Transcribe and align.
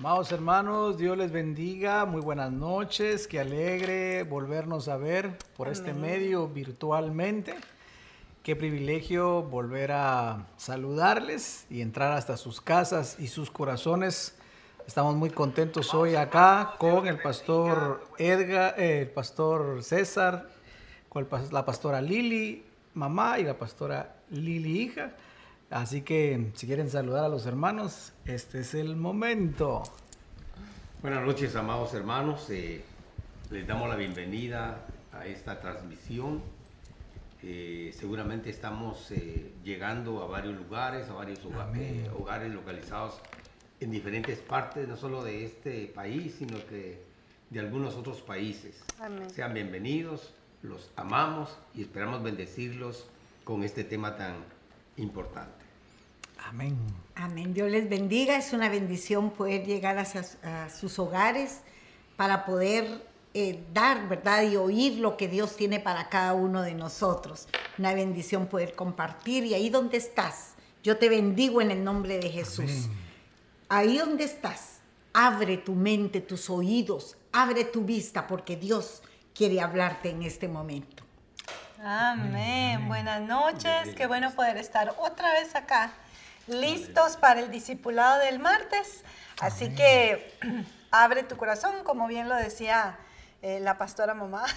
Amados 0.00 0.32
hermanos, 0.32 0.96
Dios 0.96 1.18
les 1.18 1.30
bendiga, 1.30 2.06
muy 2.06 2.22
buenas 2.22 2.50
noches, 2.50 3.28
qué 3.28 3.38
alegre 3.38 4.22
volvernos 4.22 4.88
a 4.88 4.96
ver 4.96 5.36
por 5.58 5.68
este 5.68 5.92
medio 5.92 6.48
virtualmente. 6.48 7.54
Qué 8.42 8.56
privilegio 8.56 9.42
volver 9.42 9.92
a 9.92 10.46
saludarles 10.56 11.66
y 11.68 11.82
entrar 11.82 12.12
hasta 12.12 12.38
sus 12.38 12.62
casas 12.62 13.18
y 13.20 13.26
sus 13.26 13.50
corazones. 13.50 14.38
Estamos 14.86 15.16
muy 15.16 15.28
contentos 15.28 15.92
hoy 15.92 16.14
acá 16.14 16.76
con 16.78 17.06
el 17.06 17.20
pastor 17.20 18.02
Edgar, 18.16 18.76
eh, 18.78 19.02
el 19.02 19.10
pastor 19.10 19.84
César, 19.84 20.48
con 21.10 21.28
la 21.52 21.66
pastora 21.66 22.00
Lili, 22.00 22.64
mamá, 22.94 23.38
y 23.38 23.44
la 23.44 23.58
pastora 23.58 24.14
Lili, 24.30 24.80
hija. 24.80 25.12
Así 25.70 26.02
que 26.02 26.50
si 26.54 26.66
quieren 26.66 26.90
saludar 26.90 27.24
a 27.24 27.28
los 27.28 27.46
hermanos, 27.46 28.12
este 28.24 28.60
es 28.60 28.74
el 28.74 28.96
momento. 28.96 29.84
Buenas 31.00 31.24
noches, 31.24 31.54
amados 31.54 31.94
hermanos. 31.94 32.50
Eh, 32.50 32.82
les 33.52 33.68
damos 33.68 33.88
la 33.88 33.94
bienvenida 33.94 34.84
a 35.12 35.26
esta 35.26 35.60
transmisión. 35.60 36.42
Eh, 37.44 37.94
seguramente 37.96 38.50
estamos 38.50 39.12
eh, 39.12 39.52
llegando 39.62 40.24
a 40.24 40.26
varios 40.26 40.56
lugares, 40.56 41.08
a 41.08 41.12
varios 41.12 41.38
hogares 41.44 42.52
localizados 42.52 43.20
en 43.78 43.92
diferentes 43.92 44.40
partes, 44.40 44.88
no 44.88 44.96
solo 44.96 45.22
de 45.22 45.44
este 45.44 45.86
país, 45.86 46.34
sino 46.36 46.58
que 46.66 47.00
de 47.48 47.60
algunos 47.60 47.94
otros 47.94 48.22
países. 48.22 48.82
Sean 49.32 49.54
bienvenidos, 49.54 50.34
los 50.62 50.90
amamos 50.96 51.56
y 51.76 51.82
esperamos 51.82 52.24
bendecirlos 52.24 53.06
con 53.44 53.62
este 53.62 53.84
tema 53.84 54.16
tan 54.16 54.34
importante. 54.96 55.59
Amén. 56.48 56.76
Amén. 57.14 57.54
Dios 57.54 57.70
les 57.70 57.88
bendiga. 57.88 58.36
Es 58.36 58.52
una 58.52 58.68
bendición 58.68 59.30
poder 59.30 59.64
llegar 59.64 59.98
a, 59.98 60.70
sus 60.70 60.98
hogares 60.98 61.60
para 62.16 62.44
poder 62.44 63.04
eh, 63.34 63.62
dar, 63.72 64.08
¿verdad? 64.08 64.42
Y 64.42 64.56
oír 64.56 64.98
lo 64.98 65.16
que 65.16 65.28
Dios 65.28 65.56
tiene 65.56 65.80
para 65.80 66.08
cada 66.08 66.34
uno 66.34 66.62
de 66.62 66.74
nosotros. 66.74 67.48
Una 67.78 67.94
bendición 67.94 68.46
poder 68.46 68.74
compartir. 68.74 69.44
Y 69.44 69.54
ahí 69.54 69.70
donde 69.70 69.98
estás, 69.98 70.54
yo 70.82 70.96
te 70.96 71.08
bendigo 71.08 71.60
en 71.60 71.70
el 71.70 71.84
nombre 71.84 72.18
de 72.18 72.30
Jesús. 72.30 72.88
Ahí 73.68 73.98
donde 73.98 74.24
estás, 74.24 74.80
abre 75.12 75.58
tu 75.58 75.74
mente, 75.74 76.20
tus 76.20 76.50
oídos, 76.50 77.16
abre 77.32 77.64
tu 77.64 77.82
vista, 77.82 78.26
porque 78.26 78.56
Dios 78.56 79.02
quiere 79.34 79.60
hablarte 79.60 80.10
en 80.10 80.22
este 80.22 80.48
momento. 80.48 81.04
Amén. 81.82 82.88
Buenas 82.88 83.22
noches. 83.22 83.94
Qué 83.96 84.06
bueno 84.06 84.32
poder 84.32 84.56
estar 84.56 84.94
otra 84.98 85.32
vez 85.34 85.54
acá 85.54 85.92
listos 86.46 87.16
para 87.16 87.40
el 87.40 87.50
discipulado 87.50 88.20
del 88.20 88.38
martes. 88.38 89.04
Así 89.40 89.74
que 89.74 90.36
abre 90.90 91.22
tu 91.22 91.36
corazón, 91.36 91.84
como 91.84 92.06
bien 92.06 92.28
lo 92.28 92.36
decía 92.36 92.98
eh, 93.42 93.60
la 93.60 93.78
pastora 93.78 94.14
mamá. 94.14 94.44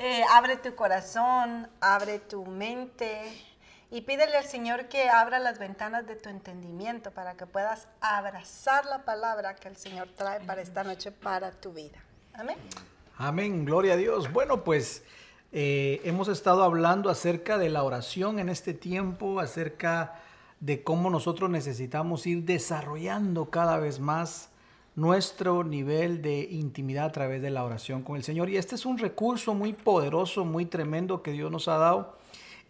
Eh, 0.00 0.22
abre 0.32 0.56
tu 0.56 0.76
corazón, 0.76 1.68
abre 1.80 2.20
tu 2.20 2.46
mente 2.46 3.36
y 3.90 4.02
pídele 4.02 4.36
al 4.36 4.44
Señor 4.44 4.86
que 4.86 5.08
abra 5.08 5.40
las 5.40 5.58
ventanas 5.58 6.06
de 6.06 6.14
tu 6.14 6.28
entendimiento 6.28 7.10
para 7.10 7.34
que 7.34 7.46
puedas 7.46 7.88
abrazar 8.00 8.84
la 8.84 9.04
palabra 9.04 9.56
que 9.56 9.66
el 9.66 9.76
Señor 9.76 10.08
trae 10.14 10.38
para 10.38 10.60
esta 10.60 10.84
noche 10.84 11.10
para 11.10 11.50
tu 11.50 11.72
vida. 11.72 11.98
Amén. 12.34 12.58
Amén, 13.16 13.64
gloria 13.64 13.94
a 13.94 13.96
Dios. 13.96 14.30
Bueno, 14.30 14.62
pues 14.62 15.02
eh, 15.50 16.00
hemos 16.04 16.28
estado 16.28 16.62
hablando 16.62 17.10
acerca 17.10 17.58
de 17.58 17.70
la 17.70 17.82
oración 17.82 18.38
en 18.38 18.50
este 18.50 18.74
tiempo, 18.74 19.40
acerca 19.40 20.20
de 20.60 20.82
cómo 20.82 21.10
nosotros 21.10 21.50
necesitamos 21.50 22.26
ir 22.26 22.44
desarrollando 22.44 23.50
cada 23.50 23.78
vez 23.78 24.00
más 24.00 24.50
nuestro 24.96 25.62
nivel 25.62 26.22
de 26.22 26.48
intimidad 26.50 27.06
a 27.06 27.12
través 27.12 27.40
de 27.40 27.50
la 27.50 27.62
oración 27.64 28.02
con 28.02 28.16
el 28.16 28.24
Señor. 28.24 28.50
Y 28.50 28.56
este 28.56 28.74
es 28.74 28.84
un 28.84 28.98
recurso 28.98 29.54
muy 29.54 29.72
poderoso, 29.72 30.44
muy 30.44 30.66
tremendo 30.66 31.22
que 31.22 31.30
Dios 31.30 31.52
nos 31.52 31.68
ha 31.68 31.78
dado 31.78 32.18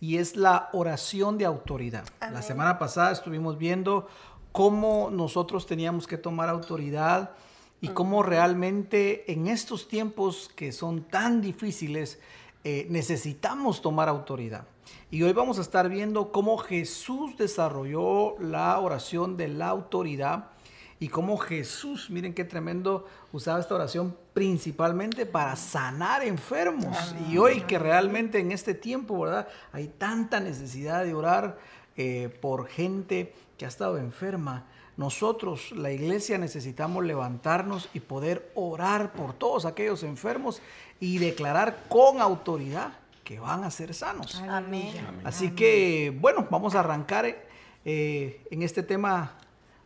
y 0.00 0.18
es 0.18 0.36
la 0.36 0.68
oración 0.72 1.38
de 1.38 1.46
autoridad. 1.46 2.04
La 2.20 2.42
semana 2.42 2.78
pasada 2.78 3.12
estuvimos 3.12 3.58
viendo 3.58 4.08
cómo 4.52 5.08
nosotros 5.10 5.66
teníamos 5.66 6.06
que 6.06 6.18
tomar 6.18 6.48
autoridad 6.48 7.30
y 7.80 7.88
cómo 7.88 8.22
realmente 8.22 9.30
en 9.32 9.46
estos 9.46 9.88
tiempos 9.88 10.50
que 10.54 10.72
son 10.72 11.04
tan 11.04 11.40
difíciles 11.40 12.20
eh, 12.64 12.86
necesitamos 12.90 13.80
tomar 13.82 14.08
autoridad. 14.08 14.66
Y 15.10 15.22
hoy 15.22 15.32
vamos 15.32 15.58
a 15.58 15.62
estar 15.62 15.88
viendo 15.88 16.32
cómo 16.32 16.58
Jesús 16.58 17.36
desarrolló 17.36 18.38
la 18.38 18.78
oración 18.78 19.36
de 19.36 19.48
la 19.48 19.68
autoridad 19.68 20.50
y 21.00 21.08
cómo 21.08 21.38
Jesús, 21.38 22.10
miren 22.10 22.34
qué 22.34 22.44
tremendo, 22.44 23.06
usaba 23.32 23.60
esta 23.60 23.74
oración 23.74 24.16
principalmente 24.34 25.26
para 25.26 25.56
sanar 25.56 26.24
enfermos. 26.24 27.14
Y 27.30 27.38
hoy 27.38 27.62
que 27.62 27.78
realmente 27.78 28.40
en 28.40 28.52
este 28.52 28.74
tiempo, 28.74 29.18
¿verdad? 29.20 29.48
Hay 29.72 29.88
tanta 29.88 30.40
necesidad 30.40 31.04
de 31.04 31.14
orar 31.14 31.58
eh, 31.96 32.28
por 32.40 32.66
gente 32.66 33.32
que 33.56 33.64
ha 33.64 33.68
estado 33.68 33.96
enferma. 33.98 34.66
Nosotros, 34.96 35.70
la 35.72 35.92
iglesia, 35.92 36.36
necesitamos 36.38 37.04
levantarnos 37.04 37.88
y 37.94 38.00
poder 38.00 38.50
orar 38.56 39.12
por 39.12 39.32
todos 39.32 39.64
aquellos 39.64 40.02
enfermos 40.02 40.60
y 40.98 41.18
declarar 41.18 41.84
con 41.88 42.20
autoridad 42.20 42.92
que 43.28 43.38
van 43.38 43.62
a 43.62 43.70
ser 43.70 43.92
sanos. 43.92 44.42
Amén. 44.48 44.90
Así 45.22 45.50
que, 45.50 46.16
bueno, 46.18 46.46
vamos 46.50 46.74
a 46.74 46.80
arrancar 46.80 47.26
eh, 47.84 48.42
en 48.50 48.62
este 48.62 48.82
tema 48.82 49.34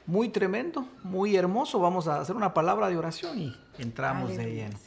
muy 0.07 0.29
tremendo, 0.29 0.87
muy 1.03 1.35
hermoso. 1.35 1.81
Vamos 1.81 2.07
a 2.07 2.21
hacer 2.21 2.37
una 2.37 2.55
palabra 2.55 2.89
de 2.89 2.97
oración 2.97 3.41
y 3.41 3.57
entramos 3.81 4.37
de 4.37 4.45
lleno. 4.49 4.79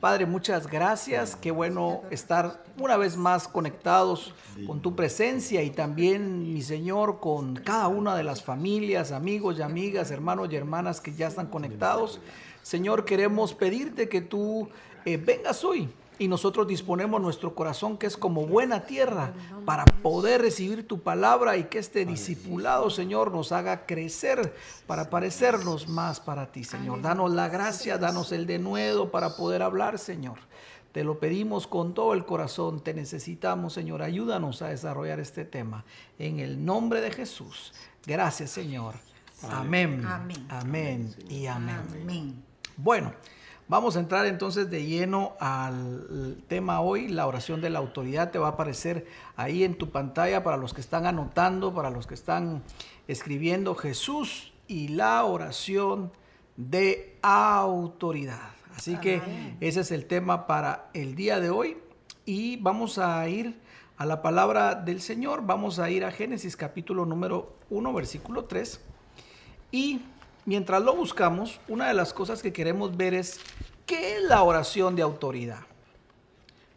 Padre, 0.00 0.26
muchas 0.26 0.66
gracias. 0.66 1.34
Qué 1.34 1.50
bueno 1.50 2.02
estar 2.10 2.62
una 2.78 2.98
vez 2.98 3.16
más 3.16 3.48
conectados 3.48 4.34
con 4.66 4.82
tu 4.82 4.94
presencia 4.94 5.62
y 5.62 5.70
también, 5.70 6.52
mi 6.52 6.60
Señor, 6.60 7.20
con 7.20 7.56
cada 7.56 7.88
una 7.88 8.14
de 8.16 8.22
las 8.22 8.42
familias, 8.42 9.12
amigos 9.12 9.58
y 9.58 9.62
amigas, 9.62 10.10
hermanos 10.10 10.50
y 10.50 10.56
hermanas 10.56 11.00
que 11.00 11.14
ya 11.14 11.28
están 11.28 11.46
conectados. 11.46 12.20
Señor, 12.60 13.06
queremos 13.06 13.54
pedirte 13.54 14.10
que 14.10 14.20
tú 14.20 14.68
eh, 15.06 15.16
vengas 15.16 15.64
hoy 15.64 15.88
y 16.18 16.28
nosotros 16.28 16.66
disponemos 16.68 17.20
nuestro 17.20 17.54
corazón 17.54 17.98
que 17.98 18.06
es 18.06 18.16
como 18.16 18.46
buena 18.46 18.84
tierra 18.84 19.32
para 19.64 19.84
poder 19.84 20.42
recibir 20.42 20.86
tu 20.86 21.00
palabra 21.00 21.56
y 21.56 21.64
que 21.64 21.78
este 21.78 22.04
discipulado, 22.04 22.90
Señor, 22.90 23.32
nos 23.32 23.52
haga 23.52 23.86
crecer 23.86 24.54
para 24.86 25.10
parecernos 25.10 25.88
más 25.88 26.20
para 26.20 26.52
ti, 26.52 26.64
Señor. 26.64 27.02
Danos 27.02 27.32
la 27.32 27.48
gracia, 27.48 27.98
danos 27.98 28.32
el 28.32 28.46
denuedo 28.46 29.10
para 29.10 29.36
poder 29.36 29.62
hablar, 29.62 29.98
Señor. 29.98 30.38
Te 30.92 31.02
lo 31.02 31.18
pedimos 31.18 31.66
con 31.66 31.92
todo 31.92 32.14
el 32.14 32.24
corazón, 32.24 32.80
te 32.80 32.94
necesitamos, 32.94 33.72
Señor. 33.72 34.00
Ayúdanos 34.00 34.62
a 34.62 34.68
desarrollar 34.68 35.18
este 35.18 35.44
tema. 35.44 35.84
En 36.20 36.38
el 36.38 36.64
nombre 36.64 37.00
de 37.00 37.10
Jesús. 37.10 37.72
Gracias, 38.06 38.50
Señor. 38.50 38.94
Amén. 39.50 40.04
Amén. 40.06 40.46
Amén. 40.48 41.14
Y 41.28 41.46
amén. 41.46 41.82
amén. 42.00 42.44
Bueno. 42.76 43.12
Vamos 43.74 43.96
a 43.96 43.98
entrar 43.98 44.24
entonces 44.26 44.70
de 44.70 44.86
lleno 44.86 45.32
al 45.40 46.36
tema 46.46 46.80
hoy, 46.80 47.08
la 47.08 47.26
oración 47.26 47.60
de 47.60 47.70
la 47.70 47.80
autoridad. 47.80 48.30
Te 48.30 48.38
va 48.38 48.46
a 48.46 48.50
aparecer 48.50 49.04
ahí 49.34 49.64
en 49.64 49.74
tu 49.74 49.90
pantalla 49.90 50.44
para 50.44 50.56
los 50.56 50.72
que 50.72 50.80
están 50.80 51.06
anotando, 51.06 51.74
para 51.74 51.90
los 51.90 52.06
que 52.06 52.14
están 52.14 52.62
escribiendo 53.08 53.74
Jesús 53.74 54.52
y 54.68 54.86
la 54.86 55.24
oración 55.24 56.12
de 56.56 57.18
autoridad. 57.20 58.50
Así 58.76 58.96
que 58.98 59.20
ese 59.58 59.80
es 59.80 59.90
el 59.90 60.06
tema 60.06 60.46
para 60.46 60.88
el 60.94 61.16
día 61.16 61.40
de 61.40 61.50
hoy 61.50 61.76
y 62.24 62.58
vamos 62.58 62.98
a 62.98 63.28
ir 63.28 63.60
a 63.96 64.06
la 64.06 64.22
palabra 64.22 64.76
del 64.76 65.00
Señor. 65.00 65.44
Vamos 65.44 65.80
a 65.80 65.90
ir 65.90 66.04
a 66.04 66.12
Génesis 66.12 66.56
capítulo 66.56 67.06
número 67.06 67.56
1, 67.70 67.92
versículo 67.92 68.44
3 68.44 68.80
y 69.72 70.00
mientras 70.46 70.82
lo 70.82 70.94
buscamos, 70.94 71.60
una 71.68 71.88
de 71.88 71.94
las 71.94 72.12
cosas 72.12 72.42
que 72.42 72.52
queremos 72.52 72.96
ver 72.96 73.14
es 73.14 73.40
qué 73.86 74.16
es 74.16 74.22
la 74.22 74.42
oración 74.42 74.96
de 74.96 75.02
autoridad. 75.02 75.60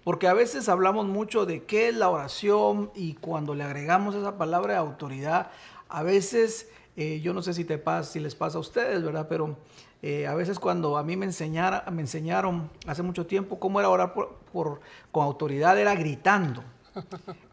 Porque 0.04 0.28
a 0.28 0.34
veces 0.34 0.70
hablamos 0.70 1.06
mucho 1.06 1.46
de 1.46 1.64
qué 1.64 1.90
es 1.90 1.96
la 1.96 2.10
oración 2.10 2.92
y 2.96 3.16
cuando 3.16 3.56
le 3.56 3.64
agregamos 3.64 4.16
esa 4.16 4.38
palabra 4.38 4.74
de 4.74 4.80
autoridad, 4.80 5.52
a 5.90 6.04
veces, 6.04 6.70
eh, 6.96 7.20
yo 7.22 7.34
no 7.34 7.42
sé 7.42 7.54
si, 7.54 7.66
les 7.66 8.36
pasa 8.36 8.58
a 8.58 8.62
ustedes, 8.62 9.04
¿verdad? 9.04 9.28
Pero 9.28 9.58
eh, 10.02 10.26
a 10.28 10.34
veces 10.34 10.60
cuando 10.60 10.98
a 10.98 11.04
mí 11.04 11.18
me, 11.18 11.26
enseñaron 11.26 12.70
hace 12.86 13.04
mucho 13.04 13.26
tiempo 13.26 13.60
cómo 13.60 13.80
era 13.80 13.90
orar 13.90 14.14
con 14.14 15.24
autoridad, 15.24 15.78
era 15.78 15.94
gritando. 15.96 16.64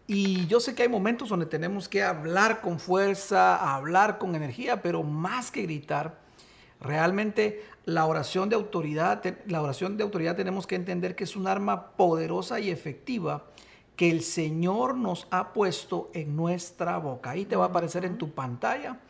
Y 0.06 0.46
yo 0.46 0.60
sé 0.60 0.74
que 0.74 0.82
hay 0.82 0.88
momentos 0.88 1.30
donde 1.30 1.46
tenemos 1.46 1.88
que 1.88 2.02
hablar 2.02 2.60
con 2.60 2.78
fuerza, 2.78 3.74
hablar 3.74 4.18
con 4.18 4.34
energía, 4.34 4.82
pero 4.82 5.02
más 5.02 5.50
que 5.50 5.62
gritar, 5.62 6.18
realmente 6.80 7.64
la 7.86 8.04
oración 8.04 8.50
de 8.50 8.56
autoridad, 8.56 9.22
la 9.46 9.62
oración 9.62 9.96
de 9.96 10.04
autoridad 10.04 10.36
tenemos 10.36 10.66
que 10.66 10.74
entender 10.74 11.16
que 11.16 11.24
es 11.24 11.36
un 11.36 11.46
arma 11.46 11.92
poderosa 11.96 12.60
y 12.60 12.70
efectiva 12.70 13.44
que 13.96 14.10
el 14.10 14.22
Señor 14.22 14.96
nos 14.96 15.26
ha 15.30 15.52
puesto 15.52 16.10
en 16.12 16.36
nuestra 16.36 16.98
boca. 16.98 17.30
Ahí 17.30 17.46
te 17.46 17.56
va 17.56 17.64
a 17.64 17.68
aparecer 17.68 18.04
en 18.04 18.18
tu 18.18 18.32
pantalla 18.32 19.00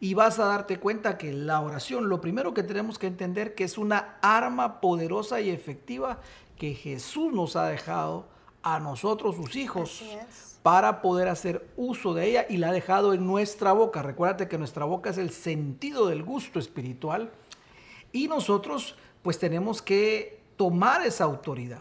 y 0.00 0.14
vas 0.14 0.38
a 0.38 0.46
darte 0.46 0.78
cuenta 0.78 1.18
que 1.18 1.32
la 1.32 1.60
oración, 1.60 2.08
lo 2.08 2.20
primero 2.20 2.54
que 2.54 2.62
tenemos 2.62 2.98
que 2.98 3.06
entender 3.06 3.54
que 3.54 3.64
es 3.64 3.78
una 3.78 4.16
arma 4.22 4.80
poderosa 4.80 5.40
y 5.40 5.50
efectiva 5.50 6.20
que 6.56 6.74
Jesús 6.74 7.32
nos 7.32 7.54
ha 7.54 7.66
dejado 7.66 8.26
a 8.62 8.80
nosotros, 8.80 9.36
sus 9.36 9.56
hijos, 9.56 10.02
para 10.62 11.00
poder 11.00 11.28
hacer 11.28 11.66
uso 11.76 12.14
de 12.14 12.28
ella 12.28 12.46
y 12.48 12.58
la 12.58 12.68
ha 12.68 12.72
dejado 12.72 13.14
en 13.14 13.26
nuestra 13.26 13.72
boca. 13.72 14.02
Recuérdate 14.02 14.48
que 14.48 14.58
nuestra 14.58 14.84
boca 14.84 15.10
es 15.10 15.18
el 15.18 15.30
sentido 15.30 16.06
del 16.06 16.22
gusto 16.22 16.58
espiritual 16.58 17.30
y 18.12 18.28
nosotros 18.28 18.96
pues 19.22 19.38
tenemos 19.38 19.82
que 19.82 20.40
tomar 20.56 21.06
esa 21.06 21.24
autoridad. 21.24 21.80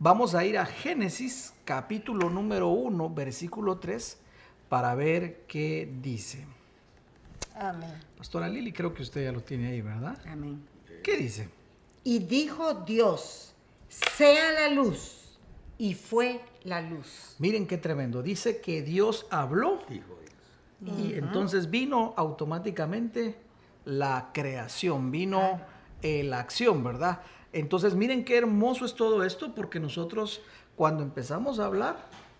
Vamos 0.00 0.34
a 0.34 0.44
ir 0.44 0.58
a 0.58 0.66
Génesis 0.66 1.54
capítulo 1.64 2.30
número 2.30 2.68
1, 2.68 3.10
versículo 3.10 3.78
3, 3.78 4.18
para 4.68 4.94
ver 4.94 5.44
qué 5.48 5.92
dice. 6.00 6.46
Amén. 7.56 7.92
Pastora 8.16 8.48
Lili, 8.48 8.72
creo 8.72 8.94
que 8.94 9.02
usted 9.02 9.24
ya 9.24 9.32
lo 9.32 9.40
tiene 9.40 9.68
ahí, 9.68 9.80
¿verdad? 9.80 10.16
Amén. 10.26 10.62
¿Qué 11.02 11.16
dice? 11.16 11.48
Y 12.04 12.20
dijo 12.20 12.74
Dios, 12.74 13.54
sea 13.88 14.52
la 14.52 14.68
luz. 14.68 15.17
Y 15.78 15.94
fue 15.94 16.40
la 16.64 16.80
luz. 16.80 17.36
Miren 17.38 17.66
qué 17.66 17.78
tremendo. 17.78 18.22
Dice 18.22 18.60
que 18.60 18.82
Dios 18.82 19.26
habló. 19.30 19.78
Y 20.84 21.14
entonces 21.14 21.70
vino 21.70 22.14
automáticamente 22.16 23.36
la 23.84 24.30
creación, 24.32 25.10
vino 25.10 25.60
eh, 26.02 26.22
la 26.22 26.40
acción, 26.40 26.84
¿verdad? 26.84 27.20
Entonces 27.52 27.94
miren 27.94 28.24
qué 28.24 28.36
hermoso 28.36 28.84
es 28.84 28.94
todo 28.94 29.24
esto 29.24 29.54
porque 29.54 29.80
nosotros 29.80 30.42
cuando 30.76 31.02
empezamos 31.02 31.58
a 31.58 31.64
hablar, 31.64 31.96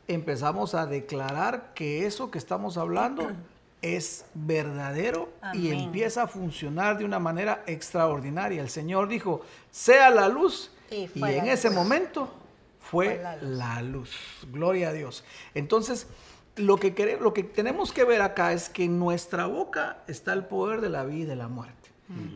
empezamos 0.06 0.74
a 0.74 0.86
declarar 0.86 1.72
que 1.74 2.06
eso 2.06 2.30
que 2.30 2.38
estamos 2.38 2.76
hablando 2.76 3.26
es 3.82 4.26
verdadero 4.34 5.30
y 5.54 5.70
empieza 5.70 6.24
a 6.24 6.26
funcionar 6.26 6.98
de 6.98 7.04
una 7.04 7.18
manera 7.18 7.64
extraordinaria. 7.66 8.62
El 8.62 8.70
Señor 8.70 9.08
dijo, 9.08 9.40
sea 9.70 10.10
la 10.10 10.28
luz. 10.28 10.70
Y, 10.90 11.08
en 11.22 11.46
ese 11.46 11.68
momento 11.68 12.30
fue, 12.90 13.22
la, 13.42 13.82
luz. 13.82 14.16
Gloria 14.50 14.88
a 14.88 14.92
Dios. 14.92 15.24
Entonces, 15.54 16.06
lo 16.56 16.76
que, 16.78 17.18
lo 17.20 17.34
que 17.34 17.42
tenemos 17.42 17.92
que 17.92 18.04
ver 18.04 18.22
acá 18.22 18.52
es 18.52 18.68
que 18.68 18.84
en 18.84 18.98
nuestra 18.98 19.46
boca 19.46 19.98
está 20.06 20.32
el 20.32 20.46
poder 20.46 20.80
de 20.80 20.88
la 20.88 21.04
vida 21.04 21.18
y 21.18 21.24
de 21.26 21.36
la 21.36 21.48
muerte. 21.48 21.74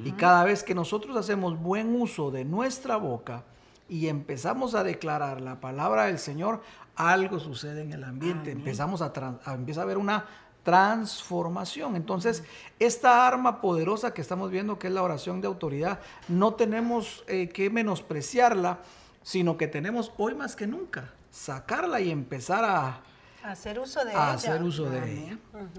Y 0.05 0.13
cada 0.13 0.45
vez 0.45 0.63
que 0.63 0.75
nosotros 0.75 1.17
hacemos 1.17 1.59
buen 1.59 1.99
uso 1.99 2.31
de 2.31 2.45
nuestra 2.45 2.97
boca 2.97 3.45
y 3.89 4.09
empezamos 4.09 4.75
a 4.75 4.85
declarar 4.85 5.41
la 5.41 5.61
palabra 5.61 6.05
del 6.05 6.19
Señor, 6.19 6.61
algo 6.95 7.41
sucede 7.41 7.81
en 7.81 7.95
el 7.95 8.05
ambiente. 8.05 8.51
Empezamos 8.51 9.01
a, 9.01 9.11
a, 9.47 9.55
empieza 9.55 9.81
a 9.81 9.85
haber 9.85 9.97
una 9.97 10.27
transformación. 10.63 11.97
Entonces, 11.97 12.45
esta 12.79 13.27
arma 13.27 13.63
poderosa 13.63 14.13
que 14.13 14.21
estamos 14.21 14.51
viendo, 14.51 14.79
que 14.79 14.89
es 14.89 14.93
la 14.93 15.03
oración 15.03 15.41
de 15.41 15.47
autoridad, 15.47 16.01
no 16.29 16.53
tenemos 16.53 17.25
eh, 17.27 17.49
que 17.49 17.71
menospreciarla, 17.71 18.81
sino 19.23 19.57
que 19.57 19.69
tenemos 19.69 20.13
hoy 20.19 20.35
más 20.35 20.57
que 20.57 20.67
nunca 20.67 21.13
sacarla 21.31 22.01
y 22.01 22.11
empezar 22.11 22.65
a, 22.65 23.03
hacer 23.43 23.79
uso 23.79 24.05
de 24.05 24.13
ella. 24.13 24.33
Hacer 24.33 24.63
uso 24.63 24.89
de 24.89 25.13
ella. 25.13 25.39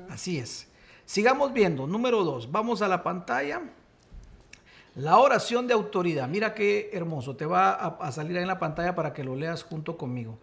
Así 0.10 0.40
es. 0.40 0.68
Sigamos 1.06 1.54
viendo. 1.54 1.86
Número 1.88 2.24
dos, 2.24 2.52
vamos 2.52 2.82
a 2.82 2.88
la 2.88 3.04
pantalla. 3.04 3.62
La 4.96 5.18
oración 5.18 5.68
de 5.68 5.74
autoridad. 5.74 6.28
Mira 6.28 6.54
qué 6.54 6.90
hermoso. 6.94 7.36
Te 7.36 7.46
va 7.46 7.72
a, 7.72 7.88
a 8.00 8.12
salir 8.12 8.38
ahí 8.38 8.44
en 8.44 8.48
la 8.48 8.60
pantalla 8.60 8.96
para 8.96 9.14
que 9.14 9.24
lo 9.24 9.36
leas 9.36 9.64
junto 9.64 9.98
conmigo. 9.98 10.40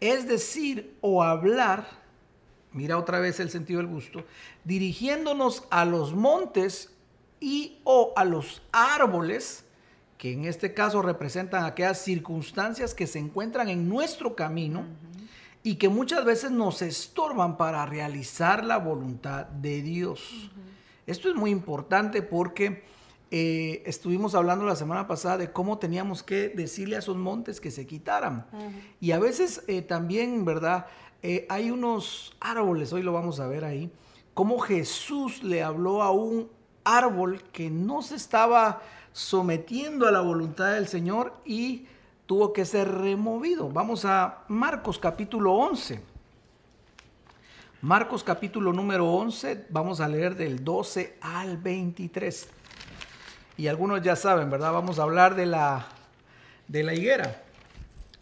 Es 0.00 0.26
decir, 0.26 0.96
o 1.00 1.22
hablar 1.22 2.04
mira 2.74 2.98
otra 2.98 3.20
vez 3.20 3.40
el 3.40 3.50
sentido 3.50 3.78
del 3.78 3.86
gusto, 3.86 4.24
dirigiéndonos 4.64 5.64
a 5.70 5.84
los 5.84 6.12
montes 6.12 6.92
y 7.40 7.78
o 7.84 8.12
a 8.16 8.24
los 8.24 8.62
árboles, 8.72 9.63
que 10.24 10.32
en 10.32 10.46
este 10.46 10.72
caso 10.72 11.02
representan 11.02 11.66
aquellas 11.66 11.98
circunstancias 11.98 12.94
que 12.94 13.06
se 13.06 13.18
encuentran 13.18 13.68
en 13.68 13.90
nuestro 13.90 14.34
camino 14.34 14.86
y 15.62 15.74
que 15.74 15.90
muchas 15.90 16.24
veces 16.24 16.50
nos 16.50 16.80
estorban 16.80 17.58
para 17.58 17.84
realizar 17.84 18.64
la 18.64 18.78
voluntad 18.78 19.44
de 19.44 19.82
Dios. 19.82 20.50
Esto 21.06 21.28
es 21.28 21.34
muy 21.34 21.50
importante 21.50 22.22
porque 22.22 22.84
eh, 23.30 23.82
estuvimos 23.84 24.34
hablando 24.34 24.64
la 24.64 24.76
semana 24.76 25.06
pasada 25.06 25.36
de 25.36 25.52
cómo 25.52 25.76
teníamos 25.76 26.22
que 26.22 26.48
decirle 26.48 26.96
a 26.96 27.00
esos 27.00 27.18
montes 27.18 27.60
que 27.60 27.70
se 27.70 27.86
quitaran. 27.86 28.46
Y 29.00 29.10
a 29.10 29.18
veces 29.18 29.62
eh, 29.66 29.82
también, 29.82 30.46
¿verdad? 30.46 30.86
Eh, 31.22 31.44
hay 31.50 31.70
unos 31.70 32.34
árboles, 32.40 32.94
hoy 32.94 33.02
lo 33.02 33.12
vamos 33.12 33.40
a 33.40 33.46
ver 33.46 33.66
ahí, 33.66 33.92
cómo 34.32 34.58
Jesús 34.58 35.42
le 35.42 35.62
habló 35.62 36.02
a 36.02 36.12
un 36.12 36.48
árbol 36.82 37.42
que 37.52 37.68
no 37.68 38.00
se 38.00 38.14
estaba 38.14 38.80
sometiendo 39.14 40.08
a 40.08 40.10
la 40.10 40.20
voluntad 40.20 40.72
del 40.72 40.88
Señor 40.88 41.34
y 41.44 41.86
tuvo 42.26 42.52
que 42.52 42.64
ser 42.64 42.90
removido. 42.90 43.70
Vamos 43.70 44.04
a 44.04 44.42
Marcos 44.48 44.98
capítulo 44.98 45.54
11. 45.54 46.02
Marcos 47.80 48.24
capítulo 48.24 48.72
número 48.72 49.08
11, 49.08 49.66
vamos 49.70 50.00
a 50.00 50.08
leer 50.08 50.34
del 50.34 50.64
12 50.64 51.18
al 51.20 51.58
23. 51.58 52.48
Y 53.56 53.68
algunos 53.68 54.02
ya 54.02 54.16
saben, 54.16 54.50
¿verdad? 54.50 54.72
Vamos 54.72 54.98
a 54.98 55.04
hablar 55.04 55.36
de 55.36 55.46
la, 55.46 55.86
de 56.66 56.82
la 56.82 56.94
higuera. 56.94 57.44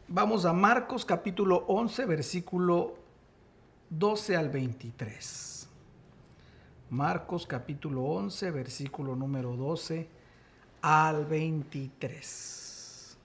Vamos 0.08 0.44
a 0.44 0.52
Marcos 0.52 1.06
capítulo 1.06 1.64
11, 1.68 2.04
versículo 2.04 2.96
12 3.88 4.36
al 4.36 4.50
23. 4.50 5.68
Marcos 6.90 7.46
capítulo 7.46 8.02
11, 8.02 8.50
versículo 8.50 9.16
número 9.16 9.56
12 9.56 10.20
al 10.82 11.24
23. 11.24 13.16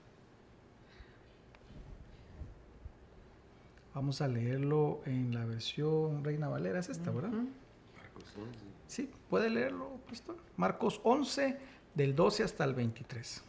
Vamos 3.94 4.20
a 4.20 4.28
leerlo 4.28 5.00
en 5.06 5.34
la 5.34 5.44
versión 5.44 6.22
Reina 6.22 6.48
Valera, 6.48 6.78
es 6.78 6.88
esta, 6.88 7.10
¿verdad? 7.10 7.30
Marcos 7.30 8.24
11. 8.36 8.58
Sí, 8.86 9.10
puede 9.28 9.50
leerlo, 9.50 9.90
pastor. 10.08 10.36
Marcos 10.56 11.00
11, 11.02 11.58
del 11.94 12.14
12 12.14 12.44
hasta 12.44 12.62
el 12.64 12.74
23. 12.74 13.42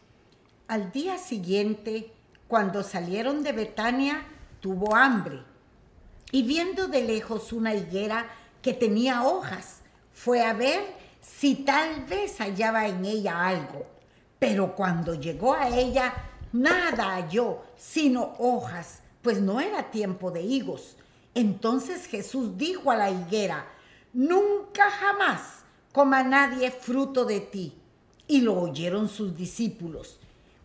Al 0.66 0.90
día 0.90 1.16
siguiente, 1.18 2.12
cuando 2.48 2.82
salieron 2.82 3.44
de 3.44 3.52
Betania, 3.52 4.24
tuvo 4.58 4.96
hambre. 4.96 5.44
Y 6.32 6.42
viendo 6.42 6.88
de 6.88 7.02
lejos 7.02 7.52
una 7.52 7.74
higuera 7.74 8.26
que 8.60 8.74
tenía 8.74 9.22
hojas, 9.22 9.82
fue 10.12 10.44
a 10.44 10.52
ver 10.52 10.82
si 11.20 11.54
tal 11.64 12.04
vez 12.06 12.38
hallaba 12.38 12.88
en 12.88 13.04
ella 13.04 13.46
algo. 13.46 13.99
Pero 14.40 14.74
cuando 14.74 15.14
llegó 15.14 15.54
a 15.54 15.68
ella, 15.68 16.14
nada 16.52 17.14
halló, 17.14 17.62
sino 17.76 18.34
hojas, 18.38 19.00
pues 19.22 19.40
no 19.40 19.60
era 19.60 19.90
tiempo 19.90 20.30
de 20.30 20.42
higos. 20.42 20.96
Entonces 21.34 22.06
Jesús 22.06 22.56
dijo 22.56 22.90
a 22.90 22.96
la 22.96 23.10
higuera, 23.10 23.66
nunca 24.12 24.90
jamás 24.90 25.60
coma 25.92 26.22
nadie 26.22 26.70
fruto 26.70 27.24
de 27.24 27.40
ti. 27.40 27.74
Y 28.26 28.40
lo 28.40 28.58
oyeron 28.60 29.08
sus 29.08 29.36
discípulos. 29.36 30.19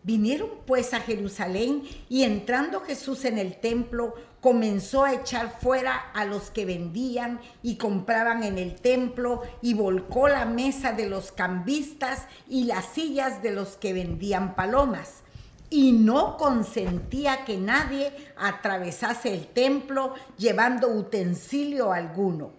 Vinieron 0.06 0.50
pues 0.66 0.94
a 0.94 1.00
Jerusalén 1.00 1.82
y 2.08 2.22
entrando 2.22 2.80
Jesús 2.80 3.24
en 3.24 3.38
el 3.38 3.56
templo, 3.56 4.14
comenzó 4.40 5.02
a 5.02 5.12
echar 5.12 5.58
fuera 5.60 6.12
a 6.14 6.24
los 6.24 6.52
que 6.52 6.64
vendían 6.64 7.40
y 7.60 7.74
compraban 7.74 8.44
en 8.44 8.56
el 8.56 8.76
templo 8.76 9.42
y 9.62 9.74
volcó 9.74 10.28
la 10.28 10.44
mesa 10.44 10.92
de 10.92 11.08
los 11.08 11.32
cambistas 11.32 12.28
y 12.48 12.66
las 12.66 12.84
sillas 12.84 13.42
de 13.42 13.50
los 13.50 13.76
que 13.76 13.94
vendían 13.94 14.54
palomas. 14.54 15.24
Y 15.70 15.90
no 15.90 16.36
consentía 16.36 17.44
que 17.44 17.56
nadie 17.56 18.12
atravesase 18.36 19.34
el 19.34 19.48
templo 19.48 20.14
llevando 20.38 20.86
utensilio 20.86 21.92
alguno. 21.92 22.52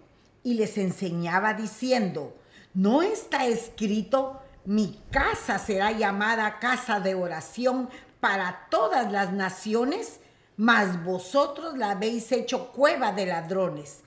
Y 0.44 0.56
les 0.56 0.78
enseñaba 0.78 1.54
diciendo, 1.54 2.36
¿no 2.74 3.04
está 3.04 3.46
escrito? 3.46 4.42
Mi 4.68 5.00
casa 5.12 5.60
será 5.60 5.94
llamada 5.94 6.60
casa 6.60 7.00
de 7.00 7.16
oración 7.16 7.90
para 8.20 8.68
todas 8.70 9.10
las 9.14 9.32
naciones, 9.32 10.20
mas 10.58 11.06
vosotros 11.06 11.78
la 11.78 11.92
habéis 11.92 12.34
hecho 12.34 12.74
cueva 12.74 13.14
de 13.14 13.28
ladrones. 13.28 14.02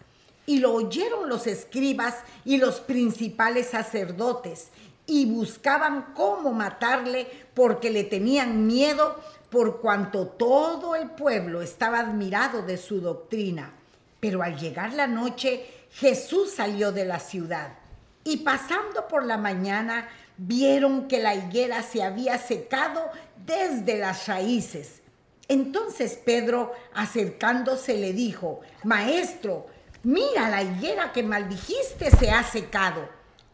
Y 0.45 0.59
lo 0.59 0.75
oyeron 0.75 1.31
los 1.31 1.47
escribas 1.47 2.17
y 2.45 2.59
los 2.59 2.81
principales 2.81 3.69
sacerdotes, 3.69 4.69
y 5.07 5.25
buscaban 5.33 6.12
cómo 6.14 6.52
matarle 6.52 7.26
porque 7.55 7.88
le 7.88 8.05
tenían 8.05 8.67
miedo 8.67 9.19
por 9.49 9.81
cuanto 9.81 10.26
todo 10.26 10.95
el 10.95 11.09
pueblo 11.09 11.62
estaba 11.62 12.00
admirado 12.00 12.61
de 12.61 12.76
su 12.76 13.00
doctrina. 13.00 13.73
Pero 14.21 14.43
al 14.43 14.59
llegar 14.59 14.93
la 14.93 15.07
noche, 15.07 15.87
Jesús 15.93 16.50
salió 16.50 16.93
de 16.93 17.07
la 17.07 17.19
ciudad 17.19 17.79
y 18.25 18.38
pasando 18.38 19.09
por 19.09 19.25
la 19.25 19.38
mañana 19.38 20.09
vieron 20.42 21.06
que 21.06 21.20
la 21.20 21.35
higuera 21.35 21.82
se 21.82 22.02
había 22.02 22.38
secado 22.38 23.02
desde 23.44 23.99
las 23.99 24.26
raíces. 24.26 25.02
Entonces 25.49 26.18
Pedro, 26.25 26.73
acercándose, 26.94 27.99
le 27.99 28.14
dijo, 28.14 28.61
Maestro, 28.85 29.66
mira 30.02 30.49
la 30.49 30.62
higuera 30.62 31.12
que 31.12 31.23
maldijiste 31.23 32.11
se 32.11 32.30
ha 32.30 32.42
secado. 32.42 33.06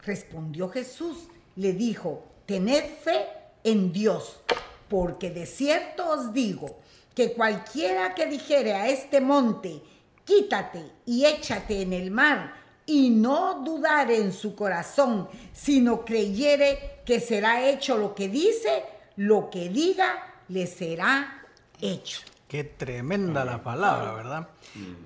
Respondió 0.03 0.69
Jesús, 0.69 1.27
le 1.57 1.73
dijo, 1.73 2.23
tened 2.45 2.85
fe 3.03 3.25
en 3.65 3.91
Dios, 3.91 4.39
porque 4.87 5.29
de 5.29 5.45
cierto 5.45 6.09
os 6.09 6.31
digo 6.31 6.79
que 7.13 7.33
cualquiera 7.33 8.15
que 8.15 8.27
dijere 8.27 8.73
a 8.73 8.87
este 8.87 9.19
monte, 9.19 9.81
quítate 10.23 10.85
y 11.05 11.25
échate 11.25 11.81
en 11.81 11.91
el 11.91 12.11
mar, 12.11 12.53
y 12.87 13.09
no 13.09 13.61
dudare 13.63 14.17
en 14.17 14.33
su 14.33 14.55
corazón, 14.55 15.27
sino 15.53 16.03
creyere 16.03 17.01
que 17.05 17.19
será 17.19 17.69
hecho 17.69 17.97
lo 17.97 18.15
que 18.15 18.29
dice, 18.29 18.83
lo 19.17 19.49
que 19.49 19.69
diga 19.69 20.07
le 20.47 20.65
será 20.65 21.43
hecho. 21.81 22.21
Qué 22.47 22.63
tremenda 22.63 23.43
la 23.43 23.61
palabra, 23.61 24.13
¿verdad? 24.13 24.47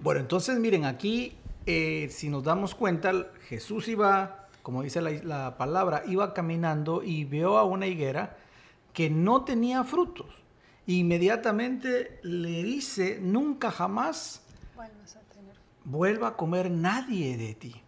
Bueno, 0.03 0.21
entonces 0.21 0.59
miren, 0.59 0.85
aquí 0.85 1.35
eh, 1.65 2.07
si 2.11 2.29
nos 2.29 2.43
damos 2.43 2.75
cuenta, 2.75 3.11
Jesús 3.47 3.87
iba, 3.87 4.47
como 4.61 4.83
dice 4.83 5.01
la, 5.01 5.57
palabra, 5.57 6.03
iba 6.07 6.33
caminando 6.33 7.01
y 7.03 7.25
vio 7.25 7.57
a 7.57 7.63
una 7.63 7.87
higuera 7.87 8.37
que 8.93 9.09
no 9.09 9.43
tenía 9.43 9.83
frutos. 9.83 10.27
Inmediatamente 10.85 12.19
le 12.21 12.63
dice, 12.63 13.19
nunca 13.21 13.71
jamás 13.71 14.41
vuelva 15.83 16.29
a 16.29 16.37
comer 16.37 16.69
nadie 16.69 17.37
de 17.37 17.55
ti. 17.55 17.81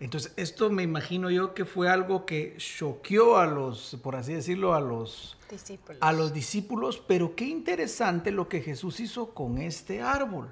Entonces, 0.00 0.32
esto 0.36 0.70
me 0.70 0.82
imagino 0.82 1.30
yo 1.30 1.52
que 1.52 1.66
fue 1.66 1.90
algo 1.90 2.24
que 2.24 2.56
choqueó 2.56 3.36
a 3.36 3.46
los, 3.46 3.98
por 4.02 4.16
así 4.16 4.32
decirlo, 4.32 4.74
a 4.74 4.80
los 4.80 5.36
discípulos. 5.50 5.98
a 6.00 6.12
los 6.12 6.32
discípulos, 6.32 7.02
pero 7.06 7.36
qué 7.36 7.44
interesante 7.44 8.30
lo 8.30 8.48
que 8.48 8.62
Jesús 8.62 8.98
hizo 9.00 9.34
con 9.34 9.58
este 9.58 10.00
árbol. 10.00 10.48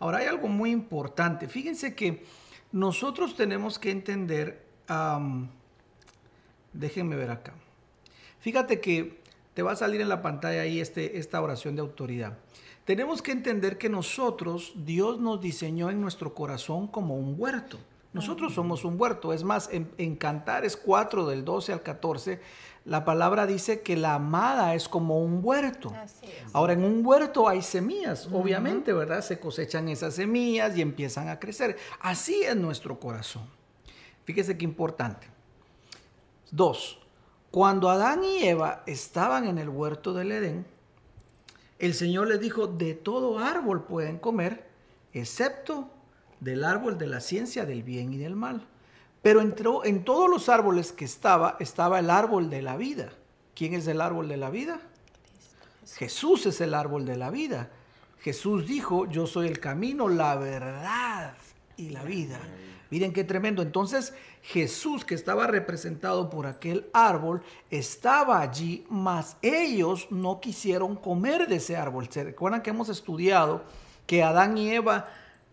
Ahora 0.00 0.18
hay 0.18 0.26
algo 0.26 0.48
muy 0.48 0.72
importante. 0.72 1.46
Fíjense 1.46 1.94
que 1.94 2.24
nosotros 2.72 3.36
tenemos 3.36 3.78
que 3.78 3.92
entender, 3.92 4.66
déjenme 6.72 7.14
ver 7.14 7.30
acá. 7.30 7.54
Fíjate 8.40 8.80
que 8.80 9.20
te 9.54 9.62
va 9.62 9.72
a 9.72 9.76
salir 9.76 10.00
en 10.00 10.08
la 10.08 10.22
pantalla 10.22 10.62
ahí 10.62 10.80
este, 10.80 11.18
esta 11.18 11.40
oración 11.40 11.76
de 11.76 11.82
autoridad. 11.82 12.36
Tenemos 12.84 13.22
que 13.22 13.32
entender 13.32 13.78
que 13.78 13.88
nosotros, 13.88 14.72
Dios 14.74 15.20
nos 15.20 15.40
diseñó 15.40 15.90
en 15.90 16.00
nuestro 16.00 16.34
corazón 16.34 16.88
como 16.88 17.16
un 17.16 17.36
huerto. 17.38 17.78
Nosotros 18.12 18.52
somos 18.54 18.84
un 18.84 19.00
huerto. 19.00 19.32
Es 19.32 19.44
más, 19.44 19.70
en, 19.72 19.90
en 19.96 20.16
Cantares 20.16 20.76
4 20.76 21.26
del 21.26 21.44
12 21.44 21.72
al 21.72 21.82
14 21.82 22.40
la 22.84 23.04
palabra 23.04 23.46
dice 23.46 23.82
que 23.82 23.96
la 23.96 24.14
amada 24.14 24.74
es 24.74 24.88
como 24.88 25.22
un 25.22 25.40
huerto. 25.42 25.92
Ahora, 26.52 26.72
en 26.72 26.84
un 26.84 27.06
huerto 27.06 27.48
hay 27.48 27.62
semillas, 27.62 28.28
obviamente, 28.32 28.92
¿verdad? 28.92 29.22
Se 29.22 29.38
cosechan 29.38 29.88
esas 29.88 30.14
semillas 30.14 30.76
y 30.76 30.82
empiezan 30.82 31.28
a 31.28 31.38
crecer. 31.38 31.76
Así 32.00 32.42
es 32.42 32.56
nuestro 32.56 32.98
corazón. 32.98 33.44
Fíjese 34.24 34.58
qué 34.58 34.64
importante. 34.64 35.28
Dos, 36.50 36.98
cuando 37.52 37.88
Adán 37.88 38.24
y 38.24 38.44
Eva 38.44 38.82
estaban 38.86 39.46
en 39.46 39.58
el 39.58 39.68
huerto 39.68 40.12
del 40.12 40.32
Edén, 40.32 40.66
el 41.82 41.94
Señor 41.94 42.28
les 42.28 42.38
dijo, 42.38 42.68
de 42.68 42.94
todo 42.94 43.40
árbol 43.40 43.82
pueden 43.82 44.18
comer, 44.18 44.68
excepto 45.12 45.90
del 46.38 46.62
árbol 46.62 46.96
de 46.96 47.08
la 47.08 47.20
ciencia 47.20 47.66
del 47.66 47.82
bien 47.82 48.12
y 48.12 48.18
del 48.18 48.36
mal. 48.36 48.68
Pero 49.20 49.40
entró 49.40 49.84
en 49.84 50.04
todos 50.04 50.30
los 50.30 50.48
árboles 50.48 50.92
que 50.92 51.04
estaba, 51.04 51.56
estaba 51.58 51.98
el 51.98 52.08
árbol 52.08 52.50
de 52.50 52.62
la 52.62 52.76
vida. 52.76 53.12
¿Quién 53.56 53.74
es 53.74 53.88
el 53.88 54.00
árbol 54.00 54.28
de 54.28 54.36
la 54.36 54.48
vida? 54.48 54.80
Jesús 55.96 56.46
es 56.46 56.60
el 56.60 56.74
árbol 56.74 57.04
de 57.04 57.16
la 57.16 57.30
vida. 57.30 57.68
Jesús 58.20 58.68
dijo, 58.68 59.06
yo 59.10 59.26
soy 59.26 59.48
el 59.48 59.58
camino, 59.58 60.08
la 60.08 60.36
verdad 60.36 61.34
y 61.76 61.90
la 61.90 62.04
vida. 62.04 62.38
Miren 62.92 63.14
qué 63.14 63.24
tremendo. 63.24 63.62
Entonces 63.62 64.12
Jesús, 64.42 65.06
que 65.06 65.14
estaba 65.14 65.46
representado 65.46 66.28
por 66.28 66.46
aquel 66.46 66.90
árbol, 66.92 67.40
estaba 67.70 68.42
allí, 68.42 68.84
mas 68.90 69.38
ellos 69.40 70.08
no 70.10 70.42
quisieron 70.42 70.96
comer 70.96 71.48
de 71.48 71.56
ese 71.56 71.74
árbol. 71.74 72.10
¿Se 72.10 72.22
recuerdan 72.22 72.60
que 72.60 72.68
hemos 72.68 72.90
estudiado 72.90 73.64
que 74.06 74.22
Adán 74.22 74.58
y 74.58 74.72
Eva 74.72 75.06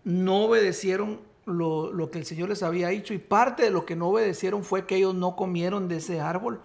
no 0.03 0.43
obedecieron 0.43 1.21
lo, 1.45 2.11
que 2.11 2.19
el 2.19 2.25
Señor 2.25 2.49
les 2.49 2.61
había 2.61 2.89
dicho 2.89 3.13
y 3.13 3.19
parte 3.19 3.63
de 3.63 3.71
lo 3.71 3.85
que 3.85 3.95
no 3.95 4.09
obedecieron 4.09 4.65
fue 4.65 4.85
que 4.85 4.97
ellos 4.97 5.15
no 5.15 5.37
comieron 5.37 5.87
de 5.87 5.95
ese 5.95 6.19
árbol, 6.19 6.59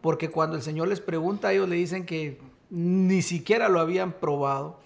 porque 0.00 0.30
cuando 0.30 0.54
el 0.54 0.62
Señor 0.62 0.86
les 0.86 1.00
pregunta, 1.00 1.52
ellos 1.52 1.68
le 1.68 1.74
dicen 1.74 2.06
que 2.06 2.40
ni 2.70 3.20
siquiera 3.22 3.68
lo 3.68 3.80
habían 3.80 4.12
probado. 4.12 4.78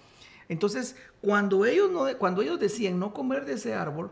Entonces, 0.49 0.95
cuando 1.21 1.65
ellos, 1.65 1.91
no, 1.91 2.07
cuando 2.17 2.41
ellos 2.41 2.59
decían 2.59 2.97
no 2.97 3.13
comer 3.13 3.45
de 3.45 3.53
ese 3.53 3.75
árbol, 3.75 4.11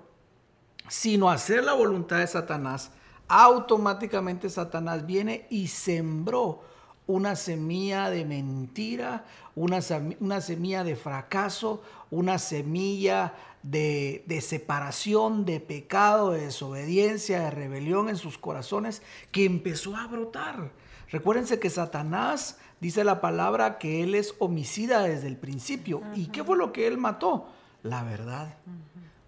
sino 0.88 1.30
hacer 1.30 1.64
la 1.64 1.74
voluntad 1.74 2.20
de 2.20 2.28
Satanás, 2.28 2.92
automáticamente 3.28 4.50
Satanás 4.50 5.06
viene 5.06 5.48
y 5.50 5.68
sembró 5.68 6.62
una 7.08 7.36
semilla 7.36 8.10
de 8.10 8.26
mentira, 8.26 9.26
una, 9.56 9.80
una 10.20 10.42
semilla 10.42 10.84
de 10.84 10.96
fracaso, 10.96 11.82
una 12.10 12.40
semilla 12.40 13.34
de, 13.64 14.40
separación, 14.42 15.46
de 15.46 15.60
pecado, 15.60 16.32
de 16.32 16.46
desobediencia, 16.46 17.42
de 17.42 17.52
rebelión 17.52 18.10
en 18.10 18.18
sus 18.18 18.38
corazones, 18.38 19.02
que 19.32 19.46
empezó 19.46 19.96
a 19.96 20.08
brotar. 20.08 20.72
Recuérdense 21.10 21.60
que 21.60 21.70
Satanás 21.70 22.58
dice 22.80 23.04
la 23.04 23.22
palabra 23.22 23.78
que 23.78 24.04
él 24.04 24.16
es 24.16 24.36
homicida 24.40 25.04
desde 25.04 25.28
el 25.28 25.38
principio. 25.38 26.02
¿Y 26.16 26.28
qué 26.28 26.44
fue 26.44 26.58
lo 26.58 26.74
que 26.74 26.88
él 26.88 26.98
mató? 26.98 27.48
La 27.84 28.04
verdad. 28.04 28.56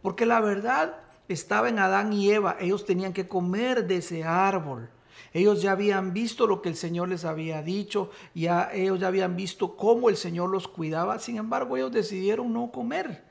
Porque 0.01 0.25
la 0.25 0.39
verdad 0.39 0.97
estaba 1.27 1.69
en 1.69 1.79
Adán 1.79 2.13
y 2.13 2.31
Eva. 2.31 2.57
Ellos 2.59 2.85
tenían 2.85 3.13
que 3.13 3.27
comer 3.27 3.87
de 3.87 3.97
ese 3.97 4.23
árbol. 4.23 4.89
Ellos 5.33 5.61
ya 5.61 5.73
habían 5.73 6.13
visto 6.13 6.47
lo 6.47 6.61
que 6.61 6.69
el 6.69 6.75
Señor 6.75 7.09
les 7.09 7.25
había 7.25 7.61
dicho, 7.61 8.09
ya 8.33 8.69
ellos 8.73 8.99
ya 9.01 9.07
habían 9.07 9.35
visto 9.35 9.75
cómo 9.75 10.09
el 10.09 10.15
Señor 10.15 10.49
los 10.49 10.67
cuidaba. 10.67 11.19
Sin 11.19 11.37
embargo, 11.37 11.75
ellos 11.75 11.91
decidieron 11.91 12.53
no 12.53 12.71
comer. 12.71 13.25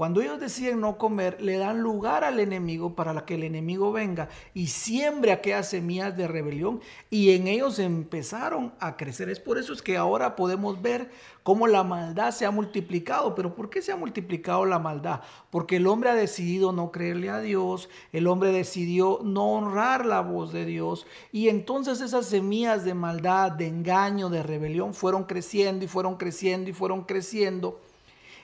Cuando 0.00 0.22
ellos 0.22 0.40
deciden 0.40 0.80
no 0.80 0.96
comer, 0.96 1.42
le 1.42 1.58
dan 1.58 1.82
lugar 1.82 2.24
al 2.24 2.40
enemigo 2.40 2.94
para 2.94 3.26
que 3.26 3.34
el 3.34 3.42
enemigo 3.42 3.92
venga 3.92 4.30
y 4.54 4.68
siembre 4.68 5.30
aquellas 5.30 5.68
semillas 5.68 6.16
de 6.16 6.26
rebelión 6.26 6.80
y 7.10 7.32
en 7.32 7.46
ellos 7.46 7.78
empezaron 7.78 8.72
a 8.80 8.96
crecer. 8.96 9.28
Es 9.28 9.40
por 9.40 9.58
eso 9.58 9.74
es 9.74 9.82
que 9.82 9.98
ahora 9.98 10.36
podemos 10.36 10.80
ver 10.80 11.10
cómo 11.42 11.66
la 11.66 11.84
maldad 11.84 12.30
se 12.30 12.46
ha 12.46 12.50
multiplicado. 12.50 13.34
Pero 13.34 13.54
¿por 13.54 13.68
qué 13.68 13.82
se 13.82 13.92
ha 13.92 13.96
multiplicado 13.96 14.64
la 14.64 14.78
maldad? 14.78 15.20
Porque 15.50 15.76
el 15.76 15.86
hombre 15.86 16.08
ha 16.08 16.14
decidido 16.14 16.72
no 16.72 16.92
creerle 16.92 17.28
a 17.28 17.40
Dios, 17.40 17.90
el 18.14 18.26
hombre 18.26 18.52
decidió 18.52 19.20
no 19.22 19.50
honrar 19.52 20.06
la 20.06 20.22
voz 20.22 20.50
de 20.50 20.64
Dios 20.64 21.06
y 21.30 21.50
entonces 21.50 22.00
esas 22.00 22.24
semillas 22.24 22.86
de 22.86 22.94
maldad, 22.94 23.52
de 23.52 23.66
engaño, 23.66 24.30
de 24.30 24.42
rebelión 24.42 24.94
fueron 24.94 25.24
creciendo 25.24 25.84
y 25.84 25.88
fueron 25.88 26.16
creciendo 26.16 26.70
y 26.70 26.72
fueron 26.72 27.04
creciendo 27.04 27.78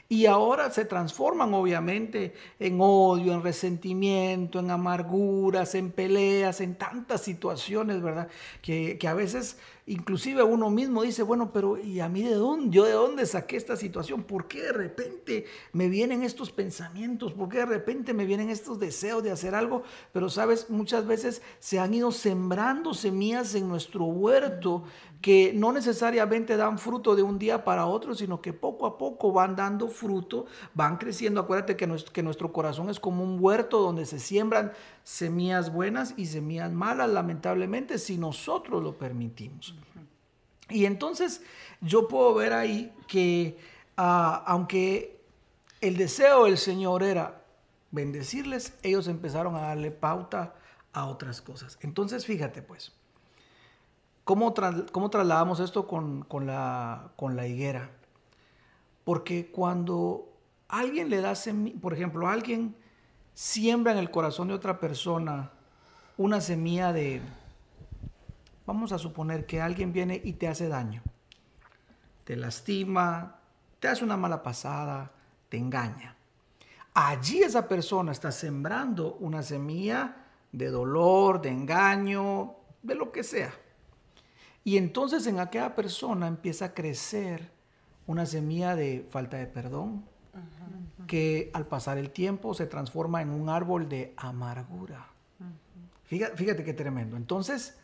y 0.08 0.26
ahora 0.26 0.70
se 0.70 0.84
transforman 0.84 1.52
obviamente 1.54 2.34
en 2.60 2.78
odio, 2.80 3.32
en 3.32 3.42
resentimiento, 3.42 4.60
en 4.60 4.70
amarguras, 4.70 5.74
en 5.74 5.90
peleas, 5.90 6.60
en 6.60 6.76
tantas 6.76 7.22
situaciones, 7.22 8.00
¿verdad? 8.00 8.28
Que, 8.62 8.98
que 8.98 9.08
a 9.08 9.14
veces 9.14 9.58
inclusive 9.86 10.42
uno 10.42 10.68
mismo 10.68 11.02
dice, 11.02 11.22
bueno, 11.22 11.52
pero 11.52 11.78
¿y 11.78 12.00
a 12.00 12.08
mí 12.08 12.22
de 12.22 12.34
dónde? 12.34 12.76
¿Yo 12.76 12.84
de 12.84 12.92
dónde 12.92 13.24
saqué 13.24 13.56
esta 13.56 13.76
situación? 13.76 14.24
¿Por 14.24 14.48
qué 14.48 14.62
de 14.62 14.72
repente 14.72 15.46
me 15.72 15.88
vienen 15.88 16.22
estos 16.22 16.50
pensamientos? 16.50 17.32
¿Por 17.32 17.48
qué 17.48 17.58
de 17.58 17.66
repente 17.66 18.12
me 18.12 18.26
vienen 18.26 18.50
estos 18.50 18.80
deseos 18.80 19.22
de 19.22 19.30
hacer 19.30 19.54
algo? 19.54 19.84
Pero 20.12 20.28
sabes, 20.28 20.70
muchas 20.70 21.06
veces 21.06 21.40
se 21.60 21.78
han 21.78 21.94
ido 21.94 22.10
sembrando 22.10 22.94
semillas 22.94 23.54
en 23.54 23.68
nuestro 23.68 24.04
huerto 24.04 24.82
que 25.20 25.52
no 25.54 25.72
necesariamente 25.72 26.56
dan 26.56 26.78
fruto 26.78 27.16
de 27.16 27.22
un 27.22 27.38
día 27.38 27.64
para 27.64 27.86
otro, 27.86 28.14
sino 28.14 28.40
que 28.40 28.52
poco 28.52 28.86
a 28.86 28.98
poco 28.98 29.32
van 29.32 29.56
dando 29.56 29.88
fruto, 29.88 30.46
van 30.74 30.98
creciendo. 30.98 31.40
Acuérdate 31.40 31.76
que 31.76 31.86
nuestro, 31.86 32.12
que 32.12 32.22
nuestro 32.22 32.52
corazón 32.52 32.90
es 32.90 33.00
como 33.00 33.24
un 33.24 33.38
huerto 33.40 33.80
donde 33.80 34.06
se 34.06 34.18
siembran 34.18 34.72
semillas 35.02 35.72
buenas 35.72 36.14
y 36.16 36.26
semillas 36.26 36.72
malas, 36.72 37.10
lamentablemente, 37.10 37.98
si 37.98 38.18
nosotros 38.18 38.82
lo 38.82 38.96
permitimos. 38.98 39.74
Y 40.68 40.84
entonces 40.84 41.42
yo 41.80 42.08
puedo 42.08 42.34
ver 42.34 42.52
ahí 42.52 42.92
que 43.06 43.58
ah, 43.96 44.42
aunque 44.46 45.20
el 45.80 45.96
deseo 45.96 46.44
del 46.44 46.58
Señor 46.58 47.02
era 47.02 47.42
bendecirles, 47.90 48.74
ellos 48.82 49.08
empezaron 49.08 49.54
a 49.56 49.60
darle 49.60 49.90
pauta 49.90 50.54
a 50.92 51.06
otras 51.06 51.40
cosas. 51.40 51.78
Entonces 51.82 52.26
fíjate 52.26 52.62
pues. 52.62 52.92
¿Cómo, 54.26 54.52
trasladamos 54.54 55.60
esto 55.60 55.86
con, 55.86 56.26
la, 56.44 57.12
con 57.14 57.36
la 57.36 57.46
higuera? 57.46 57.90
Porque 59.04 59.52
cuando 59.52 60.32
alguien 60.66 61.10
le 61.10 61.20
da 61.20 61.34
por 61.80 61.94
ejemplo, 61.94 62.26
alguien 62.26 62.74
siembra 63.34 63.92
en 63.92 63.98
el 63.98 64.10
corazón 64.10 64.48
de 64.48 64.54
otra 64.54 64.80
persona 64.80 65.52
una 66.16 66.40
semilla 66.40 66.92
de, 66.92 67.22
vamos 68.66 68.90
a 68.90 68.98
suponer 68.98 69.46
que 69.46 69.60
alguien 69.60 69.92
viene 69.92 70.20
y 70.24 70.32
te 70.32 70.48
hace 70.48 70.66
daño, 70.66 71.02
te 72.24 72.34
lastima, 72.34 73.38
te 73.78 73.86
hace 73.86 74.02
una 74.02 74.16
mala 74.16 74.42
pasada, 74.42 75.12
te 75.48 75.56
engaña. 75.56 76.16
Allí 76.94 77.44
esa 77.44 77.68
persona 77.68 78.10
está 78.10 78.32
sembrando 78.32 79.18
una 79.20 79.44
semilla 79.44 80.16
de 80.50 80.68
dolor, 80.68 81.40
de 81.40 81.50
engaño, 81.50 82.56
de 82.82 82.96
lo 82.96 83.12
que 83.12 83.22
sea. 83.22 83.52
Y 84.66 84.78
entonces 84.78 85.28
en 85.28 85.38
aquella 85.38 85.76
persona 85.76 86.26
empieza 86.26 86.64
a 86.64 86.74
crecer 86.74 87.52
una 88.08 88.26
semilla 88.26 88.74
de 88.74 89.06
falta 89.08 89.36
de 89.36 89.46
perdón, 89.46 90.04
que 91.06 91.52
al 91.54 91.68
pasar 91.68 91.98
el 91.98 92.10
tiempo 92.10 92.52
se 92.52 92.66
transforma 92.66 93.22
en 93.22 93.30
un 93.30 93.48
árbol 93.48 93.88
de 93.88 94.12
amargura. 94.16 95.06
Fíjate, 96.06 96.36
fíjate 96.36 96.64
qué 96.64 96.74
tremendo. 96.74 97.16
Entonces, 97.16 97.78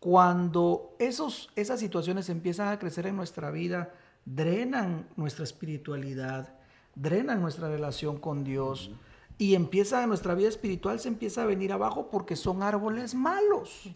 cuando 0.00 0.96
esos, 0.98 1.52
esas 1.54 1.78
situaciones 1.78 2.28
empiezan 2.28 2.66
a 2.66 2.80
crecer 2.80 3.06
en 3.06 3.14
nuestra 3.14 3.52
vida, 3.52 3.94
drenan 4.24 5.06
nuestra 5.14 5.44
espiritualidad, 5.44 6.54
drenan 6.96 7.40
nuestra 7.40 7.68
relación 7.68 8.18
con 8.18 8.42
Dios 8.42 8.90
y 9.38 9.54
empieza 9.54 10.04
nuestra 10.08 10.34
vida 10.34 10.48
espiritual 10.48 10.98
se 10.98 11.06
empieza 11.06 11.42
a 11.42 11.46
venir 11.46 11.72
abajo 11.72 12.10
porque 12.10 12.34
son 12.34 12.64
árboles 12.64 13.14
malos. 13.14 13.88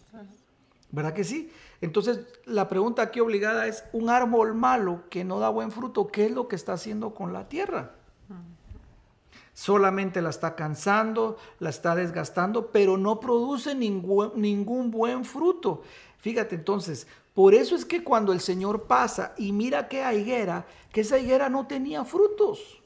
¿Verdad 0.95 1.13
que 1.13 1.25
sí? 1.25 1.51
Entonces, 1.81 2.21
la 2.45 2.69
pregunta 2.69 3.03
aquí 3.03 3.19
obligada 3.19 3.67
es, 3.67 3.85
un 3.93 4.11
árbol 4.11 4.55
malo 4.55 5.03
que 5.11 5.25
no 5.25 5.41
da 5.41 5.49
buen 5.49 5.73
fruto, 5.73 6.07
¿qué 6.07 6.27
es 6.27 6.31
lo 6.31 6.47
que 6.47 6.55
está 6.55 6.75
haciendo 6.75 7.15
con 7.15 7.33
la 7.33 7.49
tierra? 7.49 7.91
Solamente 9.53 10.23
la 10.23 10.31
está 10.31 10.55
cansando, 10.55 11.37
la 11.59 11.71
está 11.71 11.97
desgastando, 11.97 12.71
pero 12.71 12.97
no 12.97 13.19
produce 13.19 13.75
ningún, 13.75 14.91
buen 14.91 15.25
fruto. 15.25 15.83
Fíjate 16.19 16.55
entonces, 16.55 17.09
por 17.35 17.55
eso 17.55 17.75
es 17.75 17.85
que 17.85 18.05
cuando 18.05 18.33
el 18.33 18.41
Señor 18.41 18.85
pasa 18.85 19.35
y 19.37 19.53
mira 19.53 19.89
que 19.89 20.01
higuera, 20.15 20.67
que 20.93 21.01
esa 21.01 21.19
higuera 21.19 21.49
no 21.49 21.67
tenía 21.67 22.05
frutos 22.05 22.84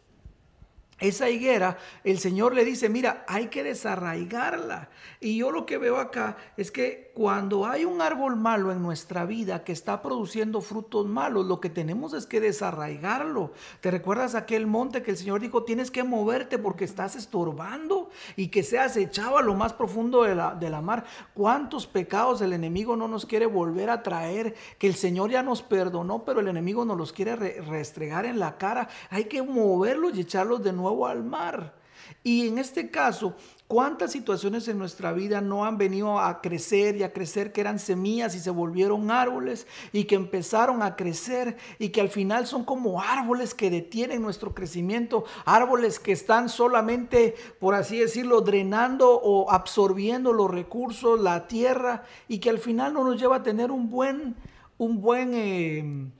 esa 1.00 1.31
higuera, 1.31 1.78
el 2.02 2.19
Señor 2.19 2.55
le 2.55 2.64
dice, 2.64 2.88
mira, 2.88 3.25
hay 3.28 3.47
que 3.47 3.62
desarraigarla. 3.62 4.88
Y 5.21 5.37
yo 5.38 5.52
lo 5.52 5.64
que 5.64 5.78
veo 5.78 5.99
acá 5.99 6.37
es 6.57 6.73
que 6.73 7.11
cuando 7.14 7.67
hay 7.67 7.85
un 7.85 8.00
árbol 8.00 8.37
malo 8.37 8.73
en 8.73 8.83
nuestra 8.83 9.25
vida 9.25 9.62
que 9.62 9.73
está 9.73 10.02
produciendo 10.02 10.61
frutos 10.61 11.07
malos, 11.07 11.47
lo 11.47 11.61
que 11.61 11.71
tenemos 11.71 12.14
es 12.14 12.26
que 12.26 12.40
desarraigarlo. 12.40 13.52
¿Te 13.81 13.90
recuerdas 13.90 14.35
aquel 14.35 14.67
monte 14.67 15.02
que 15.02 15.12
el 15.12 15.17
Señor 15.17 15.40
dijo, 15.40 15.64
tienes 15.64 15.90
que 15.90 16.02
moverte 16.02 16.59
porque 16.59 16.85
estás 16.85 17.14
estorbando 17.14 18.11
y 18.37 18.49
que 18.49 18.62
seas 18.64 18.97
echado 18.97 19.38
a 19.38 19.43
lo 19.43 19.55
más 19.55 19.73
profundo 19.73 20.25
de 20.25 20.35
la, 20.35 20.55
de 20.55 20.71
la 20.71 20.81
mar? 20.81 21.05
¿Cuántos 21.35 21.87
pecados 21.87 22.40
el 22.40 22.52
enemigo 22.52 22.97
no 22.97 23.07
nos 23.07 23.25
quiere 23.25 23.47
volver 23.47 23.90
a 23.90 24.02
traer? 24.02 24.55
Que 24.78 24.88
el 24.88 24.95
Señor 24.95 25.31
ya 25.31 25.43
nos 25.43 25.62
perdonó, 25.62 26.25
pero 26.25 26.40
el 26.40 26.49
enemigo 26.49 26.85
nos 26.85 26.97
los 26.97 27.12
quiere 27.12 27.37
restregar 27.37 28.26
en 28.26 28.38
la 28.38 28.59
cara. 28.59 28.88
Hay 29.11 29.25
que 29.25 29.43
moverlos 29.43 30.17
y 30.17 30.21
echarlos 30.21 30.62
de 30.62 30.73
nuevo 30.73 30.88
al 31.07 31.25
mar. 31.25 31.78
Y 32.23 32.49
en 32.49 32.59
este 32.59 32.90
caso, 32.90 33.35
¿cuántas 33.66 34.12
situaciones 34.12 34.66
en 34.68 34.78
nuestra 34.78 35.12
vida 35.12 35.40
no 35.40 35.64
han 35.64 35.78
venido 35.78 36.18
a 36.18 36.40
crecer 36.40 36.97
y 36.97 37.02
a 37.02 37.12
crecer 37.12 37.52
que 37.52 37.61
eran 37.61 37.78
semillas 37.78 38.35
y 38.35 38.40
se 38.40 38.50
volvieron 38.50 39.11
árboles 39.11 39.66
y 39.92 40.04
que 40.04 40.14
empezaron 40.14 40.83
a 40.83 40.97
crecer 40.97 41.57
y 41.78 41.90
que 41.90 42.00
al 42.00 42.09
final 42.09 42.47
son 42.47 42.64
como 42.64 43.00
árboles 43.00 43.54
que 43.54 43.71
detienen 43.71 44.23
nuestro 44.23 44.54
crecimiento, 44.54 45.25
árboles 45.45 45.99
que 45.99 46.12
están 46.12 46.49
solamente, 46.49 47.35
por 47.61 47.75
así 47.75 47.99
decirlo, 47.99 48.40
drenando 48.40 49.11
o 49.11 49.50
absorbiendo 49.50 50.33
los 50.33 50.50
recursos, 50.50 51.21
la 51.21 51.47
tierra 51.47 52.04
y 52.26 52.38
que 52.38 52.50
al 52.50 52.59
final 52.59 52.95
no 52.95 53.04
nos 53.04 53.21
lleva 53.21 53.37
a 53.37 53.42
tener 53.42 53.71
un 53.71 53.90
buen, 53.90 54.35
un 54.76 55.00
buen, 55.00 55.35
eh, 55.35 56.11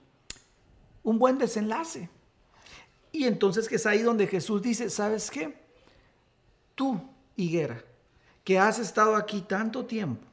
un 1.03 1.19
buen 1.19 1.37
desenlace? 1.37 2.09
Y 3.11 3.25
entonces 3.25 3.67
que 3.67 3.75
es 3.75 3.85
ahí 3.85 4.01
donde 4.01 4.27
Jesús 4.27 4.61
dice, 4.61 4.89
¿sabes 4.89 5.31
qué? 5.31 5.57
Tú, 6.75 6.99
higuera, 7.35 7.83
que 8.43 8.59
has 8.59 8.79
estado 8.79 9.15
aquí 9.15 9.41
tanto 9.41 9.85
tiempo 9.85 10.25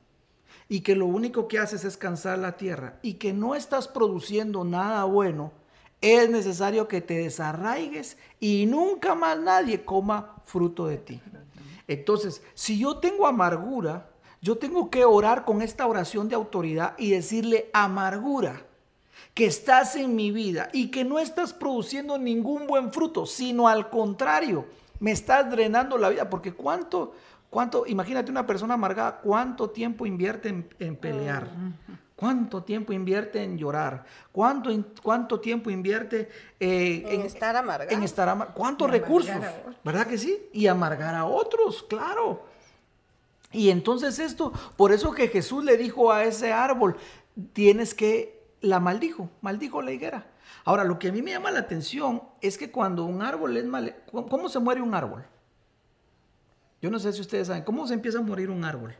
y 0.68 0.80
que 0.80 0.96
lo 0.96 1.06
único 1.06 1.48
que 1.48 1.58
haces 1.58 1.84
es 1.84 1.96
cansar 1.96 2.38
la 2.38 2.56
tierra 2.56 2.98
y 3.02 3.14
que 3.14 3.32
no 3.32 3.54
estás 3.54 3.88
produciendo 3.88 4.64
nada 4.64 5.04
bueno, 5.04 5.52
es 6.00 6.28
necesario 6.28 6.88
que 6.88 7.00
te 7.00 7.18
desarraigues 7.18 8.18
y 8.38 8.66
nunca 8.66 9.14
más 9.14 9.38
nadie 9.38 9.84
coma 9.84 10.36
fruto 10.44 10.86
de 10.86 10.98
ti. 10.98 11.22
Entonces, 11.88 12.42
si 12.54 12.78
yo 12.78 12.98
tengo 12.98 13.26
amargura, 13.26 14.10
yo 14.42 14.58
tengo 14.58 14.90
que 14.90 15.04
orar 15.04 15.44
con 15.44 15.62
esta 15.62 15.86
oración 15.86 16.28
de 16.28 16.34
autoridad 16.34 16.94
y 16.98 17.10
decirle 17.10 17.70
amargura 17.72 18.65
que 19.36 19.44
estás 19.44 19.96
en 19.96 20.16
mi 20.16 20.32
vida 20.32 20.70
y 20.72 20.90
que 20.90 21.04
no 21.04 21.18
estás 21.18 21.52
produciendo 21.52 22.16
ningún 22.16 22.66
buen 22.66 22.90
fruto, 22.90 23.26
sino 23.26 23.68
al 23.68 23.90
contrario, 23.90 24.64
me 24.98 25.12
estás 25.12 25.50
drenando 25.50 25.98
la 25.98 26.08
vida, 26.08 26.30
porque 26.30 26.54
cuánto, 26.54 27.12
cuánto, 27.50 27.86
imagínate 27.86 28.30
una 28.30 28.46
persona 28.46 28.72
amargada, 28.72 29.20
cuánto 29.20 29.68
tiempo 29.68 30.06
invierte 30.06 30.48
en, 30.78 30.96
pelear, 30.96 31.50
cuánto 32.16 32.62
tiempo 32.62 32.94
invierte 32.94 33.42
en 33.42 33.58
llorar, 33.58 34.06
cuánto, 34.32 34.70
cuánto 35.02 35.38
tiempo 35.38 35.68
invierte 35.68 36.30
eh, 36.58 37.04
en, 37.06 37.20
estar 37.20 37.54
amargado. 37.56 37.90
En 37.90 38.04
estar 38.04 38.30
amargado, 38.30 38.56
cuántos 38.56 38.90
recursos, 38.90 39.36
¿verdad 39.84 40.06
que 40.06 40.16
sí? 40.16 40.48
Y 40.54 40.66
amargar 40.66 41.14
a 41.14 41.26
otros, 41.26 41.82
claro. 41.82 42.46
Y 43.52 43.68
entonces 43.68 44.18
esto, 44.18 44.50
por 44.78 44.92
eso 44.92 45.12
que 45.12 45.28
Jesús 45.28 45.62
le 45.62 45.76
dijo 45.76 46.10
a 46.10 46.24
ese 46.24 46.54
árbol, 46.54 46.96
tienes 47.52 47.92
que 47.94 48.35
la 48.66 48.80
maldijo, 48.80 49.30
maldijo 49.40 49.82
la 49.82 49.92
higuera. 49.92 50.26
Ahora, 50.64 50.84
lo 50.84 50.98
que 50.98 51.08
a 51.08 51.12
mí 51.12 51.22
me 51.22 51.30
llama 51.30 51.50
la 51.50 51.60
atención 51.60 52.22
es 52.40 52.58
que 52.58 52.70
cuando 52.70 53.04
un 53.04 53.22
árbol 53.22 53.56
es 53.56 53.64
mal... 53.64 53.96
¿Cómo 54.10 54.48
se 54.48 54.58
muere 54.58 54.82
un 54.82 54.94
árbol? 54.94 55.24
Yo 56.82 56.90
no 56.90 56.98
sé 56.98 57.12
si 57.12 57.20
ustedes 57.20 57.48
saben, 57.48 57.64
¿cómo 57.64 57.86
se 57.86 57.94
empieza 57.94 58.18
a 58.18 58.22
morir 58.22 58.50
un 58.50 58.64
árbol? 58.64 58.94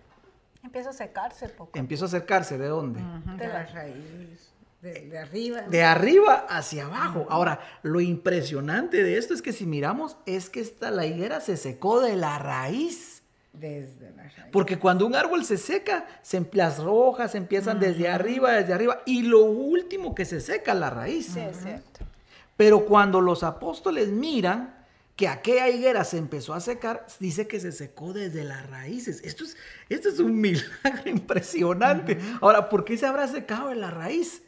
Empieza 0.63 0.91
a 0.91 0.93
secarse 0.93 1.49
poco. 1.49 1.79
Empieza 1.79 2.07
a 2.07 2.09
secarse, 2.09 2.59
¿de 2.59 2.67
dónde? 2.67 3.01
de 3.37 3.49
la 3.49 3.65
raíz. 3.67 4.53
De, 4.81 5.19
arriba. 5.19 5.63
De 5.63 5.83
arriba 5.83 6.47
hacia 6.49 6.87
abajo. 6.87 7.27
Ahora, 7.29 7.61
lo 7.83 8.01
impresionante 8.01 9.03
de 9.03 9.19
esto 9.19 9.35
es 9.35 9.43
que 9.43 9.53
si 9.53 9.67
miramos, 9.67 10.17
es 10.27 10.49
que 10.51 10.61
esta, 10.61 10.91
la 10.91 11.07
higuera 11.07 11.41
se 11.41 11.57
secó 11.57 12.01
de 12.01 12.17
la 12.17 12.39
raíz. 12.39 13.16
Desde 13.59 14.11
la 14.13 14.31
Porque 14.53 14.79
cuando 14.79 15.07
un 15.07 15.15
árbol 15.15 15.45
se 15.45 15.57
seca, 15.57 16.07
se, 16.23 16.47
las 16.53 16.79
rojas 16.79 17.35
empiezan 17.35 17.81
desde 17.81 18.09
arriba, 18.09 18.53
desde 18.53 18.75
arriba, 18.75 19.03
y 19.07 19.23
lo 19.23 19.45
último 19.45 20.15
que 20.15 20.25
se 20.25 20.41
seca 20.41 20.75
la 20.75 20.91
raíz. 20.91 21.29
Sí, 21.33 21.41
es 21.41 21.57
cierto. 21.63 22.01
Pero 22.57 22.85
cuando 22.85 23.21
los 23.21 23.43
apóstoles 23.43 24.09
miran 24.09 24.75
que 25.17 25.29
aquella 25.29 25.69
higuera 25.69 26.05
se 26.05 26.19
empezó 26.19 26.53
a 26.53 26.61
secar, 26.61 27.07
dice 27.19 27.47
que 27.47 27.59
se 27.59 27.73
secó 27.73 28.13
desde 28.13 28.45
las 28.45 28.69
raíces. 28.69 29.23
Esto 29.25 29.45
es, 29.45 29.57
esto 29.89 30.09
es 30.11 30.19
un 30.19 30.39
milagro 30.41 31.09
impresionante. 31.11 32.19
Ahora, 32.41 32.69
¿por 32.69 32.85
qué 32.85 32.99
se 32.99 33.07
habrá 33.07 33.27
secado 33.27 33.71
en 33.73 33.81
la 33.81 33.91
raíz? 33.91 34.43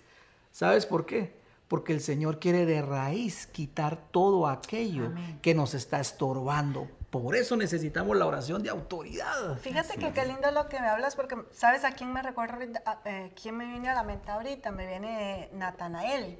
¿Sabes 0.52 0.84
por 0.84 1.06
qué? 1.06 1.38
Porque 1.68 1.92
el 1.92 2.00
Señor 2.00 2.38
quiere 2.38 2.66
de 2.66 2.82
raíz 2.82 3.46
quitar 3.46 4.10
todo 4.10 4.46
aquello 4.46 5.12
que 5.42 5.54
nos 5.54 5.74
está 5.74 6.00
estorbando 6.00 6.88
por 7.10 7.36
eso 7.36 7.56
necesitamos 7.56 8.16
la 8.16 8.26
oración 8.26 8.62
de 8.62 8.68
autoridad. 8.68 9.58
Fíjate 9.58 9.98
que 9.98 10.12
qué 10.12 10.26
lindo 10.26 10.50
lo 10.50 10.68
que 10.68 10.78
me 10.78 10.88
hablas, 10.88 11.16
porque 11.16 11.36
¿sabes 11.52 11.84
a 11.84 11.92
quién 11.92 12.12
me 12.12 12.22
recuerda? 12.22 12.58
Eh, 13.06 13.32
¿Quién 13.40 13.56
me 13.56 13.64
viene 13.64 13.88
a 13.88 13.94
la 13.94 14.02
mente 14.02 14.30
ahorita? 14.30 14.72
Me 14.72 14.86
viene 14.86 15.48
Natanael. 15.52 16.38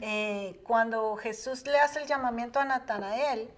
Eh, 0.00 0.60
cuando 0.64 1.16
Jesús 1.16 1.66
le 1.66 1.78
hace 1.80 2.00
el 2.00 2.06
llamamiento 2.06 2.60
a 2.60 2.64
Natanael, 2.64 3.50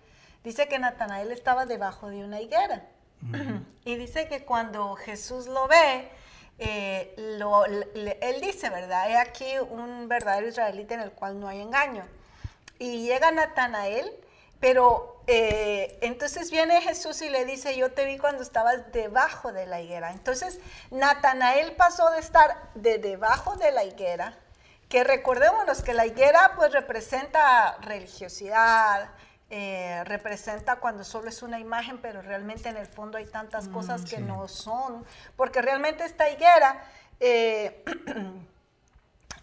dice 0.42 0.68
que 0.68 0.78
Natanael 0.78 1.30
estaba 1.32 1.66
debajo 1.66 2.08
de 2.08 2.24
una 2.24 2.40
higuera. 2.40 2.88
y 3.84 3.96
dice 3.96 4.26
que 4.26 4.44
cuando 4.44 4.94
Jesús 4.94 5.46
lo 5.46 5.68
ve, 5.68 6.08
eh, 6.58 7.14
él 8.22 8.40
dice, 8.40 8.70
¿verdad? 8.70 9.10
He 9.10 9.18
aquí 9.18 9.58
un 9.70 10.08
verdadero 10.08 10.48
israelita 10.48 10.94
en 10.94 11.00
el 11.00 11.12
cual 11.12 11.38
no 11.38 11.46
hay 11.46 11.60
engaño. 11.60 12.04
Y 12.78 13.06
llega 13.06 13.30
Natanael 13.30 14.10
pero 14.62 15.20
eh, 15.26 15.98
entonces 16.02 16.52
viene 16.52 16.80
Jesús 16.82 17.20
y 17.20 17.28
le 17.28 17.44
dice, 17.44 17.76
yo 17.76 17.90
te 17.90 18.04
vi 18.06 18.16
cuando 18.16 18.44
estabas 18.44 18.92
debajo 18.92 19.52
de 19.52 19.66
la 19.66 19.80
higuera. 19.80 20.12
Entonces 20.12 20.60
Natanael 20.92 21.74
pasó 21.74 22.08
de 22.12 22.20
estar 22.20 22.70
de 22.76 22.98
debajo 22.98 23.56
de 23.56 23.72
la 23.72 23.82
higuera, 23.82 24.38
que 24.88 25.02
recordémonos 25.02 25.82
que 25.82 25.94
la 25.94 26.06
higuera 26.06 26.52
pues 26.54 26.70
representa 26.70 27.76
religiosidad, 27.80 29.10
eh, 29.50 30.04
representa 30.04 30.76
cuando 30.76 31.02
solo 31.02 31.28
es 31.28 31.42
una 31.42 31.58
imagen, 31.58 31.98
pero 31.98 32.22
realmente 32.22 32.68
en 32.68 32.76
el 32.76 32.86
fondo 32.86 33.18
hay 33.18 33.26
tantas 33.26 33.66
mm, 33.66 33.72
cosas 33.72 34.04
que 34.04 34.18
no 34.18 34.46
son, 34.46 35.04
porque 35.36 35.60
realmente 35.60 36.04
esta 36.04 36.30
higuera... 36.30 36.84
Eh, 37.18 37.84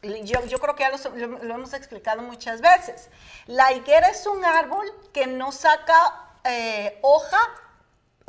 yo, 0.01 0.59
creo 0.59 0.75
que 0.75 0.83
ya 0.83 0.91
lo, 0.91 1.53
hemos 1.55 1.73
explicado 1.73 2.21
muchas 2.21 2.61
veces. 2.61 3.09
La 3.47 3.73
higuera 3.73 4.07
es 4.09 4.25
un 4.25 4.43
árbol 4.45 4.85
que 5.13 5.27
no 5.27 5.51
saca 5.51 6.31
eh, 6.43 6.99
hoja 7.01 7.39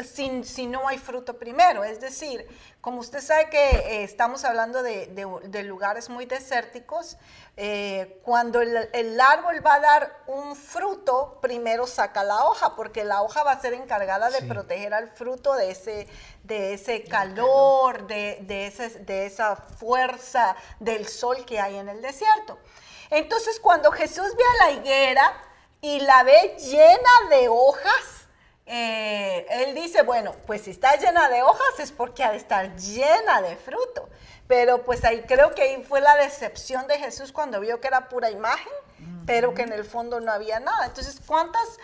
si, 0.02 0.44
si, 0.44 0.66
no 0.66 0.88
hay 0.88 0.98
fruto 0.98 1.38
primero. 1.38 1.84
Es 1.84 2.00
decir, 2.00 2.46
como 2.80 3.00
usted 3.00 3.20
sabe 3.20 3.50
que 3.50 3.58
eh, 3.58 4.04
estamos 4.04 4.44
hablando 4.44 4.82
de, 4.82 5.06
de, 5.06 5.62
lugares 5.62 6.08
muy 6.08 6.26
desérticos, 6.26 7.18
eh, 7.62 8.18
cuando 8.22 8.62
el, 8.62 8.88
el, 8.94 9.20
árbol 9.20 9.60
va 9.64 9.74
a 9.74 9.80
dar 9.80 10.22
un 10.28 10.56
fruto, 10.56 11.38
primero 11.42 11.86
saca 11.86 12.24
la 12.24 12.46
hoja, 12.46 12.74
porque 12.74 13.04
la 13.04 13.20
hoja 13.20 13.42
va 13.42 13.52
a 13.52 13.60
ser 13.60 13.74
encargada 13.74 14.30
de 14.30 14.40
proteger 14.40 14.94
al 14.94 15.10
fruto 15.10 15.52
de 15.52 15.70
ese, 15.70 16.08
de 16.42 16.72
ese 16.72 17.04
calor, 17.04 18.06
de, 18.06 18.38
de, 18.44 18.66
ese, 18.66 18.88
de 19.00 19.26
esa 19.26 19.56
fuerza 19.56 20.56
del 20.78 21.06
sol 21.06 21.44
que 21.44 21.60
hay 21.60 21.76
en 21.76 21.90
el 21.90 22.00
desierto. 22.00 22.58
Entonces, 23.10 23.60
cuando 23.60 23.92
Jesús 23.92 24.34
ve 24.38 24.44
a 24.54 24.64
la 24.64 24.70
higuera 24.70 25.44
y 25.82 26.00
la 26.00 26.22
ve 26.22 26.56
llena 26.60 27.28
de 27.28 27.50
hojas, 27.50 28.19
eh, 28.72 29.46
él 29.50 29.74
dice, 29.74 30.02
bueno, 30.02 30.32
pues 30.46 30.62
si 30.62 30.70
está 30.70 30.94
llena 30.94 31.28
de 31.28 31.42
hojas 31.42 31.80
es 31.80 31.90
porque 31.90 32.22
ha 32.22 32.30
de 32.30 32.36
estar 32.36 32.76
llena 32.76 33.42
de 33.42 33.56
fruto. 33.56 34.08
Pero 34.46 34.84
pues 34.84 35.04
ahí 35.04 35.22
creo 35.22 35.56
que 35.56 35.62
ahí 35.62 35.82
fue 35.82 36.00
la 36.00 36.14
decepción 36.14 36.86
de 36.86 36.96
Jesús 36.96 37.32
cuando 37.32 37.58
vio 37.58 37.80
que 37.80 37.88
era 37.88 38.08
pura 38.08 38.30
imagen, 38.30 38.72
pero 39.26 39.54
que 39.54 39.62
en 39.62 39.72
el 39.72 39.84
fondo 39.84 40.20
no 40.20 40.30
había 40.30 40.60
nada. 40.60 40.86
Entonces, 40.86 41.20
¿cuántas, 41.26 41.78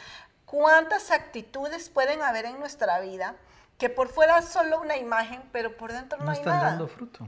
cuántas 0.45 1.11
actitudes 1.11 1.89
pueden 1.89 2.23
haber 2.23 2.45
en 2.45 2.61
nuestra 2.61 3.01
vida? 3.01 3.35
Que 3.79 3.91
por 3.91 4.09
fuera 4.09 4.39
es 4.39 4.47
solo 4.47 4.81
una 4.81 4.97
imagen, 4.97 5.43
pero 5.53 5.77
por 5.77 5.93
dentro 5.93 6.19
no, 6.19 6.25
no 6.25 6.31
hay 6.31 6.39
están 6.39 6.61
dando 6.61 6.89
fruto. 6.89 7.27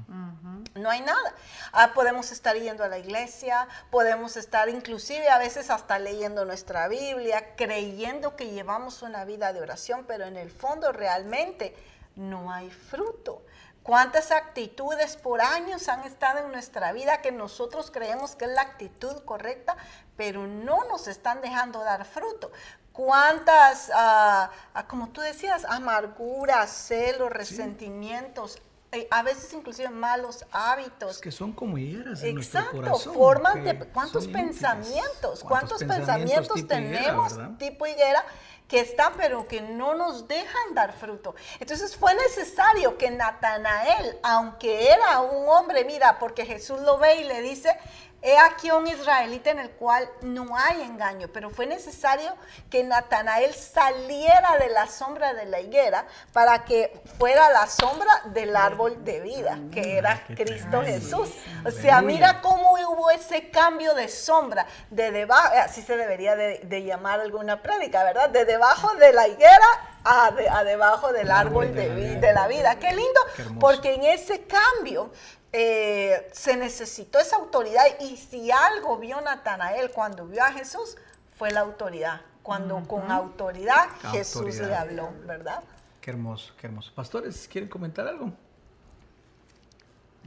No 0.74 0.90
hay 0.90 1.00
nada. 1.02 1.34
Ah, 1.72 1.92
podemos 1.94 2.32
estar 2.32 2.56
yendo 2.56 2.84
a 2.84 2.88
la 2.88 2.98
iglesia, 2.98 3.68
podemos 3.90 4.36
estar 4.36 4.68
inclusive 4.68 5.28
a 5.28 5.38
veces 5.38 5.68
hasta 5.70 5.98
leyendo 5.98 6.44
nuestra 6.44 6.88
Biblia, 6.88 7.54
creyendo 7.56 8.36
que 8.36 8.50
llevamos 8.50 9.02
una 9.02 9.24
vida 9.24 9.52
de 9.52 9.60
oración, 9.60 10.04
pero 10.06 10.24
en 10.24 10.36
el 10.36 10.50
fondo 10.50 10.92
realmente 10.92 11.76
no 12.16 12.50
hay 12.50 12.70
fruto. 12.70 13.42
¿Cuántas 13.82 14.32
actitudes 14.32 15.16
por 15.16 15.40
años 15.40 15.88
han 15.88 16.00
estado 16.04 16.40
en 16.40 16.52
nuestra 16.52 16.92
vida 16.92 17.22
que 17.22 17.32
nosotros 17.32 17.90
creemos 17.90 18.36
que 18.36 18.44
es 18.44 18.50
la 18.50 18.60
actitud 18.60 19.24
correcta, 19.24 19.78
pero 20.14 20.46
no 20.46 20.84
nos 20.84 21.08
están 21.08 21.40
dejando 21.40 21.82
dar 21.82 22.04
fruto? 22.04 22.52
Cuántas, 22.98 23.92
ah, 23.94 24.50
ah, 24.74 24.86
como 24.88 25.10
tú 25.10 25.20
decías, 25.20 25.64
amarguras, 25.66 26.68
celos, 26.68 27.30
resentimientos, 27.30 28.60
eh, 28.90 29.06
a 29.12 29.22
veces 29.22 29.52
inclusive 29.52 29.88
malos 29.88 30.44
hábitos. 30.50 31.20
que 31.20 31.30
son 31.30 31.52
como 31.52 31.78
hieras 31.78 32.24
en 32.24 32.38
Exacto, 32.38 32.80
nuestro 32.80 33.12
corazón, 33.12 33.14
formas 33.14 33.54
de 33.62 33.78
cuántos 33.90 34.26
pensamientos, 34.26 35.44
cuántos, 35.44 35.84
pensamientos, 35.84 36.66
tenemos 36.66 37.38
tipo 37.58 37.86
higuera 37.86 38.24
que 38.66 38.80
están 38.80 39.12
pero 39.16 39.46
que 39.46 39.60
no 39.60 39.94
nos 39.94 40.26
dejan 40.26 40.74
dar 40.74 40.92
fruto. 40.92 41.36
Entonces 41.60 41.96
fue 41.96 42.14
necesario 42.14 42.98
que 42.98 43.12
Natanael, 43.12 44.18
aunque 44.24 44.90
era 44.90 45.20
un 45.20 45.48
hombre, 45.48 45.84
mira, 45.84 46.18
porque 46.18 46.44
Jesús 46.44 46.80
lo 46.80 46.98
ve 46.98 47.20
y 47.20 47.24
le 47.24 47.42
dice, 47.42 47.76
He 48.20 48.36
aquí 48.36 48.72
un 48.72 48.84
israelita 48.88 49.50
en 49.50 49.60
el 49.60 49.70
cual 49.70 50.08
no 50.22 50.56
hay 50.56 50.82
engaño, 50.82 51.28
pero 51.32 51.50
fue 51.50 51.66
necesario 51.66 52.34
que 52.68 52.82
Natanael 52.82 53.54
saliera 53.54 54.58
de 54.58 54.70
la 54.70 54.88
sombra 54.88 55.34
de 55.34 55.46
la 55.46 55.60
higuera 55.60 56.04
para 56.32 56.64
que 56.64 57.00
fuera 57.16 57.48
la 57.50 57.68
sombra 57.68 58.10
del 58.26 58.56
árbol 58.56 59.04
de 59.04 59.20
vida, 59.20 59.60
que 59.72 59.98
era 59.98 60.20
Cristo 60.34 60.82
Jesús. 60.82 61.30
O 61.64 61.70
sea, 61.70 62.02
mira 62.02 62.40
cómo 62.40 62.72
hubo 62.72 63.08
ese 63.12 63.50
cambio 63.50 63.94
de 63.94 64.08
sombra, 64.08 64.66
de 64.90 65.12
debajo, 65.12 65.54
así 65.62 65.80
se 65.82 65.96
debería 65.96 66.34
de, 66.34 66.82
llamar 66.82 67.20
alguna 67.20 67.62
prédica, 67.62 68.02
¿verdad? 68.02 68.30
De 68.30 68.44
debajo 68.44 68.94
de 68.94 69.12
la 69.12 69.28
higuera 69.28 69.66
a, 70.04 70.64
debajo 70.64 71.12
del 71.12 71.30
árbol 71.30 71.72
de, 71.72 72.16
de, 72.16 72.32
la 72.32 72.48
vida. 72.48 72.76
Qué 72.80 72.88
lindo, 72.88 73.20
porque 73.60 73.94
en 73.94 74.04
ese 74.04 74.44
cambio 74.44 75.10
eh, 75.52 76.28
se 76.32 76.56
necesitó 76.56 77.18
esa 77.18 77.36
autoridad 77.36 77.84
y 78.00 78.16
si 78.16 78.50
algo 78.50 78.98
vio 78.98 79.20
Natanael 79.20 79.90
cuando 79.90 80.26
vio 80.26 80.44
a 80.44 80.52
Jesús 80.52 80.96
fue 81.36 81.50
la 81.50 81.60
autoridad. 81.60 82.20
Cuando 82.42 82.82
con 82.86 83.10
autoridad 83.10 83.88
Jesús 84.10 84.56
le 84.58 84.74
habló, 84.74 85.12
¿verdad? 85.26 85.62
Qué 86.00 86.10
hermoso, 86.10 86.54
qué 86.58 86.66
hermoso. 86.66 86.92
Pastores, 86.94 87.46
¿quieren 87.50 87.68
comentar 87.68 88.08
algo? 88.08 88.32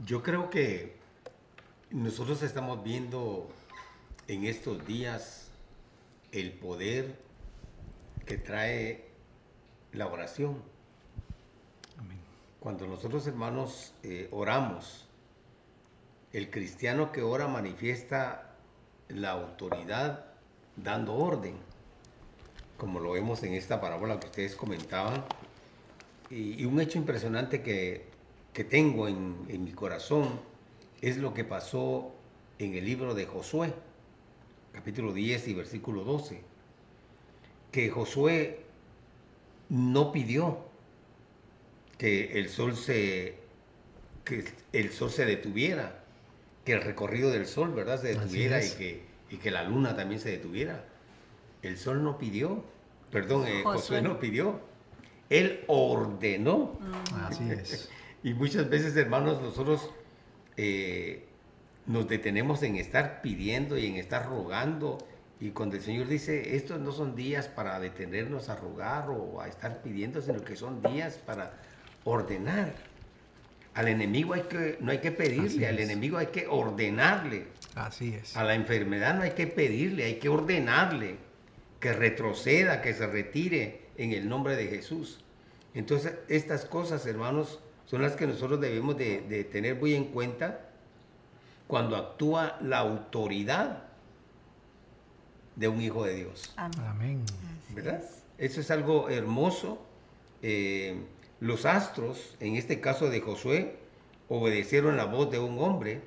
Yo 0.04 0.22
creo 0.22 0.48
que 0.48 0.96
nosotros 1.90 2.42
estamos 2.42 2.82
viendo 2.82 3.48
en 4.28 4.44
estos 4.44 4.86
días 4.86 5.48
el 6.30 6.52
poder 6.52 7.18
que 8.24 8.38
trae 8.38 9.04
la 9.92 10.06
oración. 10.06 10.62
Cuando 12.60 12.86
nosotros 12.86 13.26
hermanos 13.26 13.92
eh, 14.02 14.28
oramos, 14.30 15.06
el 16.32 16.50
cristiano 16.50 17.12
que 17.12 17.22
ora 17.22 17.48
manifiesta 17.48 18.54
la 19.08 19.32
autoridad 19.32 20.24
dando 20.76 21.14
orden, 21.14 21.56
como 22.78 23.00
lo 23.00 23.12
vemos 23.12 23.42
en 23.42 23.52
esta 23.54 23.80
parábola 23.80 24.18
que 24.18 24.26
ustedes 24.26 24.56
comentaban. 24.56 25.24
Y, 26.30 26.64
un 26.64 26.80
hecho 26.80 26.98
impresionante 26.98 27.62
que, 27.62 28.10
tengo 28.68 29.08
en, 29.08 29.44
en, 29.48 29.64
mi 29.64 29.72
corazón 29.72 30.40
es 31.00 31.18
lo 31.18 31.34
que 31.34 31.44
pasó 31.44 32.12
en 32.58 32.74
el 32.74 32.84
libro 32.84 33.14
de 33.14 33.26
Josué, 33.26 33.74
capítulo 34.72 35.12
10 35.12 35.48
y 35.48 35.54
versículo 35.54 36.04
12, 36.04 36.42
que 37.70 37.90
Josué 37.90 38.64
no 39.68 40.12
pidió 40.12 40.58
que 41.98 42.38
el 42.38 42.48
sol 42.48 42.76
se, 42.76 43.36
que 44.24 44.44
el 44.72 44.90
sol 44.92 45.10
se 45.10 45.24
detuviera, 45.24 46.01
que 46.64 46.72
el 46.72 46.82
recorrido 46.82 47.30
del 47.30 47.46
sol, 47.46 47.72
¿verdad? 47.74 48.00
Se 48.00 48.14
detuviera 48.14 48.64
y 48.64 48.70
que, 48.70 49.02
y 49.30 49.36
que 49.36 49.50
la 49.50 49.64
luna 49.64 49.96
también 49.96 50.20
se 50.20 50.30
detuviera. 50.30 50.84
El 51.62 51.76
sol 51.78 52.02
no 52.02 52.18
pidió, 52.18 52.64
perdón, 53.10 53.46
eh, 53.46 53.62
Josué. 53.62 54.02
no 54.02 54.18
pidió, 54.18 54.60
él 55.30 55.64
ordenó. 55.66 56.78
Mm. 56.80 57.14
Así 57.24 57.50
es. 57.50 57.90
y 58.22 58.34
muchas 58.34 58.68
veces, 58.68 58.96
hermanos, 58.96 59.40
nosotros 59.40 59.90
eh, 60.56 61.26
nos 61.86 62.08
detenemos 62.08 62.62
en 62.62 62.76
estar 62.76 63.22
pidiendo 63.22 63.78
y 63.78 63.86
en 63.86 63.96
estar 63.96 64.28
rogando. 64.28 64.98
Y 65.40 65.50
cuando 65.50 65.76
el 65.76 65.82
Señor 65.82 66.06
dice, 66.06 66.54
estos 66.54 66.80
no 66.80 66.92
son 66.92 67.16
días 67.16 67.48
para 67.48 67.80
detenernos 67.80 68.48
a 68.48 68.54
rogar 68.54 69.10
o 69.10 69.40
a 69.40 69.48
estar 69.48 69.82
pidiendo, 69.82 70.20
sino 70.20 70.44
que 70.44 70.54
son 70.54 70.80
días 70.82 71.18
para 71.18 71.54
ordenar. 72.04 72.72
Al 73.74 73.88
enemigo 73.88 74.34
hay 74.34 74.42
que, 74.42 74.76
no 74.80 74.92
hay 74.92 74.98
que 74.98 75.12
pedirle, 75.12 75.66
al 75.66 75.78
enemigo 75.78 76.18
hay 76.18 76.26
que 76.26 76.46
ordenarle. 76.46 77.46
Así 77.74 78.14
es. 78.14 78.36
A 78.36 78.44
la 78.44 78.54
enfermedad 78.54 79.14
no 79.14 79.22
hay 79.22 79.30
que 79.30 79.46
pedirle, 79.46 80.04
hay 80.04 80.14
que 80.16 80.28
ordenarle 80.28 81.16
que 81.80 81.92
retroceda, 81.92 82.80
que 82.80 82.94
se 82.94 83.06
retire 83.06 83.80
en 83.96 84.12
el 84.12 84.28
nombre 84.28 84.56
de 84.56 84.68
Jesús. 84.68 85.18
Entonces, 85.74 86.14
estas 86.28 86.64
cosas, 86.64 87.06
hermanos, 87.06 87.60
son 87.86 88.02
las 88.02 88.12
que 88.12 88.26
nosotros 88.26 88.60
debemos 88.60 88.96
de, 88.96 89.48
tener 89.50 89.76
muy 89.76 89.94
en 89.94 90.04
cuenta 90.04 90.60
cuando 91.66 91.96
actúa 91.96 92.56
la 92.60 92.78
autoridad 92.78 93.84
de 95.56 95.68
un 95.68 95.80
hijo 95.80 96.04
de 96.04 96.14
Dios. 96.14 96.52
Amén. 96.56 97.24
¿Verdad? 97.70 98.02
Eso 98.38 98.60
es 98.60 98.70
algo 98.70 99.08
hermoso. 99.08 99.84
Eh, 100.42 100.96
los 101.42 101.66
astros, 101.66 102.36
en 102.38 102.54
este 102.54 102.80
caso 102.80 103.10
de 103.10 103.20
Josué, 103.20 103.74
obedecieron 104.28 104.96
la 104.96 105.06
voz 105.06 105.28
de 105.32 105.40
un 105.40 105.58
hombre. 105.58 106.00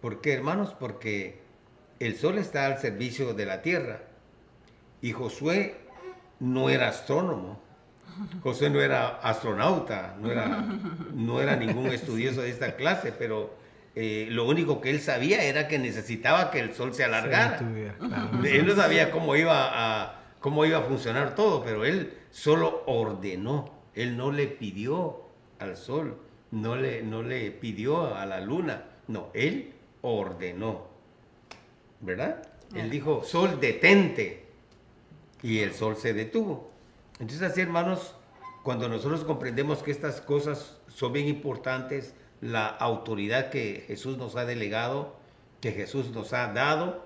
¿Por 0.00 0.20
qué, 0.20 0.32
hermanos? 0.32 0.74
Porque 0.76 1.38
el 2.00 2.16
sol 2.16 2.38
está 2.38 2.66
al 2.66 2.78
servicio 2.78 3.32
de 3.34 3.46
la 3.46 3.62
tierra. 3.62 4.00
Y 5.00 5.12
Josué 5.12 5.76
no 6.40 6.68
era 6.68 6.88
astrónomo. 6.88 7.60
Josué 8.42 8.70
no 8.70 8.80
era 8.80 9.06
astronauta, 9.20 10.16
no 10.20 10.32
era, 10.32 10.66
no 11.14 11.40
era 11.40 11.54
ningún 11.54 11.86
estudioso 11.92 12.42
de 12.42 12.50
esta 12.50 12.74
clase, 12.74 13.12
pero 13.16 13.54
eh, 13.94 14.26
lo 14.30 14.48
único 14.48 14.80
que 14.80 14.90
él 14.90 15.00
sabía 15.00 15.44
era 15.44 15.68
que 15.68 15.78
necesitaba 15.78 16.50
que 16.50 16.58
el 16.58 16.74
sol 16.74 16.92
se 16.92 17.04
alargara. 17.04 17.60
Él 18.44 18.66
no 18.66 18.74
sabía 18.74 19.12
cómo 19.12 19.36
iba, 19.36 19.70
a, 20.02 20.22
cómo 20.40 20.64
iba 20.64 20.78
a 20.78 20.82
funcionar 20.82 21.36
todo, 21.36 21.62
pero 21.62 21.84
él 21.84 22.18
solo 22.32 22.82
ordenó. 22.86 23.73
Él 23.94 24.16
no 24.16 24.30
le 24.32 24.46
pidió 24.46 25.22
al 25.58 25.76
sol, 25.76 26.16
no 26.50 26.76
le, 26.76 27.02
no 27.02 27.22
le 27.22 27.50
pidió 27.50 28.14
a 28.14 28.26
la 28.26 28.40
luna, 28.40 28.84
no, 29.08 29.28
él 29.34 29.72
ordenó, 30.02 30.86
¿verdad? 32.00 32.42
Él 32.74 32.90
dijo, 32.90 33.22
sol, 33.24 33.60
detente, 33.60 34.44
y 35.42 35.58
el 35.58 35.74
sol 35.74 35.96
se 35.96 36.14
detuvo. 36.14 36.70
Entonces 37.20 37.42
así, 37.42 37.60
hermanos, 37.60 38.14
cuando 38.62 38.88
nosotros 38.88 39.24
comprendemos 39.24 39.82
que 39.82 39.90
estas 39.90 40.20
cosas 40.20 40.78
son 40.88 41.12
bien 41.12 41.28
importantes, 41.28 42.14
la 42.40 42.66
autoridad 42.66 43.50
que 43.50 43.84
Jesús 43.86 44.16
nos 44.16 44.36
ha 44.36 44.44
delegado, 44.44 45.14
que 45.60 45.72
Jesús 45.72 46.10
nos 46.10 46.32
ha 46.32 46.52
dado, 46.52 47.04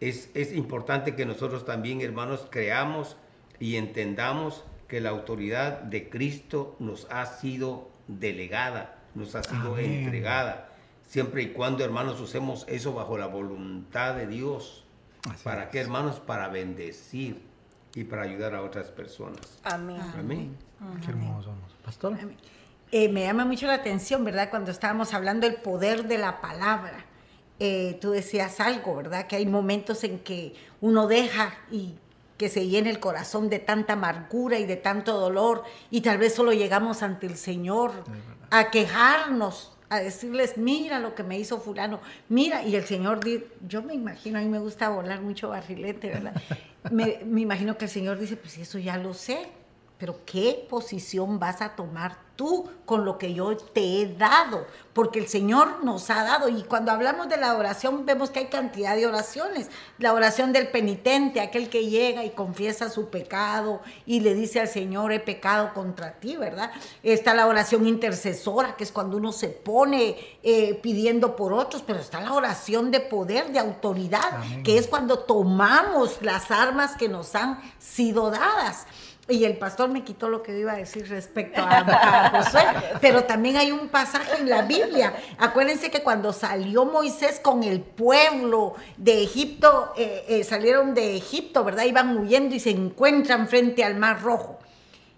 es, 0.00 0.30
es 0.34 0.52
importante 0.52 1.14
que 1.14 1.26
nosotros 1.26 1.64
también, 1.64 2.00
hermanos, 2.00 2.46
creamos 2.50 3.16
y 3.58 3.76
entendamos 3.76 4.64
que 4.88 5.00
la 5.00 5.10
autoridad 5.10 5.80
de 5.80 6.08
Cristo 6.08 6.76
nos 6.78 7.06
ha 7.10 7.26
sido 7.26 7.90
delegada, 8.08 8.98
nos 9.14 9.34
ha 9.34 9.42
sido 9.42 9.78
entregada. 9.78 10.68
Siempre 11.06 11.42
y 11.42 11.52
cuando, 11.52 11.84
hermanos, 11.84 12.20
usemos 12.20 12.64
eso 12.68 12.94
bajo 12.94 13.18
la 13.18 13.26
voluntad 13.26 14.14
de 14.14 14.26
Dios. 14.26 14.84
¿Para 15.42 15.70
qué, 15.70 15.80
hermanos? 15.80 16.20
Para 16.20 16.48
bendecir 16.48 17.40
y 17.94 18.04
para 18.04 18.22
ayudar 18.22 18.54
a 18.54 18.62
otras 18.62 18.88
personas. 18.88 19.60
Amén. 19.62 20.00
Amén. 20.18 20.56
Qué 21.04 21.10
hermoso. 21.10 21.52
Pastor. 21.84 22.18
Eh, 22.90 23.08
me 23.08 23.22
llama 23.22 23.44
mucho 23.44 23.66
la 23.66 23.74
atención, 23.74 24.24
¿verdad? 24.24 24.50
Cuando 24.50 24.70
estábamos 24.70 25.14
hablando 25.14 25.48
del 25.48 25.56
poder 25.56 26.06
de 26.06 26.18
la 26.18 26.40
palabra. 26.40 27.04
Eh, 27.60 27.98
tú 28.00 28.10
decías 28.10 28.60
algo, 28.60 28.96
¿verdad? 28.96 29.26
Que 29.26 29.36
hay 29.36 29.46
momentos 29.46 30.04
en 30.04 30.18
que 30.18 30.54
uno 30.80 31.06
deja 31.06 31.54
y 31.70 31.94
que 32.36 32.48
se 32.48 32.66
llene 32.66 32.90
el 32.90 33.00
corazón 33.00 33.48
de 33.48 33.58
tanta 33.58 33.92
amargura 33.92 34.58
y 34.58 34.66
de 34.66 34.76
tanto 34.76 35.18
dolor 35.18 35.64
y 35.90 36.00
tal 36.00 36.18
vez 36.18 36.34
solo 36.34 36.52
llegamos 36.52 37.02
ante 37.02 37.26
el 37.26 37.36
Señor 37.36 37.92
a 38.50 38.70
quejarnos, 38.70 39.72
a 39.88 39.98
decirles, 39.98 40.56
mira 40.56 40.98
lo 40.98 41.14
que 41.14 41.22
me 41.22 41.38
hizo 41.38 41.60
fulano, 41.60 42.00
mira, 42.28 42.64
y 42.64 42.74
el 42.74 42.84
Señor, 42.84 43.20
yo 43.68 43.82
me 43.82 43.94
imagino, 43.94 44.38
a 44.38 44.42
mí 44.42 44.48
me 44.48 44.58
gusta 44.58 44.88
volar 44.88 45.20
mucho 45.20 45.50
barrilete, 45.50 46.08
¿verdad? 46.08 46.34
me, 46.90 47.20
me 47.24 47.40
imagino 47.42 47.78
que 47.78 47.84
el 47.84 47.90
Señor 47.90 48.18
dice, 48.18 48.36
pues 48.36 48.58
eso 48.58 48.78
ya 48.78 48.96
lo 48.96 49.14
sé, 49.14 49.46
pero 50.04 50.18
¿qué 50.26 50.66
posición 50.68 51.38
vas 51.38 51.62
a 51.62 51.74
tomar 51.74 52.18
tú 52.36 52.68
con 52.84 53.04
lo 53.04 53.16
que 53.16 53.32
yo 53.32 53.56
te 53.56 53.80
he 53.80 54.14
dado, 54.14 54.66
porque 54.92 55.18
el 55.18 55.28
Señor 55.28 55.84
nos 55.84 56.10
ha 56.10 56.22
dado. 56.24 56.48
Y 56.48 56.62
cuando 56.64 56.92
hablamos 56.92 57.28
de 57.28 57.36
la 57.36 57.54
oración, 57.54 58.04
vemos 58.04 58.30
que 58.30 58.40
hay 58.40 58.46
cantidad 58.46 58.96
de 58.96 59.06
oraciones. 59.06 59.68
La 59.98 60.12
oración 60.12 60.52
del 60.52 60.68
penitente, 60.68 61.40
aquel 61.40 61.70
que 61.70 61.86
llega 61.86 62.24
y 62.24 62.30
confiesa 62.30 62.90
su 62.90 63.08
pecado 63.08 63.80
y 64.04 64.20
le 64.20 64.34
dice 64.34 64.60
al 64.60 64.68
Señor, 64.68 65.12
he 65.12 65.20
pecado 65.20 65.72
contra 65.72 66.12
ti, 66.12 66.36
¿verdad? 66.36 66.70
Está 67.02 67.34
la 67.34 67.46
oración 67.46 67.86
intercesora, 67.86 68.76
que 68.76 68.84
es 68.84 68.92
cuando 68.92 69.16
uno 69.16 69.32
se 69.32 69.48
pone 69.48 70.16
eh, 70.42 70.78
pidiendo 70.82 71.36
por 71.36 71.52
otros, 71.52 71.82
pero 71.86 72.00
está 72.00 72.20
la 72.20 72.32
oración 72.32 72.90
de 72.90 73.00
poder, 73.00 73.52
de 73.52 73.58
autoridad, 73.58 74.42
que 74.62 74.76
es 74.76 74.86
cuando 74.86 75.20
tomamos 75.20 76.20
las 76.20 76.50
armas 76.50 76.96
que 76.96 77.08
nos 77.08 77.34
han 77.34 77.60
sido 77.78 78.30
dadas. 78.30 78.86
Y 79.26 79.44
el 79.44 79.56
pastor 79.56 79.88
me 79.88 80.04
quitó 80.04 80.28
lo 80.28 80.42
que 80.42 80.58
iba 80.58 80.72
a 80.72 80.76
decir 80.76 81.08
respecto 81.08 81.62
a, 81.62 82.30
Josué, 82.30 82.62
pero 83.00 83.24
también 83.24 83.56
hay 83.56 83.72
un 83.72 83.88
pasaje 83.88 84.38
en 84.38 84.50
la 84.50 84.62
Biblia. 84.62 85.14
Acuérdense 85.38 85.90
que 85.90 86.02
cuando 86.02 86.32
salió 86.34 86.84
Moisés 86.84 87.40
con 87.40 87.62
el 87.62 87.80
pueblo 87.80 88.74
de 88.98 89.22
Egipto, 89.22 89.94
eh, 89.96 90.26
eh, 90.28 90.44
salieron 90.44 90.92
de 90.92 91.16
Egipto, 91.16 91.64
¿verdad? 91.64 91.84
Iban 91.84 92.18
huyendo 92.18 92.54
y 92.54 92.60
se 92.60 92.70
encuentran 92.70 93.48
frente 93.48 93.82
al 93.82 93.96
Mar 93.96 94.20
Rojo. 94.22 94.58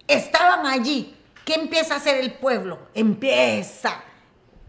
Estaban 0.06 0.66
allí. 0.66 1.16
¿Qué 1.44 1.54
empieza 1.54 1.94
a 1.94 1.96
hacer 1.96 2.16
el 2.16 2.32
pueblo? 2.34 2.78
Empieza 2.94 4.04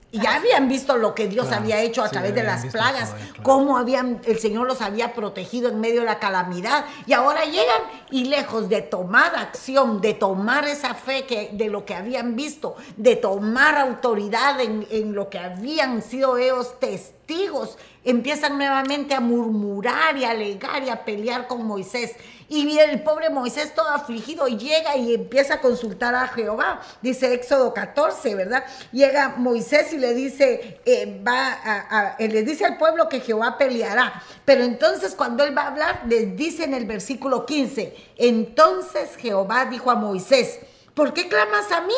y 0.10 0.22
ya 0.22 0.36
habían 0.36 0.70
visto 0.70 0.96
lo 0.96 1.14
que 1.14 1.28
Dios 1.28 1.52
había 1.52 1.82
hecho 1.82 2.02
a 2.02 2.10
través 2.10 2.34
de 2.34 2.42
las 2.42 2.66
plagas, 2.68 3.14
cómo 3.44 3.78
habían, 3.78 4.22
el 4.26 4.40
Señor 4.40 4.66
los 4.66 4.82
había 4.82 5.14
protegido 5.14 5.68
en 5.68 5.82
medio 5.82 6.00
de 6.00 6.06
la 6.06 6.18
calamidad. 6.18 6.86
Y 7.06 7.12
ahora 7.12 7.44
llegan 7.44 7.82
y 8.10 8.24
lejos 8.26 8.70
de 8.70 8.82
tomar 8.82 9.36
acción, 9.36 10.00
de 10.00 10.14
tomar 10.14 10.66
esa 10.66 10.94
fe 10.94 11.26
que, 11.26 11.50
de 11.52 11.70
lo 11.70 11.84
que 11.86 11.94
habían 11.94 12.38
visto, 12.38 12.78
de 12.96 13.18
tomar 13.18 13.78
autoridad 13.78 14.62
en, 14.62 14.88
en 14.90 15.14
lo 15.14 15.30
que 15.30 15.40
habían 15.40 16.02
sido 16.02 16.38
ellos 16.38 16.80
testigos, 16.80 17.78
empiezan 18.06 18.58
nuevamente 18.58 19.14
a 19.14 19.20
murmurar 19.20 20.16
y 20.16 20.24
a 20.24 20.32
alegar 20.32 20.84
y 20.84 20.90
a 20.90 21.04
pelear 21.04 21.48
con 21.48 21.66
Moisés. 21.66 22.16
Y 22.50 22.66
viene 22.66 22.94
el 22.94 23.04
pobre 23.04 23.30
Moisés 23.30 23.76
todo 23.76 23.90
afligido 23.90 24.48
llega 24.48 24.96
y 24.96 25.14
empieza 25.14 25.56
a 25.56 25.62
consultar 25.62 26.16
a 26.16 26.30
Jehová. 26.30 26.82
Dice 27.02 27.34
Éxodo 27.34 27.74
14, 27.74 28.36
¿verdad? 28.36 28.64
Llega 28.94 29.36
Moisés 29.38 29.92
y 29.92 29.98
le 29.98 30.14
dice, 30.14 30.80
eh, 30.86 31.22
va 31.28 31.52
a, 31.52 32.16
le 32.20 32.44
dice 32.44 32.66
al 32.66 32.78
pueblo 32.78 33.10
que 33.10 33.20
Jehová 33.20 33.58
peleará. 33.58 34.24
Pero 34.46 34.64
entonces 34.64 35.14
cuando 35.14 35.44
él 35.44 35.58
va 35.58 35.64
a 35.64 35.68
hablar, 35.68 36.04
les 36.08 36.38
dice 36.38 36.64
en 36.64 36.74
el 36.74 36.86
versículo 36.86 37.46
15, 37.46 38.14
entonces 38.18 39.18
Jehová 39.18 39.66
dijo 39.66 39.92
a 39.92 39.96
Moisés, 39.96 40.60
¿por 40.94 41.14
qué 41.14 41.28
clamas 41.28 41.70
a 41.74 41.82
mí? 41.82 41.94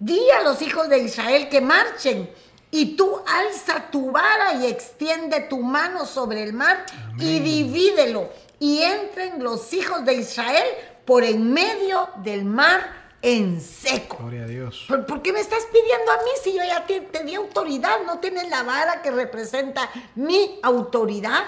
Di 0.00 0.20
a 0.30 0.42
los 0.42 0.60
hijos 0.60 0.88
de 0.88 0.98
Israel 0.98 1.48
que 1.48 1.60
marchen. 1.60 2.28
Y 2.70 2.96
tú 2.96 3.22
alza 3.26 3.90
tu 3.90 4.10
vara 4.10 4.52
y 4.60 4.66
extiende 4.66 5.40
tu 5.40 5.60
mano 5.60 6.04
sobre 6.04 6.42
el 6.42 6.52
mar 6.52 6.84
y 7.18 7.38
divídelo 7.38 8.28
y 8.58 8.82
entren 8.82 9.42
los 9.42 9.72
hijos 9.72 10.04
de 10.04 10.14
Israel 10.14 10.66
por 11.04 11.24
en 11.24 11.52
medio 11.52 12.08
del 12.16 12.44
mar 12.44 12.98
en 13.22 13.60
seco. 13.60 14.18
Gloria 14.20 14.44
a 14.44 14.46
Dios. 14.46 14.84
¿Por, 14.88 15.22
qué 15.22 15.32
me 15.32 15.40
estás 15.40 15.64
pidiendo 15.72 16.12
a 16.12 16.16
mí 16.18 16.30
si 16.42 16.52
yo 16.52 16.62
ya 16.64 16.86
te, 16.86 17.24
di 17.24 17.34
autoridad? 17.34 17.98
¿No 18.06 18.18
tienes 18.18 18.48
la 18.48 18.62
vara 18.62 19.02
que 19.02 19.10
representa 19.10 19.88
mi 20.14 20.58
autoridad? 20.62 21.44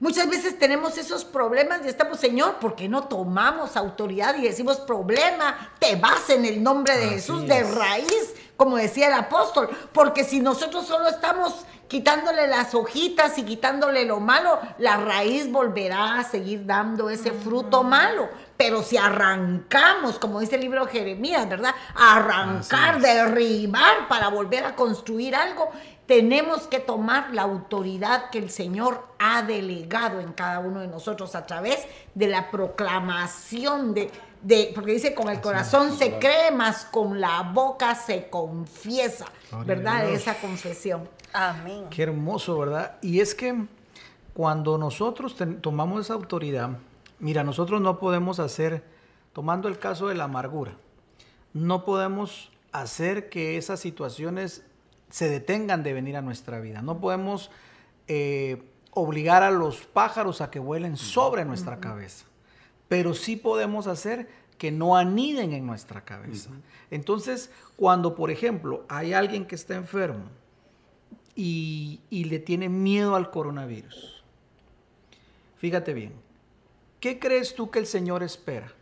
Muchas 0.00 0.30
veces 0.30 0.58
tenemos 0.58 0.96
esos 0.96 1.26
problemas 1.26 1.80
y 1.84 1.88
estamos, 1.88 2.18
Señor, 2.18 2.56
¿por 2.56 2.74
qué 2.74 2.88
no 2.88 3.04
tomamos 3.04 3.76
autoridad 3.76 4.34
y 4.36 4.42
decimos 4.42 4.78
problema? 4.78 5.74
Te 5.78 5.96
vas 5.96 6.30
en 6.30 6.46
el 6.46 6.62
nombre 6.62 6.96
de 6.96 7.08
Jesús 7.10 7.46
de 7.46 7.62
raíz, 7.62 8.34
como 8.56 8.76
decía 8.78 9.08
el 9.08 9.14
apóstol, 9.14 9.68
porque 9.92 10.24
si 10.24 10.40
nosotros 10.40 10.86
solo 10.86 11.06
estamos 11.06 11.66
quitándole 11.90 12.46
las 12.46 12.72
hojitas 12.72 13.36
y 13.36 13.42
quitándole 13.42 14.04
lo 14.04 14.20
malo, 14.20 14.60
la 14.78 14.96
raíz 14.96 15.50
volverá 15.50 16.20
a 16.20 16.24
seguir 16.24 16.64
dando 16.64 17.10
ese 17.10 17.32
fruto 17.32 17.82
malo. 17.82 18.28
Pero 18.56 18.84
si 18.84 18.96
arrancamos, 18.96 20.16
como 20.20 20.38
dice 20.38 20.54
el 20.54 20.60
libro 20.60 20.86
de 20.86 20.92
Jeremías, 20.92 21.48
¿verdad? 21.48 21.74
Arrancar, 21.96 23.00
derribar 23.00 24.06
para 24.08 24.28
volver 24.28 24.64
a 24.64 24.76
construir 24.76 25.34
algo, 25.34 25.70
tenemos 26.06 26.68
que 26.68 26.78
tomar 26.78 27.34
la 27.34 27.42
autoridad 27.42 28.30
que 28.30 28.38
el 28.38 28.50
Señor 28.50 29.08
ha 29.18 29.42
delegado 29.42 30.20
en 30.20 30.32
cada 30.32 30.60
uno 30.60 30.80
de 30.80 30.86
nosotros 30.86 31.34
a 31.34 31.44
través 31.44 31.84
de 32.14 32.28
la 32.28 32.52
proclamación 32.52 33.94
de, 33.94 34.12
de 34.42 34.70
porque 34.76 34.92
dice 34.92 35.12
con 35.12 35.28
el 35.28 35.40
corazón 35.40 35.96
se 35.98 36.20
cree, 36.20 36.52
más 36.52 36.84
con 36.84 37.20
la 37.20 37.42
boca 37.42 37.96
se 37.96 38.28
confiesa, 38.28 39.26
¿verdad? 39.66 40.08
Esa 40.08 40.34
confesión. 40.34 41.08
Amén. 41.32 41.86
Qué 41.90 42.02
hermoso, 42.02 42.58
¿verdad? 42.58 42.98
Y 43.02 43.20
es 43.20 43.34
que 43.34 43.66
cuando 44.34 44.78
nosotros 44.78 45.36
tomamos 45.60 46.00
esa 46.00 46.14
autoridad, 46.14 46.78
mira, 47.18 47.44
nosotros 47.44 47.80
no 47.80 47.98
podemos 47.98 48.40
hacer, 48.40 48.82
tomando 49.32 49.68
el 49.68 49.78
caso 49.78 50.08
de 50.08 50.14
la 50.14 50.24
amargura, 50.24 50.72
no 51.52 51.84
podemos 51.84 52.50
hacer 52.72 53.28
que 53.28 53.56
esas 53.56 53.80
situaciones 53.80 54.64
se 55.10 55.28
detengan 55.28 55.82
de 55.82 55.92
venir 55.92 56.16
a 56.16 56.22
nuestra 56.22 56.60
vida. 56.60 56.82
No 56.82 57.00
podemos 57.00 57.50
eh, 58.06 58.62
obligar 58.92 59.42
a 59.42 59.50
los 59.50 59.82
pájaros 59.82 60.40
a 60.40 60.50
que 60.50 60.58
vuelen 60.58 60.96
sobre 60.96 61.44
nuestra 61.44 61.80
cabeza, 61.80 62.26
pero 62.88 63.14
sí 63.14 63.36
podemos 63.36 63.86
hacer 63.86 64.28
que 64.58 64.70
no 64.70 64.96
aniden 64.96 65.52
en 65.52 65.66
nuestra 65.66 66.04
cabeza. 66.04 66.50
Entonces, 66.90 67.50
cuando, 67.76 68.14
por 68.14 68.30
ejemplo, 68.30 68.84
hay 68.88 69.14
alguien 69.14 69.46
que 69.46 69.54
está 69.54 69.74
enfermo, 69.74 70.24
y, 71.34 72.00
le 72.10 72.38
tiene 72.38 72.68
miedo 72.68 73.14
al 73.14 73.30
coronavirus. 73.30 74.22
Fíjate 75.56 75.94
bien, 75.94 76.14
¿qué 77.00 77.18
crees 77.18 77.54
tú 77.54 77.70
que 77.70 77.78
el 77.78 77.86
Señor 77.86 78.22
espera? 78.22 78.72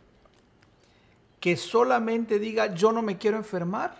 ¿Que 1.39 1.55
solamente 1.55 2.39
diga 2.39 2.73
yo 2.73 2.91
no 2.91 3.01
me 3.01 3.17
quiero 3.17 3.37
enfermar? 3.37 3.97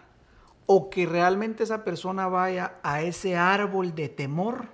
¿O 0.65 0.89
que 0.89 1.05
realmente 1.05 1.63
esa 1.63 1.83
persona 1.83 2.27
vaya 2.27 2.75
a 2.83 3.01
ese 3.01 3.35
árbol 3.35 3.95
de 3.95 4.09
temor 4.09 4.67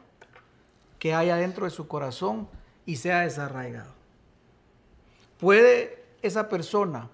que 1.00 1.14
hay 1.14 1.30
adentro 1.30 1.66
de 1.66 1.72
su 1.72 1.88
corazón 1.88 2.50
y 2.86 2.98
sea 2.98 3.22
desarraigado? 3.22 3.94
¿Puede 5.40 6.04
esa 6.22 6.50
persona 6.50 7.10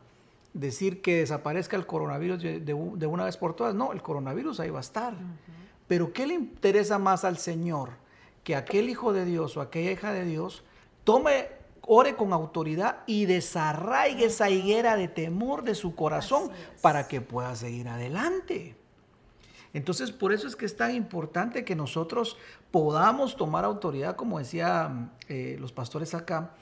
decir 0.54 1.02
que 1.02 1.18
desaparezca 1.18 1.78
el 1.78 1.86
coronavirus 1.86 2.42
de, 2.42 2.74
una 2.74 3.26
vez 3.26 3.38
por 3.38 3.56
todas? 3.56 3.76
No, 3.76 3.94
el 3.94 4.02
coronavirus 4.02 4.60
ahí 4.60 4.70
va 4.70 4.80
a 4.80 4.82
estar. 4.82 5.14
Pero 5.92 6.14
¿qué 6.14 6.26
le 6.26 6.36
interesa 6.36 7.00
más 7.00 7.26
al 7.26 7.38
Señor? 7.38 7.90
Que 8.46 8.56
aquel 8.56 8.90
hijo 8.90 9.12
de 9.12 9.26
Dios 9.26 9.58
o 9.58 9.62
aquella 9.62 9.92
hija 9.92 10.14
de 10.14 10.24
Dios 10.24 10.64
tome, 11.04 11.50
ore 11.82 12.16
con 12.16 12.32
autoridad 12.32 13.00
y 13.08 13.26
desarraigue 13.26 14.28
esa 14.28 14.50
higuera 14.50 14.96
de 14.96 15.10
temor 15.10 15.64
de 15.64 15.76
su 15.76 15.94
corazón 15.94 16.50
para 16.82 17.10
que 17.10 17.20
pueda 17.20 17.58
seguir 17.58 17.90
adelante. 17.90 18.78
Entonces, 19.74 20.14
por 20.14 20.32
eso 20.32 20.48
es 20.48 20.56
que 20.56 20.66
es 20.66 20.78
tan 20.78 20.96
importante 20.96 21.66
que 21.66 21.76
nosotros 21.76 22.38
podamos 22.72 23.36
tomar 23.36 23.66
autoridad, 23.66 24.16
como 24.16 24.40
decían 24.40 25.12
eh, 25.28 25.58
los 25.60 25.74
pastores 25.74 26.14
acá, 26.14 26.56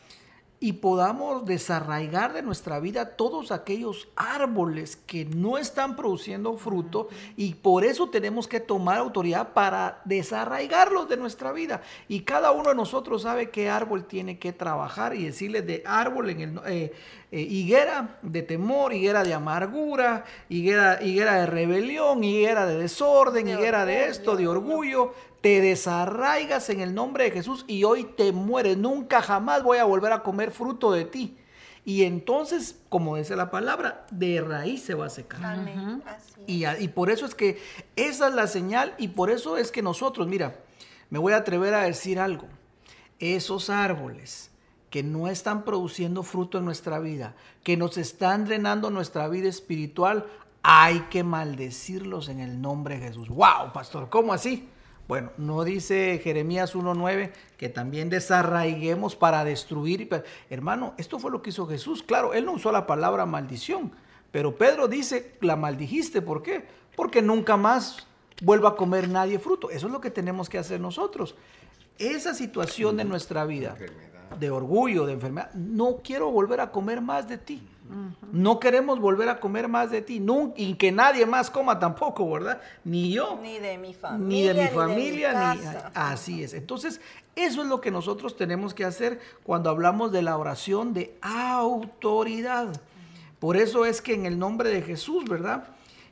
y 0.59 0.73
podamos 0.73 1.45
desarraigar 1.45 2.33
de 2.33 2.41
nuestra 2.41 2.79
vida 2.79 3.15
todos 3.15 3.51
aquellos 3.51 4.09
árboles 4.15 4.97
que 4.97 5.25
no 5.25 5.57
están 5.57 5.95
produciendo 5.95 6.57
fruto 6.57 7.07
y 7.37 7.55
por 7.55 7.85
eso 7.85 8.09
tenemos 8.09 8.47
que 8.47 8.59
tomar 8.59 8.97
autoridad 8.97 9.53
para 9.53 10.01
desarraigarlos 10.05 11.07
de 11.07 11.17
nuestra 11.17 11.51
vida. 11.51 11.81
Y 12.07 12.21
cada 12.21 12.51
uno 12.51 12.69
de 12.69 12.75
nosotros 12.75 13.21
sabe 13.21 13.49
qué 13.49 13.69
árbol 13.69 14.05
tiene 14.05 14.37
que 14.37 14.51
trabajar 14.51 15.15
y 15.15 15.25
decirle 15.25 15.61
de 15.61 15.81
árbol 15.85 16.29
en 16.29 16.41
el 16.41 16.59
eh, 16.65 16.93
eh, 17.31 17.41
higuera 17.41 18.17
de 18.21 18.41
temor, 18.41 18.91
higuera 18.91 19.23
de 19.23 19.33
amargura, 19.33 20.25
higuera, 20.49 21.01
higuera 21.01 21.35
de 21.35 21.45
rebelión, 21.45 22.23
higuera 22.23 22.65
de 22.65 22.77
desorden, 22.77 23.47
higuera 23.47 23.85
de 23.85 24.07
esto, 24.07 24.35
de 24.35 24.47
orgullo 24.47 25.13
te 25.41 25.61
desarraigas 25.61 26.69
en 26.69 26.81
el 26.81 26.93
nombre 26.93 27.25
de 27.25 27.31
Jesús 27.31 27.65
y 27.67 27.83
hoy 27.83 28.03
te 28.03 28.31
mueres. 28.31 28.77
Nunca 28.77 29.21
jamás 29.21 29.63
voy 29.63 29.77
a 29.77 29.85
volver 29.85 30.11
a 30.11 30.23
comer 30.23 30.51
fruto 30.51 30.91
de 30.91 31.05
ti. 31.05 31.37
Y 31.85 32.03
entonces, 32.03 32.77
como 32.89 33.15
dice 33.15 33.35
la 33.35 33.49
palabra, 33.49 34.05
de 34.11 34.41
raíz 34.41 34.83
se 34.83 34.93
va 34.93 35.07
a 35.07 35.09
secar. 35.09 35.41
Y, 36.45 36.65
y, 36.65 36.87
por 36.89 37.09
eso 37.09 37.25
es 37.25 37.33
que 37.33 37.59
esa 37.95 38.27
es 38.27 38.33
la 38.33 38.47
señal 38.47 38.93
y 38.97 39.09
por 39.09 39.31
eso 39.31 39.57
es 39.57 39.71
que 39.71 39.81
nosotros, 39.81 40.27
mira, 40.27 40.59
me 41.09 41.19
voy 41.19 41.33
a 41.33 41.37
atrever 41.37 41.73
a 41.73 41.83
decir 41.83 42.19
algo. 42.19 42.47
Esos 43.19 43.69
árboles 43.69 44.51
que 44.89 45.03
no 45.03 45.27
están 45.27 45.63
produciendo 45.63 46.23
fruto 46.23 46.57
en 46.57 46.65
nuestra 46.65 46.99
vida, 46.99 47.35
que 47.63 47.77
nos 47.77 47.97
están 47.97 48.45
drenando 48.45 48.89
nuestra 48.89 49.27
vida 49.27 49.47
espiritual, 49.47 50.25
hay 50.61 51.01
que 51.09 51.23
maldecirlos 51.23 52.27
en 52.27 52.39
el 52.39 52.61
nombre 52.61 52.99
de 52.99 53.07
Jesús. 53.07 53.29
¡Wow, 53.29 53.71
pastor! 53.73 54.09
¿Cómo 54.09 54.33
así? 54.33 54.67
Bueno, 55.09 55.31
no 55.37 55.63
dice 55.63 56.21
Jeremías 56.23 56.75
1.9 56.75 57.31
que 57.57 57.67
también 57.67 58.11
desarraiguemos 58.11 59.15
para 59.15 59.43
destruir. 59.43 60.07
Hermano, 60.51 60.93
esto 60.99 61.17
fue 61.17 61.31
lo 61.31 61.41
que 61.41 61.49
hizo 61.49 61.65
Jesús. 61.65 62.03
Claro, 62.03 62.35
él 62.35 62.45
no 62.45 62.51
usó 62.51 62.71
la 62.71 62.85
palabra 62.85 63.25
maldición, 63.25 63.91
pero 64.31 64.55
Pedro 64.55 64.87
dice, 64.87 65.33
la 65.41 65.55
maldijiste. 65.55 66.21
¿Por 66.21 66.43
qué? 66.43 66.67
Porque 66.95 67.23
nunca 67.23 67.57
más 67.57 68.05
vuelva 68.43 68.69
a 68.69 68.75
comer 68.75 69.09
nadie 69.09 69.39
fruto. 69.39 69.71
Eso 69.71 69.87
es 69.87 69.91
lo 69.91 69.99
que 69.99 70.11
tenemos 70.11 70.47
que 70.47 70.59
hacer 70.59 70.79
nosotros. 70.79 71.33
Esa 71.97 72.35
situación 72.35 72.95
de 72.95 73.03
nuestra 73.03 73.45
vida, 73.45 73.77
de 74.39 74.51
orgullo, 74.51 75.07
de 75.07 75.13
enfermedad, 75.13 75.51
no 75.55 76.01
quiero 76.03 76.29
volver 76.29 76.61
a 76.61 76.71
comer 76.71 77.01
más 77.01 77.27
de 77.27 77.39
ti. 77.39 77.67
No 78.31 78.59
queremos 78.59 78.99
volver 78.99 79.29
a 79.29 79.39
comer 79.39 79.67
más 79.67 79.89
de 79.89 80.01
ti, 80.01 80.23
y 80.55 80.75
que 80.75 80.91
nadie 80.91 81.25
más 81.25 81.49
coma 81.49 81.79
tampoco, 81.79 82.29
¿verdad? 82.29 82.61
Ni 82.83 83.11
yo. 83.11 83.39
Ni 83.41 83.57
de 83.57 83.77
mi 83.77 83.93
familia. 83.93 84.27
Ni 84.27 84.43
de 84.43 84.53
mi 84.63 84.67
familia, 84.67 85.53
ni, 85.55 85.61
así 85.95 86.43
es. 86.43 86.53
Entonces, 86.53 87.01
eso 87.35 87.61
es 87.63 87.67
lo 87.67 87.81
que 87.81 87.89
nosotros 87.89 88.37
tenemos 88.37 88.75
que 88.75 88.85
hacer 88.85 89.19
cuando 89.43 89.71
hablamos 89.71 90.11
de 90.11 90.21
la 90.21 90.37
oración 90.37 90.93
de 90.93 91.17
autoridad. 91.21 92.79
Por 93.39 93.57
eso 93.57 93.85
es 93.85 94.01
que 94.01 94.13
en 94.13 94.25
el 94.27 94.37
nombre 94.37 94.69
de 94.69 94.83
Jesús, 94.83 95.25
¿verdad? 95.27 95.63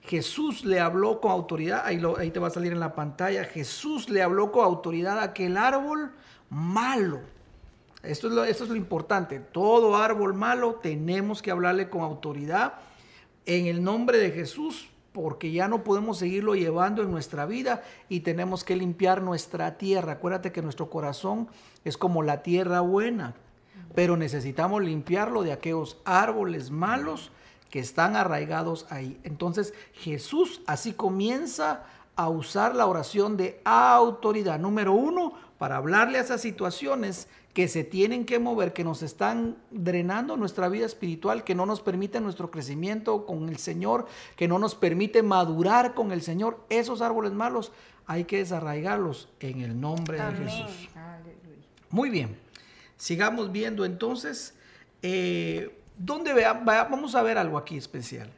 Jesús 0.01 0.65
le 0.65 0.79
habló 0.79 1.21
con 1.21 1.31
autoridad, 1.31 1.83
ahí, 1.85 2.01
ahí 2.17 2.31
te 2.31 2.39
va 2.39 2.47
a 2.47 2.51
salir 2.51 2.71
en 2.71 2.79
la 2.79 2.95
pantalla, 2.95 3.43
Jesús 3.43 4.09
le 4.09 4.23
habló 4.23 4.51
con 4.51 4.63
autoridad 4.63 5.19
a 5.19 5.23
aquel 5.23 5.57
árbol 5.57 6.11
malo 6.49 7.19
esto 8.07 8.43
es, 8.45 8.59
lo, 8.61 8.75
importante. 8.75 9.39
Todo 9.39 9.95
árbol 9.95 10.33
malo 10.33 10.75
tenemos 10.75 11.41
que 11.41 11.51
hablarle 11.51 11.89
con 11.89 12.01
autoridad 12.01 12.75
en 13.45 13.65
el 13.67 13.83
nombre 13.83 14.17
de 14.17 14.31
Jesús 14.31 14.89
porque 15.11 15.51
ya 15.51 15.67
no 15.67 15.83
podemos 15.83 16.19
seguirlo 16.19 16.55
llevando 16.55 17.01
en 17.01 17.11
nuestra 17.11 17.45
vida 17.45 17.83
y 18.07 18.19
tenemos 18.19 18.63
que 18.63 18.75
limpiar 18.75 19.21
nuestra 19.21 19.77
tierra. 19.77 20.13
Acuérdate 20.13 20.51
que 20.51 20.61
nuestro 20.61 20.89
corazón 20.89 21.47
es 21.83 21.97
como 21.97 22.23
la 22.23 22.43
tierra 22.43 22.81
buena, 22.81 23.33
pero 23.95 24.15
necesitamos 24.15 24.83
limpiarlo 24.83 25.43
de 25.43 25.53
aquellos 25.53 25.97
árboles 26.05 26.71
malos 26.71 27.31
que 27.69 27.79
están 27.79 28.15
arraigados 28.15 28.85
ahí. 28.89 29.19
Entonces 29.23 29.73
Jesús 29.93 30.61
así 30.67 30.93
comienza 30.93 31.83
a 32.17 32.29
usar 32.29 32.75
la 32.75 32.87
oración 32.87 33.37
de 33.37 33.61
autoridad. 33.63 34.59
Número 34.59 34.91
uno, 34.91 35.33
para 35.57 35.77
hablarle 35.77 36.17
a 36.17 36.21
esas 36.21 36.41
situaciones 36.41 37.27
que 37.53 37.67
se 37.67 37.83
tienen 37.83 38.25
que 38.25 38.39
mover, 38.39 38.73
que 38.73 38.83
nos 38.83 39.03
están 39.03 39.55
drenando 39.71 40.35
nuestra 40.35 40.67
vida 40.67 40.85
espiritual, 40.85 41.43
que 41.43 41.55
no 41.55 41.65
nos 41.65 41.81
permiten 41.81 42.23
nuestro 42.23 42.51
crecimiento 42.51 43.25
con 43.25 43.49
el 43.49 43.57
Señor, 43.57 44.07
que 44.35 44.47
no 44.47 44.57
nos 44.59 44.75
permite 44.75 45.23
madurar 45.23 45.93
con 45.93 46.11
el 46.11 46.23
Señor. 46.23 46.59
Esos 46.69 47.01
árboles 47.01 47.33
malos 47.33 47.71
hay 48.07 48.25
que 48.25 48.37
desarraigarlos 48.37 49.29
en 49.39 49.61
el 49.61 49.79
nombre 49.79 50.19
de 50.19 50.31
Jesús. 50.33 50.89
Muy 51.89 52.09
bien, 52.09 52.37
sigamos 52.97 53.51
viendo 53.51 53.85
entonces, 53.85 54.55
eh, 55.03 55.79
¿dónde 55.97 56.33
vamos 56.63 57.13
a 57.15 57.21
ver 57.21 57.37
algo 57.37 57.57
aquí 57.57 57.77
especial. 57.77 58.29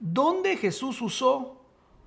¿Dónde 0.00 0.56
Jesús 0.56 1.00
usó 1.00 1.61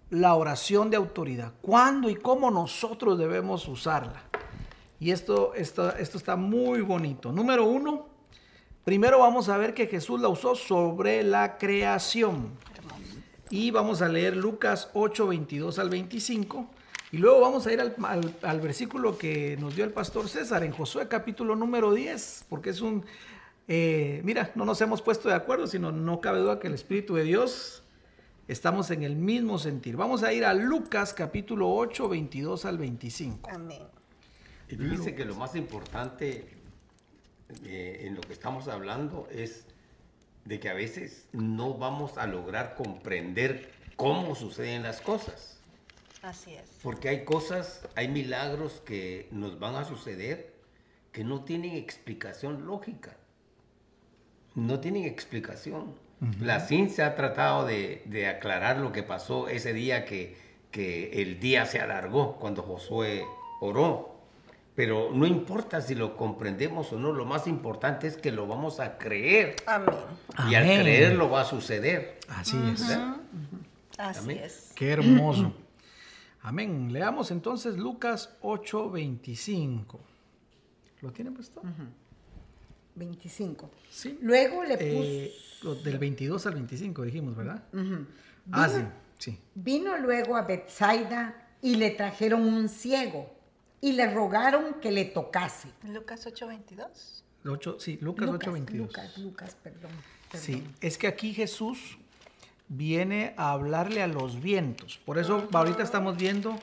la 0.09 0.35
oración 0.35 0.89
de 0.89 0.97
autoridad? 0.97 1.53
¿Cuándo 1.61 2.09
y 2.09 2.15
cómo 2.15 2.51
nosotros 2.51 3.17
debemos 3.17 3.67
usarla? 3.67 4.23
Y 4.99 5.11
esto, 5.11 5.53
esto, 5.55 5.95
esto 5.95 6.17
está 6.17 6.35
muy 6.35 6.81
bonito. 6.81 7.31
Número 7.31 7.65
uno, 7.65 8.07
primero 8.83 9.19
vamos 9.19 9.49
a 9.49 9.57
ver 9.57 9.73
que 9.73 9.87
Jesús 9.87 10.21
la 10.21 10.29
usó 10.29 10.55
sobre 10.55 11.23
la 11.23 11.57
creación. 11.57 12.51
Y 13.49 13.71
vamos 13.71 14.01
a 14.01 14.07
leer 14.07 14.35
Lucas 14.35 14.89
8, 14.93 15.27
22 15.27 15.79
al 15.79 15.89
25. 15.89 16.67
Y 17.11 17.17
luego 17.17 17.39
vamos 17.41 17.67
a 17.67 17.71
ir 17.71 17.79
al, 17.79 18.61
versículo 18.61 19.17
que 19.17 19.55
nos 19.57 19.75
dio 19.75 19.85
el 19.85 19.91
pastor 19.91 20.27
César 20.27 20.63
en 20.63 20.71
Josué 20.71 21.07
capítulo 21.07 21.55
número 21.55 21.93
10, 21.93 22.47
porque 22.49 22.71
es 22.71 22.81
un... 22.81 23.05
Eh, 23.67 24.21
mira, 24.23 24.51
no 24.55 24.65
nos 24.65 24.81
hemos 24.81 25.01
puesto 25.01 25.29
de 25.29 25.35
acuerdo, 25.35 25.67
sino 25.67 25.91
no 25.91 26.19
cabe 26.19 26.39
duda 26.39 26.59
que 26.59 26.67
el 26.67 26.73
Espíritu 26.73 27.15
de 27.15 27.23
Dios 27.23 27.83
estamos 28.47 28.91
en 28.91 29.03
el 29.03 29.15
mismo 29.15 29.57
sentir. 29.57 29.95
Vamos 29.95 30.23
a 30.23 30.33
ir 30.33 30.45
a 30.45 30.53
Lucas 30.53 31.13
capítulo 31.13 31.73
8, 31.73 32.09
22 32.09 32.65
al 32.65 32.77
25. 32.77 33.49
Amén. 33.51 33.83
Y 34.69 34.75
dice 34.75 35.15
que 35.15 35.25
lo 35.25 35.35
más 35.35 35.55
importante 35.55 36.47
eh, 37.63 38.01
en 38.03 38.15
lo 38.15 38.21
que 38.21 38.33
estamos 38.33 38.67
hablando 38.67 39.27
es 39.31 39.65
de 40.45 40.59
que 40.59 40.69
a 40.69 40.73
veces 40.73 41.27
no 41.31 41.75
vamos 41.75 42.17
a 42.17 42.27
lograr 42.27 42.75
comprender 42.75 43.71
cómo 43.95 44.35
suceden 44.35 44.83
las 44.83 45.01
cosas. 45.01 45.59
Así 46.21 46.55
es. 46.55 46.63
Porque 46.81 47.09
hay 47.09 47.25
cosas, 47.25 47.87
hay 47.95 48.07
milagros 48.07 48.81
que 48.83 49.27
nos 49.31 49.59
van 49.59 49.75
a 49.75 49.85
suceder 49.85 50.55
que 51.11 51.23
no 51.23 51.43
tienen 51.43 51.75
explicación 51.75 52.65
lógica. 52.65 53.15
No 54.55 54.79
tienen 54.79 55.05
explicación. 55.05 55.95
La 56.39 56.59
ciencia 56.61 57.07
ha 57.07 57.15
tratado 57.15 57.65
de, 57.65 58.27
aclarar 58.27 58.77
lo 58.77 58.91
que 58.91 59.03
pasó 59.03 59.47
ese 59.47 59.73
día 59.73 60.05
que, 60.05 60.37
que 60.71 61.21
el 61.21 61.39
día 61.39 61.65
se 61.65 61.79
alargó 61.79 62.37
cuando 62.37 62.63
Josué 62.63 63.25
oró. 63.59 64.15
Pero 64.75 65.09
no 65.13 65.25
importa 65.25 65.81
si 65.81 65.95
lo 65.95 66.17
comprendemos 66.17 66.91
o 66.91 66.99
no, 66.99 67.13
lo 67.13 67.25
más 67.25 67.47
importante 67.47 68.07
es 68.07 68.17
que 68.17 68.31
lo 68.31 68.45
vamos 68.45 68.81
a 68.81 68.97
creer. 68.97 69.55
Amén. 69.67 69.95
Y 70.49 70.55
al 70.55 70.63
creerlo 70.63 71.29
va 71.29 71.41
a 71.41 71.45
suceder. 71.45 72.19
Así 72.27 72.57
es. 72.73 72.97
Así 73.97 74.31
es. 74.31 74.71
Qué 74.75 74.91
hermoso. 74.91 75.53
Amén. 76.41 76.91
Leamos 76.91 77.31
entonces 77.31 77.77
Lucas 77.77 78.35
8:25. 78.41 79.97
¿Lo 81.01 81.11
tiene 81.11 81.31
puesto? 81.31 81.61
25. 82.95 83.69
Sí. 83.89 84.17
Luego 84.21 84.63
le 84.63 84.77
eh, 84.79 85.33
puso... 85.61 85.75
del 85.75 85.97
22 85.97 86.45
al 86.47 86.53
25 86.55 87.03
dijimos, 87.03 87.35
¿verdad? 87.35 87.63
ah, 88.51 88.69
sí, 88.69 88.81
sí. 89.17 89.39
Vino 89.53 89.97
luego 89.97 90.35
a 90.35 90.43
Bethsaida 90.43 91.49
y 91.61 91.75
le 91.75 91.91
trajeron 91.91 92.41
un 92.41 92.69
ciego 92.69 93.29
y 93.81 93.91
le 93.93 94.11
rogaron 94.11 94.75
que 94.81 94.91
le 94.91 95.05
tocase. 95.05 95.69
Lucas 95.83 96.25
8:22. 96.25 97.23
8, 97.47 97.77
sí, 97.79 97.99
Lucas, 98.01 98.29
8:22. 98.29 98.71
Lucas, 98.71 99.17
Lucas, 99.17 99.57
perdón, 99.61 99.91
Sí, 100.33 100.63
es 100.81 100.97
que 100.97 101.07
aquí 101.07 101.33
Jesús 101.33 101.97
viene 102.67 103.33
a 103.37 103.51
hablarle 103.51 104.01
a 104.01 104.07
los 104.07 104.41
vientos. 104.41 104.99
Por 105.05 105.17
eso 105.17 105.47
ahorita 105.51 105.83
estamos 105.83 106.17
viendo 106.17 106.57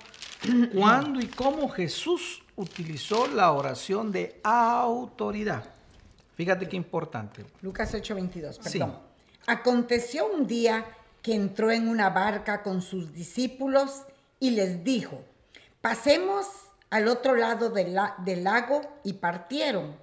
cuándo 0.74 1.20
y 1.20 1.26
cómo 1.26 1.68
Jesús 1.68 2.42
utilizó 2.56 3.28
la 3.28 3.52
oración 3.52 4.12
de 4.12 4.40
autoridad. 4.42 5.64
Fíjate 6.42 6.68
qué 6.68 6.76
importante. 6.76 7.46
Lucas 7.60 7.94
8:22, 7.94 8.58
perdón. 8.58 8.98
Aconteció 9.46 10.26
un 10.26 10.48
día 10.48 10.84
que 11.22 11.36
entró 11.36 11.70
en 11.70 11.86
una 11.86 12.10
barca 12.10 12.64
con 12.64 12.82
sus 12.82 13.12
discípulos 13.12 14.02
y 14.40 14.50
les 14.50 14.82
dijo, 14.82 15.20
pasemos 15.80 16.48
al 16.90 17.06
otro 17.06 17.36
lado 17.36 17.70
del, 17.70 17.94
lago 18.42 18.80
y 19.04 19.12
partieron. 19.12 19.94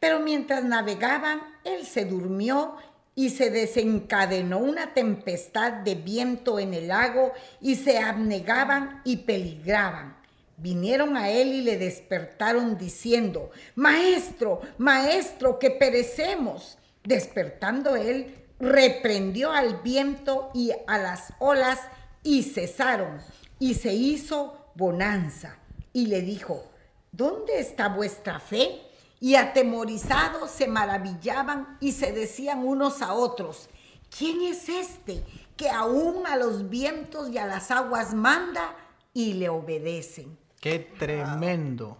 Pero 0.00 0.18
mientras 0.18 0.64
navegaban, 0.64 1.40
él 1.62 1.86
se 1.86 2.04
durmió 2.06 2.74
y 3.14 3.30
se 3.30 3.50
desencadenó 3.50 4.58
una 4.58 4.94
tempestad 4.94 5.74
de 5.74 5.94
viento 5.94 6.58
en 6.58 6.74
el 6.74 6.88
lago 6.88 7.32
y 7.60 7.76
se 7.76 8.00
abnegaban 8.00 9.00
y 9.04 9.18
peligraban. 9.18 10.16
Vinieron 10.56 11.16
a 11.16 11.30
él 11.30 11.48
y 11.48 11.60
le 11.62 11.78
despertaron 11.78 12.78
diciendo, 12.78 13.50
Maestro, 13.74 14.60
Maestro, 14.78 15.58
que 15.58 15.70
perecemos. 15.70 16.78
Despertando 17.02 17.96
él, 17.96 18.34
reprendió 18.58 19.52
al 19.52 19.82
viento 19.82 20.50
y 20.54 20.72
a 20.86 20.98
las 20.98 21.34
olas 21.38 21.80
y 22.22 22.42
cesaron 22.44 23.20
y 23.58 23.74
se 23.74 23.92
hizo 23.92 24.70
bonanza. 24.74 25.58
Y 25.92 26.06
le 26.06 26.22
dijo, 26.22 26.64
¿dónde 27.12 27.60
está 27.60 27.88
vuestra 27.88 28.40
fe? 28.40 28.80
Y 29.20 29.36
atemorizados 29.36 30.50
se 30.50 30.66
maravillaban 30.66 31.78
y 31.80 31.92
se 31.92 32.12
decían 32.12 32.66
unos 32.66 33.02
a 33.02 33.14
otros, 33.14 33.68
¿quién 34.16 34.42
es 34.42 34.68
este 34.68 35.22
que 35.56 35.70
aún 35.70 36.26
a 36.26 36.36
los 36.36 36.68
vientos 36.68 37.30
y 37.30 37.38
a 37.38 37.46
las 37.46 37.70
aguas 37.70 38.12
manda 38.14 38.74
y 39.12 39.34
le 39.34 39.48
obedecen? 39.48 40.43
Qué 40.64 40.78
tremendo. 40.78 41.98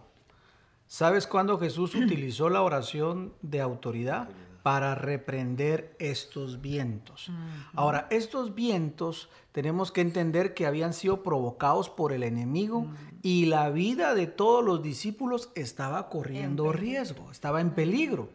¿Sabes 0.87 1.27
cuándo 1.27 1.59
Jesús 1.59 1.93
utilizó 2.03 2.49
la 2.49 2.63
oración 2.63 3.33
de 3.43 3.61
autoridad? 3.61 4.27
para 4.63 4.95
reprender 4.95 5.95
estos 5.99 6.59
vientos. 6.59 7.29
Ahora, 7.75 8.07
estos 8.09 8.55
vientos 8.55 9.29
tenemos 9.51 9.91
que 9.91 10.01
entender 10.01 10.55
que 10.55 10.65
habían 10.65 10.93
sido 10.93 11.21
provocados 11.21 11.87
por 11.87 12.11
el 12.11 12.23
enemigo 12.23 12.87
y 13.21 13.45
la 13.45 13.69
vida 13.69 14.15
de 14.15 14.25
todos 14.25 14.65
los 14.65 14.81
discípulos 14.81 15.51
estaba 15.53 16.09
corriendo 16.09 16.71
riesgo, 16.71 17.29
estaba 17.29 17.61
en 17.61 17.75
peligro. 17.75 18.29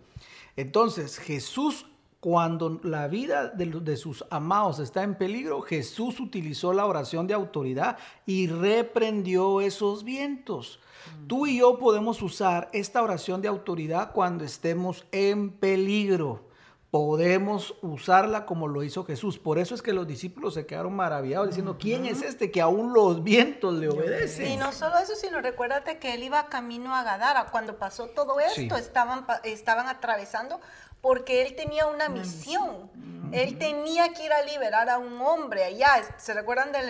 Entonces, 0.55 1.19
Jesús, 1.19 1.87
cuando 2.21 2.81
la 2.83 3.09
vida 3.09 3.49
de, 3.49 3.67
de 3.67 3.97
sus 3.97 4.25
amados 4.31 4.79
está 4.79 5.03
en 5.03 5.15
peligro, 5.15 5.63
Jesús 5.63 6.21
utilizó 6.21 6.75
la 6.75 6.85
oración 6.85 7.27
de 7.27 7.33
autoridad 7.33 7.97
y 8.27 8.47
reprendió 8.47 9.63
esos 9.63 10.05
vientos. 10.05 10.81
Tú 11.27 11.47
y 11.47 11.59
yo 11.59 11.79
podemos 11.79 12.21
usar 12.21 12.69
esta 12.73 13.03
oración 13.03 13.41
de 13.41 13.49
autoridad 13.49 14.13
cuando 14.13 14.45
estemos 14.45 15.07
en 15.13 15.51
peligro. 15.51 16.51
Podemos 16.91 17.77
usarla 17.83 18.47
como 18.47 18.67
lo 18.67 18.83
hizo 18.83 19.05
Jesús. 19.05 19.39
Por 19.39 19.61
eso 19.61 19.77
es 19.77 19.81
que 19.81 19.93
los 19.93 20.09
discípulos 20.09 20.55
se 20.55 20.67
quedaron 20.67 20.93
maravillados 20.97 21.47
diciendo, 21.47 21.77
¿quién 21.79 22.05
es 22.05 22.21
este 22.21 22.51
que 22.51 22.61
aún 22.61 22.93
los 22.93 23.23
vientos 23.23 23.75
le 23.75 23.89
obedecen? 23.89 24.49
Y 24.49 24.57
no 24.57 24.73
solo 24.73 24.99
eso, 24.99 25.15
sino 25.15 25.41
recuérdate 25.41 25.99
que 25.99 26.15
él 26.15 26.25
iba 26.25 26.49
camino 26.49 26.93
a 26.95 27.05
Gadara. 27.05 27.47
Cuando 27.53 27.79
pasó 27.79 28.09
todo 28.09 28.41
esto, 28.41 28.77
estaban, 28.77 29.25
estaban 29.45 29.87
atravesando 29.87 30.61
porque 31.01 31.43
él 31.43 31.57
tenía 31.57 31.87
una 31.87 32.09
misión. 32.09 32.91
Él 33.33 33.59
tenía 33.59 34.13
que 34.13 34.25
ir 34.25 34.33
a 34.33 34.43
liberar 34.43 34.91
a 34.91 34.99
un 34.99 35.21
hombre 35.21 35.63
allá. 35.63 36.03
¿Se 36.19 36.35
recuerdan 36.35 36.73
del 36.73 36.89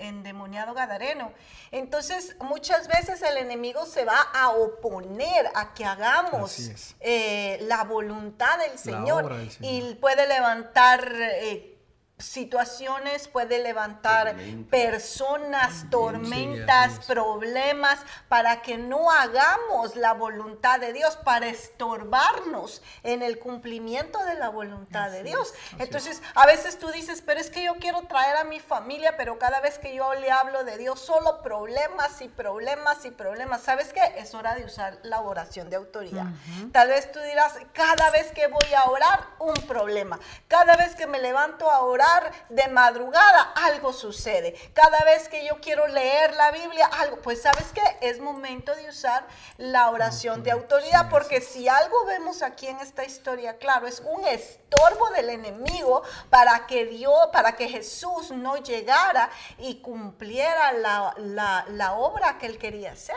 endemoniado 0.00 0.74
gadareno? 0.74 1.32
Entonces, 1.70 2.36
muchas 2.40 2.88
veces 2.88 3.22
el 3.22 3.38
enemigo 3.38 3.86
se 3.86 4.04
va 4.04 4.20
a 4.20 4.50
oponer 4.50 5.50
a 5.54 5.72
que 5.72 5.86
hagamos 5.86 6.72
eh, 7.00 7.58
la 7.62 7.84
voluntad 7.84 8.58
del 8.58 8.78
Señor, 8.78 9.34
y 9.60 9.94
puede 9.94 10.28
levantar... 10.28 11.10
Eh, 11.20 11.77
situaciones, 12.18 13.28
puede 13.28 13.58
levantar 13.62 14.36
personas, 14.70 15.86
tormentas, 15.90 17.04
problemas, 17.06 18.00
para 18.28 18.62
que 18.62 18.76
no 18.76 19.10
hagamos 19.10 19.96
la 19.96 20.12
voluntad 20.12 20.80
de 20.80 20.92
Dios, 20.92 21.16
para 21.16 21.46
estorbarnos 21.46 22.82
en 23.02 23.22
el 23.22 23.38
cumplimiento 23.38 24.22
de 24.24 24.34
la 24.34 24.48
voluntad 24.48 25.10
de 25.10 25.22
Dios. 25.22 25.54
Entonces, 25.78 26.22
a 26.34 26.46
veces 26.46 26.78
tú 26.78 26.88
dices, 26.88 27.22
pero 27.24 27.40
es 27.40 27.50
que 27.50 27.62
yo 27.62 27.74
quiero 27.76 28.02
traer 28.02 28.36
a 28.36 28.44
mi 28.44 28.60
familia, 28.60 29.16
pero 29.16 29.38
cada 29.38 29.60
vez 29.60 29.78
que 29.78 29.94
yo 29.94 30.14
le 30.14 30.30
hablo 30.30 30.64
de 30.64 30.76
Dios, 30.76 31.00
solo 31.00 31.40
problemas 31.42 32.20
y 32.20 32.28
problemas 32.28 33.04
y 33.04 33.10
problemas. 33.10 33.62
¿Sabes 33.62 33.92
qué? 33.92 34.02
Es 34.16 34.34
hora 34.34 34.54
de 34.54 34.64
usar 34.64 34.98
la 35.02 35.20
oración 35.20 35.70
de 35.70 35.76
autoridad. 35.76 36.26
Tal 36.72 36.88
vez 36.88 37.12
tú 37.12 37.20
dirás, 37.20 37.54
cada 37.72 38.10
vez 38.10 38.32
que 38.32 38.46
voy 38.48 38.74
a 38.74 38.90
orar, 38.90 39.26
un 39.38 39.54
problema. 39.66 40.18
Cada 40.48 40.76
vez 40.76 40.94
que 40.94 41.06
me 41.06 41.20
levanto 41.20 41.70
a 41.70 41.82
orar, 41.82 42.07
de 42.48 42.68
madrugada, 42.68 43.52
algo 43.54 43.92
sucede. 43.92 44.54
Cada 44.72 45.04
vez 45.04 45.28
que 45.28 45.46
yo 45.46 45.60
quiero 45.60 45.86
leer 45.86 46.34
la 46.34 46.50
Biblia, 46.50 46.86
algo, 46.86 47.18
pues 47.22 47.42
sabes 47.42 47.72
qué, 47.74 47.82
es 48.00 48.20
momento 48.20 48.74
de 48.74 48.88
usar 48.88 49.26
la 49.56 49.90
oración 49.90 50.42
de 50.42 50.50
autoridad, 50.50 51.08
porque 51.10 51.40
si 51.40 51.68
algo 51.68 52.04
vemos 52.06 52.42
aquí 52.42 52.66
en 52.66 52.78
esta 52.78 53.04
historia, 53.04 53.58
claro, 53.58 53.86
es 53.86 54.02
un 54.04 54.24
estorbo 54.26 55.10
del 55.10 55.30
enemigo 55.30 56.02
para 56.30 56.66
que 56.66 56.86
Dios, 56.86 57.28
para 57.32 57.56
que 57.56 57.68
Jesús 57.68 58.30
no 58.30 58.56
llegara 58.56 59.30
y 59.58 59.80
cumpliera 59.80 60.72
la, 60.72 61.64
la 61.68 61.92
obra 61.94 62.38
que 62.38 62.46
él 62.46 62.58
quería 62.58 62.92
hacer. 62.92 63.16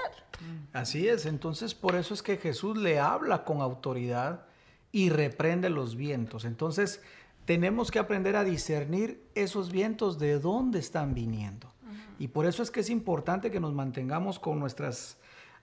Así 0.74 1.08
es, 1.08 1.26
entonces 1.26 1.76
por 1.76 1.96
eso 1.96 2.14
es 2.14 2.24
que 2.24 2.38
Jesús 2.38 2.78
le 2.78 3.00
habla 3.00 3.44
con 3.44 3.62
autoridad 3.62 4.46
y 4.92 5.10
reprende 5.10 5.70
los 5.70 5.96
vientos. 5.96 6.46
Entonces, 6.46 7.02
tenemos 7.52 7.92
que 7.92 8.00
aprender 8.00 8.38
a 8.38 8.46
discernir 8.46 9.22
esos 9.36 9.74
vientos 9.74 10.18
de 10.18 10.40
dónde 10.40 10.80
están 10.80 11.14
viniendo. 11.14 11.70
Y 12.18 12.30
por 12.30 12.46
eso 12.46 12.64
es 12.64 12.72
que 12.72 12.80
es 12.80 12.90
importante 12.90 13.52
que 13.52 13.60
nos 13.60 13.74
mantengamos 13.74 14.40
con 14.40 14.58
nuestras 14.58 15.18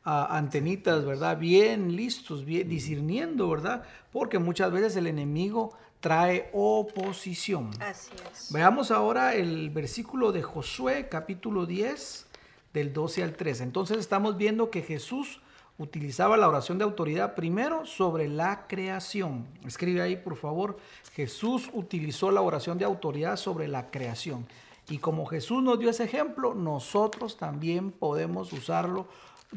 ah, 0.04 0.36
antenitas, 0.36 1.06
¿verdad? 1.06 1.38
Bien 1.38 1.96
listos, 1.96 2.44
bien 2.44 2.68
discerniendo, 2.68 3.48
¿verdad? 3.48 3.84
Porque 4.12 4.38
muchas 4.38 4.70
veces 4.70 4.96
el 4.96 5.06
enemigo 5.06 5.78
trae 6.00 6.50
oposición. 6.52 7.70
Así 7.80 8.10
es. 8.30 8.52
Veamos 8.52 8.90
ahora 8.90 9.34
el 9.34 9.70
versículo 9.70 10.30
de 10.30 10.42
Josué, 10.42 11.08
capítulo 11.08 11.64
10, 11.64 12.26
del 12.74 12.92
12 12.92 13.22
al 13.22 13.32
13. 13.32 13.62
Entonces 13.62 13.96
estamos 13.96 14.36
viendo 14.36 14.70
que 14.70 14.82
Jesús 14.82 15.40
utilizaba 15.78 16.36
la 16.36 16.48
oración 16.48 16.76
de 16.76 16.84
autoridad 16.84 17.34
primero 17.34 17.86
sobre 17.86 18.28
la 18.28 18.66
creación. 18.66 19.46
Escribe 19.64 20.02
ahí, 20.02 20.16
por 20.16 20.36
favor, 20.36 20.76
Jesús 21.14 21.70
utilizó 21.72 22.30
la 22.32 22.42
oración 22.42 22.78
de 22.78 22.84
autoridad 22.84 23.36
sobre 23.36 23.68
la 23.68 23.90
creación. 23.90 24.46
Y 24.88 24.98
como 24.98 25.26
Jesús 25.26 25.62
nos 25.62 25.78
dio 25.78 25.90
ese 25.90 26.04
ejemplo, 26.04 26.54
nosotros 26.54 27.36
también 27.36 27.92
podemos 27.92 28.52
usarlo, 28.52 29.06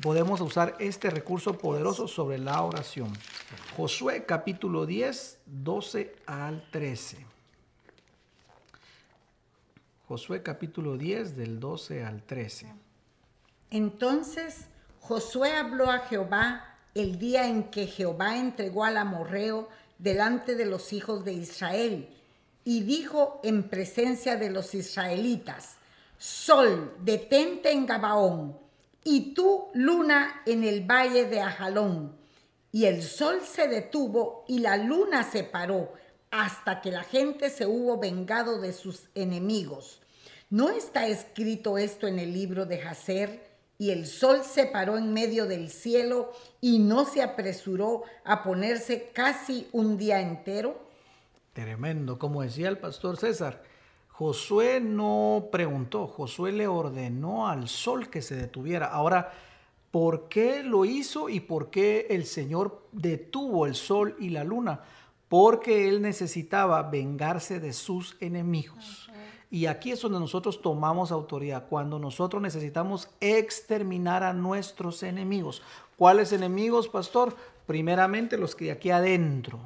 podemos 0.01 0.41
usar 0.41 0.75
este 0.79 1.09
recurso 1.09 1.57
poderoso 1.57 2.07
sobre 2.07 2.37
la 2.37 2.61
oración. 2.61 3.11
Josué 3.75 4.25
capítulo 4.25 4.85
10, 4.85 5.39
12 5.45 6.15
al 6.27 6.69
13. 6.71 7.25
Josué 10.07 10.43
capítulo 10.43 10.97
10 10.97 11.35
del 11.35 11.59
12 11.59 12.03
al 12.03 12.21
13. 12.23 12.73
Entonces 13.71 14.67
Josué 15.01 15.51
habló 15.51 15.89
a 15.89 15.99
Jehová 15.99 16.77
el 16.93 17.17
día 17.17 17.47
en 17.47 17.65
que 17.65 17.87
Jehová 17.87 18.37
entregó 18.37 18.85
al 18.85 18.97
amorreo 18.97 19.67
delante 19.97 20.55
de 20.55 20.65
los 20.65 20.93
hijos 20.93 21.25
de 21.25 21.33
Israel 21.33 22.07
y 22.63 22.83
dijo 22.83 23.39
en 23.43 23.63
presencia 23.63 24.35
de 24.35 24.51
los 24.51 24.73
israelitas, 24.75 25.77
Sol, 26.17 26.95
detente 26.99 27.71
en 27.71 27.87
Gabaón, 27.87 28.57
y 29.03 29.33
tú, 29.33 29.69
luna, 29.73 30.43
en 30.45 30.63
el 30.63 30.81
valle 30.81 31.25
de 31.25 31.41
Ajalón. 31.41 32.15
Y 32.71 32.85
el 32.85 33.01
sol 33.01 33.41
se 33.41 33.67
detuvo 33.67 34.45
y 34.47 34.59
la 34.59 34.77
luna 34.77 35.23
se 35.23 35.43
paró 35.43 35.93
hasta 36.29 36.79
que 36.79 36.91
la 36.91 37.03
gente 37.03 37.49
se 37.49 37.65
hubo 37.65 37.97
vengado 37.97 38.61
de 38.61 38.71
sus 38.71 39.09
enemigos. 39.15 39.99
¿No 40.51 40.69
está 40.69 41.07
escrito 41.07 41.79
esto 41.79 42.07
en 42.07 42.19
el 42.19 42.31
libro 42.31 42.67
de 42.67 42.77
Jacer? 42.77 43.50
Y 43.81 43.89
el 43.89 44.05
sol 44.05 44.43
se 44.43 44.67
paró 44.67 44.95
en 44.95 45.11
medio 45.11 45.47
del 45.47 45.71
cielo 45.71 46.31
y 46.61 46.77
no 46.77 47.03
se 47.03 47.23
apresuró 47.23 48.03
a 48.23 48.43
ponerse 48.43 49.09
casi 49.11 49.67
un 49.71 49.97
día 49.97 50.21
entero? 50.21 50.79
Tremendo, 51.51 52.19
como 52.19 52.43
decía 52.43 52.69
el 52.69 52.77
pastor 52.77 53.17
César. 53.17 53.63
Josué 54.09 54.79
no 54.79 55.47
preguntó, 55.51 56.05
Josué 56.05 56.51
le 56.51 56.67
ordenó 56.67 57.47
al 57.47 57.67
sol 57.67 58.11
que 58.11 58.21
se 58.21 58.35
detuviera. 58.35 58.85
Ahora, 58.85 59.33
¿por 59.89 60.29
qué 60.29 60.61
lo 60.61 60.85
hizo 60.85 61.27
y 61.27 61.39
por 61.39 61.71
qué 61.71 62.05
el 62.11 62.27
Señor 62.27 62.87
detuvo 62.91 63.65
el 63.65 63.73
sol 63.73 64.15
y 64.19 64.29
la 64.29 64.43
luna? 64.43 64.81
Porque 65.27 65.89
él 65.89 66.03
necesitaba 66.03 66.83
vengarse 66.83 67.59
de 67.59 67.73
sus 67.73 68.15
enemigos. 68.19 69.09
Y 69.51 69.65
aquí 69.65 69.91
es 69.91 70.01
donde 70.01 70.19
nosotros 70.19 70.61
tomamos 70.61 71.11
autoridad, 71.11 71.65
cuando 71.69 71.99
nosotros 71.99 72.41
necesitamos 72.41 73.09
exterminar 73.19 74.23
a 74.23 74.31
nuestros 74.31 75.03
enemigos. 75.03 75.61
¿Cuáles 75.97 76.31
enemigos, 76.31 76.87
pastor? 76.87 77.35
Primeramente 77.67 78.37
los 78.37 78.55
que 78.55 78.65
de 78.65 78.71
aquí 78.71 78.91
adentro. 78.91 79.59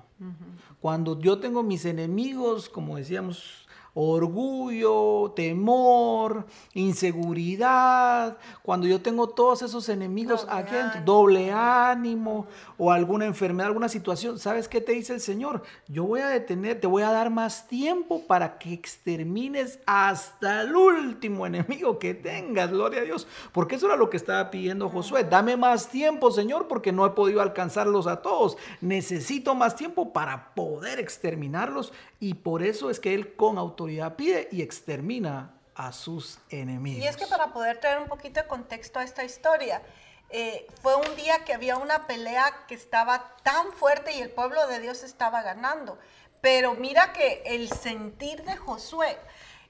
Cuando 0.81 1.19
yo 1.19 1.37
tengo 1.37 1.61
mis 1.61 1.85
enemigos, 1.85 2.67
como 2.67 2.97
decíamos 2.97 3.64
orgullo, 3.97 5.31
temor, 5.37 6.45
inseguridad, 6.73 8.37
cuando 8.61 8.87
yo 8.87 9.01
tengo 9.01 9.29
todos 9.29 9.61
esos 9.61 9.87
enemigos 9.87 10.45
aquí 10.49 10.75
adentro, 10.75 11.01
doble 11.05 11.49
ánimo 11.49 12.45
o 12.77 12.91
alguna 12.91 13.25
enfermedad, 13.25 13.67
alguna 13.67 13.87
situación, 13.87 14.37
¿sabes 14.37 14.67
qué 14.67 14.81
te 14.81 14.91
dice 14.91 15.13
el 15.13 15.21
Señor? 15.21 15.63
Yo 15.87 16.03
voy 16.03 16.19
a 16.19 16.27
detener, 16.27 16.81
te 16.81 16.87
voy 16.87 17.03
a 17.03 17.11
dar 17.11 17.29
más 17.29 17.69
tiempo 17.69 18.27
para 18.27 18.57
que 18.57 18.73
extermines 18.73 19.79
hasta 19.85 20.63
el 20.63 20.75
último 20.75 21.45
enemigo 21.45 21.97
que 21.97 22.13
tengas, 22.13 22.71
gloria 22.71 22.99
a 22.99 23.05
Dios, 23.05 23.27
porque 23.53 23.75
eso 23.75 23.85
era 23.85 23.95
lo 23.95 24.09
que 24.09 24.17
estaba 24.17 24.51
pidiendo 24.51 24.89
Josué, 24.89 25.23
dame 25.23 25.55
más 25.55 25.87
tiempo, 25.87 26.31
Señor, 26.31 26.67
porque 26.67 26.91
no 26.91 27.05
he 27.05 27.11
podido 27.11 27.41
alcanzarlos 27.41 28.07
a 28.07 28.21
todos, 28.21 28.57
necesito 28.81 29.55
más 29.55 29.77
tiempo 29.77 30.11
para 30.11 30.53
poder 30.53 30.99
exterminarlos 30.99 31.93
y 32.19 32.33
por 32.33 32.61
eso 32.61 32.89
es 32.89 32.99
que 32.99 33.13
él 33.13 33.35
con 33.35 33.57
autoridad 33.57 33.84
pide 34.15 34.47
y 34.51 34.61
extermina 34.61 35.53
a 35.75 35.91
sus 35.91 36.39
enemigos. 36.49 37.03
Y 37.03 37.07
es 37.07 37.17
que 37.17 37.27
para 37.27 37.51
poder 37.53 37.79
traer 37.79 37.99
un 37.99 38.07
poquito 38.07 38.41
de 38.41 38.47
contexto 38.47 38.99
a 38.99 39.03
esta 39.03 39.23
historia, 39.23 39.81
eh, 40.29 40.67
fue 40.81 40.95
un 40.95 41.15
día 41.15 41.43
que 41.45 41.53
había 41.53 41.77
una 41.77 42.07
pelea 42.07 42.65
que 42.67 42.75
estaba 42.75 43.35
tan 43.43 43.71
fuerte 43.73 44.13
y 44.15 44.21
el 44.21 44.29
pueblo 44.29 44.67
de 44.67 44.79
Dios 44.79 45.03
estaba 45.03 45.41
ganando. 45.41 45.97
Pero 46.41 46.75
mira 46.75 47.13
que 47.13 47.43
el 47.45 47.69
sentir 47.69 48.43
de 48.43 48.55
Josué, 48.55 49.17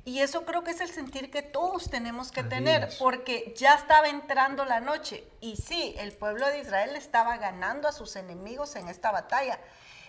y 0.04 0.20
eso 0.20 0.46
creo 0.46 0.64
que 0.64 0.72
es 0.72 0.82
el 0.82 0.90
sentir 0.90 1.32
que 1.32 1.42
todos 1.42 1.90
tenemos 1.90 2.32
que 2.32 2.44
tener, 2.44 2.90
porque 3.00 3.54
ya 3.58 3.74
estaba 3.74 4.08
entrando 4.08 4.64
la 4.66 4.80
noche. 4.80 5.24
Y 5.42 5.56
sí, 5.56 5.96
el 5.98 6.12
pueblo 6.14 6.48
de 6.48 6.60
Israel 6.60 6.96
estaba 6.96 7.38
ganando 7.38 7.88
a 7.88 7.92
sus 7.92 8.16
enemigos 8.16 8.76
en 8.76 8.88
esta 8.88 9.12
batalla. 9.12 9.60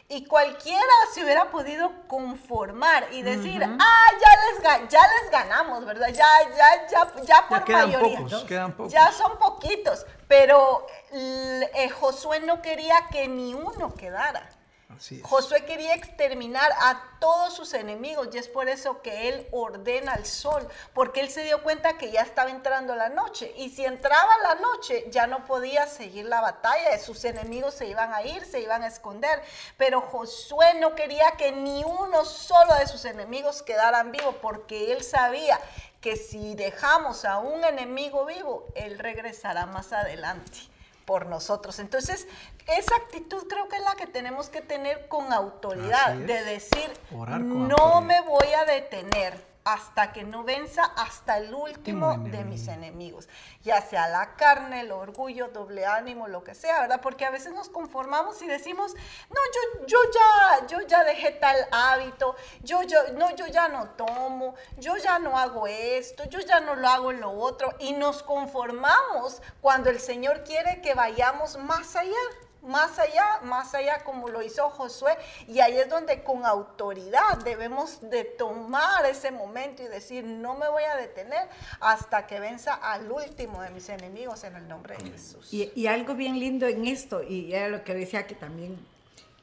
Y 0.09 0.25
cualquiera 0.25 0.93
se 1.13 1.25
hubiera 1.25 1.51
podido 1.51 1.91
conformar 2.07 3.09
y 3.11 3.23
decir, 3.23 3.61
ah, 3.65 4.07
ya 4.13 4.79
les, 4.79 4.89
ya 4.89 5.01
les 5.01 5.31
ganamos, 5.33 5.85
¿verdad? 5.85 6.09
Ya, 6.09 6.29
ya, 6.57 6.87
ya, 6.89 7.13
ya 7.25 7.49
por 7.49 7.69
mayoría. 7.69 8.21
Ya 8.89 9.11
son 9.11 9.37
poquitos. 9.39 10.07
Pero 10.29 10.87
eh, 11.13 11.89
Josué 11.89 12.39
no 12.41 12.63
quería 12.63 13.09
que 13.11 13.27
ni 13.27 13.55
uno 13.55 13.95
quedara. 13.95 14.49
Josué 15.23 15.65
quería 15.65 15.95
exterminar 15.95 16.73
a 16.81 17.19
todos 17.21 17.55
sus 17.55 17.75
enemigos 17.75 18.29
y 18.33 18.39
es 18.39 18.49
por 18.49 18.69
eso 18.69 19.03
que 19.03 19.29
él 19.29 19.47
ordena 19.51 20.13
al 20.13 20.25
sol, 20.25 20.67
porque 20.95 21.21
él 21.21 21.29
se 21.29 21.45
dio 21.45 21.63
cuenta 21.63 21.99
que 21.99 22.11
ya 22.11 22.23
estaba 22.23 22.51
entrando 22.51 22.95
la 22.95 23.09
noche 23.09 23.53
y 23.57 23.71
si 23.71 23.85
entraba 23.85 24.39
la 24.43 24.55
noche 24.55 25.07
ya 25.11 25.27
no 25.27 25.45
podía 25.45 25.87
seguir 25.87 26.27
la 26.27 26.41
batalla, 26.41 26.99
sus 26.99 27.25
enemigos 27.25 27.75
se 27.75 27.87
iban 27.87 28.15
a 28.15 28.23
ir, 28.23 28.45
se 28.45 28.61
iban 28.61 28.83
a 28.83 28.87
esconder, 28.87 29.43
pero 29.77 30.01
Josué 30.01 30.75
no 30.75 30.95
quería 30.95 31.33
que 31.33 31.53
ni 31.53 31.85
uno 31.85 32.25
solo 32.25 32.75
de 32.75 32.87
sus 32.87 33.05
enemigos 33.05 33.63
quedaran 33.63 34.13
vivos 34.13 34.37
porque 34.41 34.93
él 34.93 35.03
sabía 35.03 35.61
que 36.01 36.17
si 36.17 36.55
dejamos 36.55 37.25
a 37.25 37.39
un 37.39 37.65
enemigo 37.65 38.25
vivo, 38.25 38.69
él 38.75 38.99
regresará 38.99 39.67
más 39.67 39.93
adelante 39.93 40.59
por 41.07 41.27
nosotros. 41.27 41.79
Entonces, 41.79 42.27
esa 42.67 42.97
actitud 42.97 43.47
creo 43.49 43.69
que 43.69 43.77
es 43.77 43.83
la 43.83 43.95
que 43.95 44.07
tenemos 44.07 44.49
que 44.49 44.61
tener 44.61 45.09
con 45.09 45.33
autoridad, 45.33 46.15
de 46.15 46.45
decir, 46.45 46.91
no 47.11 48.01
me 48.01 48.21
voy 48.23 48.53
a 48.55 48.65
detener 48.65 49.57
hasta 49.67 50.13
que 50.13 50.23
no 50.23 50.45
venza 50.45 50.85
hasta 50.85 51.39
el 51.39 51.53
último 51.53 52.17
de 52.19 52.45
mis 52.45 52.69
enemigos, 52.69 53.29
ya 53.65 53.81
sea 53.81 54.09
la 54.09 54.37
carne, 54.37 54.83
el 54.83 54.93
orgullo, 54.93 55.49
doble 55.49 55.85
ánimo, 55.85 56.29
lo 56.29 56.45
que 56.45 56.55
sea, 56.55 56.83
¿verdad? 56.83 57.01
Porque 57.01 57.25
a 57.25 57.31
veces 57.31 57.53
nos 57.53 57.69
conformamos 57.69 58.41
y 58.43 58.47
decimos, 58.47 58.95
no, 58.95 59.41
yo, 59.53 59.87
yo 59.89 59.99
ya, 60.15 60.67
yo 60.69 60.87
ya 60.87 61.03
dejé 61.03 61.33
tal 61.33 61.57
hábito, 61.73 62.37
yo, 62.63 62.85
yo, 62.85 63.13
no, 63.15 63.35
yo 63.35 63.49
ya 63.49 63.67
no 63.67 63.89
tomo, 63.91 64.55
yo 64.79 64.97
ya 64.99 65.19
no 65.19 65.37
hago 65.37 65.67
esto, 65.67 66.25
yo 66.27 66.39
ya 66.39 66.61
no 66.61 66.77
lo 66.77 66.89
hago 66.89 67.11
en 67.11 67.21
lo 67.21 67.33
otro, 67.33 67.75
y 67.81 67.93
nos 67.93 68.23
conformamos 68.23 69.43
cuando 69.61 69.91
el 69.91 69.99
Señor 69.99 70.45
quiere 70.45 70.81
que 70.81 70.95
vayamos 70.95 71.59
más 71.59 71.97
allá 71.97 72.13
más 72.67 72.99
allá, 72.99 73.41
más 73.43 73.75
allá 73.75 74.03
como 74.05 74.29
lo 74.29 74.43
hizo 74.43 74.69
Josué. 74.71 75.13
Y 75.49 75.61
ahí 75.61 75.79
es 75.79 75.89
donde 75.89 76.23
con 76.23 76.45
autoridad 76.45 77.39
debemos 77.45 78.01
de 78.11 78.25
tomar 78.25 79.05
ese 79.07 79.31
momento 79.31 79.83
y 79.83 79.89
decir, 79.89 80.25
no 80.25 80.55
me 80.55 80.69
voy 80.69 80.85
a 80.85 80.97
detener 80.97 81.49
hasta 81.81 82.27
que 82.27 82.41
venza 82.41 82.75
al 82.75 83.11
último 83.11 83.63
de 83.63 83.71
mis 83.71 83.89
enemigos 83.89 84.45
en 84.45 84.57
el 84.57 84.69
nombre 84.69 84.97
de 84.97 85.11
Jesús. 85.11 85.53
Y, 85.53 85.87
algo 85.87 86.15
bien 86.15 86.39
lindo 86.41 86.67
en 86.67 86.87
esto, 86.87 87.23
y 87.23 87.55
era 87.55 87.69
lo 87.69 87.85
que 87.85 87.95
decía 87.95 88.27
que 88.27 88.35
también 88.35 88.77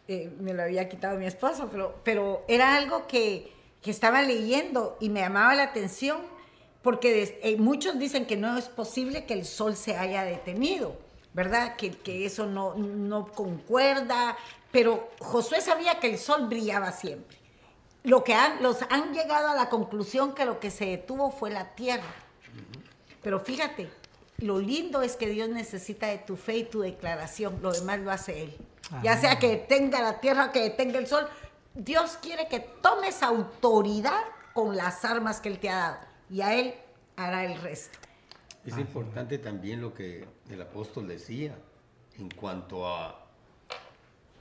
eh, 0.08 0.30
me 0.40 0.54
lo 0.54 0.64
había 0.64 0.90
quitado 0.90 1.18
mi 1.18 1.26
esposo, 1.26 1.70
pero, 1.72 2.02
pero 2.04 2.44
era 2.50 2.76
algo 2.76 3.08
que, 3.08 3.54
que 3.82 3.92
estaba 3.92 4.22
leyendo 4.22 4.98
y 5.00 5.10
me 5.10 5.22
llamaba 5.22 5.56
la 5.56 5.64
atención 5.64 6.34
porque 6.84 7.40
eh, 7.42 7.56
muchos 7.58 7.98
dicen 7.98 8.26
que 8.26 8.36
no 8.36 8.58
es 8.58 8.66
posible 8.66 9.26
que 9.26 9.34
el 9.34 9.46
sol 9.46 9.76
se 9.76 9.96
haya 9.96 10.24
detenido. 10.24 10.98
¿Verdad? 11.34 11.76
Que, 11.76 12.26
eso 12.26 12.46
no, 12.46 12.76
no, 12.76 13.28
concuerda, 13.32 14.38
pero 14.72 15.10
Josué 15.20 15.62
sabía 15.62 16.00
que 16.00 16.12
el 16.12 16.18
sol 16.18 16.48
brillaba 16.48 16.92
siempre. 16.92 17.38
Lo 18.04 18.24
que 18.24 18.34
han, 18.34 18.62
los 18.62 18.82
han 18.90 19.14
llegado 19.14 19.50
a 19.50 19.56
la 19.56 19.70
conclusión 19.70 20.36
que 20.36 20.46
lo 20.46 20.60
que 20.60 20.72
se 20.72 20.86
detuvo 20.86 21.32
fue 21.32 21.50
la 21.50 21.74
tierra. 21.76 22.14
Pero 23.22 23.40
fíjate, 23.40 23.90
lo 24.38 24.60
lindo 24.60 25.02
es 25.02 25.16
que 25.16 25.28
Dios 25.28 25.50
necesita 25.50 26.08
de 26.08 26.18
tu 26.18 26.36
fe 26.36 26.58
y 26.58 26.64
tu 26.66 26.82
declaración, 26.82 27.60
lo 27.62 27.72
demás 27.72 28.00
lo 28.00 28.12
hace 28.12 28.44
Él. 28.44 28.58
Ya 29.02 29.18
sea 29.18 29.40
que 29.40 29.56
tenga 29.56 30.02
la 30.02 30.20
tierra, 30.20 30.52
que 30.52 30.70
tenga 30.70 31.00
el 31.00 31.08
sol, 31.08 31.28
Dios 31.74 32.18
quiere 32.22 32.48
que 32.48 32.60
tomes 32.60 33.24
autoridad 33.24 34.22
con 34.54 34.76
las 34.76 35.04
armas 35.06 35.40
que 35.40 35.50
Él 35.50 35.60
te 35.60 35.70
ha 35.70 35.78
dado 35.78 35.98
y 36.30 36.42
a 36.42 36.54
Él 36.54 36.76
hará 37.16 37.46
el 37.46 37.60
resto. 37.60 37.98
Es 38.66 38.78
importante 38.78 39.38
también 39.38 39.82
lo 39.82 39.94
que 39.94 40.26
el 40.50 40.62
apóstol 40.62 41.08
decía 41.08 41.56
en 42.18 42.30
cuanto 42.30 42.88
a 42.88 43.26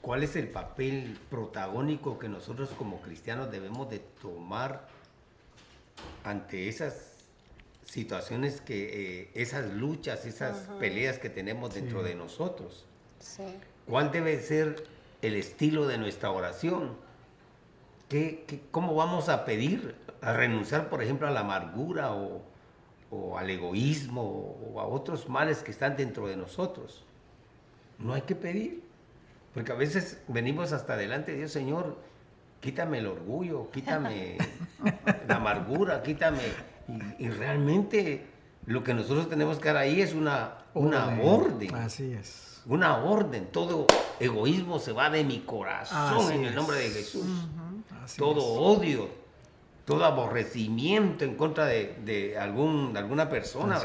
cuál 0.01 0.23
es 0.23 0.35
el 0.35 0.47
papel 0.47 1.17
protagónico 1.29 2.19
que 2.19 2.29
nosotros 2.29 2.69
como 2.77 3.01
cristianos 3.01 3.51
debemos 3.51 3.89
de 3.89 3.99
tomar 3.99 4.87
ante 6.23 6.69
esas 6.69 7.13
situaciones 7.85 8.61
que, 8.61 9.21
eh, 9.21 9.29
esas 9.33 9.71
luchas, 9.73 10.25
esas 10.25 10.69
peleas 10.79 11.19
que 11.19 11.29
tenemos 11.29 11.73
dentro 11.73 12.01
de 12.01 12.15
nosotros. 12.15 12.85
¿Cuál 13.87 14.11
debe 14.11 14.39
ser 14.39 14.85
el 15.21 15.35
estilo 15.35 15.85
de 15.85 15.97
nuestra 15.97 16.31
oración? 16.31 16.95
¿Qué, 18.09 18.61
cómo 18.71 18.95
vamos 18.95 19.29
a 19.29 19.45
pedir? 19.45 19.95
A 20.21 20.33
renunciar, 20.33 20.89
por 20.89 21.03
ejemplo, 21.03 21.27
a 21.27 21.31
la 21.31 21.41
amargura 21.41 22.13
o, 22.13 22.41
o 23.13 23.37
al 23.37 23.49
egoísmo 23.49 24.57
o 24.73 24.79
a 24.79 24.87
otros 24.87 25.29
males 25.29 25.59
que 25.59 25.71
están 25.71 25.95
dentro 25.95 26.27
de 26.27 26.35
nosotros. 26.35 27.03
No 27.99 28.13
hay 28.13 28.23
que 28.23 28.35
pedir, 28.35 28.83
porque 29.53 29.71
a 29.71 29.75
veces 29.75 30.21
venimos 30.27 30.71
hasta 30.73 30.97
delante 30.97 31.31
de 31.31 31.39
Dios, 31.39 31.51
Señor, 31.51 31.97
quítame 32.59 32.99
el 32.99 33.07
orgullo, 33.07 33.69
quítame 33.71 34.37
la 35.27 35.35
amargura, 35.35 36.01
quítame. 36.01 36.41
Y, 37.19 37.29
realmente 37.29 38.25
lo 38.65 38.83
que 38.83 38.93
nosotros 38.93 39.29
tenemos 39.29 39.59
que 39.59 39.69
dar 39.69 39.77
ahí 39.77 40.01
es 40.01 40.13
una, 40.13 40.65
una 40.73 41.17
orden. 41.21 41.73
Así 41.75 42.11
es. 42.13 42.61
Una 42.65 42.97
orden. 42.97 43.47
Todo 43.51 43.87
egoísmo 44.19 44.79
se 44.79 44.91
va 44.91 45.09
de 45.09 45.23
mi 45.23 45.39
corazón 45.39 46.31
en 46.31 46.45
el 46.45 46.55
nombre 46.55 46.77
de 46.77 46.89
Jesús. 46.89 47.25
Todo 48.17 48.43
odio, 48.43 49.07
todo 49.85 50.05
aborrecimiento 50.05 51.25
en 51.25 51.35
contra 51.35 51.65
de, 51.65 52.37
algún, 52.39 52.93
de 52.93 52.99
alguna 52.99 53.29
persona, 53.29 53.79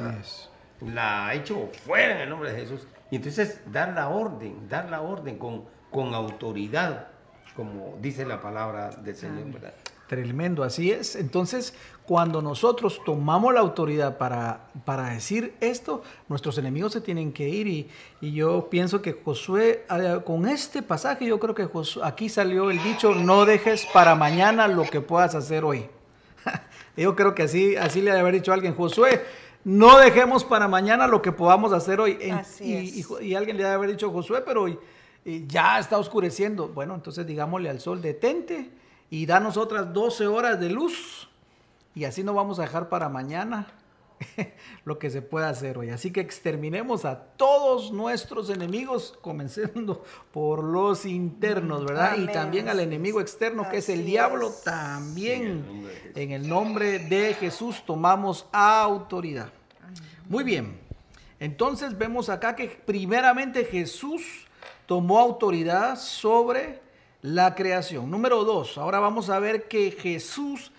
la 0.81 1.27
ha 1.27 1.35
hecho 1.35 1.71
fuera 1.85 2.17
en 2.17 2.21
el 2.23 2.31
nombre 2.31 2.53
de 2.53 2.61
Jesús. 2.61 2.87
Y 3.11 3.17
entonces 3.17 3.61
dar 3.73 3.95
la 3.95 4.09
orden, 4.09 4.69
dar 4.69 4.91
la 4.91 5.01
orden 5.01 5.39
con, 5.39 5.65
con 5.91 6.15
autoridad, 6.15 7.09
como 7.57 7.97
dice 8.01 8.25
la 8.25 8.41
palabra 8.41 8.91
del 8.91 9.17
Señor, 9.17 9.53
¿verdad? 9.53 9.75
Tremendo, 10.09 10.65
así 10.65 10.91
es. 10.91 11.17
Entonces, 11.17 11.75
cuando 12.07 12.41
nosotros 12.41 13.03
tomamos 13.05 13.53
la 13.53 13.61
autoridad 13.61 14.17
para, 14.17 14.71
para 14.87 15.11
decir 15.11 15.55
esto, 15.61 16.03
nuestros 16.31 16.57
enemigos 16.57 16.95
se 16.95 17.03
tienen 17.03 17.31
que 17.31 17.47
ir. 17.51 17.67
Y, 17.67 17.91
y 18.23 18.33
yo 18.33 18.71
pienso 18.71 19.03
que 19.03 19.13
Josué, 19.13 19.85
eh, 19.91 20.21
con 20.25 20.49
este 20.49 20.83
pasaje, 20.83 21.27
yo 21.27 21.39
creo 21.39 21.55
que 21.55 21.69
aquí 22.03 22.31
salió 22.31 22.71
el 22.71 22.83
dicho, 22.83 23.15
no 23.15 23.45
dejes 23.45 23.87
para 23.93 24.15
mañana 24.15 24.67
lo 24.67 24.85
que 24.85 25.03
puedas 25.03 25.35
hacer 25.35 25.63
hoy. 25.63 25.85
yo 26.97 27.15
creo 27.15 27.35
que 27.35 27.43
así, 27.43 27.77
así 27.77 28.01
le 28.01 28.07
debe 28.07 28.21
haber 28.21 28.35
dicho 28.35 28.55
alguien, 28.55 28.75
Josué, 28.75 29.23
no 29.65 29.99
dejemos 29.99 30.43
para 30.43 30.69
mañana 30.69 31.07
lo 31.07 31.21
que 31.21 31.33
podamos 31.33 31.75
hacer 31.75 32.01
hoy. 32.01 32.19
y, 32.61 33.05
y, 33.21 33.35
alguien 33.35 33.59
le 33.59 33.65
debe 33.65 33.75
haber 33.75 33.91
dicho, 33.91 34.11
Josué, 34.11 34.41
pero 34.41 34.67
ya 35.47 35.79
está 35.79 35.99
oscureciendo. 35.99 36.69
Bueno, 36.69 36.95
entonces 36.95 37.27
digámosle 37.27 37.69
al 37.69 37.81
sol, 37.81 38.01
detente 38.01 38.78
y 39.11 39.27
danos 39.27 39.57
otras 39.57 39.93
12 39.93 40.27
horas 40.27 40.61
de 40.61 40.71
luz 40.71 41.29
y 41.95 42.05
así 42.05 42.23
no 42.23 42.33
vamos 42.35 42.59
a 42.59 42.63
dejar 42.63 42.89
para 42.89 43.09
mañana 43.09 43.67
lo 44.85 44.99
que 44.99 45.11
se 45.11 45.23
puede 45.23 45.47
hacer 45.47 45.79
hoy. 45.79 45.91
Así 45.91 46.13
que 46.13 46.21
exterminemos 46.21 47.05
a 47.05 47.19
todos 47.37 47.93
nuestros 47.93 48.51
enemigos, 48.51 49.19
comenzando 49.21 50.05
por 50.33 50.63
los 50.63 51.05
internos, 51.05 51.85
¿verdad? 51.85 52.17
Y 52.19 52.27
también 52.27 52.69
al 52.69 52.81
enemigo 52.81 53.21
externo, 53.21 53.69
que 53.69 53.79
es 53.79 53.89
el 53.89 54.05
diablo, 54.05 54.53
también. 54.65 55.89
en 56.15 56.31
el 56.31 56.49
nombre 56.49 57.01
de 57.01 57.35
Jesús 57.35 57.83
tomamos 57.85 58.47
autoridad. 58.53 59.53
Muy 60.29 60.45
bien. 60.45 60.79
Entonces 61.41 61.97
vemos 61.97 62.29
acá 62.29 62.55
que 62.55 62.69
primeramente 62.69 63.65
Jesús 63.65 64.47
tomó 64.87 65.19
autoridad 65.19 65.99
sobre 65.99 66.81
la 67.23 67.55
creación. 67.55 68.11
Número 68.11 68.45
dos, 68.45 68.79
ahora 68.79 68.99
vamos 69.01 69.31
a 69.31 69.39
ver 69.39 69.69
que 69.69 69.91
Jesús 69.91 70.73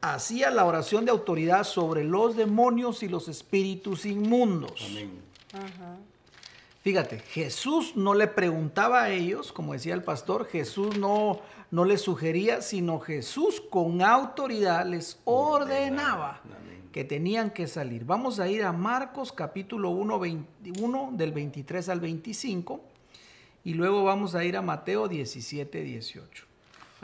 hacía 0.00 0.50
la 0.50 0.64
oración 0.64 1.04
de 1.04 1.12
autoridad 1.12 1.64
sobre 1.64 2.04
los 2.04 2.36
demonios 2.36 3.02
y 3.02 3.08
los 3.08 3.28
espíritus 3.28 4.04
inmundos. 4.04 4.98
Fíjate, 6.82 7.20
Jesús 7.20 7.94
no 7.94 8.12
le 8.12 8.26
preguntaba 8.26 9.04
a 9.04 9.10
ellos, 9.10 9.52
como 9.52 9.72
decía 9.72 9.94
el 9.94 10.02
pastor, 10.02 10.46
Jesús 10.46 10.98
no, 10.98 11.40
no 11.70 11.84
les 11.84 12.00
sugería, 12.02 12.60
sino 12.60 12.98
Jesús 12.98 13.62
con 13.70 14.02
autoridad 14.02 14.84
les 14.84 15.20
ordenaba 15.24 16.40
que 16.90 17.04
tenían 17.04 17.50
que 17.50 17.68
salir. 17.68 18.04
Vamos 18.04 18.40
a 18.40 18.48
ir 18.48 18.64
a 18.64 18.72
Marcos 18.72 19.32
capítulo 19.32 19.90
1, 19.90 20.18
21 20.18 21.10
del 21.12 21.32
23 21.32 21.88
al 21.88 22.00
25 22.00 22.91
y 23.64 23.74
luego 23.74 24.04
vamos 24.04 24.34
a 24.34 24.44
ir 24.44 24.56
a 24.56 24.62
Mateo 24.62 25.08
17, 25.08 25.82
18. 25.82 26.46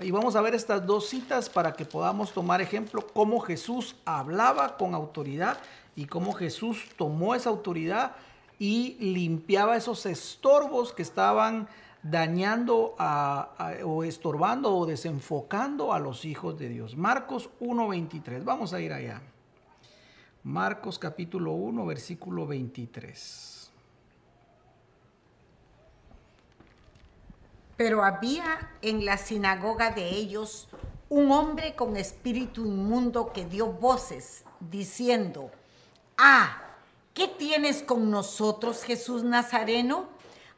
Y 0.03 0.11
vamos 0.13 0.37
a 0.37 0.41
ver 0.41 0.55
estas 0.55 0.87
dos 0.87 1.09
citas 1.09 1.49
para 1.49 1.73
que 1.73 1.85
podamos 1.85 2.33
tomar 2.33 2.61
ejemplo 2.61 3.05
cómo 3.13 3.41
Jesús 3.41 3.97
hablaba 4.05 4.77
con 4.77 4.95
autoridad 4.95 5.59
y 5.97 6.07
cómo 6.07 6.33
Jesús 6.33 6.89
tomó 6.97 7.35
esa 7.35 7.51
autoridad 7.51 8.13
y 8.61 8.97
limpiaba 9.01 9.77
esos 9.77 10.07
estorbos 10.07 10.93
que 10.93 11.03
estaban 11.03 11.69
dañando 12.03 12.95
o 13.85 14.05
estorbando 14.05 14.77
o 14.77 14.87
desenfocando 14.87 15.93
a 15.93 15.99
los 15.99 16.25
hijos 16.25 16.57
de 16.59 16.69
Dios. 16.69 16.97
Marcos 16.97 17.51
1.23. 17.61 18.45
Vamos 18.45 18.73
a 18.73 18.81
ir 18.81 18.93
allá. 18.93 19.21
Marcos 20.45 20.99
capítulo 20.99 21.53
1, 21.53 21.85
versículo 21.87 22.47
23. 22.47 23.58
Pero 27.79 28.05
había 28.05 28.73
en 28.83 29.05
la 29.05 29.17
sinagoga 29.17 29.93
de 29.93 30.11
ellos 30.11 30.69
un 31.09 31.31
hombre 31.31 31.77
con 31.77 31.97
espíritu 31.97 32.67
inmundo 32.67 33.33
que 33.33 33.45
dio 33.45 33.69
voces 33.69 34.43
diciendo, 34.59 35.53
ah, 36.19 36.61
¿qué 37.15 37.29
tienes 37.29 37.85
con 37.85 38.11
nosotros, 38.11 38.83
Jesús 38.83 39.23
Nazareno? 39.23 40.09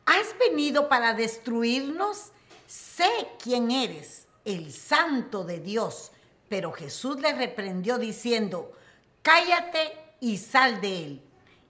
¿Has 0.07 0.35
venido 0.39 0.89
para 0.89 1.12
destruirnos? 1.12 2.33
Sé 2.66 3.11
quién 3.39 3.71
eres, 3.71 4.27
el 4.47 4.73
santo 4.73 5.45
de 5.45 5.61
Dios. 5.61 6.12
Pero 6.49 6.73
Jesús 6.73 7.21
le 7.21 7.35
reprendió 7.35 7.99
diciendo, 7.99 8.73
cállate 9.21 9.93
y 10.21 10.39
sal 10.39 10.81
de 10.81 11.05
él. 11.05 11.23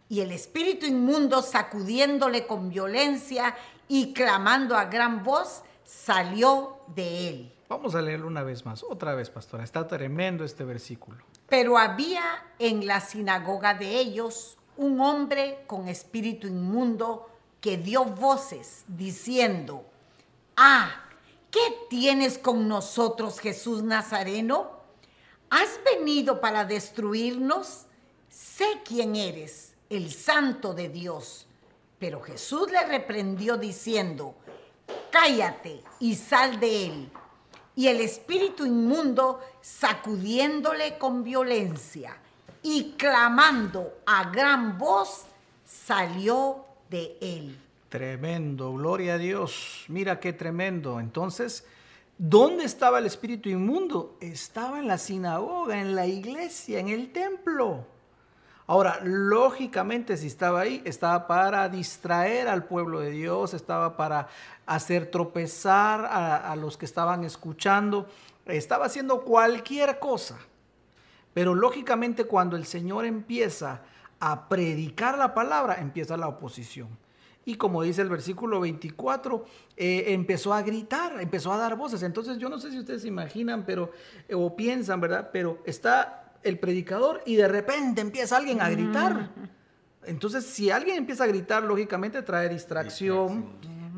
Y 0.09 0.21
el 0.21 0.31
espíritu 0.31 0.87
inmundo, 0.87 1.43
sacudiéndole 1.43 2.47
con 2.47 2.69
violencia 2.69 3.57
y 3.93 4.13
clamando 4.13 4.77
a 4.77 4.85
gran 4.85 5.25
voz, 5.25 5.65
salió 5.83 6.77
de 6.87 7.29
él. 7.29 7.53
Vamos 7.69 7.97
a 7.97 8.01
leerlo 8.01 8.29
una 8.29 8.45
vez 8.45 8.65
más, 8.65 8.85
otra 8.85 9.17
vez, 9.17 9.31
pastora. 9.31 9.65
Está 9.65 9.89
tremendo 9.89 10.45
este 10.45 10.63
versículo. 10.63 11.25
Pero 11.49 11.77
había 11.77 12.23
en 12.61 12.87
la 12.87 13.01
sinagoga 13.01 13.75
de 13.75 13.99
ellos 13.99 14.57
un 14.77 15.01
hombre 15.01 15.65
con 15.67 15.89
espíritu 15.89 16.47
inmundo 16.47 17.29
que 17.61 17.79
dio 17.79 18.05
voces 18.05 18.85
diciendo, 18.87 19.85
ah, 20.57 20.91
¿qué 21.51 21.59
tienes 21.89 22.39
con 22.39 22.69
nosotros, 22.69 23.41
Jesús 23.41 23.83
Nazareno? 23.83 24.71
¿Has 25.51 25.81
venido 25.85 26.41
para 26.41 26.65
destruirnos? 26.65 27.87
Sé 28.29 28.83
quién 28.85 29.17
eres, 29.17 29.75
el 29.89 30.13
santo 30.13 30.75
de 30.75 30.89
Dios. 30.89 31.49
Pero 32.01 32.23
Jesús 32.23 32.73
le 32.73 32.83
reprendió 32.87 33.59
diciendo, 33.59 34.35
cállate 35.13 35.83
y 35.99 36.15
sal 36.15 36.59
de 36.59 36.87
él. 36.87 37.11
Y 37.77 37.89
el 37.89 38.01
espíritu 38.01 38.65
inmundo, 38.65 39.41
sacudiéndole 39.61 40.97
con 40.97 41.23
violencia 41.23 42.17
y 42.63 42.93
clamando 42.93 44.01
a 44.07 44.31
gran 44.31 44.79
voz, 44.79 45.27
salió 45.65 46.65
de 46.89 47.19
él. 47.21 47.59
Tremendo, 47.91 48.73
gloria 48.73 49.15
a 49.15 49.19
Dios. 49.19 49.85
Mira 49.89 50.21
qué 50.21 50.33
tremendo. 50.33 51.01
Entonces, 51.01 51.67
¿dónde 52.17 52.65
estaba 52.65 52.99
el 52.99 53.07
espíritu 53.07 53.51
inmundo? 53.51 54.17
Estaba 54.21 54.79
en 54.79 54.89
la 54.89 54.97
sinagoga, 54.97 55.79
en 55.79 55.95
la 55.95 56.07
iglesia, 56.07 56.81
en 56.81 56.89
el 56.89 57.13
templo. 57.13 57.85
Ahora, 58.71 59.01
lógicamente, 59.03 60.17
si 60.17 60.29
estaba 60.29 60.61
ahí, 60.61 60.81
estaba 60.85 61.27
para 61.27 61.69
distraer 61.69 62.47
al 62.47 62.67
pueblo 62.67 63.01
de 63.01 63.11
Dios, 63.11 63.53
estaba 63.53 63.97
para 63.97 64.29
hacer 64.65 65.11
tropezar 65.11 66.05
a, 66.05 66.55
los 66.55 66.77
que 66.77 66.85
estaban 66.85 67.25
escuchando, 67.25 68.07
estaba 68.47 68.87
haciendo 68.87 69.23
cualquier 69.23 69.99
cosa. 69.99 70.39
Pero 71.35 71.57
lógicamente 71.57 72.27
cuando 72.27 72.57
el 72.57 72.65
Señor 72.65 73.07
empieza 73.07 73.81
a 74.21 74.49
predicar 74.49 75.19
la 75.19 75.35
palabra, 75.35 75.81
empieza 75.81 76.17
la 76.17 76.29
oposición. 76.29 76.97
Y 77.45 77.57
como 77.57 77.83
dice 77.83 78.03
el 78.03 78.09
versículo 78.09 78.61
24, 78.61 79.47
eh, 79.77 80.05
empezó 80.15 80.55
a 80.55 80.63
gritar, 80.63 81.21
empezó 81.21 81.53
a 81.53 81.57
dar 81.57 81.75
voces. 81.75 82.05
Entonces 82.05 82.39
yo 82.39 82.49
no 82.49 82.61
sé 82.61 82.71
si 82.71 82.79
ustedes 82.79 83.03
se 83.03 83.09
imaginan 83.09 83.65
pero, 83.65 83.91
o 84.33 84.55
piensan, 84.55 85.01
¿verdad? 85.01 85.31
Pero 85.33 85.59
está 85.65 86.20
el 86.43 86.59
predicador 86.59 87.23
y 87.27 87.37
de 87.37 87.49
repente 87.49 88.01
empieza 88.01 88.37
alguien 88.37 88.61
a 88.61 88.71
gritar. 88.71 89.31
Entonces, 90.05 90.45
si 90.45 90.71
alguien 90.71 90.97
empieza 90.97 91.25
a 91.25 91.27
gritar, 91.27 91.63
lógicamente 91.63 92.23
trae 92.23 92.49
distracción, 92.49 93.47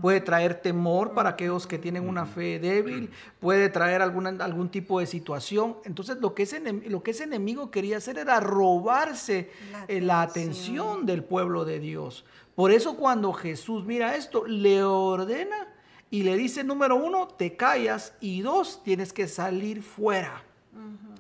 puede 0.01 0.21
traer 0.21 0.57
temor 0.57 1.15
para 1.15 1.31
aquellos 1.31 1.67
que 1.67 1.79
tienen 1.79 2.09
una 2.09 2.27
fe 2.27 2.59
débil, 2.59 3.11
puede 3.39 3.69
traer 3.69 4.03
alguna, 4.03 4.31
algún 4.45 4.69
tipo 4.69 4.99
de 4.99 5.07
situación. 5.07 5.77
Entonces, 5.85 6.19
lo 6.21 6.35
que, 6.35 6.43
ese, 6.43 6.61
lo 6.61 7.03
que 7.05 7.13
ese 7.13 7.25
enemigo 7.25 7.71
quería 7.71 7.99
hacer 7.99 8.19
era 8.19 8.41
robarse 8.41 9.51
la 9.89 10.01
la 10.13 10.23
atención 10.23 11.07
del 11.07 11.23
pueblo 11.23 11.65
de 11.65 11.79
Dios. 11.79 12.25
Por 12.55 12.73
eso 12.73 12.97
cuando 12.97 13.33
Jesús 13.33 13.85
mira 13.85 14.17
esto, 14.17 14.45
le 14.47 14.83
ordena 14.83 15.69
y 16.11 16.25
le 16.25 16.37
dice, 16.37 16.65
número 16.65 16.97
uno, 16.97 17.29
te 17.29 17.57
callas 17.57 18.13
y 18.21 18.43
dos, 18.43 18.83
tienes 18.85 19.13
que 19.13 19.29
salir 19.29 19.83
fuera. 19.83 20.43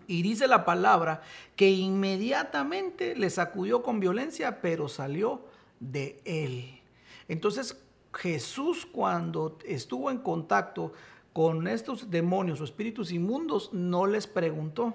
Y 0.06 0.22
dice 0.22 0.48
la 0.48 0.64
palabra 0.64 1.22
que 1.56 1.70
inmediatamente 1.70 3.14
le 3.14 3.30
sacudió 3.30 3.82
con 3.82 4.00
violencia, 4.00 4.60
pero 4.60 4.88
salió 4.88 5.42
de 5.80 6.20
él. 6.24 6.80
Entonces 7.28 7.76
Jesús 8.14 8.86
cuando 8.86 9.58
estuvo 9.66 10.10
en 10.10 10.18
contacto 10.18 10.92
con 11.32 11.66
estos 11.66 12.10
demonios 12.10 12.60
o 12.60 12.64
espíritus 12.64 13.10
inmundos, 13.10 13.70
no 13.72 14.06
les 14.06 14.26
preguntó, 14.26 14.94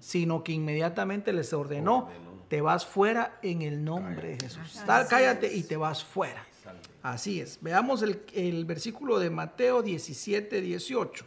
sino 0.00 0.42
que 0.42 0.52
inmediatamente 0.52 1.32
les 1.32 1.52
ordenó, 1.52 2.08
te 2.48 2.60
vas 2.60 2.86
fuera 2.86 3.38
en 3.42 3.62
el 3.62 3.84
nombre 3.84 4.30
de 4.30 4.38
Jesús. 4.40 4.80
cállate 4.86 5.54
y 5.54 5.62
te 5.62 5.76
vas 5.76 6.02
fuera. 6.02 6.46
Así 7.02 7.40
es. 7.40 7.58
Veamos 7.60 8.02
el, 8.02 8.22
el 8.34 8.64
versículo 8.64 9.18
de 9.18 9.30
Mateo 9.30 9.82
17, 9.82 10.60
18. 10.60 11.24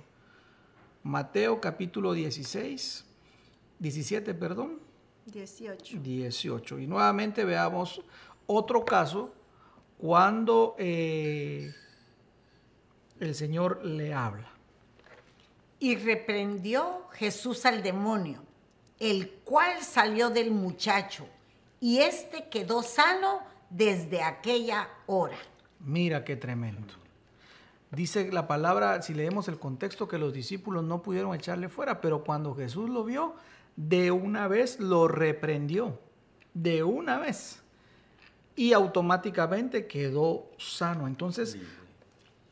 Mateo 1.03 1.59
capítulo 1.59 2.13
16, 2.13 3.05
17, 3.79 4.33
perdón. 4.33 4.79
18. 5.25 5.99
18. 5.99 6.79
Y 6.79 6.87
nuevamente 6.87 7.43
veamos 7.43 8.01
otro 8.47 8.85
caso 8.85 9.33
cuando 9.97 10.75
eh, 10.77 11.73
el 13.19 13.35
Señor 13.35 13.85
le 13.85 14.13
habla. 14.13 14.49
Y 15.79 15.97
reprendió 15.97 17.07
Jesús 17.11 17.65
al 17.65 17.83
demonio, 17.83 18.41
el 18.99 19.29
cual 19.43 19.81
salió 19.81 20.29
del 20.29 20.51
muchacho, 20.51 21.27
y 21.81 21.97
éste 21.99 22.47
quedó 22.47 22.81
sano 22.81 23.41
desde 23.69 24.23
aquella 24.23 24.87
hora. 25.07 25.37
Mira 25.81 26.23
qué 26.23 26.37
tremendo. 26.37 27.02
Dice 27.95 28.31
la 28.31 28.47
palabra, 28.47 29.01
si 29.03 29.13
leemos 29.13 29.47
el 29.47 29.59
contexto, 29.59 30.07
que 30.07 30.17
los 30.17 30.33
discípulos 30.33 30.83
no 30.83 31.03
pudieron 31.03 31.35
echarle 31.35 31.69
fuera, 31.69 32.01
pero 32.01 32.23
cuando 32.23 32.55
Jesús 32.55 32.89
lo 32.89 33.03
vio, 33.03 33.35
de 33.75 34.09
una 34.09 34.47
vez 34.47 34.79
lo 34.79 35.07
reprendió, 35.07 35.99
de 36.55 36.83
una 36.83 37.19
vez, 37.19 37.61
y 38.55 38.73
automáticamente 38.73 39.85
quedó 39.85 40.49
sano. 40.57 41.07
Entonces, 41.07 41.57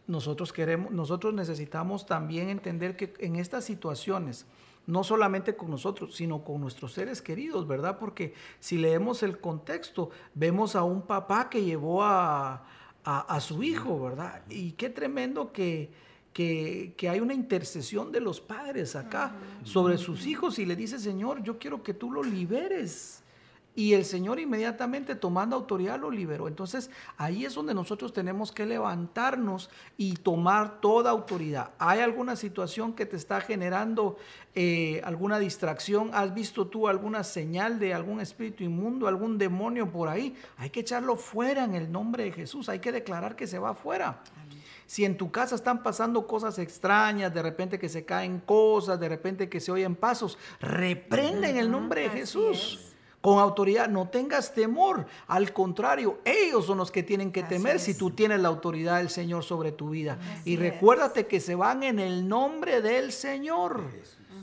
nosotros 0.06 0.54
queremos, 0.54 0.92
nosotros 0.92 1.34
necesitamos 1.34 2.06
también 2.06 2.50
entender 2.50 2.96
que 2.96 3.14
en 3.18 3.36
estas 3.36 3.64
situaciones, 3.64 4.46
no 4.86 5.04
solamente 5.04 5.56
con 5.56 5.72
nosotros, 5.72 6.16
sino 6.16 6.44
con 6.44 6.62
nuestros 6.62 6.94
seres 6.94 7.20
queridos, 7.20 7.68
¿verdad? 7.68 7.98
Porque 7.98 8.36
si 8.60 8.78
leemos 8.78 9.24
el 9.24 9.40
contexto, 9.40 10.12
vemos 10.36 10.76
a 10.76 10.84
un 10.84 11.02
papá 11.02 11.50
que 11.50 11.64
llevó 11.64 12.04
a, 12.04 12.64
su 13.40 13.64
hijo, 13.64 14.02
¿verdad? 14.02 14.42
Y 14.50 14.72
qué 14.74 14.90
tremendo 14.90 15.52
que, 15.52 15.90
que, 16.34 17.10
hay 17.10 17.20
una 17.20 17.34
intercesión 17.34 18.12
de 18.12 18.22
los 18.22 18.42
padres 18.42 18.96
acá 18.96 19.34
sobre 19.64 19.98
sus 19.98 20.26
hijos 20.26 20.60
y 20.60 20.66
le 20.66 20.76
dice, 20.76 21.00
Señor, 21.00 21.44
yo 21.44 21.58
quiero 21.58 21.84
que 21.84 21.94
tú 21.94 22.12
lo 22.12 22.24
liberes. 22.24 23.21
Y 23.74 23.94
el 23.94 24.04
Señor 24.04 24.38
inmediatamente 24.40 25.16
tomando 25.16 25.56
autoridad 25.56 25.98
lo 25.98 26.12
liberó. 26.12 26.50
Entonces 26.50 26.90
ahí 27.16 27.46
es 27.46 27.56
donde 27.56 27.74
nosotros 27.74 28.12
tenemos 28.12 28.52
que 28.52 28.66
levantarnos 28.66 29.70
y 29.98 30.16
tomar 30.16 30.82
toda 30.82 31.12
autoridad. 31.12 31.72
¿Hay 31.80 32.02
alguna 32.02 32.36
situación 32.36 32.94
que 32.94 33.06
te 33.06 33.16
está 33.16 33.40
generando 33.40 34.18
eh, 34.56 35.00
alguna 35.06 35.40
distracción? 35.40 36.12
¿Has 36.14 36.34
visto 36.34 36.68
tú 36.68 36.90
alguna 36.90 37.24
señal 37.24 37.80
de 37.80 37.94
algún 37.94 38.20
espíritu 38.20 38.66
inmundo, 38.66 39.08
algún 39.08 39.38
demonio 39.38 39.90
por 39.90 40.10
ahí? 40.10 40.36
Hay 40.58 40.70
que 40.70 40.82
echarlo 40.82 41.16
fuera 41.16 41.64
en 41.64 41.74
el 41.74 41.90
nombre 41.90 42.26
de 42.26 42.34
Jesús. 42.34 42.68
Hay 42.68 42.80
que 42.80 42.92
declarar 42.92 43.38
que 43.38 43.48
se 43.48 43.58
va 43.58 43.74
fuera. 43.74 44.22
Si 44.86 45.06
en 45.06 45.16
tu 45.16 45.32
casa 45.32 45.56
están 45.56 45.82
pasando 45.82 46.28
cosas 46.28 46.60
extrañas, 46.60 47.34
de 47.34 47.42
repente 47.42 47.80
que 47.80 47.88
se 47.88 48.04
caen 48.04 48.42
cosas, 48.42 49.00
de 49.00 49.08
repente 49.08 49.48
que 49.48 49.62
se 49.62 49.72
oyen 49.72 49.96
pasos, 49.96 50.38
reprende 50.60 51.50
en 51.50 51.56
el 51.56 51.72
nombre 51.72 52.02
de 52.02 52.10
Jesús 52.10 52.91
con 53.22 53.40
autoridad. 53.40 53.88
No 53.88 54.10
tengas 54.10 54.54
temor. 54.54 55.06
Al 55.28 55.54
contrario, 55.54 56.20
ellos 56.26 56.66
son 56.66 56.80
los 56.80 56.92
que 56.92 57.04
tienen 57.04 57.32
que 57.32 57.44
temer 57.44 57.80
si 57.80 57.94
tú 57.94 58.12
tienes 58.12 58.42
la 58.42 58.50
autoridad 58.50 58.98
del 58.98 59.10
Señor 59.10 59.44
sobre 59.44 59.72
tu 59.72 59.92
vida. 59.92 60.18
y 60.46 60.58
recuérdate 60.58 61.28
que 61.28 61.40
se 61.40 61.56
van 61.56 61.84
en 61.84 62.00
el 62.00 62.28
nombre 62.28 62.82
del 62.82 63.12
Señor. 63.12 63.84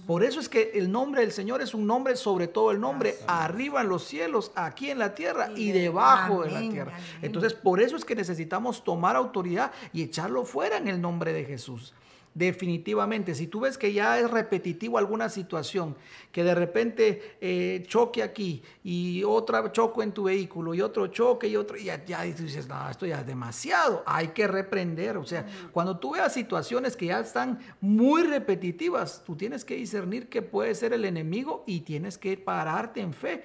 Por 0.07 0.25
eso 0.25 0.41
es 0.41 0.49
que 0.49 0.71
el 0.75 0.91
nombre 0.91 1.21
del 1.21 1.33
Señor 1.33 1.61
es 1.61 1.75
un 1.75 1.87
nombre 1.87 2.17
sobre 2.17 2.49
todo 2.49 2.71
el 2.71 2.81
nombre, 2.81 3.17
arriba 3.27 3.83
en 3.83 3.91
los 3.91 4.05
cielos, 4.05 4.53
aquí 4.55 4.91
en 4.91 4.99
la 4.99 5.15
tierra 5.15 5.51
y, 5.55 5.71
debajo 5.71 6.45
de 6.45 6.51
la 6.51 6.61
tierra. 6.61 6.93
Entonces, 7.21 7.53
por 7.53 7.83
eso 7.83 7.95
es 7.95 8.07
que 8.07 8.15
necesitamos 8.15 8.83
tomar 8.85 9.17
autoridad 9.17 9.71
y 9.93 10.03
echarlo 10.03 10.47
fuera 10.47 10.79
en 10.79 10.89
el 10.89 10.99
nombre 10.99 11.35
de 11.35 11.45
Jesús. 11.45 11.93
Definitivamente, 12.35 13.35
si 13.35 13.49
tú 13.49 13.61
ves 13.61 13.77
que 13.77 13.93
ya 13.93 14.19
es 14.19 14.31
repetitivo 14.31 14.97
alguna 14.99 15.29
situación, 15.29 15.97
que 16.31 16.45
de 16.45 16.55
repente 16.55 17.37
eh, 17.41 17.85
choque 17.89 18.23
aquí 18.23 18.63
y 18.85 19.25
otra 19.25 19.73
choco 19.73 20.03
en 20.03 20.13
tu 20.13 20.25
vehículo 20.25 20.73
y 20.73 20.81
otro 20.81 21.09
choque 21.09 21.49
y 21.49 21.57
otro, 21.57 21.77
y 21.77 21.85
ya, 21.85 22.05
ya 22.05 22.23
dices, 22.23 22.69
no, 22.69 22.89
esto 22.89 23.07
ya 23.07 23.21
es 23.21 23.27
demasiado, 23.27 24.05
hay 24.07 24.29
que 24.29 24.47
reprender. 24.47 25.17
O 25.17 25.25
sea, 25.25 25.47
cuando 25.73 25.99
tú 25.99 26.13
veas 26.13 26.33
situaciones 26.33 26.97
que 26.97 27.07
ya 27.07 27.21
están 27.21 27.59
muy 27.81 28.23
repetitivas, 28.23 29.23
tú 29.25 29.35
tienes 29.35 29.65
que 29.65 29.75
discernir 29.75 30.29
que 30.29 30.43
puede 30.43 30.75
ser 30.75 30.93
el 30.93 31.05
enemigo 31.05 31.65
y 31.67 31.81
tienes 31.81 32.19
que 32.19 32.37
pararte 32.37 33.01
en 33.01 33.15
fe 33.15 33.43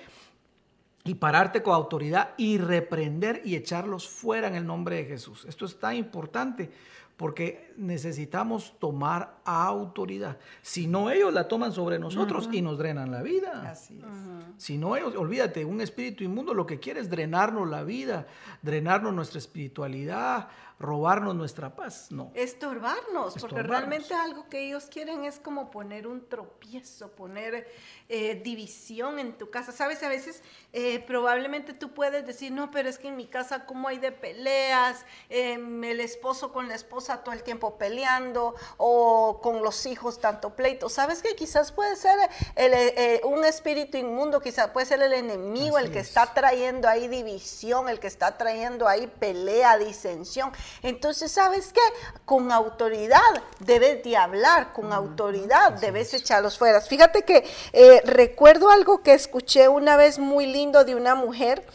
y 1.05 1.15
pararte 1.15 1.61
con 1.61 1.73
autoridad 1.73 2.33
y 2.37 2.57
reprender 2.57 3.41
y 3.43 3.55
echarlos 3.55 4.07
fuera 4.07 4.47
en 4.47 4.55
el 4.55 4.65
nombre 4.65 4.97
de 4.97 5.05
Jesús. 5.05 5.45
Esto 5.45 5.65
es 5.65 5.77
tan 5.77 5.95
importante 5.95 6.71
porque 7.17 7.73
necesitamos 7.77 8.73
tomar 8.79 9.39
autoridad. 9.45 10.37
Si 10.61 10.87
no, 10.87 11.09
ellos 11.09 11.33
la 11.33 11.47
toman 11.47 11.71
sobre 11.71 11.99
nosotros 11.99 12.49
y 12.51 12.61
nos 12.61 12.77
drenan 12.77 13.11
la 13.11 13.21
vida. 13.21 13.69
Así 13.69 13.99
es. 13.99 14.63
Si 14.63 14.77
no, 14.77 14.95
ellos, 14.95 15.15
olvídate, 15.15 15.65
un 15.65 15.81
espíritu 15.81 16.23
inmundo 16.23 16.53
lo 16.53 16.65
que 16.65 16.79
quiere 16.79 16.99
es 16.99 17.09
drenarnos 17.09 17.69
la 17.69 17.83
vida, 17.83 18.27
drenarnos 18.61 19.13
nuestra 19.13 19.39
espiritualidad, 19.39 20.47
robarnos 20.83 21.33
nuestra 21.33 21.75
paz, 21.75 22.07
no. 22.11 22.31
Estorbarnos, 22.35 23.35
porque 23.39 23.63
realmente 23.63 24.13
algo 24.13 24.47
que 24.49 24.67
ellos 24.67 24.85
quieren 24.85 25.23
es 25.23 25.39
como 25.39 25.71
poner 25.71 26.07
un 26.07 26.27
tropiezo, 26.27 27.09
poner 27.11 27.67
eh, 28.09 28.41
división 28.43 29.17
en 29.17 29.37
tu 29.37 29.49
casa. 29.49 29.71
Sabes, 29.71 30.03
a 30.03 30.09
veces 30.09 30.43
eh, 30.73 30.99
probablemente 31.07 31.73
tú 31.73 31.93
puedes 31.93 32.25
decir, 32.25 32.51
no, 32.51 32.69
pero 32.69 32.89
es 32.89 32.99
que 32.99 33.07
en 33.07 33.15
mi 33.15 33.27
casa 33.27 33.65
como 33.65 33.87
hay 33.87 33.97
de 33.97 34.11
peleas, 34.11 35.05
em, 35.29 35.83
el 35.85 36.01
esposo 36.01 36.51
con 36.51 36.67
la 36.67 36.75
esposa 36.75 37.23
todo 37.23 37.33
el 37.33 37.43
tiempo 37.43 37.77
peleando, 37.77 38.55
o 38.77 39.39
con 39.41 39.63
los 39.63 39.85
hijos 39.85 40.19
tanto 40.19 40.53
pleito. 40.55 40.89
Sabes 40.89 41.23
que 41.23 41.35
quizás 41.35 41.71
puede 41.71 41.95
ser 41.95 42.17
eh, 42.57 43.21
un 43.23 43.45
espíritu 43.45 43.97
inmundo, 43.97 44.41
quizás 44.41 44.69
puede 44.71 44.85
ser 44.85 45.01
el 45.01 45.13
enemigo 45.13 45.79
el 45.79 45.91
que 45.91 45.99
está 45.99 46.33
trayendo 46.33 46.89
ahí 46.89 47.07
división, 47.07 47.87
el 47.87 48.01
que 48.01 48.07
está 48.07 48.37
trayendo 48.37 48.87
ahí 48.87 49.07
pelea, 49.07 49.77
disensión. 49.77 50.51
Entonces, 50.81 51.31
¿sabes 51.31 51.71
qué? 51.73 51.81
Con 52.25 52.51
autoridad 52.51 53.19
debes 53.59 54.03
de 54.03 54.17
hablar, 54.17 54.73
con 54.73 54.91
autoridad 54.91 55.73
debes 55.73 56.13
echarlos 56.13 56.57
fuera. 56.57 56.81
Fíjate 56.81 57.23
que 57.23 57.45
eh, 57.71 58.01
recuerdo 58.05 58.69
algo 58.69 59.01
que 59.03 59.13
escuché 59.13 59.67
una 59.67 59.95
vez 59.97 60.19
muy 60.19 60.47
lindo 60.47 60.83
de 60.83 60.95
una 60.95 61.15
mujer 61.15 61.65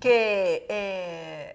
que... 0.00 0.66
Eh, 0.68 1.45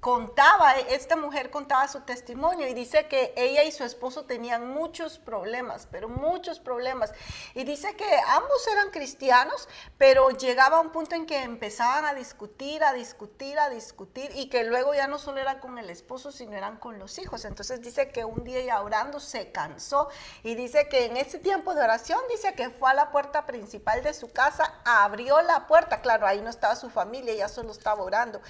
contaba, 0.00 0.76
esta 0.76 1.16
mujer 1.16 1.50
contaba 1.50 1.88
su 1.88 2.00
testimonio 2.02 2.68
y 2.68 2.74
dice 2.74 3.08
que 3.08 3.32
ella 3.36 3.64
y 3.64 3.72
su 3.72 3.82
esposo 3.82 4.24
tenían 4.24 4.68
muchos 4.68 5.18
problemas, 5.18 5.88
pero 5.90 6.08
muchos 6.08 6.60
problemas. 6.60 7.12
Y 7.54 7.64
dice 7.64 7.96
que 7.96 8.08
ambos 8.28 8.66
eran 8.68 8.90
cristianos, 8.90 9.68
pero 9.96 10.30
llegaba 10.30 10.80
un 10.80 10.90
punto 10.90 11.16
en 11.16 11.26
que 11.26 11.42
empezaban 11.42 12.04
a 12.04 12.14
discutir, 12.14 12.84
a 12.84 12.92
discutir, 12.92 13.58
a 13.58 13.70
discutir 13.70 14.30
y 14.36 14.48
que 14.48 14.64
luego 14.64 14.94
ya 14.94 15.08
no 15.08 15.18
solo 15.18 15.40
eran 15.40 15.58
con 15.58 15.78
el 15.78 15.90
esposo, 15.90 16.30
sino 16.30 16.56
eran 16.56 16.76
con 16.76 17.00
los 17.00 17.18
hijos. 17.18 17.44
Entonces 17.44 17.82
dice 17.82 18.10
que 18.10 18.24
un 18.24 18.44
día 18.44 18.62
ya 18.62 18.80
orando 18.82 19.18
se 19.18 19.50
cansó 19.50 20.08
y 20.44 20.54
dice 20.54 20.88
que 20.88 21.06
en 21.06 21.16
ese 21.16 21.38
tiempo 21.38 21.74
de 21.74 21.82
oración 21.82 22.20
dice 22.30 22.54
que 22.54 22.70
fue 22.70 22.90
a 22.90 22.94
la 22.94 23.10
puerta 23.10 23.46
principal 23.46 24.04
de 24.04 24.14
su 24.14 24.30
casa, 24.30 24.74
abrió 24.84 25.42
la 25.42 25.66
puerta, 25.66 26.00
claro, 26.00 26.26
ahí 26.26 26.40
no 26.40 26.50
estaba 26.50 26.76
su 26.76 26.88
familia, 26.88 27.32
ella 27.32 27.48
solo 27.48 27.72
estaba 27.72 28.02
orando, 28.02 28.40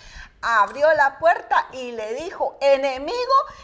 abrió 0.40 0.92
la 0.94 1.18
puerta 1.18 1.66
y 1.72 1.92
le 1.92 2.14
dijo, 2.14 2.56
enemigo, 2.60 3.16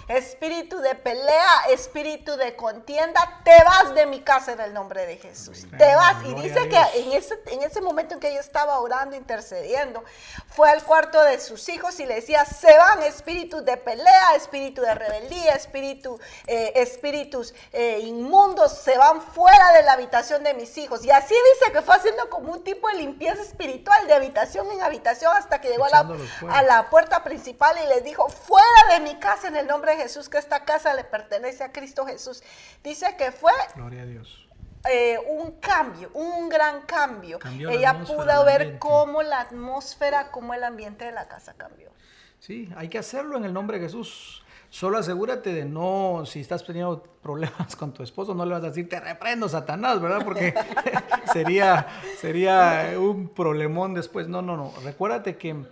espíritu 0.08 0.78
de 0.78 0.94
pelea, 0.94 1.66
espíritu 1.70 2.36
de 2.36 2.56
contienda, 2.56 3.40
te 3.44 3.56
vas 3.64 3.94
de 3.94 4.06
mi 4.06 4.22
casa 4.22 4.52
en 4.52 4.60
el 4.60 4.74
nombre 4.74 5.06
de 5.06 5.16
Jesús. 5.16 5.66
Te 5.78 5.94
vas. 5.94 6.16
Y 6.24 6.34
dice 6.34 6.68
que 6.68 6.78
en 6.94 7.12
ese, 7.12 7.40
en 7.46 7.62
ese 7.62 7.80
momento 7.80 8.14
en 8.14 8.20
que 8.20 8.30
ella 8.30 8.40
estaba 8.40 8.80
orando, 8.80 9.14
intercediendo, 9.14 10.02
fue 10.48 10.68
al 10.68 10.82
cuarto 10.82 11.22
de 11.22 11.38
sus 11.40 11.68
hijos 11.68 12.00
y 12.00 12.06
le 12.06 12.16
decía, 12.16 12.44
se 12.44 12.76
van 12.76 13.02
espíritus 13.02 13.64
de 13.64 13.76
pelea, 13.76 14.34
espíritu 14.34 14.82
de 14.82 14.94
rebeldía, 14.94 15.54
espíritu, 15.54 16.18
eh, 16.46 16.72
espíritus 16.76 17.54
eh, 17.72 18.00
inmundos, 18.00 18.78
se 18.78 18.98
van 18.98 19.22
fuera 19.22 19.72
de 19.72 19.82
la 19.84 19.92
habitación 19.92 20.42
de 20.42 20.54
mis 20.54 20.76
hijos. 20.76 21.04
Y 21.04 21.10
así 21.10 21.34
dice 21.54 21.72
que 21.72 21.82
fue 21.82 21.94
haciendo 21.94 22.28
como 22.30 22.52
un 22.52 22.64
tipo 22.64 22.88
de 22.88 22.94
limpieza 22.94 23.42
espiritual 23.42 24.06
de 24.08 24.14
habitación 24.14 24.70
en 24.72 24.82
habitación 24.82 25.32
hasta 25.36 25.60
que 25.60 25.68
llegó 25.68 25.84
a 25.84 25.90
la, 25.90 26.16
a 26.50 26.63
la 26.64 26.88
puerta 26.90 27.22
principal 27.24 27.76
y 27.84 27.88
les 27.88 28.04
dijo, 28.04 28.28
fuera 28.28 28.66
de 28.92 29.00
mi 29.00 29.18
casa 29.18 29.48
en 29.48 29.56
el 29.56 29.66
nombre 29.66 29.96
de 29.96 30.02
Jesús, 30.02 30.28
que 30.28 30.38
esta 30.38 30.64
casa 30.64 30.94
le 30.94 31.04
pertenece 31.04 31.64
a 31.64 31.72
Cristo 31.72 32.06
Jesús. 32.06 32.42
Dice 32.82 33.16
que 33.16 33.32
fue... 33.32 33.52
Gloria 33.74 34.02
a 34.02 34.06
Dios. 34.06 34.48
Eh, 34.90 35.18
un 35.26 35.52
cambio, 35.60 36.10
un 36.12 36.48
gran 36.48 36.82
cambio. 36.82 37.38
Ella 37.70 38.00
pudo 38.04 38.44
ver 38.44 38.78
cómo 38.78 39.22
la 39.22 39.40
atmósfera, 39.40 40.30
cómo 40.30 40.52
el 40.52 40.62
ambiente 40.62 41.06
de 41.06 41.12
la 41.12 41.26
casa 41.26 41.54
cambió. 41.54 41.90
Sí, 42.38 42.70
hay 42.76 42.88
que 42.88 42.98
hacerlo 42.98 43.38
en 43.38 43.46
el 43.46 43.54
nombre 43.54 43.78
de 43.78 43.86
Jesús. 43.86 44.44
Solo 44.68 44.98
asegúrate 44.98 45.54
de 45.54 45.64
no, 45.64 46.24
si 46.26 46.40
estás 46.40 46.64
teniendo 46.64 47.00
problemas 47.22 47.76
con 47.76 47.94
tu 47.94 48.02
esposo, 48.02 48.34
no 48.34 48.44
le 48.44 48.52
vas 48.52 48.64
a 48.64 48.68
decir, 48.68 48.88
te 48.88 49.00
reprendo, 49.00 49.48
Satanás, 49.48 50.00
¿verdad? 50.02 50.24
Porque 50.24 50.52
sería, 51.32 51.86
sería 52.18 52.92
un 52.98 53.28
problemón 53.28 53.94
después. 53.94 54.28
No, 54.28 54.42
no, 54.42 54.56
no. 54.56 54.74
Recuérdate 54.82 55.38
que 55.38 55.64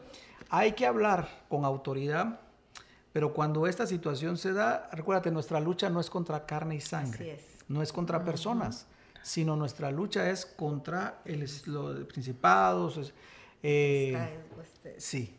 hay 0.52 0.72
que 0.72 0.86
hablar 0.86 1.46
con 1.48 1.64
autoridad, 1.64 2.38
pero 3.10 3.32
cuando 3.32 3.66
esta 3.66 3.86
situación 3.86 4.36
se 4.36 4.52
da, 4.52 4.90
recuérdate, 4.92 5.30
nuestra 5.30 5.58
lucha 5.58 5.88
no 5.88 5.98
es 5.98 6.10
contra 6.10 6.44
carne 6.44 6.74
y 6.74 6.80
sangre, 6.82 7.40
no 7.68 7.80
es 7.82 7.90
contra 7.90 8.22
personas, 8.22 8.86
sino 9.22 9.56
nuestra 9.56 9.90
lucha 9.90 10.28
es 10.28 10.44
contra 10.44 11.22
el, 11.24 11.48
los 11.66 12.04
principados, 12.04 13.14
eh, 13.62 14.14
sí, 14.98 15.34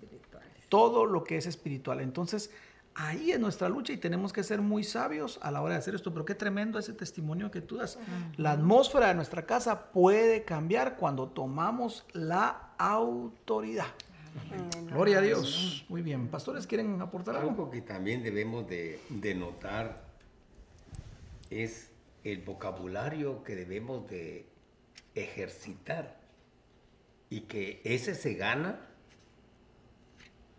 todo 0.68 1.05
lo 1.05 1.24
que 1.24 1.38
es 1.38 1.45
espiritual. 1.45 2.01
Entonces, 2.01 2.49
ahí 2.95 3.30
es 3.30 3.39
nuestra 3.39 3.70
lucha 3.70 3.93
y 3.93 3.97
tenemos 3.97 4.34
que 4.34 4.41
ser 4.41 4.61
muy 4.61 4.84
sabios 4.84 5.38
a 5.43 5.51
la 5.51 5.61
hora 5.61 5.76
de 5.76 5.80
hacer 5.80 5.93
esto. 5.93 6.11
Pero 6.11 6.26
qué 6.26 6.34
tremendo 6.34 6.80
ese 6.80 6.93
testimonio 6.93 7.51
que 7.51 7.61
tú 7.61 7.76
das. 7.76 7.99
La 8.38 8.53
atmósfera 8.53 9.09
de 9.09 9.14
nuestra 9.14 9.45
casa 9.45 9.91
puede 9.91 10.43
cambiar 10.43 10.97
cuando 10.97 11.28
tomamos 11.28 12.03
la 12.14 12.72
autoridad. 12.80 13.93
Gloria 14.89 15.17
a 15.17 15.21
Dios. 15.21 15.86
Muy 15.89 16.01
bien. 16.01 16.27
Pastores, 16.27 16.67
¿quieren 16.67 17.01
aportar 17.01 17.36
algo? 17.36 17.49
Algo 17.49 17.69
que 17.71 17.81
también 17.81 18.23
debemos 18.23 18.67
de, 18.67 18.99
notar 19.36 20.03
es 21.49 21.89
el 22.23 22.41
vocabulario 22.41 23.43
que 23.43 23.55
debemos 23.55 24.07
de 24.07 24.45
ejercitar 25.15 26.19
y 27.29 27.41
que 27.41 27.81
ese 27.84 28.15
se 28.15 28.36
gana 28.36 28.79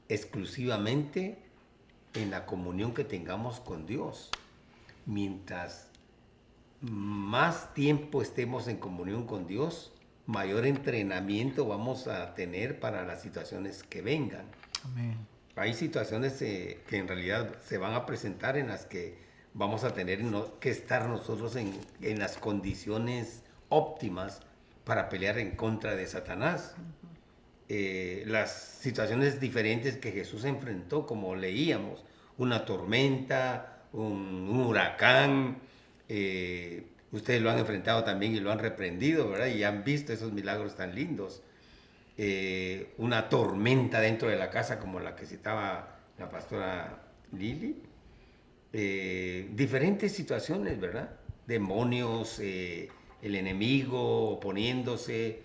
exclusivamente 0.08 1.38
en 2.14 2.30
la 2.30 2.46
comunión 2.46 2.92
que 2.92 3.04
tengamos 3.04 3.60
con 3.60 3.86
Dios. 3.86 4.30
Mientras 5.06 5.88
más 6.80 7.72
tiempo 7.74 8.20
estemos 8.20 8.68
en 8.68 8.76
comunión 8.76 9.26
con 9.26 9.46
Dios, 9.46 9.93
mayor 10.26 10.66
entrenamiento 10.66 11.66
vamos 11.66 12.06
a 12.08 12.34
tener 12.34 12.80
para 12.80 13.04
las 13.04 13.22
situaciones 13.22 13.82
que 13.82 14.02
vengan. 14.02 14.46
Hay 15.56 15.74
situaciones 15.74 16.40
eh, 16.42 16.80
que 16.88 16.96
en 16.96 17.08
realidad 17.08 17.56
se 17.64 17.78
van 17.78 17.94
a 17.94 18.06
presentar 18.06 18.56
en 18.56 18.68
las 18.68 18.86
que 18.86 19.16
vamos 19.52 19.84
a 19.84 19.94
tener 19.94 20.20
que 20.60 20.70
estar 20.70 21.08
nosotros 21.08 21.56
en, 21.56 21.72
las 22.18 22.36
condiciones 22.38 23.42
óptimas 23.68 24.40
para 24.84 25.08
pelear 25.08 25.38
en 25.38 25.52
contra 25.52 25.94
de 25.94 26.06
Satanás. 26.06 26.74
Eh, 27.68 28.24
las 28.26 28.52
situaciones 28.52 29.40
diferentes 29.40 29.96
que 29.96 30.12
Jesús 30.12 30.44
enfrentó, 30.44 31.06
como 31.06 31.34
leíamos, 31.36 32.04
una 32.36 32.64
tormenta, 32.64 33.84
un, 33.92 34.50
huracán, 34.50 35.58
eh, 36.08 36.86
ustedes 37.14 37.40
lo 37.40 37.50
han 37.50 37.58
enfrentado 37.58 38.02
también 38.04 38.34
y 38.34 38.40
lo 38.40 38.50
han 38.50 38.58
reprendido, 38.58 39.28
¿verdad? 39.30 39.46
Y 39.46 39.62
han 39.62 39.84
visto 39.84 40.12
esos 40.12 40.32
milagros 40.32 40.76
tan 40.76 40.94
lindos. 40.94 41.42
Eh, 42.16 42.92
una 42.98 43.28
tormenta 43.28 44.00
dentro 44.00 44.28
de 44.28 44.36
la 44.36 44.50
casa 44.50 44.78
como 44.78 45.00
la 45.00 45.14
que 45.16 45.26
citaba 45.26 45.96
la 46.18 46.28
pastora 46.28 47.02
Lili. 47.32 47.82
Eh, 48.72 49.48
diferentes 49.52 50.12
situaciones, 50.12 50.80
¿verdad? 50.80 51.10
Demonios, 51.46 52.40
el 52.40 52.88
enemigo 53.22 54.30
oponiéndose, 54.30 55.42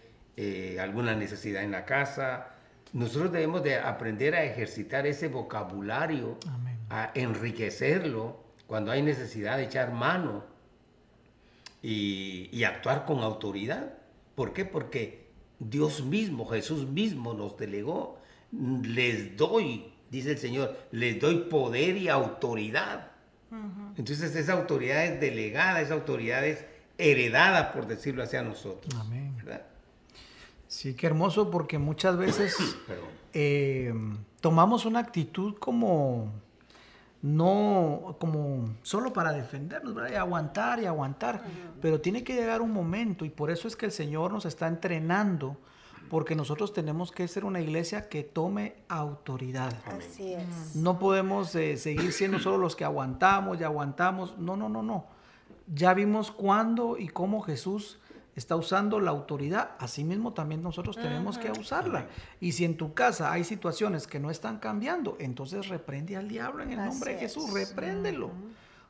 alguna 0.80 1.16
necesidad 1.16 1.64
en 1.64 1.72
la 1.72 1.86
casa. 1.86 2.56
Nosotros 2.94 3.32
debemos 3.32 3.64
de 3.64 3.76
aprender 3.76 4.34
a 4.34 4.44
ejercitar 4.44 5.06
ese 5.06 5.28
vocabulario, 5.28 6.38
a 6.90 7.12
enriquecerlo 7.14 8.44
cuando 8.66 8.92
hay 8.92 9.02
necesidad 9.02 9.58
de 9.58 9.64
echar 9.64 9.92
mano 9.92 10.44
y, 11.82 12.64
actuar 12.64 13.06
con 13.06 13.20
autoridad. 13.20 13.94
¿Por 14.36 14.54
qué? 14.54 14.66
Porque 14.66 15.28
Dios 15.60 16.04
mismo, 16.04 16.46
Jesús 16.46 16.88
mismo 16.88 17.34
nos 17.34 17.58
delegó, 17.58 18.20
les 18.52 19.36
doy, 19.38 19.92
dice 20.10 20.32
el 20.32 20.38
Señor, 20.38 20.78
les 20.92 21.20
doy 21.20 21.46
poder 21.50 21.98
y 21.98 22.10
autoridad. 22.10 23.12
Entonces 23.98 24.36
esa 24.36 24.54
autoridad 24.54 25.06
es 25.06 25.20
delegada, 25.20 25.82
esa 25.82 25.96
autoridad 25.96 26.46
es 26.46 26.66
heredada, 26.98 27.74
por 27.74 27.88
decirlo 27.88 28.24
así, 28.24 28.38
a 28.38 28.44
nosotros. 28.44 28.94
Amén. 29.00 29.36
Sí, 30.68 30.94
qué 30.94 31.08
hermoso, 31.08 31.50
porque 31.50 31.80
muchas 31.80 32.16
veces 32.16 32.56
eh, 33.34 33.92
tomamos 34.40 34.86
una 34.86 35.00
actitud 35.00 35.56
como 35.58 36.32
no 37.22 38.16
como 38.20 38.76
solo 38.82 39.12
para 39.12 39.32
defendernos, 39.32 39.96
y 40.10 40.16
aguantar 40.16 40.82
y 40.82 40.86
aguantar, 40.86 41.44
pero 41.82 42.00
tiene 42.00 42.24
que 42.24 42.34
llegar 42.34 42.62
un 42.62 42.72
momento 42.72 43.26
y 43.26 43.30
por 43.30 43.52
eso 43.52 43.68
es 43.68 43.76
que 43.76 43.88
el 43.88 43.92
Señor 43.92 44.32
nos 44.32 44.46
está 44.46 44.68
entrenando, 44.68 45.58
porque 46.10 46.36
nosotros 46.36 46.74
tenemos 46.74 47.12
que 47.12 47.28
ser 47.28 47.46
una 47.46 47.60
iglesia 47.60 48.10
que 48.10 48.24
tome 48.24 48.76
autoridad. 48.88 49.74
Así 49.86 50.34
es. 50.34 50.76
No 50.76 50.98
podemos 50.98 51.54
eh, 51.56 51.78
seguir 51.78 52.14
siendo 52.14 52.40
solo 52.40 52.58
los 52.58 52.76
que 52.76 52.84
aguantamos 52.84 53.60
y 53.60 53.64
aguantamos, 53.64 54.38
no, 54.38 54.56
no, 54.56 54.70
no, 54.70 54.82
no. 54.82 55.06
Ya 55.72 55.94
vimos 55.94 56.32
cuándo 56.32 56.98
y 56.98 57.10
cómo 57.10 57.42
Jesús 57.42 58.00
está 58.40 58.56
usando 58.56 59.00
la 59.00 59.12
autoridad, 59.12 59.72
asimismo 59.80 60.34
también 60.34 60.64
nosotros 60.64 60.96
tenemos 60.96 61.38
que 61.38 61.52
usarla. 61.52 62.08
Y 62.40 62.54
si 62.54 62.66
en 62.66 62.78
tu 62.78 62.94
casa 62.94 63.32
hay 63.32 63.44
situaciones 63.44 64.08
que 64.08 64.20
no 64.20 64.32
están 64.32 64.58
cambiando, 64.60 65.18
entonces 65.20 65.68
reprende 65.68 66.16
al 66.16 66.28
diablo 66.28 66.64
en 66.64 66.72
el 66.72 66.78
nombre 66.78 67.14
de 67.14 67.20
Jesús, 67.20 67.52
repréndelo 67.54 68.32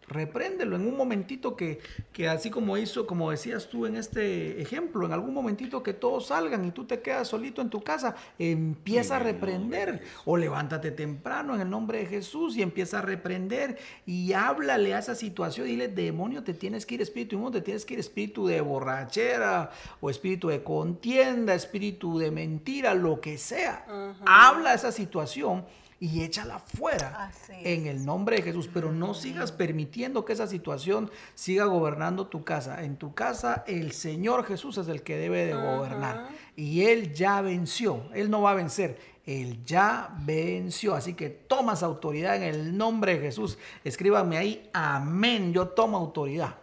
repréndelo 0.10 0.76
en 0.76 0.88
un 0.88 0.97
momentito 0.97 1.55
que, 1.55 1.80
que 2.12 2.28
así 2.28 2.49
como 2.49 2.78
hizo, 2.78 3.07
como 3.07 3.32
decías 3.32 3.70
tú 3.70 3.86
en 3.86 3.95
este 3.95 4.62
ejemplo, 4.62 5.05
en 5.05 5.14
algún 5.14 5.34
momentito 5.34 5.84
que 5.84 5.93
todos 5.93 6.28
salgan 6.28 6.66
y 6.66 6.72
tú 6.72 6.86
te 6.86 7.01
quedas 7.01 7.28
solito 7.28 7.62
en 7.62 7.70
tu 7.70 7.82
casa, 7.82 8.16
empieza 8.38 9.18
a 9.18 9.20
reprender. 9.20 10.01
O 10.26 10.36
levántate 10.38 10.91
temprano 10.91 11.55
en 11.55 11.62
el 11.62 11.70
nombre 11.70 11.99
de 11.99 12.05
Jesús 12.07 12.57
y 12.57 12.62
empieza 12.62 12.99
a 12.99 13.01
reprender 13.01 13.78
y 14.05 14.34
háblale 14.34 14.93
a 14.93 14.99
esa 14.99 15.16
situación, 15.16 15.68
dile, 15.68 15.88
demonio, 15.88 16.43
te 16.43 16.53
tienes 16.53 16.86
que 16.86 16.95
ir 16.95 17.01
espíritu 17.01 17.36
inmundo, 17.36 17.60
te 17.60 17.64
tienes 17.64 17.86
que 17.86 17.93
ir 17.93 17.99
espíritu 17.99 18.47
de 18.47 18.62
borrachera 18.62 19.72
o 20.01 20.10
espíritu 20.10 20.49
de 20.49 20.64
contienda, 20.64 21.53
espíritu 21.53 22.18
de 22.18 22.32
mentira, 22.32 22.93
lo 22.93 23.22
que 23.22 23.38
sea. 23.38 23.86
Habla 24.26 24.74
esa 24.74 24.91
situación 24.91 25.66
y 26.00 26.24
échala 26.24 26.60
fuera 26.60 27.32
en 27.50 27.88
el 27.88 28.06
nombre 28.06 28.38
de 28.38 28.41
Jesús. 28.43 28.70
Pero 28.74 28.91
no 28.91 29.14
sigas 29.14 29.52
permitiendo 29.52 30.24
que 30.26 30.34
esa 30.34 30.47
situación 30.47 31.12
siga 31.36 31.66
gobernando 31.66 32.28
tu 32.28 32.43
casa. 32.43 32.84
En 32.84 32.97
tu 32.97 33.14
casa 33.14 33.64
el 33.68 33.91
Señor 33.91 34.45
Jesús 34.45 34.78
es 34.78 34.88
el 34.88 35.04
que 35.04 35.18
debe 35.18 35.45
de 35.45 35.54
gobernar. 35.54 36.30
Y 36.56 36.84
Él 36.86 37.14
ya 37.14 37.41
venció. 37.41 38.04
Él 38.14 38.30
no 38.30 38.41
va 38.41 38.52
a 38.52 38.56
vencer. 38.56 38.97
Él 39.26 39.64
ya 39.66 40.16
venció. 40.22 40.95
Así 40.95 41.14
que 41.14 41.30
tomas 41.30 41.84
autoridad 41.84 42.36
en 42.38 42.43
el 42.43 42.78
nombre 42.78 43.16
de 43.16 43.22
Jesús. 43.22 43.58
Escríbame 43.84 44.38
ahí, 44.38 44.70
amén. 44.74 45.54
Yo 45.54 45.70
tomo 45.70 45.97
autoridad. 45.97 46.56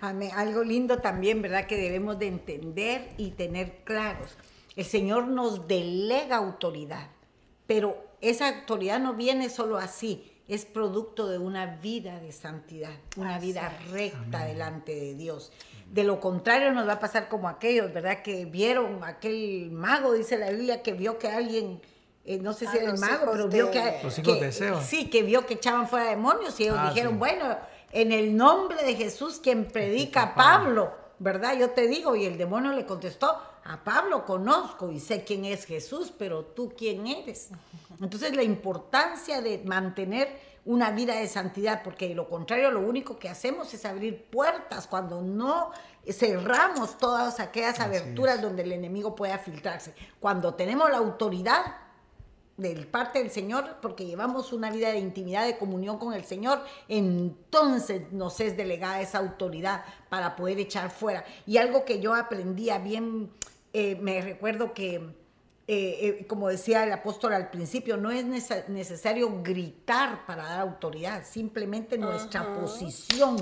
Amén. 0.00 0.30
Algo 0.34 0.62
lindo 0.62 0.98
también, 0.98 1.42
¿verdad? 1.42 1.66
Que 1.66 1.76
debemos 1.76 2.18
de 2.18 2.28
entender 2.28 3.12
y 3.16 3.32
tener 3.32 3.82
claros. 3.84 4.36
El 4.76 4.84
Señor 4.84 5.26
nos 5.26 5.66
delega 5.66 6.36
autoridad, 6.36 7.08
pero 7.66 8.09
esa 8.20 8.48
autoridad 8.48 9.00
no 9.00 9.14
viene 9.14 9.48
solo 9.48 9.76
así, 9.76 10.30
es 10.48 10.64
producto 10.64 11.28
de 11.28 11.38
una 11.38 11.76
vida 11.76 12.18
de 12.18 12.32
santidad, 12.32 12.90
una 13.16 13.38
vida 13.38 13.72
recta 13.92 14.44
delante 14.44 14.94
de 14.94 15.14
Dios. 15.14 15.52
De 15.88 16.02
lo 16.02 16.20
contrario 16.20 16.72
nos 16.72 16.88
va 16.88 16.94
a 16.94 16.98
pasar 16.98 17.28
como 17.28 17.48
aquellos, 17.48 17.92
¿verdad? 17.92 18.22
Que 18.22 18.46
vieron 18.46 19.04
aquel 19.04 19.70
mago, 19.70 20.12
dice 20.12 20.36
la 20.36 20.50
Biblia, 20.50 20.82
que 20.82 20.92
vio 20.92 21.18
que 21.18 21.28
alguien, 21.28 21.80
eh, 22.24 22.38
no 22.38 22.52
sé 22.52 22.66
si 22.66 22.78
era 22.78 22.90
el 22.90 22.98
mago, 22.98 23.30
pero 23.30 23.48
vio 23.48 23.70
que, 23.70 24.00
sí, 24.82 25.08
que 25.08 25.22
vio 25.22 25.46
que 25.46 25.54
echaban 25.54 25.88
fuera 25.88 26.10
demonios 26.10 26.58
y 26.58 26.64
ellos 26.64 26.76
ah, 26.78 26.88
dijeron, 26.88 27.18
bueno, 27.18 27.56
en 27.92 28.10
el 28.10 28.36
nombre 28.36 28.82
de 28.82 28.96
Jesús 28.96 29.38
quien 29.40 29.66
predica 29.66 30.34
Pablo, 30.34 30.92
¿verdad? 31.20 31.56
Yo 31.56 31.70
te 31.70 31.86
digo, 31.86 32.16
y 32.16 32.24
el 32.26 32.36
demonio 32.36 32.72
le 32.72 32.86
contestó, 32.86 33.40
a 33.70 33.84
Pablo 33.84 34.24
conozco 34.24 34.90
y 34.90 34.98
sé 34.98 35.22
quién 35.22 35.44
es 35.44 35.64
Jesús, 35.64 36.12
pero 36.18 36.44
tú 36.44 36.72
quién 36.76 37.06
eres. 37.06 37.50
Entonces 38.00 38.34
la 38.34 38.42
importancia 38.42 39.40
de 39.40 39.62
mantener 39.64 40.40
una 40.64 40.90
vida 40.90 41.14
de 41.14 41.28
santidad, 41.28 41.84
porque 41.84 42.08
de 42.08 42.16
lo 42.16 42.28
contrario 42.28 42.72
lo 42.72 42.80
único 42.80 43.20
que 43.20 43.28
hacemos 43.28 43.72
es 43.72 43.84
abrir 43.84 44.24
puertas 44.24 44.88
cuando 44.88 45.22
no 45.22 45.70
cerramos 46.10 46.98
todas 46.98 47.38
aquellas 47.38 47.78
aberturas 47.78 48.42
donde 48.42 48.64
el 48.64 48.72
enemigo 48.72 49.14
pueda 49.14 49.38
filtrarse. 49.38 49.94
Cuando 50.18 50.54
tenemos 50.54 50.90
la 50.90 50.98
autoridad 50.98 51.76
del 52.56 52.86
parte 52.86 53.20
del 53.20 53.30
Señor, 53.30 53.76
porque 53.80 54.04
llevamos 54.04 54.52
una 54.52 54.70
vida 54.70 54.90
de 54.90 54.98
intimidad, 54.98 55.46
de 55.46 55.56
comunión 55.56 55.98
con 55.98 56.12
el 56.12 56.24
Señor, 56.24 56.60
entonces 56.88 58.12
nos 58.12 58.38
es 58.40 58.56
delegada 58.56 59.00
esa 59.00 59.18
autoridad 59.18 59.84
para 60.08 60.36
poder 60.36 60.58
echar 60.58 60.90
fuera. 60.90 61.24
Y 61.46 61.56
algo 61.56 61.84
que 61.84 62.00
yo 62.00 62.14
aprendía 62.14 62.78
bien, 62.78 63.30
eh, 63.72 63.96
me 63.96 64.20
recuerdo 64.20 64.72
que 64.74 65.14
eh, 65.72 66.18
eh, 66.18 66.26
como 66.26 66.48
decía 66.48 66.82
el 66.82 66.90
apóstol 66.90 67.32
al 67.32 67.48
principio, 67.48 67.96
no 67.96 68.10
es 68.10 68.24
necesario 68.68 69.40
gritar 69.40 70.26
para 70.26 70.42
dar 70.42 70.58
autoridad, 70.62 71.24
simplemente 71.24 71.96
nuestra 71.96 72.52
posición, 72.54 73.36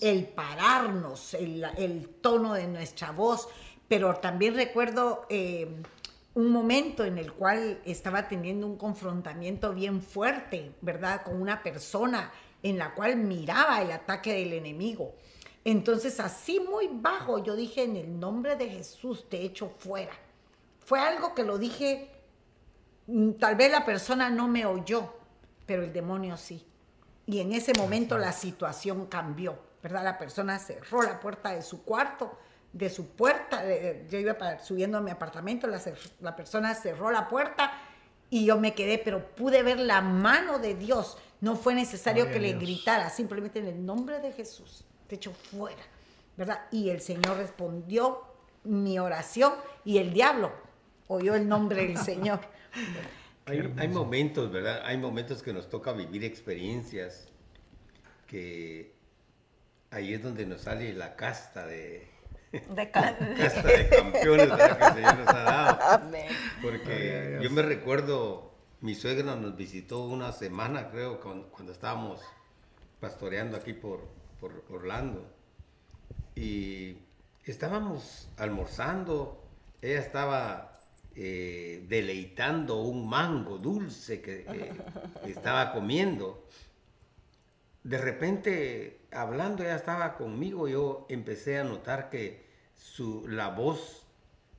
el 0.00 0.24
pararnos, 0.24 1.34
el, 1.34 2.08
tono 2.22 2.54
de 2.54 2.66
nuestra 2.66 3.10
voz. 3.10 3.46
Pero 3.88 4.14
también 4.14 4.54
recuerdo 4.54 5.26
eh, 5.28 5.68
un 6.32 6.50
momento 6.50 7.04
en 7.04 7.18
el 7.18 7.34
cual 7.34 7.82
estaba 7.84 8.26
teniendo 8.26 8.66
un 8.66 8.78
confrontamiento 8.78 9.74
bien 9.74 10.00
fuerte, 10.00 10.72
¿verdad? 10.80 11.24
Con 11.24 11.42
una 11.42 11.62
persona 11.62 12.32
en 12.62 12.78
la 12.78 12.94
cual 12.94 13.16
miraba 13.16 13.82
el 13.82 13.92
ataque 13.92 14.32
del 14.32 14.54
enemigo. 14.54 15.14
Entonces, 15.68 16.20
así 16.20 16.60
muy 16.60 16.88
bajo, 16.90 17.42
yo 17.42 17.56
dije, 17.56 17.82
en 17.82 17.96
el 17.96 18.18
nombre 18.18 18.56
de 18.56 18.68
Jesús 18.70 19.28
te 19.28 19.42
echo 19.42 19.68
fuera 19.68 20.12
fue 20.86 21.00
algo 21.00 21.34
que 21.34 21.42
lo 21.42 21.58
dije, 21.58 22.08
mm, 23.08 23.32
tal 23.32 23.56
vez 23.56 23.72
la 23.72 23.84
persona 23.84 24.30
no 24.30 24.46
me 24.46 24.64
oyó, 24.64 25.12
pero 25.66 25.82
el 25.82 25.92
demonio 25.92 26.36
sí. 26.36 26.64
Y 27.26 27.40
en 27.40 27.52
ese 27.52 27.72
momento 27.76 28.16
la 28.16 28.30
situación 28.30 29.06
cambió, 29.06 29.58
¿verdad? 29.82 30.04
La 30.04 30.16
persona 30.16 30.60
cerró 30.60 31.02
la 31.02 31.18
puerta 31.18 31.50
de 31.50 31.62
su 31.62 31.82
cuarto, 31.82 32.38
de 32.72 32.88
su 32.88 33.08
puerta, 33.08 33.64
yo 34.08 34.18
iba 34.18 34.58
subiendo 34.60 34.98
a 34.98 35.00
mi 35.00 35.10
apartamento, 35.10 35.66
la, 35.66 36.36
persona 36.36 36.72
cerró 36.74 37.10
la 37.10 37.26
puerta 37.26 37.72
y 38.30 38.44
yo 38.44 38.60
me 38.60 38.74
quedé, 38.74 38.98
pero 38.98 39.34
pude 39.34 39.64
ver 39.64 39.80
la 39.80 40.02
mano 40.02 40.60
de 40.60 40.74
Dios. 40.74 41.18
No 41.40 41.56
fue 41.56 41.74
necesario 41.74 42.30
que 42.30 42.38
le 42.38 42.52
gritara, 42.52 43.10
simplemente 43.10 43.58
en 43.58 43.66
el 43.66 43.84
nombre 43.84 44.20
de 44.20 44.30
Jesús, 44.30 44.84
te 45.06 45.16
echo 45.16 45.32
fuera, 45.32 45.82
¿verdad? 46.36 46.66
Y 46.70 46.90
el 46.90 47.00
Señor 47.00 47.36
respondió 47.36 48.22
mi 48.64 48.98
oración 48.98 49.54
y 49.84 49.98
el 49.98 50.12
diablo 50.12 50.52
oyó 51.08 51.34
el 51.34 51.48
nombre 51.48 51.86
del 51.86 51.98
Señor. 52.04 52.40
Hay, 53.46 53.88
momentos, 53.88 54.50
¿verdad? 54.50 54.82
Hay 54.84 54.96
momentos 54.96 55.42
que 55.42 55.52
nos 55.52 55.70
toca 55.70 55.92
vivir 55.92 56.24
experiencias 56.24 57.28
que 58.26 58.92
ahí 59.90 60.14
es 60.14 60.22
donde 60.22 60.46
nos 60.46 60.62
sale 60.62 60.92
la 60.92 61.14
casta 61.14 61.64
de, 61.64 62.08
de, 62.52 62.90
casta 62.90 63.68
de 63.68 63.88
campeones 63.88 64.48
que 64.48 64.62
el 64.62 64.94
Señor 64.94 65.18
nos 65.18 65.28
ha 65.28 65.42
dado. 65.42 65.82
Amén. 65.82 66.26
Porque 66.60 67.38
yo 67.40 67.50
me 67.50 67.62
recuerdo, 67.62 68.52
mi 68.80 68.96
suegra 68.96 69.36
nos 69.36 69.56
visitó 69.56 70.04
una 70.04 70.32
semana, 70.32 70.90
creo, 70.90 71.20
cuando, 71.20 71.72
estábamos 71.72 72.20
pastoreando 72.98 73.56
aquí 73.56 73.74
por, 73.74 74.08
por 74.40 74.64
Orlando. 74.70 75.26
Y 76.34 76.98
estábamos 77.44 78.28
almorzando, 78.36 79.42
ella 79.80 80.00
estaba 80.00 80.72
eh, 81.14 81.84
deleitando 81.88 82.82
un 82.82 83.08
mango 83.08 83.58
dulce 83.58 84.20
que 84.20 84.44
estaba 85.26 85.72
comiendo. 85.72 86.46
De 87.82 87.98
repente, 87.98 89.00
hablando, 89.12 89.62
ella 89.62 89.76
estaba 89.76 90.16
conmigo, 90.16 90.68
yo 90.68 91.06
empecé 91.08 91.58
a 91.58 91.64
notar 91.64 92.10
que 92.10 92.44
su, 92.76 93.26
la 93.28 93.48
voz 93.48 94.06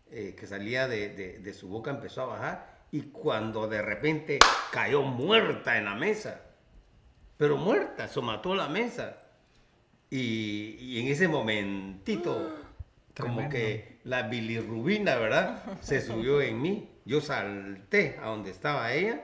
eh, 0.09 0.35
que 0.39 0.47
salía 0.47 0.87
de, 0.87 1.53
su 1.53 1.67
boca 1.67 1.91
empezó 1.91 2.21
a 2.21 2.25
bajar 2.25 2.77
y 2.91 3.01
cuando 3.01 3.67
de 3.67 3.81
repente 3.81 4.39
cayó 4.71 5.01
muerta 5.01 5.77
en 5.77 5.85
la 5.85 5.95
mesa, 5.95 6.41
pero 7.35 7.57
muerta, 7.57 8.07
se 8.07 8.21
mató 8.21 8.55
la 8.55 8.69
mesa. 8.69 9.17
Y, 10.09 10.77
y 10.79 11.01
en 11.01 11.07
ese 11.07 11.27
momentito, 11.27 12.55
como 13.19 13.49
que 13.49 13.97
la 14.03 14.23
bilirrubina, 14.23 15.15
¿verdad? 15.15 15.63
Se 15.81 16.01
subió 16.05 16.41
en 16.41 16.61
mí. 16.61 16.89
Yo 17.05 17.21
salté 17.21 18.17
a 18.21 18.27
donde 18.27 18.51
estaba 18.51 18.93
ella. 18.93 19.21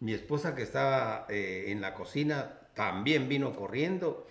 Mi 0.00 0.12
esposa 0.12 0.54
que 0.54 0.62
estaba 0.62 1.26
eh, 1.28 1.66
en 1.68 1.80
la 1.80 1.94
cocina 1.94 2.58
también 2.74 3.28
vino 3.28 3.56
corriendo 3.56 4.26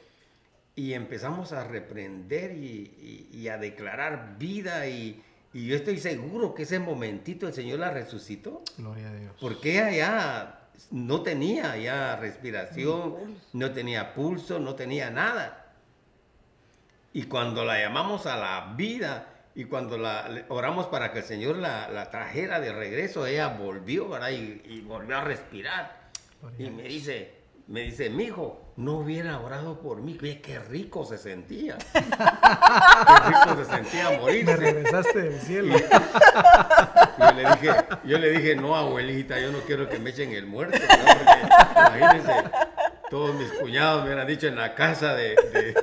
y 0.77 0.93
empezamos 0.93 1.51
a 1.51 1.63
reprender 1.63 2.55
y, 2.55 3.47
a 3.49 3.57
declarar 3.57 4.35
vida 4.37 4.87
y, 4.87 5.23
yo 5.53 5.75
estoy 5.75 5.97
seguro 5.97 6.53
que 6.53 6.63
ese 6.63 6.77
momentito 6.77 7.47
el 7.47 7.53
Señor 7.53 7.79
la 7.79 7.89
resucitó. 7.89 8.61
Gloria 8.77 9.09
a 9.09 9.13
Dios. 9.15 9.33
Porque 9.41 9.71
ella 9.71 9.91
ya 9.91 10.69
no 10.91 11.23
tenía 11.23 11.75
ya 11.77 12.15
respiración, 12.17 13.15
no 13.53 13.71
tenía 13.71 14.13
pulso, 14.13 14.59
no 14.59 14.75
tenía 14.75 15.09
nada. 15.09 15.66
Y 17.17 17.23
cuando 17.23 17.65
la 17.65 17.79
llamamos 17.79 18.27
a 18.27 18.37
la 18.37 18.75
vida, 18.77 19.25
y 19.55 19.65
cuando 19.65 19.97
la, 19.97 20.45
oramos 20.49 20.85
para 20.85 21.11
que 21.11 21.17
el 21.17 21.25
Señor 21.25 21.55
la, 21.55 22.11
trajera 22.11 22.59
de 22.59 22.71
regreso, 22.71 23.25
ella 23.25 23.47
volvió, 23.47 24.07
¿verdad? 24.07 24.29
Y, 24.29 24.81
volvió 24.81 25.17
a 25.17 25.21
respirar. 25.21 26.11
Y 26.59 26.69
me 26.69 26.83
dice, 26.83 27.33
me 27.65 27.81
dice, 27.81 28.11
mi 28.11 28.25
hijo, 28.25 28.71
no 28.75 28.99
hubiera 28.99 29.39
orado 29.39 29.81
por 29.81 29.99
mí. 29.99 30.15
Qué 30.15 30.59
rico 30.59 31.05
se 31.05 31.17
sentía. 31.17 31.79
qué 31.91 32.01
rico 32.01 33.55
se 33.55 33.65
sentía 33.65 34.11
morir. 34.19 34.45
Me 34.45 34.55
regresaste 34.55 35.19
del 35.19 35.41
cielo. 35.41 35.75
yo, 37.17 37.31
le 37.31 37.49
dije, 37.49 37.69
yo 38.03 38.17
le 38.19 38.29
dije, 38.29 38.55
no, 38.55 38.75
abuelita, 38.75 39.39
yo 39.39 39.51
no 39.51 39.61
quiero 39.61 39.89
que 39.89 39.97
me 39.97 40.11
echen 40.11 40.33
el 40.33 40.45
muerto. 40.45 40.77
Porque, 40.77 41.97
imagínense, 41.97 42.43
todos 43.09 43.33
mis 43.35 43.51
cuñados 43.53 44.01
me 44.01 44.09
hubieran 44.09 44.27
dicho 44.27 44.45
en 44.45 44.55
la 44.55 44.75
casa 44.75 45.15
de, 45.15 45.29
de, 45.29 45.73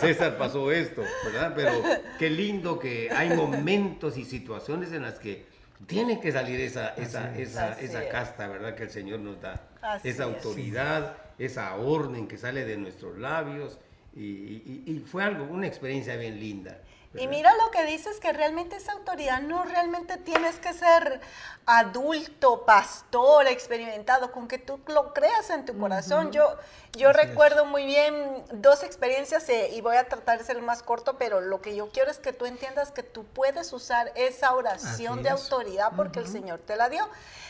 César 0.00 0.36
pasó 0.38 0.70
esto, 0.72 1.02
¿verdad? 1.24 1.52
Pero 1.54 1.72
qué 2.18 2.30
lindo 2.30 2.78
que 2.78 3.10
hay 3.10 3.30
momentos 3.30 4.16
y 4.16 4.24
situaciones 4.24 4.92
en 4.92 5.02
las 5.02 5.18
que 5.18 5.46
tiene 5.86 6.20
que 6.20 6.32
salir 6.32 6.60
esa, 6.60 6.94
esa, 6.94 7.36
esa, 7.36 7.78
esa 7.80 8.08
casta, 8.08 8.48
¿verdad? 8.48 8.74
Que 8.74 8.84
el 8.84 8.90
Señor 8.90 9.20
nos 9.20 9.40
da. 9.40 9.68
esa 10.04 10.24
autoridad, 10.24 11.16
esa 11.38 11.76
orden 11.76 12.26
que 12.26 12.38
sale 12.38 12.64
de 12.64 12.76
nuestros 12.76 13.18
labios. 13.18 13.78
Y, 14.14 14.82
y 14.86 15.04
fue 15.06 15.22
algo, 15.22 15.44
una 15.44 15.66
experiencia 15.66 16.16
bien 16.16 16.40
linda. 16.40 16.80
Y 17.18 17.28
mira 17.28 17.52
lo 17.54 17.70
que 17.70 17.84
dices, 17.84 18.20
que 18.20 18.32
realmente 18.32 18.76
esa 18.76 18.92
autoridad 18.92 19.40
no 19.40 19.64
realmente 19.64 20.18
tienes 20.18 20.56
que 20.56 20.72
ser 20.74 21.20
adulto, 21.64 22.64
pastor, 22.64 23.46
experimentado, 23.46 24.32
con 24.32 24.48
que 24.48 24.58
tú 24.58 24.80
lo 24.86 25.14
creas 25.14 25.50
en 25.50 25.64
tu 25.64 25.78
corazón. 25.78 26.30
Yo, 26.30 26.56
yo 26.92 27.12
recuerdo 27.12 27.64
muy 27.64 27.86
bien 27.86 28.44
dos 28.52 28.82
experiencias 28.82 29.48
eh, 29.48 29.70
y 29.72 29.80
voy 29.80 29.96
a 29.96 30.08
tratar 30.08 30.38
de 30.38 30.44
ser 30.44 30.60
más 30.60 30.82
corto, 30.82 31.16
pero 31.16 31.40
lo 31.40 31.62
que 31.62 31.74
yo 31.74 31.90
quiero 31.90 32.10
es 32.10 32.18
que 32.18 32.32
tú 32.32 32.44
entiendas 32.44 32.92
que 32.92 33.02
tú 33.02 33.24
puedes 33.24 33.72
usar 33.72 34.12
esa 34.14 34.54
oración 34.54 35.22
de 35.22 35.30
autoridad 35.30 35.92
porque 35.96 36.20
el 36.20 36.28
Señor 36.28 36.60
te 36.60 36.76
la 36.76 36.88
dio. 36.88 37.08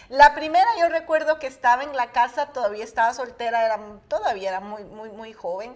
La 0.09 0.35
primera 0.35 0.69
yo 0.79 0.89
recuerdo 0.89 1.39
que 1.41 1.49
estaba 1.49 1.83
en 1.83 1.97
la 1.97 2.13
casa, 2.13 2.47
todavía 2.53 2.85
estaba 2.85 3.13
soltera, 3.13 3.65
era, 3.67 3.81
todavía 4.07 4.51
era 4.51 4.61
muy, 4.61 4.85
muy, 4.85 5.11
muy 5.11 5.33
joven 5.33 5.73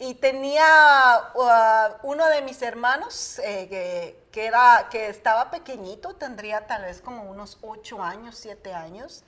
y 0.00 0.14
tenía 0.14 1.30
uh, 1.34 2.08
uno 2.08 2.26
de 2.28 2.40
mis 2.40 2.62
hermanos 2.62 3.38
eh, 3.44 4.16
que, 4.32 4.46
era, 4.46 4.88
que 4.90 5.08
estaba 5.08 5.50
pequeñito, 5.50 6.16
tendría 6.16 6.66
tal 6.66 6.82
vez 6.82 7.02
como 7.02 7.24
unos 7.24 7.58
ocho 7.60 8.02
años, 8.02 8.34
siete 8.38 8.72
años. 8.72 9.24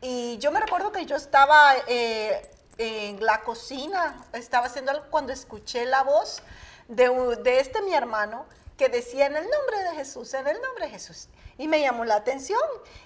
Y 0.00 0.38
yo 0.38 0.52
me 0.52 0.60
recuerdo 0.60 0.92
que 0.92 1.04
yo 1.06 1.16
estaba 1.16 1.74
eh, 1.88 2.48
en 2.78 3.24
la 3.26 3.40
cocina, 3.40 4.24
estaba 4.32 4.66
haciendo 4.66 4.92
algo 4.92 5.06
cuando 5.10 5.32
escuché 5.32 5.86
la 5.86 6.04
voz 6.04 6.40
de, 6.86 7.08
de 7.42 7.58
este 7.58 7.82
mi 7.82 7.92
hermano 7.92 8.46
que 8.78 8.88
decía 8.88 9.26
en 9.26 9.34
el 9.34 9.50
nombre 9.50 9.78
de 9.90 9.96
Jesús, 9.96 10.32
en 10.34 10.46
el 10.46 10.62
nombre 10.62 10.84
de 10.84 10.90
Jesús. 10.92 11.26
Y 11.62 11.68
me 11.68 11.80
llamó 11.80 12.04
la 12.04 12.16
atención 12.16 12.60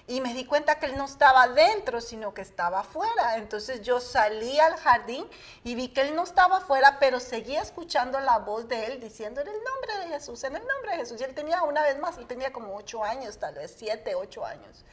y 0.07 0.19
me 0.19 0.33
di 0.33 0.43
cuenta 0.43 0.79
que 0.79 0.87
él 0.87 0.97
no 0.97 1.05
estaba 1.05 1.47
dentro, 1.47 2.01
sino 2.01 2.33
que 2.33 2.41
estaba 2.41 2.79
afuera. 2.79 3.37
Entonces 3.37 3.83
yo 3.83 3.99
salí 3.99 4.59
al 4.59 4.75
jardín 4.77 5.27
y 5.63 5.75
vi 5.75 5.89
que 5.89 6.01
él 6.01 6.15
no 6.15 6.23
estaba 6.23 6.57
afuera, 6.57 6.97
pero 6.99 7.19
seguía 7.19 7.61
escuchando 7.61 8.19
la 8.19 8.39
voz 8.39 8.67
de 8.67 8.87
él 8.87 8.99
diciendo 8.99 9.41
en 9.41 9.47
el 9.47 9.63
nombre 9.63 9.99
de 9.99 10.15
Jesús, 10.15 10.43
en 10.43 10.55
el 10.55 10.65
nombre 10.65 10.93
de 10.93 10.97
Jesús. 10.97 11.21
Y 11.21 11.25
él 11.25 11.35
tenía 11.35 11.61
una 11.61 11.83
vez 11.83 11.99
más, 11.99 12.17
él 12.17 12.25
tenía 12.25 12.51
como 12.51 12.75
ocho 12.75 13.03
años, 13.03 13.37
tal 13.37 13.53
vez 13.53 13.75
siete, 13.77 14.15
ocho 14.15 14.43
años. 14.43 14.83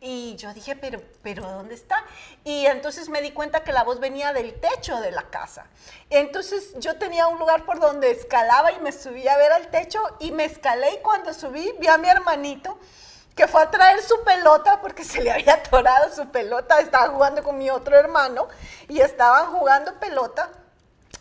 Y 0.00 0.36
yo 0.36 0.54
dije, 0.54 0.76
pero, 0.76 1.02
pero 1.24 1.42
¿dónde 1.42 1.74
está? 1.74 2.04
Y 2.44 2.66
entonces 2.66 3.08
me 3.08 3.20
di 3.20 3.32
cuenta 3.32 3.64
que 3.64 3.72
la 3.72 3.82
voz 3.82 3.98
venía 3.98 4.32
del 4.32 4.54
techo 4.60 5.00
de 5.00 5.10
la 5.10 5.28
casa. 5.28 5.66
Entonces 6.08 6.74
yo 6.78 6.98
tenía 6.98 7.26
un 7.26 7.40
lugar 7.40 7.64
por 7.64 7.80
donde 7.80 8.12
escalaba 8.12 8.70
y 8.70 8.78
me 8.78 8.92
subía 8.92 9.34
a 9.34 9.38
ver 9.38 9.50
al 9.50 9.72
techo 9.72 10.00
y 10.20 10.30
me 10.30 10.44
escalé 10.44 10.94
y 10.94 10.98
cuando 10.98 11.34
subí 11.34 11.72
vi 11.80 11.88
a 11.88 11.98
mi 11.98 12.08
hermanito 12.08 12.78
que 13.38 13.46
fue 13.46 13.62
a 13.62 13.70
traer 13.70 14.02
su 14.02 14.20
pelota 14.24 14.80
porque 14.80 15.04
se 15.04 15.22
le 15.22 15.30
había 15.30 15.54
atorado 15.54 16.12
su 16.12 16.28
pelota, 16.28 16.80
estaba 16.80 17.08
jugando 17.10 17.44
con 17.44 17.56
mi 17.56 17.70
otro 17.70 17.96
hermano 17.96 18.48
y 18.88 19.00
estaban 19.00 19.52
jugando 19.52 19.94
pelota 20.00 20.50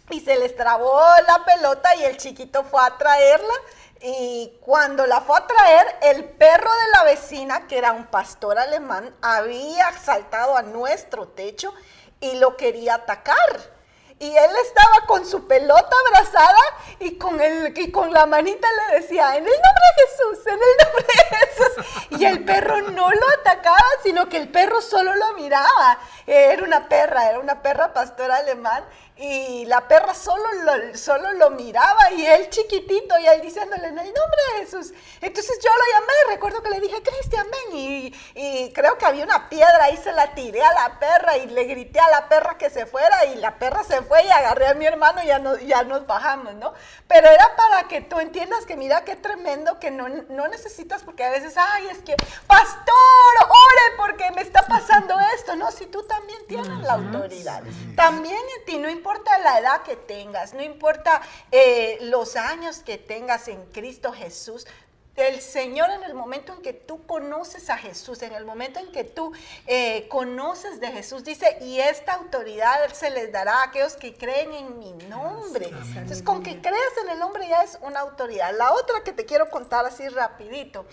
y 0.09 0.19
se 0.21 0.35
les 0.39 0.55
trabó 0.55 0.99
la 1.27 1.45
pelota 1.45 1.95
y 1.95 2.05
el 2.05 2.17
chiquito 2.17 2.63
fue 2.63 2.81
a 2.81 2.97
traerla 2.97 3.53
y 4.01 4.57
cuando 4.61 5.05
la 5.05 5.21
fue 5.21 5.37
a 5.37 5.45
traer, 5.45 5.85
el 6.01 6.23
perro 6.23 6.71
de 6.71 6.91
la 6.93 7.03
vecina, 7.03 7.67
que 7.67 7.77
era 7.77 7.91
un 7.91 8.07
pastor 8.07 8.57
alemán, 8.57 9.15
había 9.21 9.91
saltado 9.93 10.57
a 10.57 10.63
nuestro 10.63 11.27
techo 11.27 11.71
y 12.19 12.39
lo 12.39 12.57
quería 12.57 12.95
atacar. 12.95 13.76
Y 14.19 14.35
él 14.35 14.51
estaba 14.63 15.05
con 15.05 15.25
su 15.25 15.45
pelota 15.47 15.95
abrazada 16.07 16.59
y 16.99 17.17
con, 17.17 17.39
el, 17.39 17.77
y 17.77 17.91
con 17.91 18.11
la 18.11 18.25
manita 18.25 18.67
le 18.89 18.99
decía, 18.99 19.35
en 19.35 19.45
el 19.45 19.51
nombre 19.51 19.83
de 19.95 20.07
Jesús, 20.07 20.47
en 20.47 20.53
el 20.53 20.85
nombre 20.85 21.05
de 21.07 21.37
Jesús. 21.37 22.19
Y 22.19 22.25
el 22.25 22.43
perro 22.43 22.81
no 22.81 23.11
lo 23.11 23.29
atacaba, 23.39 23.77
sino 24.01 24.27
que 24.27 24.37
el 24.37 24.49
perro 24.49 24.81
solo 24.81 25.15
lo 25.15 25.33
miraba. 25.33 25.99
Era 26.25 26.63
una 26.63 26.89
perra, 26.89 27.29
era 27.29 27.39
una 27.39 27.61
perra 27.61 27.93
pastor 27.93 28.31
alemán 28.31 28.83
y 29.19 29.65
la 29.65 29.87
perra 29.87 30.13
solo 30.13 30.43
lo, 30.63 30.95
solo 30.95 31.33
lo 31.33 31.49
miraba 31.51 32.11
y 32.11 32.25
él 32.25 32.49
chiquitito 32.49 33.17
y 33.17 33.25
él 33.25 33.41
diciéndole 33.41 33.87
en 33.87 33.97
el 33.97 34.05
nombre 34.05 34.41
de 34.53 34.59
Jesús. 34.59 34.93
Entonces 35.21 35.57
yo 35.63 35.71
lo 35.71 35.99
llamé, 35.99 36.13
recuerdo 36.35 36.61
que 36.61 36.69
le 36.69 36.79
dije, 36.79 37.01
Cristian, 37.01 37.47
ven. 37.49 37.77
Y, 37.77 38.15
y, 38.35 38.71
creo 38.73 38.97
que 38.97 39.05
había 39.05 39.23
una 39.23 39.49
piedra 39.49 39.89
y 39.89 39.97
se 39.97 40.11
la 40.11 40.35
tiré 40.35 40.61
a 40.61 40.71
la 40.73 40.99
perra 40.99 41.37
y 41.37 41.47
le 41.47 41.63
grité 41.63 41.99
a 41.99 42.09
la 42.11 42.29
perra 42.29 42.57
que 42.57 42.69
se 42.69 42.85
fuera 42.85 43.25
y 43.25 43.35
la 43.35 43.57
perra 43.57 43.83
se 43.83 44.03
fue 44.03 44.23
y 44.23 44.29
agarré 44.29 44.67
a 44.67 44.73
mi 44.75 44.85
hermano 44.85 45.23
y 45.23 45.27
ya, 45.27 45.39
no, 45.39 45.57
ya 45.57 45.83
nos 45.83 46.05
bajamos, 46.05 46.53
¿no? 46.55 46.73
Pero 47.07 47.27
era 47.27 47.55
para 47.55 47.87
que 47.87 48.01
tú 48.01 48.19
entiendas 48.19 48.65
que 48.65 48.75
mira 48.75 49.03
qué 49.03 49.15
tremendo 49.15 49.79
que 49.79 49.89
no, 49.89 50.07
no 50.07 50.47
necesitas 50.47 51.01
porque 51.03 51.23
a 51.23 51.31
veces, 51.31 51.55
ay, 51.57 51.87
es 51.87 51.99
que, 51.99 52.15
pastor, 52.45 52.95
ore 53.41 53.97
porque 53.97 54.29
me 54.31 54.41
está 54.41 54.61
pasando 54.67 55.15
esto. 55.35 55.55
No, 55.55 55.71
si 55.71 55.87
tú 55.87 56.03
también 56.03 56.39
tienes 56.47 56.79
la 56.81 56.93
autoridad. 56.93 57.63
También 57.95 58.37
en 58.57 58.65
ti 58.65 58.77
no 58.77 58.89
importa 58.89 59.06
importa 59.07 59.37
la 59.37 59.59
edad 59.59 59.83
que 59.83 59.95
tengas, 59.95 60.53
no 60.53 60.61
importa 60.61 61.21
eh, 61.49 61.97
los 62.01 62.35
años 62.35 62.79
que 62.79 62.97
tengas 62.97 63.47
en 63.47 63.63
Cristo 63.67 64.11
Jesús, 64.11 64.67
el 65.15 65.39
Señor 65.39 65.89
en 65.91 66.03
el 66.03 66.13
momento 66.13 66.51
en 66.51 66.61
que 66.61 66.73
tú 66.73 67.07
conoces 67.07 67.69
a 67.69 67.77
Jesús, 67.77 68.21
en 68.21 68.33
el 68.33 68.43
momento 68.43 68.79
en 68.81 68.91
que 68.91 69.05
tú 69.05 69.31
eh, 69.65 70.09
conoces 70.09 70.81
de 70.81 70.91
Jesús, 70.91 71.23
dice, 71.23 71.57
y 71.61 71.79
esta 71.79 72.15
autoridad 72.15 72.91
se 72.91 73.09
les 73.09 73.31
dará 73.31 73.61
a 73.61 73.63
aquellos 73.63 73.95
que 73.95 74.13
creen 74.13 74.51
en 74.53 74.77
mi 74.77 74.91
nombre. 75.07 75.69
Entonces, 75.69 76.21
con 76.21 76.43
que 76.43 76.59
creas 76.59 76.97
en 77.05 77.11
el 77.11 77.19
nombre 77.19 77.47
ya 77.47 77.63
es 77.63 77.79
una 77.81 78.01
autoridad. 78.01 78.53
La 78.57 78.73
otra 78.73 79.03
que 79.05 79.13
te 79.13 79.25
quiero 79.25 79.49
contar 79.49 79.85
así 79.85 80.05
rapidito 80.09 80.85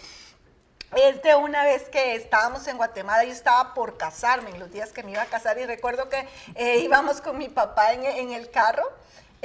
es 0.96 1.22
de 1.22 1.34
una 1.34 1.64
vez 1.64 1.88
que 1.88 2.14
estábamos 2.14 2.66
en 2.66 2.76
Guatemala, 2.76 3.24
yo 3.24 3.32
estaba 3.32 3.74
por 3.74 3.96
casarme, 3.96 4.50
en 4.50 4.58
los 4.58 4.70
días 4.70 4.92
que 4.92 5.02
me 5.02 5.12
iba 5.12 5.22
a 5.22 5.26
casar, 5.26 5.58
y 5.58 5.66
recuerdo 5.66 6.08
que 6.08 6.28
eh, 6.54 6.78
íbamos 6.78 7.20
con 7.20 7.38
mi 7.38 7.48
papá 7.48 7.92
en, 7.92 8.30
el 8.30 8.50
carro. 8.50 8.84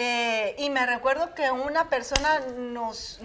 Eh, 0.02 0.56
y 0.58 0.70
me 0.70 0.86
recuerdo 0.86 1.36
que 1.36 1.52
una 1.52 1.90
persona 1.90 2.40
nos, 2.56 3.20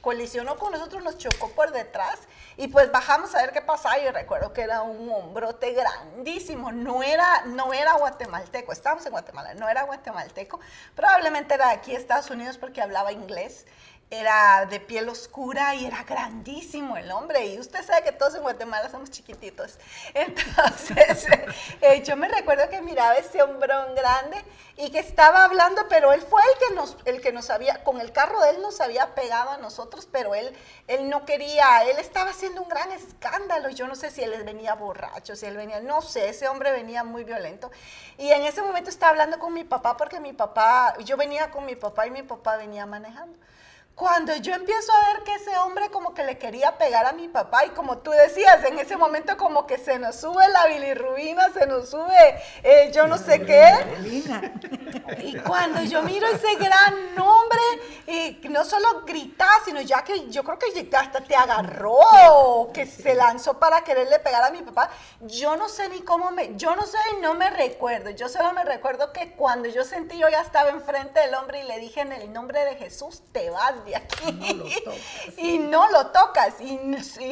colisionó 0.00 0.56
con 0.56 0.72
nosotros, 0.72 1.02
nos 1.02 1.18
chocó 1.18 1.50
por 1.50 1.72
detrás 1.72 2.20
y 2.56 2.68
pues 2.68 2.90
bajamos 2.90 3.34
a 3.34 3.42
ver 3.42 3.52
qué 3.52 3.60
pasaba 3.60 3.98
y 3.98 4.08
recuerdo 4.08 4.54
que 4.54 4.62
era 4.62 4.80
un 4.80 5.10
hombrote 5.10 5.72
grandísimo, 5.72 6.72
no 6.72 7.02
era, 7.02 7.42
no 7.44 7.74
era 7.74 7.92
guatemalteco, 7.98 8.72
estábamos 8.72 9.04
en 9.04 9.12
Guatemala, 9.12 9.52
no 9.52 9.68
era 9.68 9.82
guatemalteco, 9.82 10.58
probablemente 10.94 11.52
era 11.52 11.66
de 11.66 11.74
aquí 11.74 11.94
Estados 11.94 12.30
Unidos 12.30 12.56
porque 12.56 12.80
hablaba 12.80 13.12
inglés 13.12 13.66
era 14.08 14.66
de 14.66 14.78
piel 14.78 15.08
oscura 15.08 15.74
y 15.74 15.84
era 15.84 16.04
grandísimo 16.04 16.96
el 16.96 17.10
hombre. 17.10 17.46
Y 17.46 17.58
usted 17.58 17.84
sabe 17.84 18.04
que 18.04 18.12
todos 18.12 18.36
en 18.36 18.42
Guatemala 18.42 18.88
somos 18.88 19.10
chiquititos. 19.10 19.78
Entonces, 20.14 21.26
eh, 21.80 22.02
yo 22.04 22.16
me 22.16 22.28
recuerdo 22.28 22.68
que 22.70 22.80
miraba 22.82 23.14
ese 23.14 23.42
hombrón 23.42 23.94
grande 23.96 24.44
y 24.76 24.90
que 24.90 25.00
estaba 25.00 25.44
hablando, 25.44 25.86
pero 25.88 26.12
él 26.12 26.20
fue 26.20 26.40
el 26.42 26.68
que 26.68 26.74
nos, 26.74 26.96
el 27.04 27.20
que 27.20 27.32
nos 27.32 27.50
había, 27.50 27.82
con 27.82 28.00
el 28.00 28.12
carro 28.12 28.40
de 28.42 28.50
él 28.50 28.62
nos 28.62 28.80
había 28.80 29.14
pegado 29.14 29.50
a 29.50 29.58
nosotros, 29.58 30.06
pero 30.10 30.34
él, 30.34 30.56
él 30.86 31.08
no 31.08 31.24
quería, 31.24 31.84
él 31.84 31.98
estaba 31.98 32.30
haciendo 32.30 32.62
un 32.62 32.68
gran 32.68 32.92
escándalo. 32.92 33.70
Yo 33.70 33.88
no 33.88 33.96
sé 33.96 34.10
si 34.12 34.22
él 34.22 34.44
venía 34.44 34.74
borracho, 34.74 35.34
si 35.34 35.46
él 35.46 35.56
venía, 35.56 35.80
no 35.80 36.00
sé, 36.00 36.28
ese 36.28 36.46
hombre 36.46 36.70
venía 36.70 37.02
muy 37.02 37.24
violento. 37.24 37.72
Y 38.18 38.30
en 38.30 38.42
ese 38.42 38.62
momento 38.62 38.88
estaba 38.88 39.10
hablando 39.10 39.40
con 39.40 39.52
mi 39.52 39.64
papá 39.64 39.96
porque 39.96 40.20
mi 40.20 40.32
papá, 40.32 40.94
yo 41.04 41.16
venía 41.16 41.50
con 41.50 41.64
mi 41.64 41.74
papá 41.74 42.06
y 42.06 42.10
mi 42.10 42.22
papá 42.22 42.56
venía 42.56 42.86
manejando. 42.86 43.36
Cuando 43.96 44.36
yo 44.36 44.52
empiezo 44.52 44.92
a 44.92 45.14
ver 45.14 45.22
que 45.24 45.34
ese 45.36 45.56
hombre 45.56 45.88
como 45.88 46.12
que 46.12 46.22
le 46.22 46.36
quería 46.36 46.76
pegar 46.76 47.06
a 47.06 47.14
mi 47.14 47.28
papá 47.28 47.64
y 47.64 47.70
como 47.70 47.96
tú 47.96 48.10
decías, 48.10 48.62
en 48.64 48.78
ese 48.78 48.98
momento 48.98 49.38
como 49.38 49.66
que 49.66 49.78
se 49.78 49.98
nos 49.98 50.16
sube 50.16 50.46
la 50.48 50.66
bilirrubina, 50.66 51.50
se 51.50 51.66
nos 51.66 51.88
sube 51.88 52.38
eh, 52.62 52.90
yo 52.92 53.06
no 53.06 53.16
sé 53.16 53.40
qué. 53.40 53.72
Y 55.22 55.38
cuando 55.38 55.80
yo 55.82 56.02
miro 56.02 56.26
ese 56.26 56.56
gran 56.56 56.94
hombre, 57.18 57.60
y 58.06 58.48
no 58.50 58.66
solo 58.66 59.02
gritar, 59.06 59.48
sino 59.64 59.80
ya 59.80 60.04
que 60.04 60.28
yo 60.28 60.44
creo 60.44 60.58
que 60.58 60.90
hasta 60.94 61.22
te 61.22 61.34
agarró, 61.34 62.70
que 62.74 62.84
se 62.84 63.14
lanzó 63.14 63.58
para 63.58 63.82
quererle 63.82 64.18
pegar 64.18 64.42
a 64.42 64.50
mi 64.50 64.60
papá, 64.60 64.90
yo 65.20 65.56
no 65.56 65.70
sé 65.70 65.88
ni 65.88 66.02
cómo 66.02 66.30
me, 66.32 66.54
yo 66.56 66.76
no 66.76 66.82
sé 66.82 66.98
y 67.16 67.22
no 67.22 67.32
me 67.32 67.48
recuerdo, 67.48 68.10
yo 68.10 68.28
solo 68.28 68.52
me 68.52 68.64
recuerdo 68.64 69.12
que 69.14 69.32
cuando 69.32 69.70
yo 69.70 69.84
sentí, 69.84 70.18
yo 70.18 70.28
ya 70.28 70.42
estaba 70.42 70.68
enfrente 70.68 71.20
del 71.20 71.34
hombre 71.34 71.60
y 71.60 71.62
le 71.62 71.78
dije 71.78 72.02
en 72.02 72.12
el 72.12 72.30
nombre 72.30 72.62
de 72.64 72.76
Jesús, 72.76 73.22
te 73.32 73.48
vas 73.48 73.85
aquí. 73.94 74.72
y 75.36 75.58
no 75.58 75.90
lo 75.90 76.08
tocas. 76.08 76.60
Y, 76.60 76.76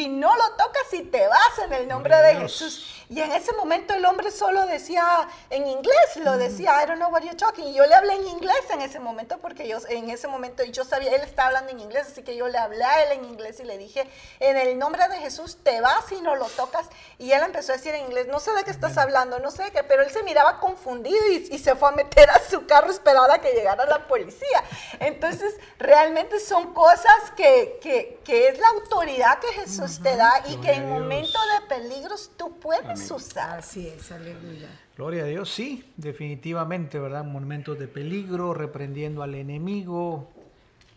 no 0.08 0.36
lo 0.36 0.50
tocas 0.56 0.92
y 0.92 1.02
te 1.02 1.26
vas 1.26 1.58
en 1.64 1.72
el 1.72 1.88
nombre 1.88 2.16
de 2.16 2.36
Jesús. 2.36 3.04
Y 3.08 3.20
en 3.20 3.32
ese 3.32 3.52
momento 3.52 3.94
el 3.94 4.04
hombre 4.04 4.30
solo 4.30 4.66
decía 4.66 5.28
en 5.50 5.66
inglés, 5.66 6.16
lo 6.16 6.36
decía, 6.36 6.82
I 6.82 6.86
don't 6.86 6.98
know 6.98 7.10
what 7.10 7.22
you're 7.22 7.36
talking. 7.36 7.66
Y 7.68 7.74
yo 7.74 7.86
le 7.86 7.94
hablé 7.94 8.14
en 8.14 8.26
inglés 8.26 8.62
en 8.70 8.80
ese 8.80 8.98
momento 8.98 9.38
porque 9.38 9.68
yo 9.68 9.78
en 9.88 10.10
ese 10.10 10.28
momento 10.28 10.64
yo 10.64 10.84
sabía, 10.84 11.14
él 11.14 11.22
estaba 11.22 11.48
hablando 11.48 11.70
en 11.72 11.80
inglés, 11.80 12.08
así 12.10 12.22
que 12.22 12.36
yo 12.36 12.48
le 12.48 12.58
hablé 12.58 12.84
a 12.84 13.04
él 13.04 13.18
en 13.18 13.24
inglés 13.24 13.60
y 13.60 13.64
le 13.64 13.78
dije, 13.78 14.08
en 14.40 14.56
el 14.56 14.78
nombre 14.78 15.06
de 15.08 15.16
Jesús 15.18 15.58
te 15.62 15.80
vas 15.80 16.10
y 16.12 16.20
no 16.20 16.36
lo 16.36 16.46
tocas. 16.46 16.88
Y 17.18 17.32
él 17.32 17.42
empezó 17.42 17.72
a 17.72 17.76
decir 17.76 17.94
en 17.94 18.06
inglés, 18.06 18.26
no 18.28 18.40
sé 18.40 18.52
de 18.52 18.64
qué 18.64 18.70
estás 18.70 18.96
hablando, 18.98 19.38
no 19.38 19.50
sé 19.50 19.64
de 19.64 19.70
qué, 19.70 19.82
pero 19.82 20.02
él 20.02 20.10
se 20.10 20.22
miraba 20.22 20.60
confundido 20.60 21.18
y, 21.30 21.48
y 21.50 21.58
se 21.58 21.74
fue 21.74 21.88
a 21.88 21.92
meter 21.92 22.30
a 22.30 22.40
su 22.40 22.66
carro 22.66 22.90
esperando 22.90 23.32
a 23.32 23.38
que 23.38 23.52
llegara 23.52 23.86
la 23.86 24.06
policía. 24.06 24.64
Entonces, 25.00 25.54
realmente 25.78 26.40
son 26.46 26.72
cosas 26.74 27.32
que, 27.36 27.78
que, 27.82 28.20
que 28.24 28.48
es 28.48 28.58
la 28.58 28.68
autoridad 28.68 29.38
que 29.38 29.60
Jesús 29.60 30.00
te 30.02 30.16
da 30.16 30.32
y 30.48 30.56
que 30.56 30.72
en 30.72 30.88
momentos 30.88 31.40
de 31.58 31.76
peligros 31.76 32.30
tú 32.36 32.58
puedes 32.58 33.10
usar. 33.10 33.58
Así 33.58 33.88
es, 33.88 34.10
aleluya. 34.12 34.68
Gloria 34.96 35.24
a 35.24 35.26
Dios, 35.26 35.50
sí, 35.50 35.92
definitivamente, 35.96 36.98
¿verdad? 36.98 37.24
Momentos 37.24 37.78
de 37.78 37.88
peligro, 37.88 38.54
reprendiendo 38.54 39.22
al 39.22 39.34
enemigo, 39.34 40.30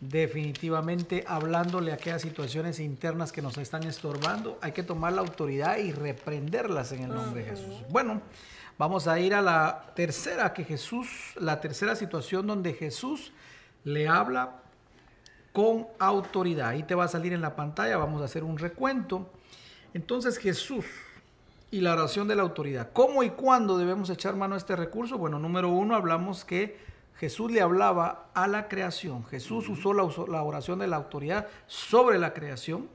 definitivamente 0.00 1.24
hablándole 1.26 1.90
a 1.90 1.94
aquellas 1.94 2.22
situaciones 2.22 2.78
internas 2.78 3.32
que 3.32 3.42
nos 3.42 3.58
están 3.58 3.82
estorbando, 3.84 4.58
hay 4.60 4.72
que 4.72 4.82
tomar 4.82 5.12
la 5.12 5.22
autoridad 5.22 5.78
y 5.78 5.92
reprenderlas 5.92 6.92
en 6.92 7.04
el 7.04 7.08
nombre 7.08 7.42
de 7.42 7.50
Jesús. 7.50 7.82
Bueno, 7.90 8.22
vamos 8.78 9.08
a 9.08 9.18
ir 9.18 9.34
a 9.34 9.42
la 9.42 9.92
tercera 9.96 10.52
que 10.52 10.64
Jesús, 10.64 11.08
la 11.36 11.60
tercera 11.60 11.96
situación 11.96 12.46
donde 12.46 12.74
Jesús 12.74 13.32
le 13.82 14.06
habla 14.06 14.62
con 15.58 15.88
autoridad. 15.98 16.68
Ahí 16.68 16.84
te 16.84 16.94
va 16.94 17.06
a 17.06 17.08
salir 17.08 17.32
en 17.32 17.40
la 17.40 17.56
pantalla, 17.56 17.96
vamos 17.96 18.22
a 18.22 18.26
hacer 18.26 18.44
un 18.44 18.58
recuento. 18.58 19.28
Entonces 19.92 20.38
Jesús 20.38 20.84
y 21.72 21.80
la 21.80 21.94
oración 21.94 22.28
de 22.28 22.36
la 22.36 22.42
autoridad. 22.42 22.90
¿Cómo 22.92 23.24
y 23.24 23.30
cuándo 23.30 23.76
debemos 23.76 24.08
echar 24.08 24.36
mano 24.36 24.54
a 24.54 24.58
este 24.58 24.76
recurso? 24.76 25.18
Bueno, 25.18 25.40
número 25.40 25.68
uno, 25.68 25.96
hablamos 25.96 26.44
que 26.44 26.78
Jesús 27.16 27.50
le 27.50 27.60
hablaba 27.60 28.28
a 28.34 28.46
la 28.46 28.68
creación. 28.68 29.26
Jesús 29.26 29.68
usó 29.68 29.92
la, 29.94 30.08
la 30.28 30.44
oración 30.44 30.78
de 30.78 30.86
la 30.86 30.94
autoridad 30.94 31.48
sobre 31.66 32.20
la 32.20 32.34
creación. 32.34 32.88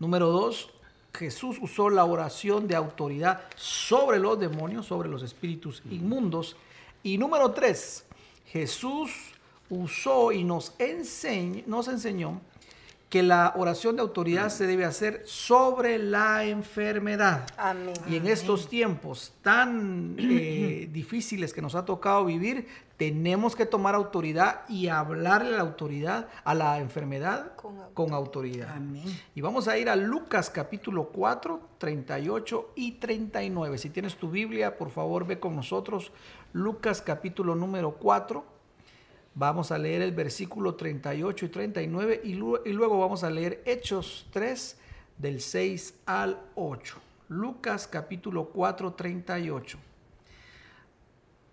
Número 0.00 0.30
dos, 0.30 0.72
Jesús 1.14 1.56
usó 1.62 1.88
la 1.88 2.04
oración 2.04 2.66
de 2.66 2.74
autoridad 2.74 3.42
sobre 3.54 4.18
los 4.18 4.40
demonios, 4.40 4.86
sobre 4.86 5.08
los 5.08 5.22
espíritus 5.22 5.84
inmundos. 5.88 6.56
Y 7.04 7.16
número 7.16 7.52
tres, 7.52 8.06
Jesús 8.46 9.35
usó 9.70 10.32
y 10.32 10.44
nos, 10.44 10.74
nos 11.66 11.88
enseñó 11.88 12.40
que 13.08 13.22
la 13.22 13.54
oración 13.56 13.96
de 13.96 14.02
autoridad 14.02 14.48
se 14.48 14.66
debe 14.66 14.84
hacer 14.84 15.22
sobre 15.26 15.98
la 15.98 16.44
enfermedad. 16.44 17.46
Amén. 17.56 17.94
Y 18.08 18.16
en 18.16 18.26
estos 18.26 18.68
tiempos 18.68 19.32
tan 19.42 20.16
eh, 20.18 20.88
difíciles 20.92 21.52
que 21.54 21.62
nos 21.62 21.76
ha 21.76 21.84
tocado 21.84 22.24
vivir, 22.24 22.66
tenemos 22.96 23.54
que 23.54 23.64
tomar 23.64 23.94
autoridad 23.94 24.62
y 24.68 24.88
hablarle 24.88 25.54
a 25.54 25.58
la 25.58 25.62
autoridad, 25.62 26.28
a 26.44 26.54
la 26.54 26.80
enfermedad 26.80 27.52
con, 27.54 28.12
autoridad. 28.12 28.70
Amén. 28.74 29.04
Y 29.34 29.40
vamos 29.40 29.68
a 29.68 29.78
ir 29.78 29.88
a 29.88 29.94
Lucas 29.94 30.50
capítulo 30.50 31.10
4, 31.10 31.60
38 31.78 32.72
y 32.74 32.92
39. 32.92 33.78
Si 33.78 33.90
tienes 33.90 34.16
tu 34.16 34.30
Biblia, 34.30 34.76
por 34.76 34.90
favor 34.90 35.26
ve 35.26 35.38
con 35.38 35.54
nosotros 35.54 36.10
Lucas 36.52 37.02
capítulo 37.02 37.54
número 37.54 37.92
4 37.92 38.55
Vamos 39.38 39.70
a 39.70 39.76
leer 39.76 40.00
el 40.00 40.12
versículo 40.12 40.76
38 40.76 41.44
y 41.44 41.48
39 41.50 42.20
y, 42.24 42.32
luego 42.32 42.98
vamos 42.98 43.22
a 43.22 43.28
leer 43.28 43.62
Hechos 43.66 44.26
3 44.32 44.78
del 45.18 45.42
6 45.42 45.92
al 46.06 46.40
8. 46.54 46.98
Lucas 47.28 47.86
capítulo 47.86 48.48
4, 48.48 48.94
38. 48.94 49.78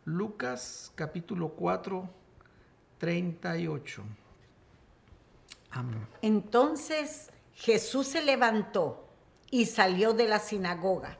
Lucas 0.05 0.93
capítulo 0.95 1.49
4, 1.49 2.09
38. 2.99 4.03
Amén. 5.71 6.07
Entonces 6.21 7.31
Jesús 7.53 8.07
se 8.07 8.23
levantó 8.23 9.09
y 9.51 9.65
salió 9.65 10.13
de 10.13 10.29
la 10.29 10.39
sinagoga 10.39 11.17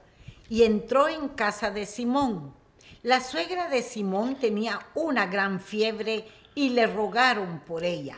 y 0.47 0.63
entró 0.63 1.09
en 1.09 1.27
casa 1.27 1.71
de 1.71 1.85
Simón. 1.85 2.53
La 3.01 3.19
suegra 3.19 3.67
de 3.67 3.83
Simón 3.83 4.37
tenía 4.37 4.79
una 4.95 5.25
gran 5.25 5.59
fiebre 5.59 6.25
y 6.55 6.69
le 6.69 6.87
rogaron 6.87 7.59
por 7.59 7.83
ella. 7.83 8.17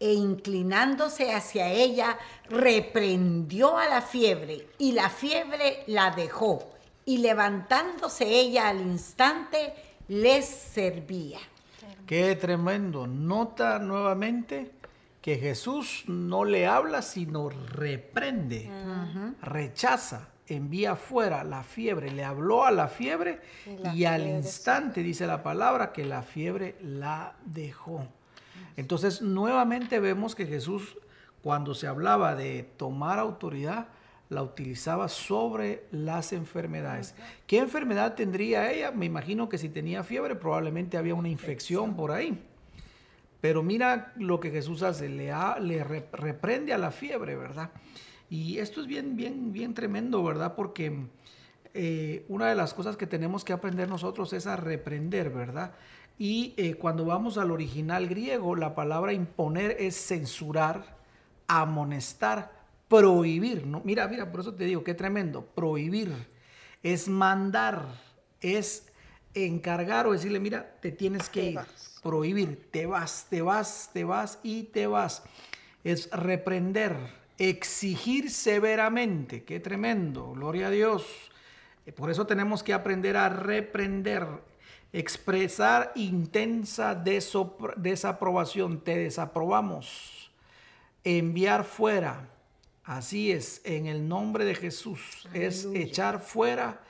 E 0.00 0.12
inclinándose 0.12 1.32
hacia 1.32 1.70
ella, 1.70 2.18
reprendió 2.48 3.76
a 3.76 3.88
la 3.88 4.00
fiebre 4.00 4.68
y 4.78 4.92
la 4.92 5.10
fiebre 5.10 5.82
la 5.86 6.10
dejó. 6.10 6.70
Y 7.04 7.18
levantándose 7.18 8.26
ella 8.26 8.68
al 8.68 8.80
instante, 8.80 9.74
les 10.08 10.46
servía. 10.46 11.40
Qué 12.06 12.36
tremendo. 12.36 13.06
Nota 13.06 13.78
nuevamente 13.78 14.72
que 15.20 15.36
Jesús 15.36 16.04
no 16.06 16.44
le 16.44 16.66
habla, 16.66 17.02
sino 17.02 17.48
reprende, 17.48 18.70
rechaza 19.42 20.28
envía 20.48 20.96
fuera 20.96 21.44
la 21.44 21.62
fiebre, 21.62 22.10
le 22.10 22.24
habló 22.24 22.64
a 22.64 22.70
la 22.70 22.88
fiebre 22.88 23.40
y, 23.94 24.04
al 24.04 24.26
instante 24.26 25.02
dice 25.02 25.26
la 25.26 25.42
palabra 25.42 25.92
que 25.92 26.04
la 26.04 26.22
fiebre 26.22 26.76
la 26.82 27.34
dejó. 27.44 28.06
Entonces 28.76 29.22
nuevamente 29.22 30.00
vemos 30.00 30.34
que 30.34 30.46
Jesús 30.46 30.96
cuando 31.42 31.74
se 31.74 31.86
hablaba 31.86 32.34
de 32.34 32.64
tomar 32.76 33.18
autoridad, 33.18 33.88
la 34.28 34.42
utilizaba 34.42 35.08
sobre 35.08 35.84
las 35.90 36.32
enfermedades. 36.32 37.14
¿Qué 37.46 37.58
enfermedad 37.58 38.14
tendría 38.14 38.70
ella? 38.70 38.90
Me 38.90 39.06
imagino 39.06 39.48
que 39.48 39.56
si 39.56 39.68
tenía 39.68 40.04
fiebre 40.04 40.34
probablemente 40.34 40.98
había 40.98 41.14
una 41.14 41.28
infección 41.28 41.96
por 41.96 42.10
ahí. 42.10 42.38
Pero 43.40 43.62
mira 43.62 44.12
lo 44.16 44.40
que 44.40 44.50
Jesús 44.50 44.82
hace, 44.82 45.08
le, 45.08 45.32
le 45.60 45.84
reprende 45.84 46.72
a 46.72 46.78
la 46.78 46.90
fiebre, 46.90 47.36
¿verdad? 47.36 47.70
Y 48.30 48.58
esto 48.58 48.80
es 48.80 48.86
bien, 48.86 49.16
bien, 49.16 49.52
bien 49.52 49.74
tremendo, 49.74 50.22
¿verdad? 50.22 50.54
Porque 50.54 51.06
eh, 51.74 52.24
una 52.28 52.48
de 52.48 52.54
las 52.54 52.74
cosas 52.74 52.96
que 52.96 53.06
tenemos 53.06 53.44
que 53.44 53.52
aprender 53.52 53.88
nosotros 53.88 54.32
es 54.32 54.46
a 54.46 54.56
reprender, 54.56 55.30
¿verdad? 55.30 55.72
Y 56.18 56.54
eh, 56.56 56.74
cuando 56.74 57.04
vamos 57.04 57.38
al 57.38 57.50
original 57.50 58.08
griego, 58.08 58.56
la 58.56 58.74
palabra 58.74 59.12
imponer 59.12 59.76
es 59.78 59.94
censurar, 59.96 60.96
amonestar, 61.46 62.52
prohibir. 62.88 63.66
¿no? 63.66 63.82
Mira, 63.84 64.08
mira, 64.08 64.30
por 64.30 64.40
eso 64.40 64.54
te 64.54 64.64
digo, 64.64 64.82
qué 64.82 64.94
tremendo. 64.94 65.44
Prohibir 65.44 66.12
es 66.82 67.08
mandar, 67.08 67.86
es 68.40 68.88
encargar 69.34 70.06
o 70.06 70.12
decirle, 70.12 70.40
mira, 70.40 70.76
te 70.80 70.90
tienes 70.90 71.28
que 71.28 71.50
ir. 71.50 71.60
prohibir. 72.02 72.68
Te 72.72 72.86
vas, 72.86 73.26
te 73.30 73.42
vas, 73.42 73.90
te 73.92 74.04
vas 74.04 74.40
y 74.42 74.64
te 74.64 74.86
vas. 74.88 75.22
Es 75.84 76.10
reprender, 76.10 76.96
exigir 77.38 78.30
severamente. 78.30 79.44
Qué 79.44 79.60
tremendo, 79.60 80.32
gloria 80.32 80.66
a 80.66 80.70
Dios. 80.70 81.06
Por 81.96 82.10
eso 82.10 82.26
tenemos 82.26 82.62
que 82.62 82.74
aprender 82.74 83.16
a 83.16 83.28
reprender, 83.28 84.26
expresar 84.92 85.92
intensa 85.94 86.94
desaprobación. 86.94 88.80
Te 88.80 88.98
desaprobamos. 88.98 90.30
Enviar 91.04 91.64
fuera. 91.64 92.28
Así 92.84 93.32
es, 93.32 93.60
en 93.64 93.86
el 93.86 94.08
nombre 94.08 94.44
de 94.44 94.54
Jesús. 94.54 95.28
Es 95.32 95.66
echar 95.74 96.20
fuera 96.20 96.82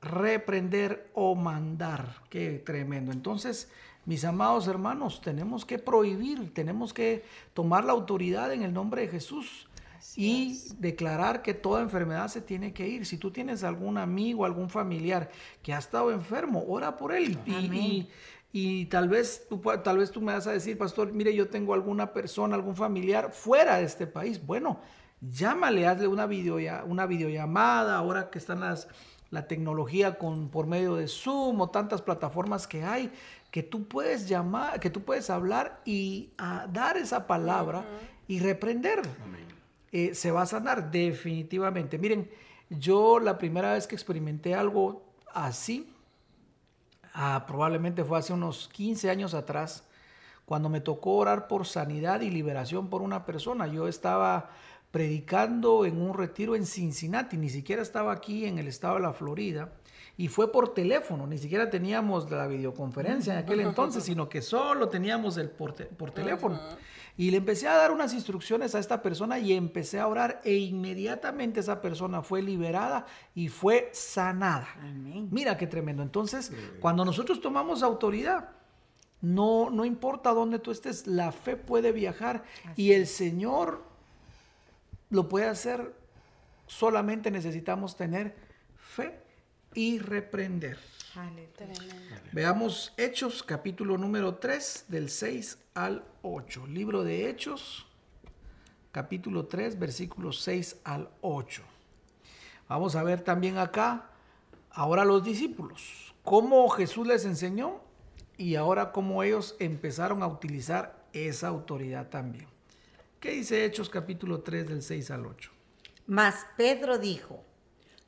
reprender 0.00 1.10
o 1.14 1.34
mandar. 1.34 2.22
Qué 2.28 2.62
tremendo. 2.64 3.12
Entonces, 3.12 3.70
mis 4.04 4.24
amados 4.24 4.66
hermanos, 4.68 5.20
tenemos 5.20 5.64
que 5.64 5.78
prohibir, 5.78 6.52
tenemos 6.52 6.92
que 6.92 7.24
tomar 7.54 7.84
la 7.84 7.92
autoridad 7.92 8.52
en 8.52 8.62
el 8.62 8.72
nombre 8.72 9.02
de 9.02 9.08
Jesús 9.08 9.66
y 10.16 10.60
declarar 10.78 11.42
que 11.42 11.54
toda 11.54 11.82
enfermedad 11.82 12.28
se 12.28 12.40
tiene 12.40 12.72
que 12.72 12.88
ir. 12.88 13.06
Si 13.06 13.18
tú 13.18 13.30
tienes 13.30 13.64
algún 13.64 13.98
amigo, 13.98 14.44
algún 14.44 14.68
familiar 14.68 15.30
que 15.62 15.72
ha 15.72 15.78
estado 15.78 16.10
enfermo, 16.10 16.64
ora 16.68 16.96
por 16.96 17.12
él. 17.12 17.38
Y, 17.46 18.08
y, 18.52 18.86
tal, 18.86 19.08
vez 19.08 19.46
tú, 19.48 19.60
tal 19.82 19.98
vez 19.98 20.10
tú 20.10 20.20
me 20.20 20.32
vas 20.32 20.46
a 20.46 20.52
decir, 20.52 20.78
pastor, 20.78 21.12
mire, 21.12 21.34
yo 21.34 21.48
tengo 21.48 21.74
alguna 21.74 22.12
persona, 22.12 22.54
algún 22.54 22.76
familiar 22.76 23.32
fuera 23.32 23.78
de 23.78 23.84
este 23.84 24.06
país. 24.06 24.44
Bueno, 24.44 24.80
llámale, 25.20 25.86
hazle 25.86 26.06
una, 26.06 26.26
video, 26.26 26.58
una 26.86 27.06
videollamada, 27.06 27.96
ahora 27.96 28.30
que 28.30 28.38
están 28.38 28.60
las 28.60 28.88
la 29.34 29.48
tecnología 29.48 30.16
con, 30.16 30.48
por 30.48 30.66
medio 30.66 30.94
de 30.94 31.08
Zoom 31.08 31.60
o 31.60 31.68
tantas 31.68 32.00
plataformas 32.00 32.68
que 32.68 32.84
hay, 32.84 33.10
que 33.50 33.64
tú 33.64 33.88
puedes 33.88 34.28
llamar, 34.28 34.78
que 34.78 34.90
tú 34.90 35.02
puedes 35.02 35.28
hablar 35.28 35.80
y 35.84 36.30
dar 36.72 36.96
esa 36.96 37.26
palabra 37.26 37.84
y 38.28 38.38
reprender. 38.38 39.02
Eh, 39.96 40.12
se 40.12 40.32
va 40.32 40.42
a 40.42 40.46
sanar 40.46 40.90
definitivamente. 40.90 41.98
Miren, 41.98 42.28
yo 42.68 43.20
la 43.20 43.38
primera 43.38 43.74
vez 43.74 43.86
que 43.86 43.94
experimenté 43.94 44.52
algo 44.52 45.04
así, 45.32 45.88
ah, 47.12 47.44
probablemente 47.46 48.02
fue 48.02 48.18
hace 48.18 48.32
unos 48.32 48.68
15 48.72 49.08
años 49.08 49.34
atrás, 49.34 49.84
cuando 50.46 50.68
me 50.68 50.80
tocó 50.80 51.12
orar 51.18 51.46
por 51.46 51.64
sanidad 51.64 52.22
y 52.22 52.30
liberación 52.30 52.90
por 52.90 53.02
una 53.02 53.24
persona. 53.24 53.68
Yo 53.68 53.86
estaba 53.86 54.50
predicando 54.90 55.84
en 55.84 56.02
un 56.02 56.12
retiro 56.12 56.56
en 56.56 56.66
Cincinnati, 56.66 57.36
ni 57.36 57.48
siquiera 57.48 57.80
estaba 57.80 58.10
aquí 58.10 58.46
en 58.46 58.58
el 58.58 58.66
estado 58.66 58.96
de 58.96 59.02
la 59.02 59.12
Florida, 59.12 59.74
y 60.16 60.26
fue 60.26 60.50
por 60.50 60.74
teléfono, 60.74 61.28
ni 61.28 61.38
siquiera 61.38 61.70
teníamos 61.70 62.28
la 62.32 62.48
videoconferencia 62.48 63.32
en 63.32 63.38
aquel 63.38 63.60
entonces, 63.60 64.02
sino 64.02 64.28
que 64.28 64.42
solo 64.42 64.88
teníamos 64.88 65.36
el 65.36 65.50
por, 65.50 65.72
teléfono. 66.10 66.60
Y 67.16 67.30
le 67.30 67.36
empecé 67.36 67.68
a 67.68 67.76
dar 67.76 67.92
unas 67.92 68.12
instrucciones 68.12 68.74
a 68.74 68.80
esta 68.80 69.00
persona 69.00 69.38
y 69.38 69.52
empecé 69.52 70.00
a 70.00 70.08
orar 70.08 70.40
e 70.44 70.54
inmediatamente 70.54 71.60
esa 71.60 71.80
persona 71.80 72.22
fue 72.22 72.42
liberada 72.42 73.06
y 73.34 73.48
fue 73.48 73.90
sanada. 73.92 74.68
Mira 75.30 75.56
qué 75.56 75.68
tremendo. 75.68 76.02
Entonces, 76.02 76.52
cuando 76.80 77.04
nosotros 77.04 77.40
tomamos 77.40 77.84
autoridad, 77.84 78.50
no, 79.20 79.70
no 79.70 79.84
importa 79.84 80.34
dónde 80.34 80.58
tú 80.58 80.72
estés, 80.72 81.06
la 81.06 81.30
fe 81.30 81.56
puede 81.56 81.92
viajar 81.92 82.42
y 82.76 82.92
el 82.92 83.06
Señor 83.06 83.84
lo 85.10 85.28
puede 85.28 85.46
hacer, 85.46 85.94
solamente 86.66 87.30
necesitamos 87.30 87.96
tener 87.96 88.34
fe 88.76 89.20
y 89.72 89.98
reprender. 89.98 90.78
Veamos 92.32 92.92
Hechos 92.96 93.42
capítulo 93.42 93.96
número 93.96 94.36
3 94.36 94.86
del 94.88 95.08
6 95.08 95.58
al 95.74 96.04
8. 96.22 96.66
Libro 96.66 97.04
de 97.04 97.28
Hechos 97.30 97.86
capítulo 98.90 99.46
3 99.46 99.78
versículos 99.78 100.40
6 100.40 100.80
al 100.82 101.10
8. 101.20 101.62
Vamos 102.68 102.96
a 102.96 103.02
ver 103.02 103.20
también 103.20 103.58
acá 103.58 104.10
ahora 104.70 105.04
los 105.04 105.22
discípulos, 105.22 106.14
cómo 106.24 106.68
Jesús 106.70 107.06
les 107.06 107.24
enseñó 107.24 107.80
y 108.36 108.56
ahora 108.56 108.90
cómo 108.90 109.22
ellos 109.22 109.54
empezaron 109.60 110.22
a 110.22 110.26
utilizar 110.26 111.04
esa 111.12 111.48
autoridad 111.48 112.08
también. 112.08 112.46
¿Qué 113.20 113.30
dice 113.30 113.64
Hechos 113.64 113.88
capítulo 113.88 114.40
3 114.40 114.68
del 114.68 114.82
6 114.82 115.10
al 115.12 115.26
8? 115.26 115.50
Mas 116.06 116.46
Pedro 116.56 116.98
dijo, 116.98 117.44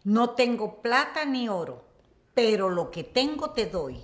no 0.03 0.31
tengo 0.31 0.83
plata 0.83 1.25
ni 1.25 1.49
oro, 1.49 1.85
pero 2.37 2.69
lo 2.69 2.91
que 2.91 3.03
tengo 3.03 3.53
te 3.53 3.65
doy. 3.65 3.99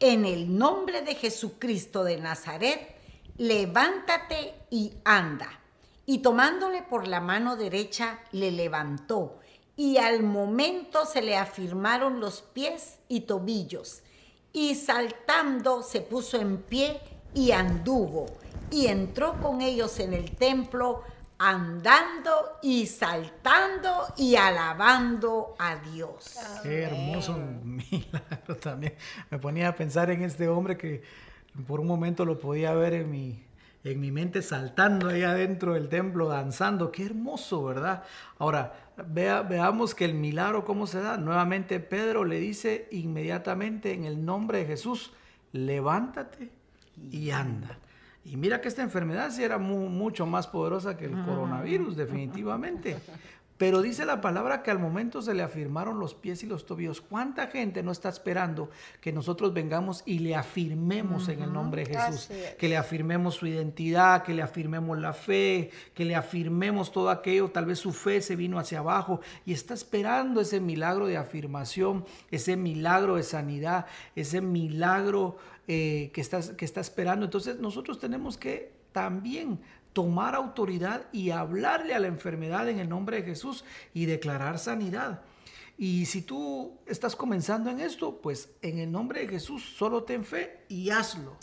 En 0.00 0.24
el 0.24 0.58
nombre 0.58 1.02
de 1.02 1.14
Jesucristo 1.14 2.02
de 2.02 2.16
Nazaret, 2.16 2.96
levántate 3.36 4.52
y 4.68 4.94
anda. 5.04 5.48
Y 6.04 6.18
tomándole 6.18 6.82
por 6.82 7.06
la 7.06 7.20
mano 7.20 7.54
derecha, 7.54 8.18
le 8.32 8.50
levantó, 8.50 9.38
y 9.76 9.98
al 9.98 10.24
momento 10.24 11.06
se 11.06 11.22
le 11.22 11.36
afirmaron 11.36 12.18
los 12.18 12.40
pies 12.40 12.98
y 13.06 13.20
tobillos, 13.20 14.02
y 14.52 14.74
saltando 14.74 15.84
se 15.84 16.00
puso 16.00 16.40
en 16.40 16.60
pie 16.62 17.00
y 17.32 17.52
anduvo 17.52 18.26
y 18.70 18.86
entró 18.86 19.40
con 19.40 19.60
ellos 19.60 19.98
en 19.98 20.12
el 20.12 20.36
templo 20.36 21.02
andando 21.38 22.58
y 22.62 22.86
saltando 22.86 24.12
y 24.16 24.34
alabando 24.34 25.54
a 25.58 25.76
Dios. 25.76 26.36
Qué 26.62 26.82
hermoso 26.82 27.38
milagro 27.62 28.56
también. 28.60 28.94
Me 29.30 29.38
ponía 29.38 29.68
a 29.68 29.74
pensar 29.74 30.10
en 30.10 30.22
este 30.22 30.48
hombre 30.48 30.76
que 30.76 31.02
por 31.66 31.80
un 31.80 31.86
momento 31.86 32.24
lo 32.24 32.38
podía 32.40 32.74
ver 32.74 32.94
en 32.94 33.10
mi, 33.10 33.44
en 33.84 34.00
mi 34.00 34.10
mente 34.10 34.42
saltando 34.42 35.08
ahí 35.08 35.22
adentro 35.22 35.74
del 35.74 35.88
templo, 35.88 36.28
danzando. 36.28 36.90
Qué 36.90 37.06
hermoso, 37.06 37.64
¿verdad? 37.64 38.02
Ahora, 38.38 38.92
vea, 39.06 39.42
veamos 39.42 39.94
que 39.94 40.04
el 40.04 40.14
milagro, 40.14 40.64
¿cómo 40.64 40.88
se 40.88 41.00
da? 41.00 41.16
Nuevamente 41.16 41.78
Pedro 41.78 42.24
le 42.24 42.40
dice 42.40 42.88
inmediatamente 42.90 43.92
en 43.92 44.04
el 44.04 44.24
nombre 44.24 44.58
de 44.58 44.66
Jesús, 44.66 45.12
levántate 45.52 46.50
y 47.10 47.30
anda. 47.30 47.78
Y 48.30 48.36
mira 48.36 48.60
que 48.60 48.68
esta 48.68 48.82
enfermedad 48.82 49.30
sí 49.30 49.42
era 49.42 49.58
mucho 49.58 50.26
más 50.26 50.46
poderosa 50.46 50.96
que 50.96 51.06
el 51.06 51.24
coronavirus, 51.24 51.96
definitivamente. 51.96 52.98
Pero 53.58 53.82
dice 53.82 54.04
la 54.04 54.20
palabra 54.20 54.62
que 54.62 54.70
al 54.70 54.78
momento 54.78 55.20
se 55.20 55.34
le 55.34 55.42
afirmaron 55.42 55.98
los 55.98 56.14
pies 56.14 56.44
y 56.44 56.46
los 56.46 56.64
tobillos. 56.64 57.00
¿Cuánta 57.00 57.48
gente 57.48 57.82
no 57.82 57.90
está 57.90 58.08
esperando 58.08 58.70
que 59.00 59.12
nosotros 59.12 59.52
vengamos 59.52 60.04
y 60.06 60.20
le 60.20 60.36
afirmemos 60.36 61.28
en 61.28 61.42
el 61.42 61.52
nombre 61.52 61.84
de 61.84 61.96
Jesús? 61.96 62.28
Que 62.56 62.68
le 62.68 62.76
afirmemos 62.76 63.34
su 63.34 63.48
identidad, 63.48 64.22
que 64.22 64.32
le 64.32 64.42
afirmemos 64.42 64.96
la 64.98 65.12
fe, 65.12 65.70
que 65.92 66.04
le 66.04 66.14
afirmemos 66.14 66.92
todo 66.92 67.10
aquello. 67.10 67.50
Tal 67.50 67.66
vez 67.66 67.80
su 67.80 67.92
fe 67.92 68.20
se 68.20 68.36
vino 68.36 68.60
hacia 68.60 68.78
abajo 68.78 69.20
y 69.44 69.52
está 69.52 69.74
esperando 69.74 70.40
ese 70.40 70.60
milagro 70.60 71.06
de 71.08 71.16
afirmación, 71.16 72.04
ese 72.30 72.56
milagro 72.56 73.16
de 73.16 73.24
sanidad, 73.24 73.86
ese 74.14 74.40
milagro 74.40 75.36
eh, 75.68 76.10
que, 76.12 76.20
está, 76.20 76.56
que 76.56 76.64
está 76.64 76.80
esperando. 76.80 77.26
Entonces 77.26 77.58
nosotros 77.58 77.98
tenemos 77.98 78.38
que 78.38 78.72
también 78.92 79.60
tomar 79.92 80.34
autoridad 80.34 81.06
y 81.12 81.30
hablarle 81.30 81.94
a 81.94 82.00
la 82.00 82.08
enfermedad 82.08 82.68
en 82.68 82.78
el 82.78 82.88
nombre 82.88 83.18
de 83.18 83.22
Jesús 83.22 83.64
y 83.92 84.06
declarar 84.06 84.58
sanidad. 84.58 85.22
Y 85.76 86.06
si 86.06 86.22
tú 86.22 86.78
estás 86.86 87.14
comenzando 87.14 87.70
en 87.70 87.80
esto, 87.80 88.20
pues 88.20 88.50
en 88.62 88.78
el 88.78 88.90
nombre 88.90 89.20
de 89.20 89.28
Jesús 89.28 89.62
solo 89.76 90.02
ten 90.02 90.24
fe 90.24 90.64
y 90.68 90.90
hazlo. 90.90 91.36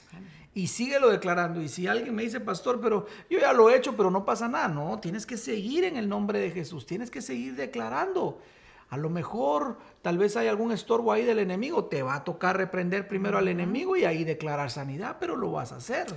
Y 0.53 0.67
síguelo 0.67 1.09
declarando. 1.09 1.61
Y 1.61 1.69
si 1.69 1.85
alguien 1.87 2.15
me 2.15 2.23
dice, 2.23 2.39
pastor, 2.39 2.81
pero 2.81 3.05
yo 3.29 3.39
ya 3.39 3.53
lo 3.53 3.69
he 3.69 3.77
hecho, 3.77 3.95
pero 3.95 4.09
no 4.09 4.25
pasa 4.25 4.47
nada. 4.47 4.67
No, 4.67 4.99
tienes 4.99 5.25
que 5.25 5.37
seguir 5.37 5.83
en 5.83 5.97
el 5.97 6.09
nombre 6.09 6.39
de 6.39 6.51
Jesús. 6.51 6.85
Tienes 6.85 7.11
que 7.11 7.21
seguir 7.21 7.55
declarando. 7.55 8.41
A 8.89 8.97
lo 8.97 9.09
mejor 9.09 9.77
tal 10.01 10.17
vez 10.17 10.37
hay 10.37 10.47
algún 10.47 10.71
estorbo 10.71 11.11
ahí 11.11 11.23
del 11.23 11.39
enemigo. 11.39 11.85
Te 11.85 12.03
va 12.03 12.15
a 12.15 12.23
tocar 12.23 12.57
reprender 12.57 13.07
primero 13.07 13.37
al 13.37 13.47
enemigo 13.47 13.95
y 13.95 14.05
ahí 14.05 14.23
declarar 14.23 14.69
sanidad, 14.69 15.17
pero 15.19 15.35
lo 15.35 15.51
vas 15.51 15.71
a 15.71 15.77
hacer 15.77 16.07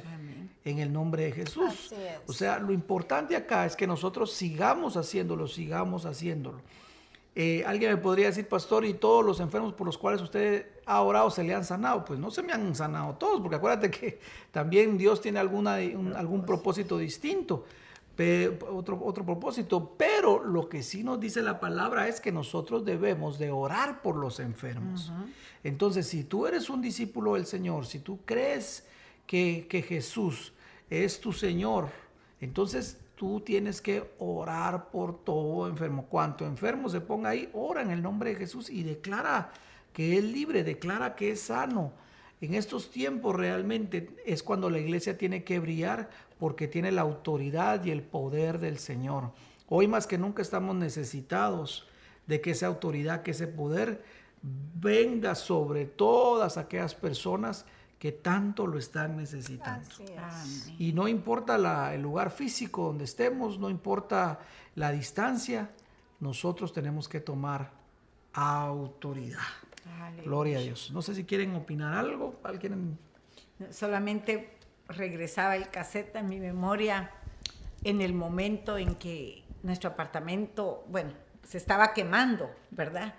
en 0.64 0.78
el 0.78 0.92
nombre 0.92 1.24
de 1.24 1.32
Jesús. 1.32 1.94
O 2.26 2.32
sea, 2.32 2.58
lo 2.58 2.72
importante 2.72 3.36
acá 3.36 3.64
es 3.64 3.74
que 3.74 3.86
nosotros 3.86 4.32
sigamos 4.32 4.96
haciéndolo, 4.96 5.48
sigamos 5.48 6.04
haciéndolo. 6.04 6.60
Eh, 7.34 7.62
alguien 7.64 7.92
me 7.92 7.98
podría 7.98 8.26
decir, 8.26 8.48
pastor, 8.48 8.84
y 8.84 8.94
todos 8.94 9.24
los 9.24 9.38
enfermos 9.38 9.72
por 9.72 9.86
los 9.86 9.96
cuales 9.96 10.20
usted 10.20 10.66
ha 10.84 11.00
orado 11.00 11.30
se 11.30 11.44
le 11.44 11.54
han 11.54 11.64
sanado. 11.64 12.04
Pues 12.04 12.18
no 12.18 12.30
se 12.30 12.42
me 12.42 12.52
han 12.52 12.74
sanado 12.74 13.14
todos, 13.14 13.40
porque 13.40 13.56
acuérdate 13.56 13.90
que 13.90 14.18
también 14.50 14.98
Dios 14.98 15.20
tiene 15.20 15.38
alguna, 15.38 15.74
algún 15.74 16.44
propósito 16.44 16.98
distinto 16.98 17.64
otro, 18.70 19.00
otro 19.04 19.24
propósito, 19.24 19.94
pero 19.96 20.42
lo 20.42 20.68
que 20.68 20.82
sí 20.82 21.04
nos 21.04 21.20
dice 21.20 21.40
la 21.40 21.60
palabra 21.60 22.08
es 22.08 22.20
que 22.20 22.32
nosotros 22.32 22.84
debemos 22.84 23.38
de 23.38 23.52
orar 23.52 24.02
por 24.02 24.16
los 24.16 24.40
enfermos. 24.40 25.12
Entonces, 25.62 26.06
si 26.08 26.24
tú 26.24 26.46
eres 26.46 26.68
un 26.68 26.82
discípulo 26.82 27.34
del 27.34 27.46
Señor, 27.46 27.86
si 27.86 28.00
tú 28.00 28.18
crees 28.24 28.86
que, 29.26 29.66
que 29.70 29.82
Jesús 29.82 30.52
es 30.90 31.20
tu 31.20 31.32
Señor, 31.32 31.90
entonces 32.40 32.98
tú 33.14 33.40
tienes 33.40 33.80
que 33.80 34.10
orar 34.18 34.90
por 34.90 35.22
todo 35.24 35.68
enfermo. 35.68 36.06
Cuanto 36.08 36.44
enfermo 36.44 36.88
se 36.88 37.00
ponga 37.00 37.30
ahí, 37.30 37.48
ora 37.52 37.82
en 37.82 37.90
el 37.90 38.02
nombre 38.02 38.30
de 38.30 38.36
Jesús 38.36 38.68
y 38.70 38.82
declara 38.82 39.52
que 39.92 40.18
es 40.18 40.24
libre, 40.24 40.64
declara 40.64 41.14
que 41.14 41.32
es 41.32 41.42
sano. 41.42 41.92
En 42.40 42.54
estos 42.54 42.90
tiempos 42.90 43.34
realmente 43.34 44.10
es 44.24 44.42
cuando 44.42 44.70
la 44.70 44.78
iglesia 44.78 45.18
tiene 45.18 45.42
que 45.42 45.58
brillar 45.58 46.08
porque 46.38 46.68
tiene 46.68 46.92
la 46.92 47.02
autoridad 47.02 47.84
y 47.84 47.90
el 47.90 48.02
poder 48.02 48.58
del 48.58 48.78
Señor. 48.78 49.32
Hoy 49.68 49.88
más 49.88 50.06
que 50.06 50.18
nunca 50.18 50.42
estamos 50.42 50.76
necesitados 50.76 51.88
de 52.26 52.40
que 52.40 52.52
esa 52.52 52.66
autoridad, 52.66 53.22
que 53.22 53.32
ese 53.32 53.48
poder 53.48 54.02
venga 54.42 55.34
sobre 55.34 55.84
todas 55.84 56.56
aquellas 56.56 56.94
personas 56.94 57.64
que 57.98 58.12
tanto 58.12 58.66
lo 58.66 58.78
están 58.78 59.16
necesitando. 59.16 59.88
Y 60.78 60.92
no 60.92 61.08
importa 61.08 61.92
el 61.92 62.02
lugar 62.02 62.30
físico 62.30 62.84
donde 62.84 63.04
estemos, 63.04 63.58
no 63.58 63.68
importa 63.68 64.38
la 64.76 64.92
distancia, 64.92 65.70
nosotros 66.20 66.72
tenemos 66.72 67.08
que 67.08 67.18
tomar 67.18 67.72
autoridad. 68.32 69.38
Gloria 70.24 70.58
a 70.58 70.60
Dios. 70.60 70.90
No 70.92 71.02
sé 71.02 71.14
si 71.14 71.24
quieren 71.24 71.54
opinar 71.54 71.94
algo. 71.94 72.38
¿Alguien? 72.42 72.98
Solamente 73.70 74.56
regresaba 74.88 75.56
el 75.56 75.70
cassette 75.70 76.16
en 76.16 76.28
mi 76.28 76.40
memoria 76.40 77.10
en 77.84 78.00
el 78.00 78.14
momento 78.14 78.76
en 78.78 78.94
que 78.96 79.44
nuestro 79.62 79.90
apartamento, 79.90 80.84
bueno, 80.88 81.12
se 81.46 81.58
estaba 81.58 81.92
quemando, 81.92 82.50
¿verdad? 82.70 83.14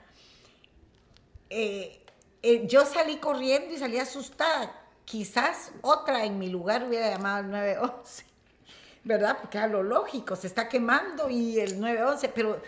Eh, 1.49 2.05
eh, 2.41 2.67
yo 2.67 2.85
salí 2.85 3.17
corriendo 3.17 3.73
y 3.73 3.77
salí 3.77 3.97
asustada. 3.97 4.75
Quizás 5.05 5.71
otra 5.81 6.25
en 6.25 6.37
mi 6.37 6.49
lugar 6.49 6.83
hubiera 6.87 7.09
llamado 7.09 7.37
al 7.37 7.49
911, 7.49 8.25
¿verdad? 9.03 9.37
Porque 9.41 9.57
era 9.57 9.67
lo 9.67 9.81
lógico, 9.81 10.35
se 10.35 10.47
está 10.47 10.69
quemando 10.69 11.29
y 11.29 11.59
el 11.59 11.79
911, 11.79 12.29
pero 12.29 12.61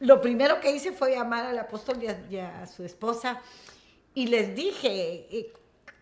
lo 0.00 0.20
primero 0.20 0.60
que 0.60 0.70
hice 0.70 0.92
fue 0.92 1.14
llamar 1.14 1.46
al 1.46 1.58
apóstol 1.58 1.98
y 2.02 2.38
a, 2.38 2.66
su 2.66 2.84
esposa 2.84 3.40
y 4.14 4.26
les 4.26 4.54
dije, 4.54 5.26
eh, 5.30 5.52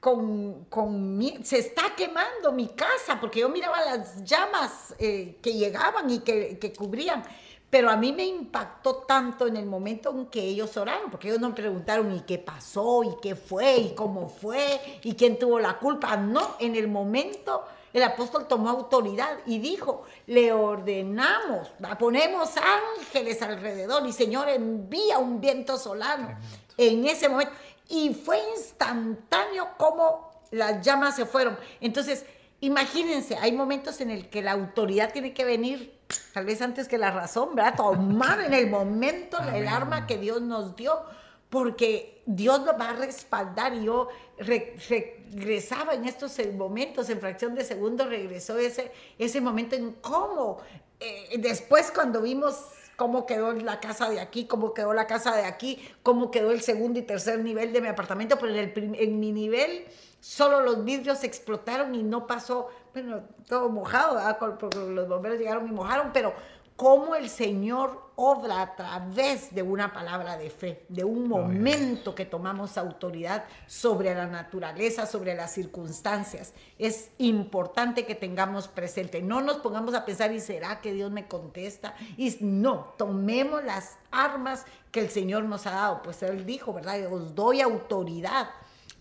con, 0.00 0.64
con 0.64 1.18
se 1.42 1.58
está 1.58 1.94
quemando 1.96 2.52
mi 2.52 2.68
casa, 2.68 3.18
porque 3.20 3.40
yo 3.40 3.48
miraba 3.48 3.84
las 3.84 4.24
llamas 4.24 4.94
eh, 4.98 5.38
que 5.40 5.54
llegaban 5.54 6.10
y 6.10 6.20
que, 6.20 6.58
que, 6.58 6.72
cubrían. 6.72 7.24
Pero 7.70 7.90
a 7.90 7.96
mí 7.96 8.12
me 8.12 8.24
impactó 8.24 8.96
tanto 8.98 9.46
en 9.46 9.56
el 9.56 9.66
momento 9.66 10.10
en 10.10 10.26
que 10.26 10.42
ellos 10.42 10.76
oraron, 10.76 11.10
porque 11.10 11.28
ellos 11.28 11.40
no 11.40 11.48
me 11.48 11.54
preguntaron 11.54 12.14
y 12.14 12.20
qué 12.20 12.38
pasó, 12.38 13.02
y 13.02 13.16
qué 13.20 13.34
fue, 13.34 13.78
y 13.78 13.94
cómo 13.94 14.28
fue, 14.28 15.00
y 15.02 15.14
quién 15.14 15.38
tuvo 15.38 15.58
la 15.58 15.78
culpa. 15.78 16.16
No, 16.16 16.56
en 16.60 16.76
el 16.76 16.86
momento 16.86 17.64
el 17.94 18.02
apóstol 18.02 18.48
tomó 18.48 18.68
autoridad 18.68 19.38
y 19.46 19.60
dijo, 19.60 20.02
le 20.26 20.52
ordenamos, 20.52 21.70
ponemos 21.98 22.50
ángeles 22.56 23.40
alrededor 23.40 24.04
y 24.04 24.12
Señor 24.12 24.48
envía 24.48 25.18
un 25.18 25.40
viento 25.40 25.78
solano 25.78 26.36
en 26.76 27.06
ese 27.06 27.28
momento. 27.28 27.52
Y 27.88 28.12
fue 28.12 28.40
instantáneo 28.56 29.68
como 29.78 30.28
las 30.50 30.84
llamas 30.84 31.14
se 31.14 31.24
fueron. 31.24 31.56
Entonces, 31.80 32.26
imagínense, 32.58 33.36
hay 33.36 33.52
momentos 33.52 34.00
en 34.00 34.10
el 34.10 34.28
que 34.28 34.42
la 34.42 34.52
autoridad 34.52 35.12
tiene 35.12 35.32
que 35.32 35.44
venir, 35.44 35.96
tal 36.32 36.46
vez 36.46 36.62
antes 36.62 36.88
que 36.88 36.98
la 36.98 37.12
razón, 37.12 37.54
¿verdad? 37.54 37.74
Tomar 37.76 38.40
en 38.40 38.54
el 38.54 38.68
momento 38.68 39.38
el 39.54 39.68
arma 39.68 40.08
que 40.08 40.18
Dios 40.18 40.42
nos 40.42 40.74
dio 40.74 41.00
porque 41.48 42.24
Dios 42.26 42.62
nos 42.62 42.74
va 42.80 42.90
a 42.90 42.94
respaldar. 42.94 43.74
Y 43.74 43.84
yo 43.84 44.08
regresaba 44.38 45.94
en 45.94 46.06
estos 46.06 46.38
momentos, 46.54 47.10
en 47.10 47.20
fracción 47.20 47.54
de 47.54 47.64
segundo, 47.64 48.06
regresó 48.06 48.58
ese, 48.58 48.90
ese 49.18 49.40
momento 49.40 49.76
en 49.76 49.92
cómo, 49.92 50.58
eh, 51.00 51.36
después 51.38 51.90
cuando 51.90 52.22
vimos 52.22 52.56
cómo 52.96 53.26
quedó 53.26 53.52
la 53.52 53.80
casa 53.80 54.08
de 54.08 54.20
aquí, 54.20 54.46
cómo 54.46 54.74
quedó 54.74 54.92
la 54.92 55.06
casa 55.06 55.34
de 55.34 55.44
aquí, 55.44 55.78
cómo 56.02 56.30
quedó 56.30 56.52
el 56.52 56.60
segundo 56.60 56.98
y 56.98 57.02
tercer 57.02 57.40
nivel 57.40 57.72
de 57.72 57.80
mi 57.80 57.88
apartamento, 57.88 58.38
pero 58.38 58.52
en, 58.54 58.58
el, 58.58 58.94
en 58.98 59.20
mi 59.20 59.32
nivel 59.32 59.86
solo 60.20 60.62
los 60.62 60.84
vidrios 60.84 61.22
explotaron 61.22 61.94
y 61.94 62.02
no 62.02 62.26
pasó, 62.26 62.68
bueno, 62.94 63.22
todo 63.46 63.68
mojado, 63.68 64.18
porque 64.38 64.78
los 64.78 65.06
bomberos 65.06 65.38
llegaron 65.38 65.68
y 65.68 65.72
mojaron, 65.72 66.12
pero 66.14 66.32
cómo 66.76 67.14
el 67.14 67.28
Señor 67.28 68.02
obra 68.16 68.62
a 68.62 68.76
través 68.76 69.54
de 69.54 69.62
una 69.62 69.92
palabra 69.92 70.36
de 70.36 70.50
fe, 70.50 70.84
de 70.88 71.04
un 71.04 71.28
momento 71.28 72.14
que 72.14 72.24
tomamos 72.24 72.78
autoridad 72.78 73.44
sobre 73.66 74.14
la 74.14 74.26
naturaleza, 74.26 75.06
sobre 75.06 75.34
las 75.34 75.52
circunstancias. 75.52 76.52
Es 76.78 77.10
importante 77.18 78.06
que 78.06 78.14
tengamos 78.14 78.68
presente. 78.68 79.20
No 79.20 79.40
nos 79.40 79.56
pongamos 79.56 79.94
a 79.94 80.04
pensar, 80.04 80.32
¿y 80.32 80.40
será 80.40 80.80
que 80.80 80.92
Dios 80.92 81.10
me 81.10 81.26
contesta? 81.26 81.94
Y 82.16 82.36
no, 82.40 82.94
tomemos 82.96 83.64
las 83.64 83.96
armas 84.10 84.64
que 84.92 85.00
el 85.00 85.10
Señor 85.10 85.44
nos 85.44 85.66
ha 85.66 85.72
dado. 85.72 86.02
Pues 86.02 86.22
Él 86.22 86.46
dijo, 86.46 86.72
¿verdad? 86.72 87.12
Os 87.12 87.34
doy 87.34 87.60
autoridad 87.60 88.48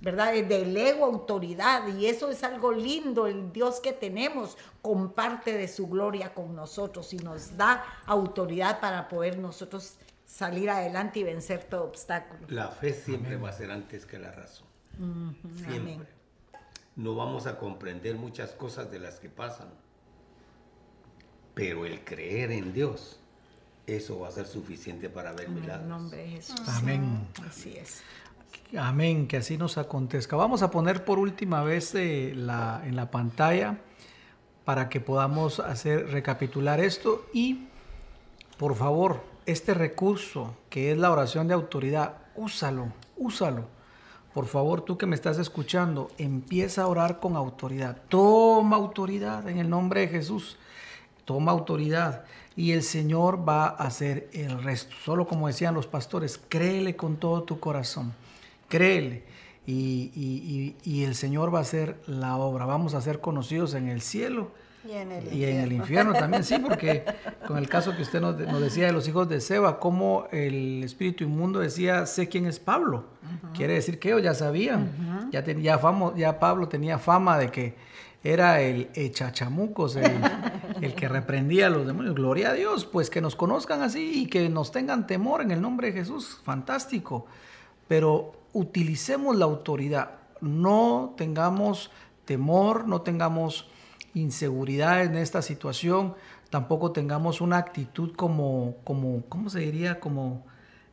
¿verdad? 0.03 0.33
Del 0.33 0.75
ego 0.75 1.05
autoridad 1.05 1.87
y 1.87 2.07
eso 2.07 2.29
es 2.29 2.43
algo 2.43 2.73
lindo, 2.73 3.25
el 3.25 3.53
Dios 3.53 3.79
que 3.79 3.93
tenemos 3.93 4.57
comparte 4.81 5.57
de 5.57 5.69
su 5.69 5.87
gloria 5.87 6.33
con 6.33 6.55
nosotros 6.55 7.13
y 7.13 7.17
nos 7.17 7.55
da 7.55 7.85
autoridad 8.05 8.81
para 8.81 9.07
poder 9.07 9.39
nosotros 9.39 9.93
salir 10.25 10.69
adelante 10.69 11.19
y 11.19 11.23
vencer 11.23 11.63
todo 11.63 11.85
obstáculo. 11.85 12.45
La 12.49 12.67
fe 12.67 12.93
siempre 12.93 13.37
va 13.37 13.49
a 13.49 13.53
ser 13.53 13.71
antes 13.71 14.05
que 14.05 14.19
la 14.19 14.31
razón. 14.33 14.67
siempre. 15.65 16.05
No 16.97 17.15
vamos 17.15 17.47
a 17.47 17.57
comprender 17.57 18.15
muchas 18.15 18.51
cosas 18.51 18.91
de 18.91 18.99
las 18.99 19.19
que 19.19 19.29
pasan, 19.29 19.69
pero 21.53 21.85
el 21.85 22.03
creer 22.03 22.51
en 22.51 22.73
Dios, 22.73 23.19
eso 23.87 24.19
va 24.19 24.27
a 24.27 24.31
ser 24.31 24.47
suficiente 24.47 25.09
para 25.09 25.31
ver 25.31 25.47
milagros. 25.47 25.83
En 25.83 25.89
nombre 25.89 26.17
de 26.17 26.27
Jesús. 26.27 26.59
Amén. 26.67 27.25
Así 27.47 27.77
es. 27.77 28.03
Amén, 28.77 29.27
que 29.27 29.37
así 29.37 29.55
nos 29.55 29.77
acontezca. 29.77 30.35
Vamos 30.35 30.63
a 30.63 30.71
poner 30.71 31.05
por 31.05 31.19
última 31.19 31.63
vez 31.63 31.93
eh, 31.93 32.33
la, 32.35 32.81
en 32.83 32.95
la 32.95 33.11
pantalla 33.11 33.77
para 34.65 34.89
que 34.89 34.99
podamos 34.99 35.59
hacer 35.59 36.09
recapitular 36.09 36.79
esto 36.79 37.27
y 37.33 37.67
por 38.57 38.75
favor, 38.75 39.21
este 39.45 39.75
recurso 39.75 40.55
que 40.71 40.91
es 40.91 40.97
la 40.97 41.11
oración 41.11 41.47
de 41.47 41.53
autoridad, 41.53 42.15
úsalo, 42.35 42.87
úsalo. 43.15 43.65
Por 44.33 44.47
favor, 44.47 44.81
tú 44.81 44.97
que 44.97 45.05
me 45.05 45.15
estás 45.15 45.37
escuchando, 45.37 46.09
empieza 46.17 46.81
a 46.81 46.87
orar 46.87 47.19
con 47.19 47.35
autoridad. 47.35 47.97
Toma 48.09 48.77
autoridad 48.77 49.47
en 49.49 49.59
el 49.59 49.69
nombre 49.69 50.01
de 50.01 50.07
Jesús. 50.07 50.57
Toma 51.25 51.51
autoridad 51.51 52.23
y 52.55 52.71
el 52.71 52.81
Señor 52.81 53.47
va 53.47 53.65
a 53.65 53.85
hacer 53.85 54.29
el 54.33 54.63
resto. 54.63 54.95
Solo 55.05 55.27
como 55.27 55.45
decían 55.45 55.75
los 55.75 55.85
pastores, 55.85 56.41
créele 56.49 56.95
con 56.95 57.17
todo 57.17 57.43
tu 57.43 57.59
corazón 57.59 58.13
créele. 58.73 59.23
Y, 59.65 61.03
el 61.03 61.15
Señor 61.15 61.53
va 61.53 61.59
a 61.59 61.61
hacer 61.61 62.01
la 62.07 62.37
obra. 62.37 62.65
Vamos 62.65 62.95
a 62.95 63.01
ser 63.01 63.19
conocidos 63.19 63.75
en 63.75 63.87
el 63.87 64.01
cielo. 64.01 64.51
Y 64.85 64.91
en 64.91 65.11
el, 65.13 65.33
y 65.33 65.45
en 65.45 65.61
el 65.61 65.71
infierno 65.71 66.11
también, 66.23 66.43
sí, 66.43 66.59
porque 66.59 67.05
con 67.47 67.57
el 67.57 67.69
caso 67.69 67.95
que 67.95 68.01
usted 68.01 68.19
nos, 68.19 68.37
decía 68.59 68.87
de 68.87 68.91
los 68.91 69.07
hijos 69.07 69.29
de 69.29 69.39
Seba, 69.39 69.79
como 69.79 70.27
el 70.31 70.83
espíritu 70.83 71.23
inmundo 71.23 71.59
decía, 71.59 72.05
sé 72.05 72.27
quién 72.27 72.47
es 72.47 72.59
Pablo. 72.59 73.05
Quiere 73.55 73.75
decir 73.75 73.99
que 73.99 74.09
ellos 74.09 74.23
ya 74.23 74.33
sabían, 74.33 75.29
ya, 75.31 75.77
fama, 75.77 76.13
ya 76.17 76.37
Pablo 76.39 76.67
tenía 76.67 76.97
fama 76.97 77.37
de 77.37 77.49
que 77.49 77.75
era 78.25 78.59
el 78.59 78.89
echachamucos, 78.93 79.95
el, 79.95 80.11
el, 80.81 80.95
que 80.95 81.07
reprendía 81.07 81.67
a 81.67 81.69
los 81.69 81.85
demonios. 81.85 82.15
Gloria 82.15 82.49
a 82.49 82.53
Dios, 82.53 82.83
pues 82.83 83.09
que 83.09 83.21
nos 83.21 83.37
conozcan 83.37 83.81
así 83.83 84.23
y 84.23 84.25
que 84.27 84.49
nos 84.49 84.73
tengan 84.73 85.07
temor 85.07 85.41
en 85.41 85.51
el 85.51 85.61
nombre 85.61 85.87
de 85.87 85.99
Jesús. 85.99 86.41
Fantástico. 86.43 87.25
Pero 87.87 88.42
utilicemos 88.53 89.35
la 89.35 89.45
autoridad, 89.45 90.11
no 90.41 91.13
tengamos 91.17 91.91
temor, 92.25 92.87
no 92.87 93.01
tengamos 93.01 93.67
inseguridad 94.13 95.03
en 95.03 95.17
esta 95.17 95.41
situación, 95.41 96.13
tampoco 96.49 96.91
tengamos 96.91 97.41
una 97.41 97.57
actitud 97.57 98.15
como, 98.15 98.75
como, 98.83 99.23
¿cómo 99.27 99.49
se 99.49 99.59
diría? 99.59 99.99
Como 99.99 100.45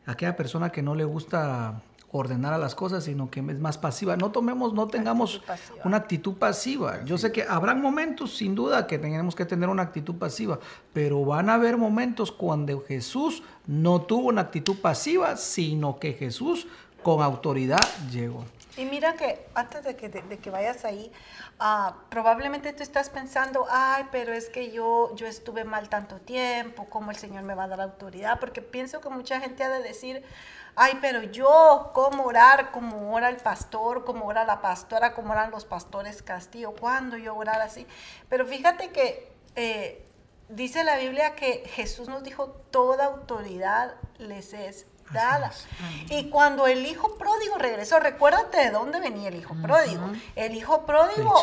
aquella 0.07 0.37
persona 0.37 0.71
que 0.71 0.83
no 0.83 0.95
le 0.95 1.05
gusta 1.05 1.83
ordenar 2.13 2.53
a 2.53 2.59
las 2.59 2.75
cosas, 2.75 3.05
sino 3.05 3.31
que 3.31 3.41
es 3.41 3.61
más 3.61 3.79
pasiva. 3.79 4.17
No 4.17 4.33
tomemos, 4.33 4.75
no 4.75 4.89
tengamos 4.89 5.43
una 5.85 5.99
actitud 5.99 6.35
pasiva. 6.35 7.05
Yo 7.05 7.19
sé 7.19 7.31
que 7.31 7.45
habrán 7.45 7.81
momentos, 7.81 8.37
sin 8.37 8.55
duda, 8.55 8.87
que 8.87 8.99
tenemos 8.99 9.37
que 9.37 9.45
tener 9.45 9.69
una 9.69 9.83
actitud 9.83 10.17
pasiva, 10.17 10.59
pero 10.93 11.25
van 11.25 11.49
a 11.49 11.55
haber 11.55 11.77
momentos 11.77 12.33
cuando 12.33 12.81
Jesús 12.81 13.45
no 13.67 14.03
tuvo 14.03 14.29
una 14.29 14.41
actitud 14.41 14.77
pasiva, 14.81 15.37
sino 15.37 16.01
que 16.01 16.15
Jesús 16.15 16.67
con 17.03 17.23
autoridad 17.23 17.81
llegó. 18.11 18.45
Y 18.77 18.85
mira 18.85 19.15
que 19.15 19.47
antes 19.55 19.85
de 19.85 19.97
que, 19.97 20.09
de, 20.09 20.39
que 20.39 20.51
vayas 20.51 20.85
ahí, 20.85 21.13
uh, 21.61 21.93
probablemente 22.09 22.73
tú 22.73 22.83
estás 22.83 23.11
pensando, 23.11 23.67
ay, 23.69 24.07
pero 24.11 24.33
es 24.33 24.49
que 24.49 24.71
yo, 24.71 25.15
yo 25.17 25.27
estuve 25.27 25.65
mal 25.65 25.89
tanto 25.89 26.17
tiempo, 26.17 26.87
¿cómo 26.89 27.11
el 27.11 27.17
Señor 27.17 27.43
me 27.43 27.55
va 27.55 27.65
a 27.65 27.69
dar 27.69 27.81
autoridad? 27.81 28.39
Porque 28.39 28.63
pienso 28.63 29.01
que 29.01 29.09
mucha 29.11 29.41
gente 29.41 29.65
ha 29.65 29.69
de 29.69 29.83
decir, 29.83 30.23
ay, 30.77 30.99
pero 31.01 31.23
yo, 31.25 31.91
¿cómo 31.95 32.25
orar? 32.25 32.71
¿Cómo 32.71 33.13
ora 33.13 33.29
el 33.29 33.37
pastor? 33.37 34.05
¿Cómo 34.05 34.27
ora 34.27 34.45
la 34.45 34.63
pastora? 34.63 35.15
¿Cómo 35.15 35.33
oran 35.33 35.51
los 35.51 35.65
pastores 35.65 36.23
Castillo? 36.23 36.73
¿Cuándo 36.73 37.17
yo 37.17 37.35
orar 37.37 37.61
así? 37.61 37.87
Pero 38.29 38.47
fíjate 38.47 38.91
que 38.91 39.33
eh, 39.57 40.07
dice 40.49 40.85
la 40.85 40.97
Biblia 40.97 41.35
que 41.35 41.65
Jesús 41.75 42.09
nos 42.09 42.23
dijo, 42.23 42.49
toda 42.71 43.07
autoridad 43.07 43.95
les 44.19 44.53
es 44.53 44.87
dada. 45.13 45.53
Y 46.09 46.29
cuando 46.29 46.67
el 46.67 46.87
hijo 46.87 47.17
pródigo 47.17 47.57
regresó, 47.59 48.01
recuérdate 48.01 48.59
de 48.59 48.71
dónde 48.71 49.01
venía 49.01 49.29
el 49.29 49.37
hijo 49.37 49.55
pródigo. 49.63 50.11
El 50.37 50.55
hijo 50.55 50.87
pródigo 50.87 51.35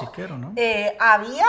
eh, 0.55 0.95
había 0.99 1.47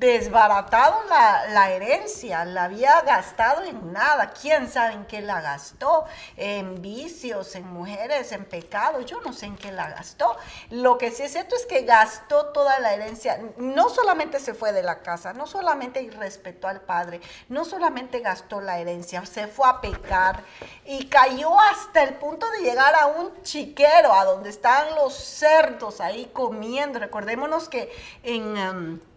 desbaratado 0.00 0.98
la, 1.08 1.70
herencia, 1.70 2.44
la 2.46 2.64
había 2.64 3.02
gastado 3.02 3.62
en 3.62 3.92
nada. 3.92 4.30
¿Quién 4.30 4.68
sabe 4.70 4.94
en 4.94 5.04
qué 5.04 5.20
la 5.20 5.42
gastó? 5.42 6.06
En 6.38 6.80
vicios, 6.80 7.54
en 7.54 7.70
mujeres, 7.70 8.32
en 8.32 8.46
pecados. 8.46 9.04
Yo 9.04 9.20
no 9.20 9.34
sé 9.34 9.46
en 9.46 9.58
qué 9.58 9.70
la 9.70 9.90
gastó. 9.90 10.36
Lo 10.70 10.96
que 10.96 11.10
sí 11.10 11.24
es 11.24 11.32
cierto 11.32 11.54
es 11.54 11.66
que 11.66 11.82
gastó 11.82 12.46
toda 12.46 12.80
la 12.80 12.94
herencia. 12.94 13.40
No 13.58 13.90
solamente 13.90 14.40
se 14.40 14.54
fue 14.54 14.72
de 14.72 14.82
la 14.82 15.00
casa, 15.00 15.34
no 15.34 15.46
solamente 15.46 16.02
irrespetó 16.02 16.66
al 16.66 16.80
padre, 16.80 17.20
no 17.50 17.66
solamente 17.66 18.20
gastó 18.20 18.62
la 18.62 18.78
herencia, 18.78 19.26
se 19.26 19.48
fue 19.48 19.68
a 19.68 19.82
pecar 19.82 20.42
y 20.86 21.08
cayó 21.08 21.60
hasta 21.60 22.02
el 22.02 22.14
punto 22.14 22.50
de 22.52 22.62
llegar 22.62 22.94
a 22.94 23.06
un 23.06 23.42
chiquero, 23.42 24.14
a 24.14 24.24
donde 24.24 24.48
estaban 24.48 24.94
los 24.94 25.14
cerdos 25.14 26.00
ahí 26.00 26.30
comiendo. 26.32 26.98
Recordémonos 26.98 27.68
que 27.68 27.92
en... 28.22 28.56
Um, 28.56 29.09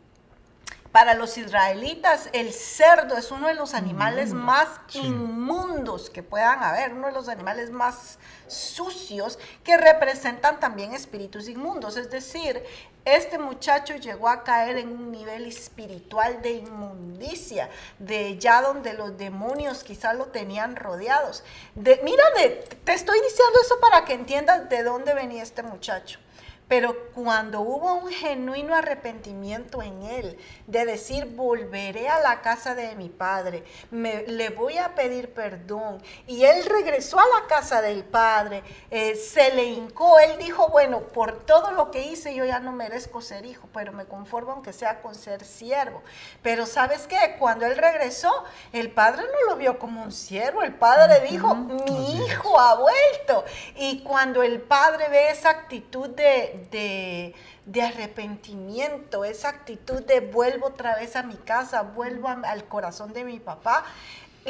para 0.93 1.15
los 1.15 1.39
israelitas, 1.39 2.29
el 2.33 2.53
cerdo 2.53 3.17
es 3.17 3.31
uno 3.31 3.47
de 3.47 3.55
los 3.55 3.73
animales 3.73 4.31
más 4.31 4.67
inmundos 4.93 6.11
que 6.11 6.21
puedan 6.21 6.61
haber, 6.61 6.93
uno 6.93 7.07
de 7.07 7.13
los 7.13 7.29
animales 7.29 7.71
más 7.71 8.19
sucios 8.45 9.39
que 9.63 9.75
representan 9.75 10.59
también 10.59 10.93
espíritus 10.93 11.49
inmundos. 11.49 11.97
Es 11.97 12.11
decir, 12.11 12.63
este 13.05 13.39
muchacho 13.39 13.95
llegó 13.95 14.29
a 14.29 14.43
caer 14.43 14.77
en 14.77 14.89
un 14.89 15.11
nivel 15.11 15.47
espiritual 15.47 16.43
de 16.43 16.51
inmundicia, 16.51 17.71
de 17.97 18.37
ya 18.37 18.61
donde 18.61 18.93
los 18.93 19.17
demonios 19.17 19.83
quizás 19.83 20.15
lo 20.15 20.27
tenían 20.27 20.75
rodeados. 20.75 21.43
De, 21.73 22.01
mira, 22.03 22.23
te 22.35 22.93
estoy 22.93 23.19
diciendo 23.19 23.59
eso 23.63 23.79
para 23.79 24.05
que 24.05 24.13
entiendas 24.13 24.69
de 24.69 24.83
dónde 24.83 25.15
venía 25.15 25.41
este 25.41 25.63
muchacho. 25.63 26.19
Pero 26.67 27.11
cuando 27.13 27.61
hubo 27.61 27.93
un 27.95 28.09
genuino 28.09 28.75
arrepentimiento 28.75 29.81
en 29.81 30.01
él, 30.03 30.37
de 30.65 30.85
decir, 30.85 31.25
volveré 31.25 32.09
a 32.09 32.19
la 32.19 32.41
casa 32.41 32.73
de 32.73 32.95
mi 32.95 33.09
padre, 33.09 33.63
me, 33.91 34.23
le 34.23 34.49
voy 34.49 34.77
a 34.77 34.95
pedir 34.95 35.33
perdón, 35.33 36.01
y 36.25 36.45
él 36.45 36.65
regresó 36.65 37.19
a 37.19 37.41
la 37.41 37.47
casa 37.47 37.81
del 37.81 38.03
padre, 38.03 38.63
eh, 38.89 39.15
se 39.15 39.53
le 39.53 39.65
hincó, 39.65 40.19
él 40.19 40.37
dijo, 40.37 40.69
bueno, 40.69 41.01
por 41.01 41.45
todo 41.45 41.71
lo 41.71 41.91
que 41.91 42.03
hice 42.03 42.33
yo 42.33 42.45
ya 42.45 42.59
no 42.59 42.71
merezco 42.71 43.21
ser 43.21 43.45
hijo, 43.45 43.67
pero 43.73 43.91
me 43.91 44.05
conformo 44.05 44.53
aunque 44.53 44.73
sea 44.73 45.01
con 45.01 45.15
ser 45.15 45.43
siervo. 45.43 46.01
Pero 46.41 46.65
sabes 46.65 47.07
qué, 47.07 47.35
cuando 47.39 47.65
él 47.65 47.77
regresó, 47.77 48.43
el 48.71 48.91
padre 48.91 49.23
no 49.23 49.51
lo 49.51 49.57
vio 49.57 49.79
como 49.79 50.03
un 50.03 50.11
siervo, 50.11 50.63
el 50.63 50.73
padre 50.73 51.27
dijo, 51.29 51.55
mi 51.55 52.25
hijo 52.25 52.59
ha 52.59 52.75
vuelto. 52.75 53.45
Y 53.75 54.03
cuando 54.03 54.43
el 54.43 54.61
padre 54.61 55.09
ve 55.09 55.29
esa 55.29 55.49
actitud 55.49 56.09
de 56.09 56.52
de, 56.71 57.33
arrepentimiento, 57.81 59.25
esa 59.25 59.49
actitud 59.49 60.03
de 60.03 60.19
vuelvo 60.19 60.67
otra 60.67 60.95
vez 60.95 61.15
a 61.15 61.23
mi 61.23 61.35
casa, 61.35 61.81
vuelvo 61.81 62.29
al 62.29 62.65
corazón 62.65 63.13
de 63.13 63.23
mi 63.23 63.39
papá. 63.39 63.85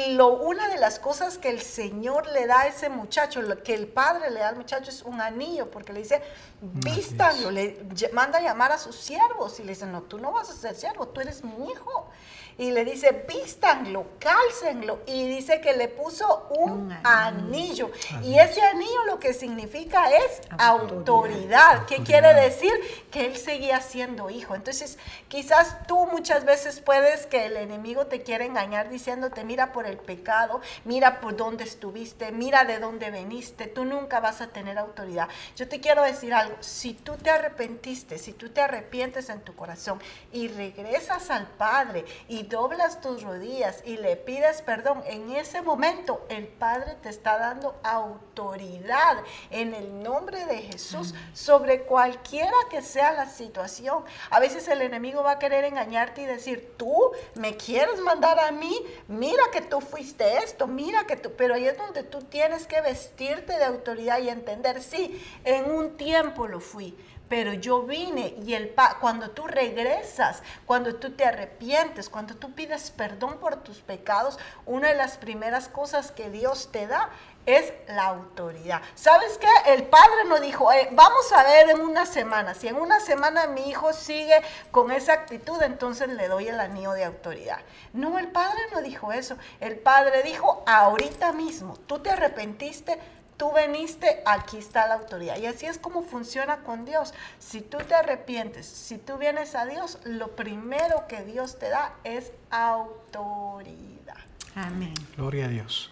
Lo, 0.08 0.28
una 0.28 0.68
de 0.68 0.78
las 0.78 0.98
cosas 0.98 1.38
que 1.38 1.48
el 1.48 1.60
Señor 1.60 2.26
le 2.28 2.46
da 2.46 2.62
a 2.62 2.66
ese 2.66 2.88
muchacho, 2.88 3.42
lo 3.42 3.62
que 3.62 3.74
el 3.74 3.86
padre 3.86 4.30
le 4.30 4.40
da 4.40 4.48
al 4.48 4.56
muchacho 4.56 4.90
es 4.90 5.02
un 5.02 5.20
anillo, 5.20 5.70
porque 5.70 5.92
le 5.92 6.00
dice, 6.00 6.20
vístanlo, 6.60 7.50
le 7.50 7.86
manda 8.12 8.38
a 8.38 8.42
llamar 8.42 8.72
a 8.72 8.78
sus 8.78 8.96
siervos 8.96 9.60
y 9.60 9.62
le 9.62 9.70
dice, 9.70 9.86
no, 9.86 10.02
tú 10.02 10.18
no 10.18 10.32
vas 10.32 10.50
a 10.50 10.52
ser 10.52 10.74
siervo, 10.74 11.08
tú 11.08 11.20
eres 11.20 11.44
mi 11.44 11.70
hijo 11.70 12.10
y 12.56 12.70
le 12.70 12.84
dice, 12.84 13.24
vístanlo, 13.28 14.06
cálcenlo. 14.20 15.00
Y 15.06 15.26
dice 15.26 15.60
que 15.60 15.76
le 15.76 15.88
puso 15.88 16.46
un, 16.50 16.96
anillo. 17.02 17.90
Y 18.22 18.38
ese 18.38 18.62
anillo 18.62 19.04
lo 19.06 19.18
que 19.18 19.34
significa 19.34 20.08
es 20.10 20.40
autoridad. 20.58 21.84
¿Qué 21.86 22.02
quiere 22.04 22.32
decir? 22.34 22.72
Que 23.10 23.26
él 23.26 23.36
seguía 23.36 23.80
siendo 23.80 24.30
hijo. 24.30 24.54
Entonces, 24.54 24.98
quizás 25.26 25.84
tú 25.88 26.06
muchas 26.06 26.44
veces 26.44 26.80
puedes 26.80 27.26
que 27.26 27.46
el 27.46 27.56
enemigo 27.56 28.06
te 28.06 28.22
quiera 28.22 28.44
engañar 28.44 28.88
diciéndote, 28.88 29.42
mira 29.42 29.72
por 29.72 29.83
el 29.86 29.98
pecado, 29.98 30.60
mira 30.84 31.20
por 31.20 31.36
dónde 31.36 31.64
estuviste, 31.64 32.32
mira 32.32 32.64
de 32.64 32.78
dónde 32.78 33.10
veniste, 33.10 33.66
tú 33.66 33.84
nunca 33.84 34.20
vas 34.20 34.40
a 34.40 34.48
tener 34.48 34.78
autoridad. 34.78 35.28
Yo 35.56 35.68
te 35.68 35.80
quiero 35.80 36.02
decir 36.02 36.34
algo, 36.34 36.56
si 36.60 36.94
tú 36.94 37.16
te 37.16 37.30
arrepentiste, 37.30 38.18
si 38.18 38.32
tú 38.32 38.50
te 38.50 38.60
arrepientes 38.60 39.28
en 39.28 39.40
tu 39.40 39.54
corazón 39.54 40.00
y 40.32 40.48
regresas 40.48 41.30
al 41.30 41.46
Padre 41.46 42.04
y 42.28 42.44
doblas 42.44 43.00
tus 43.00 43.22
rodillas 43.22 43.82
y 43.84 43.96
le 43.96 44.16
pides 44.16 44.62
perdón, 44.62 45.02
en 45.06 45.30
ese 45.32 45.62
momento 45.62 46.24
el 46.28 46.46
Padre 46.46 46.96
te 47.02 47.08
está 47.08 47.38
dando 47.38 47.78
autoridad 47.82 49.18
en 49.50 49.74
el 49.74 50.02
nombre 50.02 50.44
de 50.46 50.58
Jesús 50.58 51.14
sobre 51.32 51.82
cualquiera 51.82 52.56
que 52.70 52.82
sea 52.82 53.12
la 53.12 53.28
situación. 53.28 54.04
A 54.30 54.40
veces 54.40 54.68
el 54.68 54.82
enemigo 54.82 55.22
va 55.22 55.32
a 55.32 55.38
querer 55.38 55.64
engañarte 55.64 56.22
y 56.22 56.26
decir, 56.26 56.74
tú 56.76 57.12
me 57.34 57.56
quieres 57.56 58.00
mandar 58.00 58.38
a 58.38 58.50
mí, 58.50 58.74
mira 59.08 59.42
que 59.52 59.60
tú 59.60 59.73
fuiste 59.80 60.38
esto, 60.38 60.66
mira 60.66 61.06
que 61.06 61.16
tú, 61.16 61.32
pero 61.36 61.54
ahí 61.54 61.66
es 61.66 61.76
donde 61.76 62.02
tú 62.02 62.22
tienes 62.22 62.66
que 62.66 62.80
vestirte 62.80 63.56
de 63.56 63.64
autoridad 63.64 64.20
y 64.20 64.28
entender, 64.28 64.82
sí, 64.82 65.22
en 65.44 65.70
un 65.70 65.96
tiempo 65.96 66.46
lo 66.46 66.60
fui 66.60 66.96
pero 67.28 67.52
yo 67.52 67.82
vine 67.82 68.34
y 68.44 68.54
el 68.54 68.74
cuando 69.00 69.30
tú 69.30 69.46
regresas, 69.46 70.42
cuando 70.66 70.96
tú 70.96 71.12
te 71.12 71.24
arrepientes, 71.24 72.08
cuando 72.08 72.36
tú 72.36 72.52
pides 72.52 72.90
perdón 72.90 73.38
por 73.38 73.56
tus 73.56 73.78
pecados, 73.78 74.38
una 74.66 74.88
de 74.88 74.94
las 74.94 75.16
primeras 75.16 75.68
cosas 75.68 76.10
que 76.12 76.30
Dios 76.30 76.70
te 76.70 76.86
da 76.86 77.10
es 77.46 77.72
la 77.88 78.06
autoridad. 78.06 78.80
¿Sabes 78.94 79.38
qué? 79.38 79.72
El 79.72 79.84
padre 79.84 80.24
no 80.28 80.40
dijo, 80.40 80.72
eh, 80.72 80.88
vamos 80.92 81.32
a 81.32 81.42
ver 81.42 81.70
en 81.70 81.80
una 81.80 82.06
semana, 82.06 82.54
si 82.54 82.68
en 82.68 82.76
una 82.76 83.00
semana 83.00 83.46
mi 83.46 83.68
hijo 83.68 83.92
sigue 83.92 84.40
con 84.70 84.90
esa 84.90 85.12
actitud, 85.12 85.60
entonces 85.62 86.08
le 86.08 86.28
doy 86.28 86.48
el 86.48 86.60
anillo 86.60 86.92
de 86.92 87.04
autoridad. 87.04 87.58
No, 87.92 88.18
el 88.18 88.28
padre 88.28 88.60
no 88.72 88.82
dijo 88.82 89.12
eso. 89.12 89.36
El 89.60 89.76
padre 89.76 90.22
dijo, 90.22 90.62
ahorita 90.66 91.32
mismo, 91.32 91.76
tú 91.86 91.98
te 91.98 92.10
arrepentiste, 92.10 92.98
tú 93.36 93.52
veniste, 93.52 94.22
aquí 94.24 94.58
está 94.58 94.86
la 94.86 94.94
autoridad. 94.94 95.36
Y 95.36 95.46
así 95.46 95.66
es 95.66 95.78
como 95.78 96.02
funciona 96.02 96.58
con 96.58 96.84
Dios. 96.84 97.14
Si 97.38 97.60
tú 97.60 97.78
te 97.78 97.94
arrepientes, 97.94 98.66
si 98.66 98.98
tú 98.98 99.18
vienes 99.18 99.54
a 99.54 99.66
Dios, 99.66 99.98
lo 100.04 100.28
primero 100.36 101.06
que 101.08 101.22
Dios 101.22 101.58
te 101.58 101.68
da 101.68 101.94
es 102.04 102.32
autoridad. 102.50 104.16
Amén. 104.54 104.94
Gloria 105.16 105.46
a 105.46 105.48
Dios. 105.48 105.90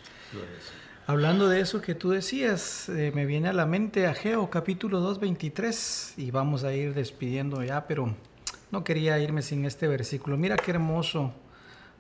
Hablando 1.05 1.49
de 1.49 1.61
eso 1.61 1.81
que 1.81 1.97
tú 1.97 2.11
decías, 2.11 2.89
eh, 2.89 3.11
me 3.13 3.27
viene 3.27 3.49
a 3.49 3.53
la 3.53 3.67
mente 3.67 4.07
Ageo 4.07 4.49
capítulo 4.51 5.01
2, 5.01 5.19
23 5.19 6.15
y 6.17 6.31
vamos 6.31 6.63
a 6.63 6.73
ir 6.75 6.95
despidiendo 6.95 7.65
ya, 7.65 7.89
pero 7.89 8.15
no 8.71 8.85
quería 8.85 9.19
irme 9.19 9.43
sin 9.43 9.65
este 9.65 9.89
versículo. 9.89 10.37
Mira 10.37 10.57
qué 10.57 10.71
hermoso 10.71 11.33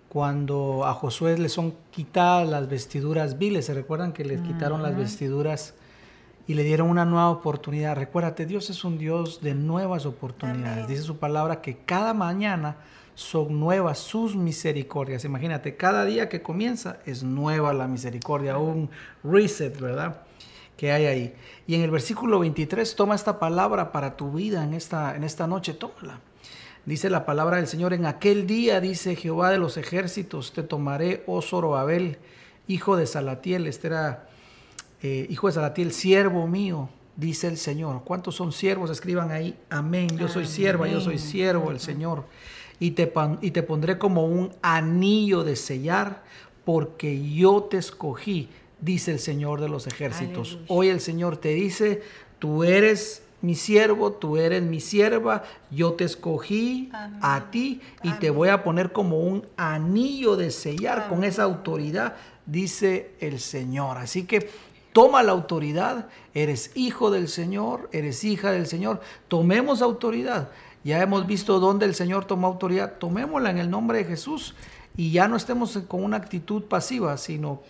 cuando 0.09 0.87
a 0.87 0.95
Josué 0.95 1.37
le 1.37 1.49
son 1.49 1.74
quitadas 1.91 2.49
las 2.49 2.69
vestiduras 2.69 3.39
viles. 3.39 3.66
¿Se 3.66 3.74
recuerdan 3.74 4.12
que 4.12 4.24
le 4.24 4.41
quitaron 4.41 4.85
las 4.85 4.97
vestiduras 4.97 5.74
y 6.47 6.55
le 6.55 6.62
dieron 6.62 6.89
una 6.89 7.05
nueva 7.05 7.31
oportunidad? 7.31 7.97
Recuérdate, 7.97 8.47
Dios 8.47 8.70
es 8.70 8.85
un 8.85 8.99
Dios 8.99 9.41
de 9.41 9.55
nuevas 9.55 10.07
oportunidades. 10.07 10.87
Dice 10.87 11.03
su 11.03 11.16
palabra 11.16 11.61
que 11.61 11.79
cada 11.79 12.15
mañana 12.15 12.77
son 13.14 13.60
nuevas 13.60 13.98
sus 13.98 14.36
misericordias. 14.36 15.24
Imagínate, 15.24 15.76
cada 15.76 16.05
día 16.05 16.28
que 16.28 16.43
comienza 16.43 16.98
es 17.06 17.22
nueva 17.22 17.72
la 17.72 17.86
misericordia, 17.86 18.59
un 18.59 18.90
reset, 19.22 19.78
¿verdad? 19.78 20.22
Que 20.76 20.93
hay 20.93 21.06
ahí. 21.06 21.34
Y 21.66 21.74
en 21.74 21.82
el 21.82 21.90
versículo 21.90 22.39
23, 22.39 22.97
toma 22.97 23.14
esta 23.14 23.39
palabra 23.39 23.93
para 23.93 24.16
tu 24.16 24.32
vida 24.32 24.64
en 24.64 24.74
esta, 24.74 25.14
en 25.16 25.24
esta 25.24 25.47
noche, 25.47 25.74
tómala. 25.74 26.20
Dice 26.84 27.10
la 27.10 27.24
palabra 27.24 27.59
del 27.59 27.68
Señor, 27.68 27.93
en 27.93 28.06
aquel 28.06 28.47
día, 28.47 28.80
dice 28.80 29.14
Jehová 29.14 29.51
de 29.51 29.59
los 29.59 29.76
ejércitos, 29.76 30.52
te 30.52 30.64
tomaré, 30.64 31.22
oh 31.26 31.40
Zorobabel, 31.40 32.18
hijo 32.66 32.97
de 32.97 33.06
Salatiel, 33.06 33.68
este 33.68 33.86
era 33.86 34.28
eh, 35.01 35.26
hijo 35.30 35.47
de 35.47 35.52
Salatiel, 35.52 35.93
siervo 35.93 36.48
mío, 36.48 36.89
dice 37.16 37.47
el 37.47 37.56
Señor. 37.56 38.02
¿Cuántos 38.05 38.34
son 38.34 38.51
siervos? 38.51 38.90
Escriban 38.90 39.30
ahí, 39.30 39.56
amén, 39.70 40.09
yo 40.16 40.26
soy 40.26 40.47
sierva, 40.47 40.89
yo 40.89 41.01
soy 41.01 41.18
siervo 41.18 41.70
del 41.70 41.78
Señor. 41.78 42.24
Y 42.82 42.90
te, 42.90 43.12
y 43.42 43.52
te 43.52 43.62
pondré 43.62 43.96
como 43.96 44.26
un 44.26 44.50
anillo 44.60 45.44
de 45.44 45.54
sellar, 45.54 46.24
porque 46.64 47.32
yo 47.32 47.62
te 47.62 47.76
escogí, 47.76 48.48
dice 48.80 49.12
el 49.12 49.20
Señor 49.20 49.60
de 49.60 49.68
los 49.68 49.86
ejércitos. 49.86 50.59
Hoy 50.66 50.88
el 50.88 51.00
Señor 51.00 51.36
te 51.36 51.50
dice, 51.50 52.02
tú 52.40 52.64
eres 52.64 53.22
mi 53.40 53.54
siervo, 53.54 54.10
tú 54.10 54.36
eres 54.36 54.64
mi 54.64 54.80
sierva, 54.80 55.44
yo 55.70 55.92
te 55.92 56.02
escogí 56.02 56.90
a 57.20 57.52
ti 57.52 57.80
y 58.02 58.10
te 58.14 58.30
voy 58.30 58.48
a 58.48 58.64
poner 58.64 58.90
como 58.90 59.20
un 59.20 59.46
anillo 59.56 60.34
de 60.34 60.50
sellar 60.50 61.09
con 61.09 61.22
esa 61.22 61.44
autoridad, 61.44 62.16
dice 62.46 63.12
el 63.20 63.38
Señor. 63.38 63.98
Así 63.98 64.24
que 64.24 64.50
toma 64.92 65.22
la 65.22 65.30
autoridad, 65.30 66.09
eres 66.34 66.72
hijo 66.74 67.12
del 67.12 67.28
Señor, 67.28 67.88
eres 67.92 68.24
hija 68.24 68.50
del 68.50 68.66
Señor, 68.66 69.00
tomemos 69.28 69.82
autoridad. 69.82 70.50
Ya 70.84 71.00
hemos 71.00 71.26
visto 71.26 71.60
dónde 71.60 71.86
el 71.86 71.94
Señor 71.94 72.24
tomó 72.24 72.48
autoridad, 72.48 72.98
tomémosla 72.98 73.50
en 73.50 73.59
el 73.59 73.70
nombre 73.70 73.98
de 73.98 74.04
Jesús 74.04 74.54
y 74.96 75.12
ya 75.12 75.28
no 75.28 75.36
estemos 75.36 75.78
con 75.88 76.02
una 76.02 76.16
actitud 76.16 76.64
pasiva, 76.64 77.16
sino 77.16 77.62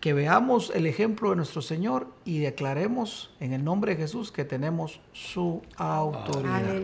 que 0.00 0.12
veamos 0.12 0.70
el 0.74 0.86
ejemplo 0.86 1.30
de 1.30 1.36
nuestro 1.36 1.62
Señor 1.62 2.08
y 2.26 2.40
declaremos 2.40 3.30
en 3.40 3.54
el 3.54 3.64
nombre 3.64 3.92
de 3.92 4.02
Jesús 4.02 4.30
que 4.30 4.44
tenemos 4.44 5.00
su 5.14 5.62
autoridad. 5.78 6.82